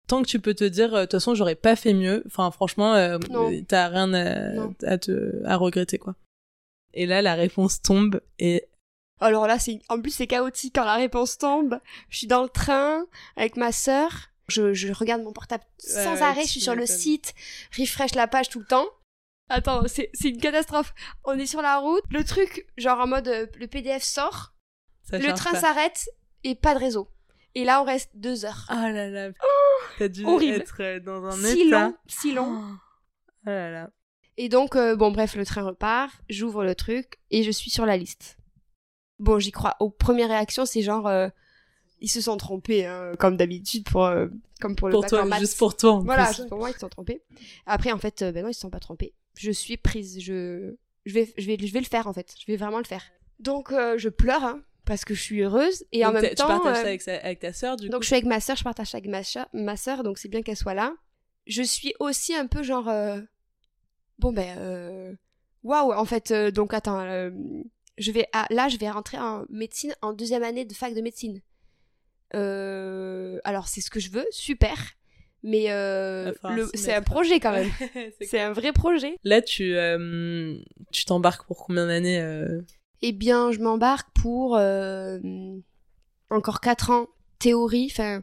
Tant 0.06 0.22
que 0.22 0.28
tu 0.28 0.40
peux 0.40 0.54
te 0.54 0.64
dire, 0.64 0.94
euh, 0.94 1.00
de 1.00 1.04
toute 1.04 1.12
façon, 1.12 1.34
j'aurais 1.34 1.54
pas 1.54 1.76
fait 1.76 1.92
mieux. 1.92 2.22
Enfin, 2.26 2.50
franchement, 2.50 2.94
t'as 3.66 3.88
rien 3.88 4.14
à, 4.14 4.98
te, 4.98 5.44
à 5.44 5.56
regretter, 5.56 5.98
quoi. 5.98 6.14
Et 6.94 7.04
là, 7.06 7.20
la 7.20 7.34
réponse 7.34 7.82
tombe 7.82 8.20
et 8.38 8.64
alors 9.20 9.46
là, 9.46 9.58
c'est 9.58 9.80
en 9.88 10.00
plus 10.00 10.10
c'est 10.10 10.26
chaotique 10.26 10.74
quand 10.76 10.84
la 10.84 10.94
réponse 10.94 11.38
tombe. 11.38 11.80
Je 12.08 12.18
suis 12.18 12.26
dans 12.26 12.42
le 12.42 12.48
train 12.48 13.06
avec 13.36 13.56
ma 13.56 13.72
sœur. 13.72 14.10
Je, 14.48 14.72
je 14.72 14.92
regarde 14.92 15.22
mon 15.22 15.32
portable 15.32 15.64
sans 15.78 16.22
arrêt. 16.22 16.42
Je 16.44 16.48
suis 16.48 16.60
sur 16.60 16.74
le 16.74 16.86
site, 16.86 17.34
refresh 17.76 18.14
la 18.14 18.26
page 18.26 18.48
tout 18.48 18.60
le 18.60 18.64
temps. 18.66 18.86
Attends, 19.50 19.82
c'est 19.88 20.10
c'est 20.14 20.28
une 20.28 20.40
catastrophe. 20.40 20.94
On 21.24 21.38
est 21.38 21.46
sur 21.46 21.62
la 21.62 21.78
route. 21.78 22.02
Le 22.10 22.24
truc, 22.24 22.66
genre 22.76 23.00
en 23.00 23.06
mode 23.06 23.28
euh, 23.28 23.46
le 23.56 23.66
PDF 23.66 24.02
sort, 24.02 24.54
le 25.12 25.32
train 25.34 25.54
s'arrête 25.58 26.08
et 26.44 26.54
pas 26.54 26.74
de 26.74 26.78
réseau. 26.80 27.08
Et 27.54 27.64
là, 27.64 27.82
on 27.82 27.84
reste 27.84 28.10
deux 28.14 28.44
heures. 28.44 28.66
Ah 28.68 28.90
là 28.90 29.08
là. 29.08 29.30
Oh, 29.42 29.82
T'as 29.98 30.08
dû 30.08 30.24
être 30.44 30.76
euh, 30.80 31.00
dans 31.00 31.24
un 31.24 31.32
si 31.32 31.62
état. 31.62 31.86
long, 31.88 31.94
si 32.06 32.32
long. 32.32 32.62
Oh 33.46 33.50
là 33.50 33.70
là. 33.70 33.90
Et 34.36 34.48
donc, 34.48 34.76
euh, 34.76 34.94
bon, 34.94 35.10
bref, 35.10 35.34
le 35.34 35.44
train 35.44 35.62
repart. 35.62 36.12
J'ouvre 36.28 36.62
le 36.62 36.74
truc 36.74 37.18
et 37.30 37.42
je 37.42 37.50
suis 37.50 37.70
sur 37.70 37.84
la 37.86 37.96
liste. 37.96 38.37
Bon, 39.18 39.38
j'y 39.38 39.50
crois. 39.50 39.76
Aux 39.80 39.90
premières 39.90 40.28
réactions, 40.28 40.64
c'est 40.64 40.82
genre, 40.82 41.06
euh, 41.06 41.28
ils 42.00 42.08
se 42.08 42.20
sont 42.20 42.36
trompés, 42.36 42.86
hein, 42.86 43.12
comme 43.18 43.36
d'habitude 43.36 43.84
pour, 43.84 44.04
euh, 44.04 44.28
comme 44.60 44.76
pour 44.76 44.88
le 44.88 44.92
pour 44.92 45.06
toi, 45.06 45.38
juste 45.38 45.58
pour 45.58 45.76
toi. 45.76 45.92
En 45.92 46.00
voilà, 46.00 46.26
juste 46.32 46.48
pour 46.48 46.58
moi, 46.58 46.70
ils 46.70 46.74
se 46.74 46.80
sont 46.80 46.88
trompés. 46.88 47.22
Après, 47.66 47.92
en 47.92 47.98
fait, 47.98 48.22
euh, 48.22 48.32
ben 48.32 48.44
non, 48.44 48.50
ils 48.50 48.54
se 48.54 48.60
sont 48.60 48.70
pas 48.70 48.80
trompés. 48.80 49.14
Je 49.34 49.50
suis 49.50 49.76
prise. 49.76 50.20
Je, 50.20 50.74
je 51.04 51.14
vais, 51.14 51.32
je 51.36 51.46
vais, 51.46 51.56
je 51.60 51.72
vais 51.72 51.80
le 51.80 51.86
faire 51.86 52.06
en 52.06 52.12
fait. 52.12 52.34
Je 52.38 52.46
vais 52.46 52.56
vraiment 52.56 52.78
le 52.78 52.84
faire. 52.84 53.02
Donc, 53.40 53.70
je 53.72 54.08
pleure. 54.08 54.44
Hein, 54.44 54.62
parce 54.84 55.04
que 55.04 55.12
je 55.12 55.20
suis 55.20 55.42
heureuse 55.42 55.84
et 55.92 56.06
en 56.06 56.12
même 56.12 56.22
temps 56.34 56.46
tu 56.46 56.48
partages 56.48 56.76
ça 56.76 56.80
avec, 56.80 57.06
avec, 57.06 57.40
ta 57.40 57.52
sœur 57.52 57.76
du 57.76 57.90
donc 57.90 57.98
coup. 57.98 58.04
je 58.04 58.06
suis 58.06 58.14
avec 58.14 58.24
ma 58.24 58.40
sœur 58.40 58.56
je 58.56 58.64
partage 58.64 58.86
ça 58.86 58.96
avec 58.96 59.10
ma, 59.10 59.20
ma 59.52 59.76
sœur 59.76 60.02
donc 60.02 60.16
c'est 60.16 60.30
bien 60.30 60.40
qu'elle 60.40 60.56
soit 60.56 60.72
là 60.72 60.94
je 61.46 61.62
suis 61.62 61.92
aussi 62.00 62.34
un 62.34 62.46
peu 62.46 62.62
genre 62.62 62.90
bon 64.18 64.32
ben 64.32 65.18
waouh 65.62 65.92
en 65.92 66.06
fait 66.06 66.32
donc 66.32 66.72
attends 66.72 67.04
je 67.98 68.12
vais 68.12 68.28
là, 68.50 68.68
je 68.68 68.76
vais 68.78 68.90
rentrer 68.90 69.18
en 69.18 69.44
médecine 69.50 69.94
en 70.02 70.12
deuxième 70.12 70.42
année 70.42 70.64
de 70.64 70.74
fac 70.74 70.94
de 70.94 71.00
médecine. 71.00 71.40
Euh, 72.34 73.38
alors 73.44 73.68
c'est 73.68 73.80
ce 73.80 73.90
que 73.90 74.00
je 74.00 74.10
veux, 74.10 74.26
super. 74.30 74.74
Mais 75.44 75.70
euh, 75.70 76.32
c'est 76.74 76.94
un 76.94 77.02
projet 77.02 77.38
quand 77.38 77.52
même. 77.52 77.70
c'est 78.20 78.40
un 78.40 78.52
vrai 78.52 78.72
projet. 78.72 79.16
Là, 79.22 79.40
tu 79.40 79.76
euh, 79.76 80.56
tu 80.90 81.04
t'embarques 81.04 81.46
pour 81.46 81.64
combien 81.64 81.86
d'années 81.86 82.20
Eh 83.02 83.12
bien, 83.12 83.52
je 83.52 83.60
m'embarque 83.60 84.08
pour 84.14 84.58
encore 86.30 86.60
4 86.60 86.90
ans 86.90 87.06
théorie, 87.38 87.88
enfin 87.90 88.22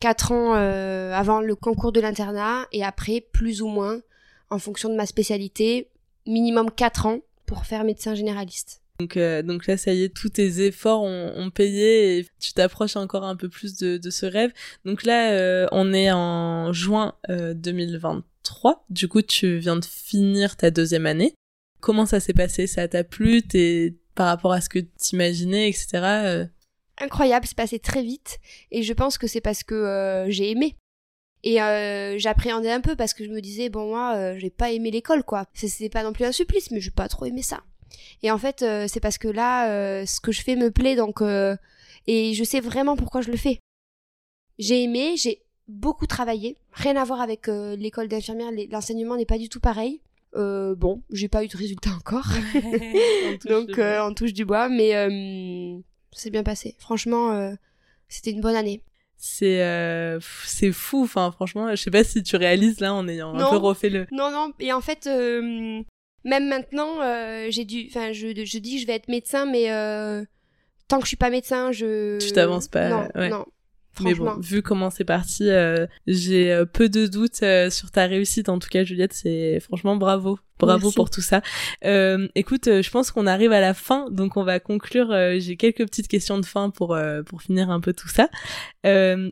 4 0.00 0.32
ans 0.32 0.52
avant 0.54 1.40
le 1.40 1.54
concours 1.54 1.92
de 1.92 2.00
l'internat 2.00 2.66
et 2.72 2.84
après 2.84 3.20
plus 3.20 3.62
ou 3.62 3.68
moins 3.68 4.00
en 4.50 4.58
fonction 4.58 4.88
de 4.88 4.96
ma 4.96 5.06
spécialité 5.06 5.90
minimum 6.26 6.70
4 6.70 7.06
ans 7.06 7.20
pour 7.46 7.66
faire 7.66 7.84
médecin 7.84 8.14
généraliste. 8.14 8.82
Donc, 9.00 9.16
euh, 9.16 9.42
donc 9.42 9.66
là, 9.66 9.76
ça 9.76 9.92
y 9.92 10.04
est, 10.04 10.08
tous 10.14 10.28
tes 10.28 10.64
efforts 10.64 11.02
ont, 11.02 11.50
payé 11.50 12.18
et 12.18 12.26
tu 12.38 12.52
t'approches 12.52 12.96
encore 12.96 13.24
un 13.24 13.36
peu 13.36 13.48
plus 13.48 13.76
de, 13.76 13.96
de 13.96 14.10
ce 14.10 14.24
rêve. 14.24 14.52
Donc 14.84 15.04
là, 15.04 15.32
euh, 15.32 15.66
on 15.72 15.92
est 15.92 16.12
en 16.12 16.72
juin 16.72 17.14
2023. 17.28 18.70
Euh, 18.70 18.74
du 18.90 19.08
coup, 19.08 19.22
tu 19.22 19.58
viens 19.58 19.76
de 19.76 19.84
finir 19.84 20.56
ta 20.56 20.70
deuxième 20.70 21.06
année. 21.06 21.34
Comment 21.80 22.06
ça 22.06 22.20
s'est 22.20 22.32
passé? 22.34 22.66
Ça 22.66 22.86
t'a 22.86 23.02
plu? 23.04 23.42
T'es 23.42 23.94
par 24.14 24.26
rapport 24.26 24.52
à 24.52 24.60
ce 24.60 24.68
que 24.68 24.78
t'imaginais, 24.78 25.68
etc. 25.68 26.46
Incroyable, 26.98 27.46
c'est 27.46 27.56
passé 27.56 27.80
très 27.80 28.02
vite 28.02 28.38
et 28.70 28.84
je 28.84 28.92
pense 28.92 29.18
que 29.18 29.26
c'est 29.26 29.40
parce 29.40 29.64
que 29.64 30.26
j'ai 30.28 30.52
aimé. 30.52 30.76
Et 31.46 31.60
euh, 31.60 32.18
j'appréhendais 32.18 32.72
un 32.72 32.80
peu 32.80 32.96
parce 32.96 33.12
que 33.12 33.22
je 33.22 33.30
me 33.30 33.40
disais, 33.40 33.68
bon, 33.68 33.88
moi, 33.88 34.14
euh, 34.16 34.38
j'ai 34.38 34.48
pas 34.48 34.72
aimé 34.72 34.90
l'école, 34.90 35.22
quoi. 35.22 35.44
C'était 35.52 35.90
pas 35.90 36.02
non 36.02 36.14
plus 36.14 36.24
un 36.24 36.32
supplice, 36.32 36.70
mais 36.70 36.80
j'ai 36.80 36.90
pas 36.90 37.06
trop 37.06 37.26
aimé 37.26 37.42
ça. 37.42 37.62
Et 38.22 38.30
en 38.30 38.38
fait, 38.38 38.62
euh, 38.62 38.86
c'est 38.88 38.98
parce 38.98 39.18
que 39.18 39.28
là, 39.28 39.68
euh, 39.70 40.06
ce 40.06 40.20
que 40.20 40.32
je 40.32 40.40
fais 40.40 40.56
me 40.56 40.70
plaît, 40.70 40.96
donc. 40.96 41.22
et 42.06 42.32
je 42.32 42.44
sais 42.44 42.60
vraiment 42.60 42.96
pourquoi 42.96 43.20
je 43.20 43.30
le 43.30 43.36
fais. 43.36 43.60
J'ai 44.58 44.84
aimé, 44.84 45.16
j'ai 45.18 45.42
beaucoup 45.68 46.06
travaillé. 46.06 46.56
Rien 46.72 46.96
à 46.96 47.04
voir 47.04 47.20
avec 47.20 47.46
l'école 47.46 48.08
d'infirmière, 48.08 48.50
l'enseignement 48.70 49.16
n'est 49.16 49.26
pas 49.26 49.38
du 49.38 49.50
tout 49.50 49.60
pareil. 49.60 50.00
bon, 50.34 51.02
j'ai 51.10 51.28
pas 51.28 51.44
eu 51.44 51.48
de 51.48 51.56
résultat 51.58 51.90
encore. 51.90 52.28
donc, 53.44 53.78
on 53.78 54.14
touche 54.14 54.32
du 54.32 54.46
bois, 54.46 54.70
mais 54.70 55.82
c'est 56.12 56.30
bien 56.30 56.42
passé. 56.42 56.74
Franchement, 56.78 57.54
c'était 58.08 58.30
une 58.30 58.40
bonne 58.40 58.56
année 58.56 58.82
c'est 59.16 59.62
euh, 59.62 60.18
c'est 60.44 60.72
fou 60.72 61.02
enfin 61.04 61.30
franchement 61.32 61.70
je 61.70 61.76
sais 61.76 61.90
pas 61.90 62.04
si 62.04 62.22
tu 62.22 62.36
réalises 62.36 62.80
là 62.80 62.92
en 62.92 63.08
ayant 63.08 63.34
un 63.34 63.50
peu 63.50 63.56
refait 63.56 63.88
le 63.88 64.06
non 64.12 64.30
non 64.30 64.52
et 64.60 64.72
en 64.72 64.80
fait 64.80 65.06
euh, 65.06 65.80
même 66.24 66.48
maintenant 66.48 67.00
euh, 67.00 67.46
j'ai 67.50 67.64
dû 67.64 67.86
enfin 67.88 68.12
je 68.12 68.28
je 68.44 68.58
dis 68.58 68.78
je 68.78 68.86
vais 68.86 68.94
être 68.94 69.08
médecin 69.08 69.46
mais 69.46 69.66
tant 70.88 70.98
que 70.98 71.04
je 71.04 71.08
suis 71.08 71.16
pas 71.16 71.30
médecin 71.30 71.72
je 71.72 72.18
tu 72.18 72.32
t'avances 72.32 72.68
pas 72.68 72.88
non, 72.88 73.08
non 73.30 73.46
mais 74.00 74.14
bon, 74.14 74.36
vu 74.38 74.62
comment 74.62 74.90
c'est 74.90 75.04
parti, 75.04 75.48
euh, 75.48 75.86
j'ai 76.06 76.52
euh, 76.52 76.64
peu 76.64 76.88
de 76.88 77.06
doutes 77.06 77.42
euh, 77.42 77.70
sur 77.70 77.90
ta 77.90 78.06
réussite. 78.06 78.48
En 78.48 78.58
tout 78.58 78.68
cas, 78.68 78.84
Juliette, 78.84 79.12
c'est 79.12 79.60
franchement 79.60 79.96
bravo. 79.96 80.38
Bravo 80.60 80.92
pour 80.92 81.10
tout 81.10 81.20
ça. 81.20 81.42
écoute, 81.82 82.66
je 82.66 82.90
pense 82.90 83.10
qu'on 83.10 83.26
arrive 83.26 83.52
à 83.52 83.60
la 83.60 83.74
fin, 83.74 84.08
donc 84.10 84.36
on 84.36 84.44
va 84.44 84.60
conclure. 84.60 85.08
j'ai 85.38 85.56
quelques 85.56 85.84
petites 85.84 86.08
questions 86.08 86.38
de 86.38 86.46
fin 86.46 86.70
pour 86.70 86.96
pour 87.26 87.42
finir 87.42 87.70
un 87.70 87.80
peu 87.80 87.92
tout 87.92 88.08
ça. 88.08 88.30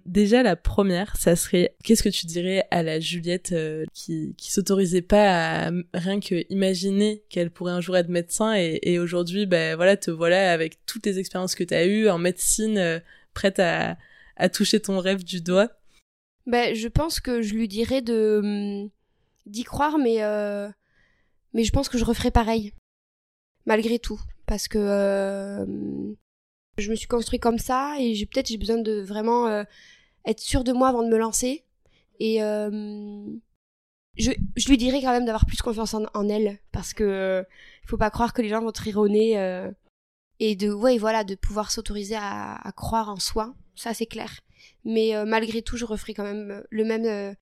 déjà, 0.05 0.43
la 0.43 0.57
première, 0.57 1.17
ça 1.17 1.37
serait 1.37 1.77
qu'est-ce 1.85 2.03
que 2.03 2.09
tu 2.09 2.27
dirais 2.27 2.65
à 2.71 2.83
la 2.83 2.99
Juliette 2.99 3.55
qui 3.95 4.35
qui 4.37 4.53
s'autorisait 4.53 5.01
pas 5.01 5.69
à 5.69 5.71
rien 5.95 6.19
que 6.21 6.45
imaginer 6.51 7.23
qu'elle 7.31 7.51
pourrait 7.51 7.73
un 7.73 7.81
jour 7.81 7.97
être 7.97 8.09
médecin 8.09 8.55
et, 8.57 8.81
et 8.83 8.99
aujourd'hui, 8.99 9.47
ben 9.47 9.77
voilà, 9.77 9.97
te 9.97 10.11
voilà 10.11 10.53
avec 10.53 10.85
toutes 10.87 11.07
les 11.07 11.21
expériences 11.21 11.55
que 11.55 11.65
tu 11.65 11.73
as 11.73 11.87
eues 11.87 12.09
en 12.11 12.19
médecine, 12.19 13.01
prête 13.33 13.61
à 13.61 13.97
à 14.37 14.49
toucher 14.49 14.81
ton 14.81 14.99
rêve 14.99 15.25
du 15.25 15.41
doigt? 15.41 15.71
Ben, 16.47 16.75
je 16.75 16.89
pense 16.89 17.21
que 17.21 17.43
je 17.43 17.55
lui 17.55 17.69
dirais 17.69 18.03
de 18.03 18.41
hum, 18.43 18.91
d'y 19.47 19.65
croire, 19.65 19.99
mais 19.99 20.23
euh, 20.23 20.69
mais 21.55 21.65
je 21.65 21.73
pense 21.73 21.89
que 21.89 21.99
je 21.99 22.05
referais 22.05 22.31
pareil, 22.31 22.73
malgré 23.67 23.99
tout, 23.99 24.21
parce 24.47 24.69
que 24.69 24.79
euh, 24.79 25.65
je 26.79 26.91
me 26.91 26.97
suis 26.97 27.09
construit 27.09 27.39
comme 27.39 27.59
ça 27.59 27.97
et 27.99 28.15
j'ai 28.15 28.27
peut-être 28.27 28.49
j'ai 28.49 28.59
besoin 28.59 28.79
de 28.79 29.01
vraiment 29.01 29.47
euh, 29.47 29.65
être 30.25 30.41
sûre 30.41 30.65
de 30.65 30.73
moi 30.73 30.89
avant 30.89 31.03
de 31.03 31.09
me 31.09 31.19
lancer. 31.19 31.65
Et 32.21 32.39
je, 34.17 34.31
je 34.57 34.69
lui 34.69 34.77
dirais 34.77 35.01
quand 35.01 35.11
même 35.11 35.25
d'avoir 35.25 35.45
plus 35.45 35.61
confiance 35.61 35.95
en, 35.95 36.29
elle. 36.29 36.61
Parce 36.71 36.95
que 36.95 37.45
il 37.83 37.89
faut 37.89 37.97
pas 37.97 38.11
croire 38.11 38.33
que 38.33 38.43
les 38.43 38.49
gens 38.49 38.61
vont 38.61 38.71
te 38.71 38.83
rironner 38.83 39.37
et 40.39 40.57
de 40.57 40.73
ouais 40.73 40.99
voilà 40.99 41.25
de 41.25 41.35
pouvoir 41.35 41.71
s'autoriser 41.71 42.17
à, 42.17 42.73
croire 42.77 43.09
en 43.09 43.19
soi 43.19 43.55
ça 43.75 43.95
c'est 43.95 44.07
clair. 44.07 44.41
Mais 44.85 45.15
euh, 45.17 45.25
malgré 45.25 45.63
tout 45.63 45.77
je 45.77 45.85
referai 45.85 46.15
quand 46.15 46.25
même 46.25 46.51
euh, 46.51 46.63
le 46.71 46.85
même 46.85 47.05
euh, 47.05 47.35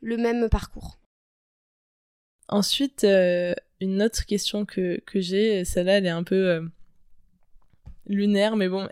le 0.00 0.16
même 0.16 0.48
parcours. 0.48 0.98
Ensuite 2.48 3.04
une 3.80 4.02
autre 4.02 4.26
question 4.26 4.64
que 4.64 5.00
que 5.06 5.20
j'ai 5.20 5.64
celle-là 5.64 5.98
elle 5.98 6.06
est 6.06 6.10
un 6.10 6.24
peu 6.24 6.68
lunaire 8.06 8.56
mais 8.56 8.68
bon 8.68 8.88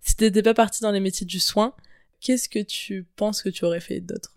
si 0.00 0.14
t'étais 0.14 0.42
pas 0.42 0.54
partie 0.54 0.82
dans 0.82 0.92
les 0.92 1.00
métiers 1.00 1.26
du 1.26 1.40
soin 1.40 1.74
qu'est-ce 2.20 2.48
que 2.48 2.60
tu 2.60 3.04
penses 3.16 3.42
que 3.42 3.48
tu 3.48 3.64
aurais 3.64 3.80
fait 3.80 4.00
d'autre? 4.00 4.35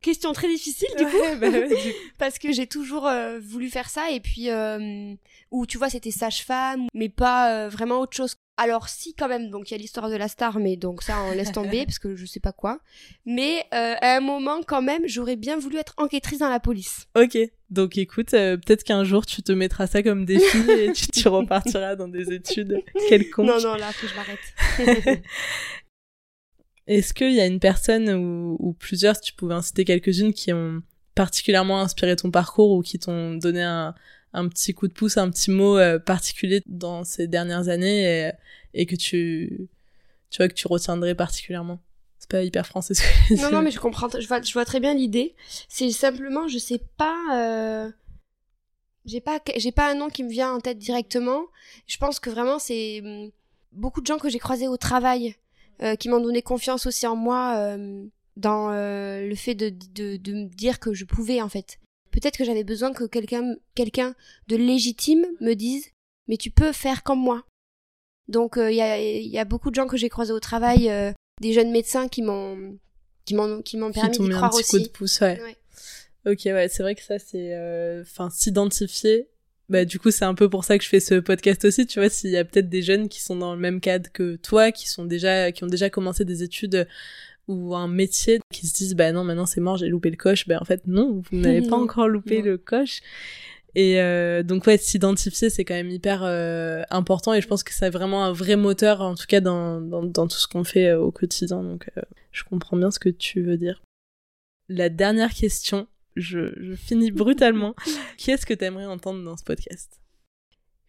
Question 0.00 0.32
très 0.32 0.48
difficile 0.48 0.88
du 0.96 1.04
coup, 1.04 1.36
bah 1.40 1.48
parce 2.18 2.38
que 2.38 2.52
j'ai 2.52 2.66
toujours 2.66 3.06
euh, 3.06 3.38
voulu 3.40 3.68
faire 3.68 3.88
ça 3.88 4.10
et 4.10 4.20
puis 4.20 4.50
euh, 4.50 5.14
où 5.50 5.66
tu 5.66 5.78
vois 5.78 5.90
c'était 5.90 6.10
sage-femme 6.10 6.86
mais 6.94 7.08
pas 7.08 7.52
euh, 7.52 7.68
vraiment 7.68 8.00
autre 8.00 8.16
chose. 8.16 8.36
Alors 8.56 8.88
si 8.88 9.14
quand 9.14 9.28
même 9.28 9.48
donc 9.50 9.70
il 9.70 9.74
y 9.74 9.76
a 9.76 9.78
l'histoire 9.78 10.10
de 10.10 10.16
la 10.16 10.28
star 10.28 10.58
mais 10.58 10.76
donc 10.76 11.02
ça 11.02 11.22
on 11.22 11.32
laisse 11.32 11.52
tomber 11.52 11.84
parce 11.86 11.98
que 11.98 12.16
je 12.16 12.26
sais 12.26 12.40
pas 12.40 12.52
quoi. 12.52 12.80
Mais 13.24 13.66
à 13.70 14.16
un 14.16 14.20
moment 14.20 14.60
quand 14.66 14.82
même 14.82 15.02
j'aurais 15.06 15.36
bien 15.36 15.58
voulu 15.58 15.76
être 15.78 15.94
enquêtrice 15.96 16.38
dans 16.38 16.50
la 16.50 16.60
police. 16.60 17.06
Ok 17.14 17.38
donc 17.70 17.96
écoute 17.98 18.30
peut-être 18.30 18.82
qu'un 18.82 19.04
jour 19.04 19.24
tu 19.24 19.42
te 19.42 19.52
mettras 19.52 19.86
ça 19.86 20.02
comme 20.02 20.24
défi 20.24 20.70
et 20.70 20.92
tu, 20.92 21.06
tu 21.06 21.28
repartiras 21.28 21.94
dans 21.94 22.08
des 22.08 22.32
études 22.32 22.82
quelconques. 23.08 23.46
Non 23.46 23.60
non 23.60 23.74
là 23.76 23.92
faut 23.92 24.06
que 24.06 24.12
je 24.12 24.16
m'arrête. 24.16 25.20
Est-ce 26.90 27.14
qu'il 27.14 27.32
y 27.32 27.40
a 27.40 27.46
une 27.46 27.60
personne 27.60 28.10
ou, 28.10 28.56
ou 28.58 28.72
plusieurs, 28.72 29.14
si 29.14 29.22
tu 29.22 29.32
pouvais 29.32 29.54
en 29.54 29.62
citer 29.62 29.84
quelques-unes, 29.84 30.34
qui 30.34 30.52
ont 30.52 30.82
particulièrement 31.14 31.80
inspiré 31.80 32.16
ton 32.16 32.32
parcours 32.32 32.72
ou 32.72 32.82
qui 32.82 32.98
t'ont 32.98 33.36
donné 33.36 33.62
un, 33.62 33.94
un 34.32 34.48
petit 34.48 34.74
coup 34.74 34.88
de 34.88 34.92
pouce, 34.92 35.16
un 35.16 35.30
petit 35.30 35.52
mot 35.52 35.78
euh, 35.78 36.00
particulier 36.00 36.64
dans 36.66 37.04
ces 37.04 37.28
dernières 37.28 37.68
années 37.68 38.02
et, 38.02 38.32
et, 38.74 38.86
que 38.86 38.96
tu, 38.96 39.68
tu 40.30 40.38
vois, 40.38 40.48
que 40.48 40.54
tu 40.54 40.66
retiendrais 40.66 41.14
particulièrement? 41.14 41.78
C'est 42.18 42.28
pas 42.28 42.42
hyper 42.42 42.66
français 42.66 42.94
ce 42.94 43.02
que 43.02 43.36
je 43.36 43.42
Non, 43.42 43.52
non, 43.52 43.62
mais 43.62 43.70
je 43.70 43.78
comprends, 43.78 44.08
je 44.10 44.26
vois, 44.26 44.42
je 44.42 44.52
vois 44.52 44.64
très 44.64 44.80
bien 44.80 44.92
l'idée. 44.92 45.36
C'est 45.68 45.92
simplement, 45.92 46.48
je 46.48 46.58
sais 46.58 46.82
pas, 46.96 47.16
euh... 47.36 47.88
j'ai 49.04 49.20
pas, 49.20 49.38
j'ai 49.56 49.70
pas 49.70 49.92
un 49.92 49.94
nom 49.94 50.08
qui 50.08 50.24
me 50.24 50.30
vient 50.30 50.52
en 50.52 50.58
tête 50.58 50.78
directement. 50.78 51.44
Je 51.86 51.98
pense 51.98 52.18
que 52.18 52.30
vraiment, 52.30 52.58
c'est 52.58 53.00
hum, 53.00 53.30
beaucoup 53.70 54.00
de 54.00 54.08
gens 54.08 54.18
que 54.18 54.28
j'ai 54.28 54.40
croisés 54.40 54.66
au 54.66 54.76
travail 54.76 55.36
euh, 55.82 55.96
qui 55.96 56.08
m'ont 56.08 56.20
donné 56.20 56.42
confiance 56.42 56.86
aussi 56.86 57.06
en 57.06 57.16
moi 57.16 57.56
euh, 57.56 58.04
dans 58.36 58.70
euh, 58.70 59.26
le 59.26 59.34
fait 59.34 59.54
de, 59.54 59.70
de, 59.94 60.16
de 60.16 60.32
me 60.32 60.48
dire 60.48 60.78
que 60.78 60.94
je 60.94 61.04
pouvais 61.04 61.40
en 61.40 61.48
fait 61.48 61.78
Peut-être 62.10 62.36
que 62.36 62.44
j'avais 62.44 62.64
besoin 62.64 62.92
que 62.92 63.04
quelqu'un 63.04 63.54
quelqu'un 63.76 64.14
de 64.48 64.56
légitime 64.56 65.26
me 65.40 65.54
dise 65.54 65.86
mais 66.26 66.36
tu 66.36 66.50
peux 66.50 66.72
faire 66.72 67.02
comme 67.02 67.20
moi. 67.20 67.44
Donc 68.28 68.54
il 68.56 68.74
y, 68.74 68.80
a, 68.80 69.00
y, 69.00 69.38
a, 69.38 69.44
beaucoup 69.44 69.70
de 69.70 69.74
gens 69.74 69.86
que 69.86 69.96
j'ai 69.96 70.08
croisés 70.08 70.32
au 70.32 70.38
travail, 70.38 70.90
des 71.40 71.52
jeunes 71.52 71.70
médecins 71.72 72.08
qui 72.08 72.22
m'ont 72.22 72.78
qui 73.24 73.34
m'ont 73.34 73.62
qui 73.62 73.76
m'ont 73.76 73.92
permis 73.92 74.18
d'y 74.18 74.28
croire 74.28 74.54
un 74.54 74.58
petit 74.58 74.70
Coup 74.70 74.78
de 74.78 74.88
pouce, 74.88 75.20
ouais. 75.20 75.40
Ok, 76.26 76.40
ouais, 76.44 76.68
c'est 76.68 76.82
vrai 76.82 76.94
que 76.94 77.02
ça 77.02 77.18
c'est, 77.18 77.54
euh, 77.54 78.04
s'identifier. 78.30 79.28
Bah 79.70 79.84
du 79.84 80.00
coup 80.00 80.10
c'est 80.10 80.24
un 80.24 80.34
peu 80.34 80.50
pour 80.50 80.64
ça 80.64 80.76
que 80.76 80.84
je 80.84 80.88
fais 80.88 80.98
ce 80.98 81.14
podcast 81.14 81.64
aussi. 81.64 81.86
Tu 81.86 82.00
vois, 82.00 82.10
s'il 82.10 82.30
y 82.30 82.36
a 82.36 82.44
peut-être 82.44 82.68
des 82.68 82.82
jeunes 82.82 83.08
qui 83.08 83.20
sont 83.22 83.36
dans 83.36 83.54
le 83.54 83.60
même 83.60 83.80
cadre 83.80 84.10
que 84.12 84.34
toi, 84.34 84.72
qui 84.72 84.88
sont 84.88 85.04
déjà, 85.04 85.52
qui 85.52 85.62
ont 85.62 85.68
déjà 85.68 85.88
commencé 85.90 86.24
des 86.24 86.42
études 86.42 86.88
ou 87.46 87.74
un 87.76 87.88
métier 87.88 88.40
qui 88.52 88.66
se 88.66 88.74
disent 88.74 88.94
bah 88.94 89.12
non 89.12 89.24
maintenant 89.24 89.46
c'est 89.46 89.60
mort 89.60 89.76
j'ai 89.76 89.88
loupé 89.88 90.10
le 90.10 90.16
coche 90.16 90.46
ben 90.46 90.58
en 90.60 90.64
fait 90.64 90.86
non 90.86 91.22
vous 91.30 91.36
n'avez 91.38 91.62
pas 91.62 91.76
encore 91.76 92.08
loupé 92.08 92.42
le 92.42 92.58
coche. 92.58 93.00
Et 93.76 94.00
euh, 94.00 94.42
donc 94.42 94.66
ouais 94.66 94.76
s'identifier 94.76 95.48
c'est 95.48 95.64
quand 95.64 95.74
même 95.74 95.90
hyper 95.90 96.24
euh, 96.24 96.82
important 96.90 97.32
et 97.34 97.40
je 97.40 97.46
pense 97.46 97.62
que 97.62 97.72
c'est 97.72 97.90
vraiment 97.90 98.24
un 98.24 98.32
vrai 98.32 98.56
moteur 98.56 99.00
en 99.00 99.14
tout 99.14 99.26
cas 99.28 99.40
dans, 99.40 99.80
dans, 99.80 100.02
dans 100.02 100.26
tout 100.26 100.38
ce 100.38 100.48
qu'on 100.48 100.64
fait 100.64 100.88
euh, 100.88 101.00
au 101.00 101.12
quotidien. 101.12 101.62
Donc 101.62 101.88
euh, 101.96 102.02
je 102.32 102.42
comprends 102.42 102.76
bien 102.76 102.90
ce 102.90 102.98
que 102.98 103.08
tu 103.08 103.42
veux 103.42 103.56
dire. 103.56 103.80
La 104.68 104.88
dernière 104.88 105.32
question 105.32 105.86
je, 106.16 106.52
je 106.56 106.74
finis 106.74 107.10
brutalement 107.10 107.74
qui 108.16 108.30
est-ce 108.30 108.46
que 108.46 108.54
tu 108.54 108.64
aimerais 108.64 108.86
entendre 108.86 109.22
dans 109.24 109.36
ce 109.36 109.44
podcast? 109.44 110.00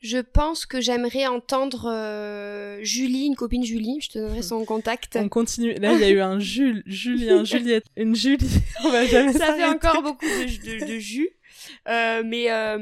Je 0.01 0.17
pense 0.17 0.65
que 0.65 0.81
j'aimerais 0.81 1.27
entendre 1.27 1.85
euh, 1.87 2.79
Julie, 2.81 3.27
une 3.27 3.35
copine 3.35 3.63
Julie. 3.63 3.99
Je 4.01 4.09
te 4.09 4.17
donnerai 4.17 4.41
son 4.41 4.65
contact. 4.65 5.15
On 5.15 5.29
continue. 5.29 5.75
Là, 5.75 5.93
il 5.93 5.99
y 5.99 6.03
a 6.03 6.09
eu 6.09 6.21
un 6.21 6.39
Jules, 6.39 6.81
Julien, 6.87 7.43
Juliette, 7.43 7.85
une 7.95 8.15
Julie. 8.15 8.49
On 8.83 8.89
va 8.89 9.05
jamais 9.05 9.33
Ça 9.33 9.53
fait 9.53 9.65
encore 9.65 10.01
beaucoup 10.01 10.25
de, 10.25 10.87
de, 10.87 10.97
jus. 10.97 11.29
Euh, 11.87 12.23
mais 12.25 12.51
euh, 12.51 12.77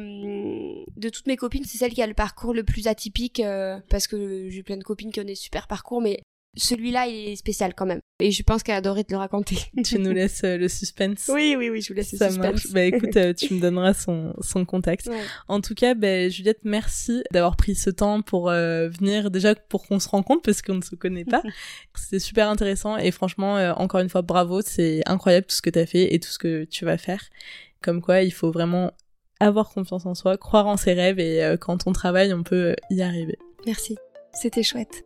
de 0.96 1.10
toutes 1.10 1.28
mes 1.28 1.36
copines, 1.36 1.66
c'est 1.66 1.78
celle 1.78 1.92
qui 1.92 2.02
a 2.02 2.08
le 2.08 2.14
parcours 2.14 2.54
le 2.54 2.64
plus 2.64 2.88
atypique 2.88 3.42
parce 3.90 4.08
que 4.08 4.50
j'ai 4.50 4.64
plein 4.64 4.78
de 4.78 4.84
copines 4.84 5.12
qui 5.12 5.20
ont 5.20 5.26
des 5.26 5.36
super 5.36 5.68
parcours, 5.68 6.02
mais 6.02 6.22
celui-là, 6.56 7.08
il 7.08 7.30
est 7.30 7.36
spécial 7.36 7.74
quand 7.76 7.86
même. 7.86 8.02
Et 8.20 8.32
je 8.32 8.44
pense 8.44 8.64
qu'elle 8.64 8.76
adorait 8.76 9.04
te 9.04 9.14
le 9.14 9.18
raconter. 9.18 9.58
tu 9.86 10.00
nous 10.00 10.12
laisses 10.12 10.44
euh, 10.44 10.58
le 10.58 10.68
suspense. 10.68 11.30
Oui, 11.32 11.56
oui, 11.58 11.70
oui, 11.70 11.82
je 11.82 11.90
vous 11.90 11.94
laisse 11.94 12.12
le 12.12 12.18
suspense. 12.18 12.68
Bah 12.72 12.84
écoute, 12.84 13.16
euh, 13.16 13.34
tu 13.34 13.54
me 13.54 13.62
donneras 13.62 13.94
son, 13.94 14.34
son 14.42 14.66
contact. 14.66 15.10
En 15.48 15.62
tout 15.62 15.76
cas, 15.76 15.94
bah, 15.94 16.28
Juliette, 16.28 16.62
merci 16.64 17.24
d'avoir 17.32 17.56
pris 17.56 17.76
ce 17.76 17.90
temps 17.90 18.22
pour 18.22 18.50
euh, 18.50 18.90
venir, 18.90 19.32
déjà 19.32 19.56
pour 19.56 19.88
qu'on 19.88 20.00
se 20.00 20.10
rencontre, 20.10 20.42
parce 20.42 20.62
qu'on 20.62 20.76
ne 20.76 20.82
se 20.82 20.96
connaît 20.96 21.26
pas. 21.26 21.44
C'était 21.96 22.20
super 22.20 22.50
intéressant 22.50 22.98
et 22.98 23.12
franchement, 23.12 23.56
encore 23.78 24.02
une 24.02 24.10
fois, 24.10 24.22
bravo. 24.22 24.62
C'est 24.62 25.02
incroyable 25.06 25.46
tout 25.46 25.56
ce 25.56 25.62
que 25.62 25.70
tu 25.70 25.80
as 25.80 25.86
fait 25.86 26.14
et 26.14 26.20
tout 26.20 26.30
ce 26.30 26.40
que 26.40 26.66
tu 26.66 26.86
vas 26.86 26.98
faire. 26.98 27.22
Comme 27.82 28.02
quoi, 28.02 28.24
il 28.24 28.32
faut 28.32 28.52
vraiment 28.52 28.92
avoir 29.40 29.70
confiance 29.70 30.06
en 30.06 30.16
soi, 30.16 30.38
croire 30.38 30.68
en 30.68 30.76
ses 30.76 30.94
rêves 30.94 31.20
et 31.20 31.56
quand 31.62 31.88
on 31.88 31.94
travaille, 31.94 32.34
on 32.34 32.44
peut 32.44 32.76
y 32.90 33.02
arriver. 33.02 33.38
Merci. 33.66 33.98
C'était 34.34 34.64
chouette. 34.64 35.04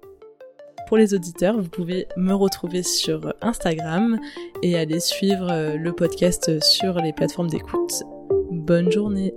Les 0.96 1.16
auditeurs, 1.16 1.58
vous 1.58 1.70
pouvez 1.70 2.08
me 2.18 2.34
retrouver 2.34 2.84
sur 2.84 3.34
Instagram 3.41 4.20
et 4.62 4.78
aller 4.78 5.00
suivre 5.00 5.52
euh, 5.52 5.76
le 5.76 5.91
podcast 5.91 6.62
sur 6.62 6.94
les 7.00 7.12
plateformes 7.14 7.50
d'écoute. 7.50 8.04
Bonne 8.52 8.91
journée 8.91 9.34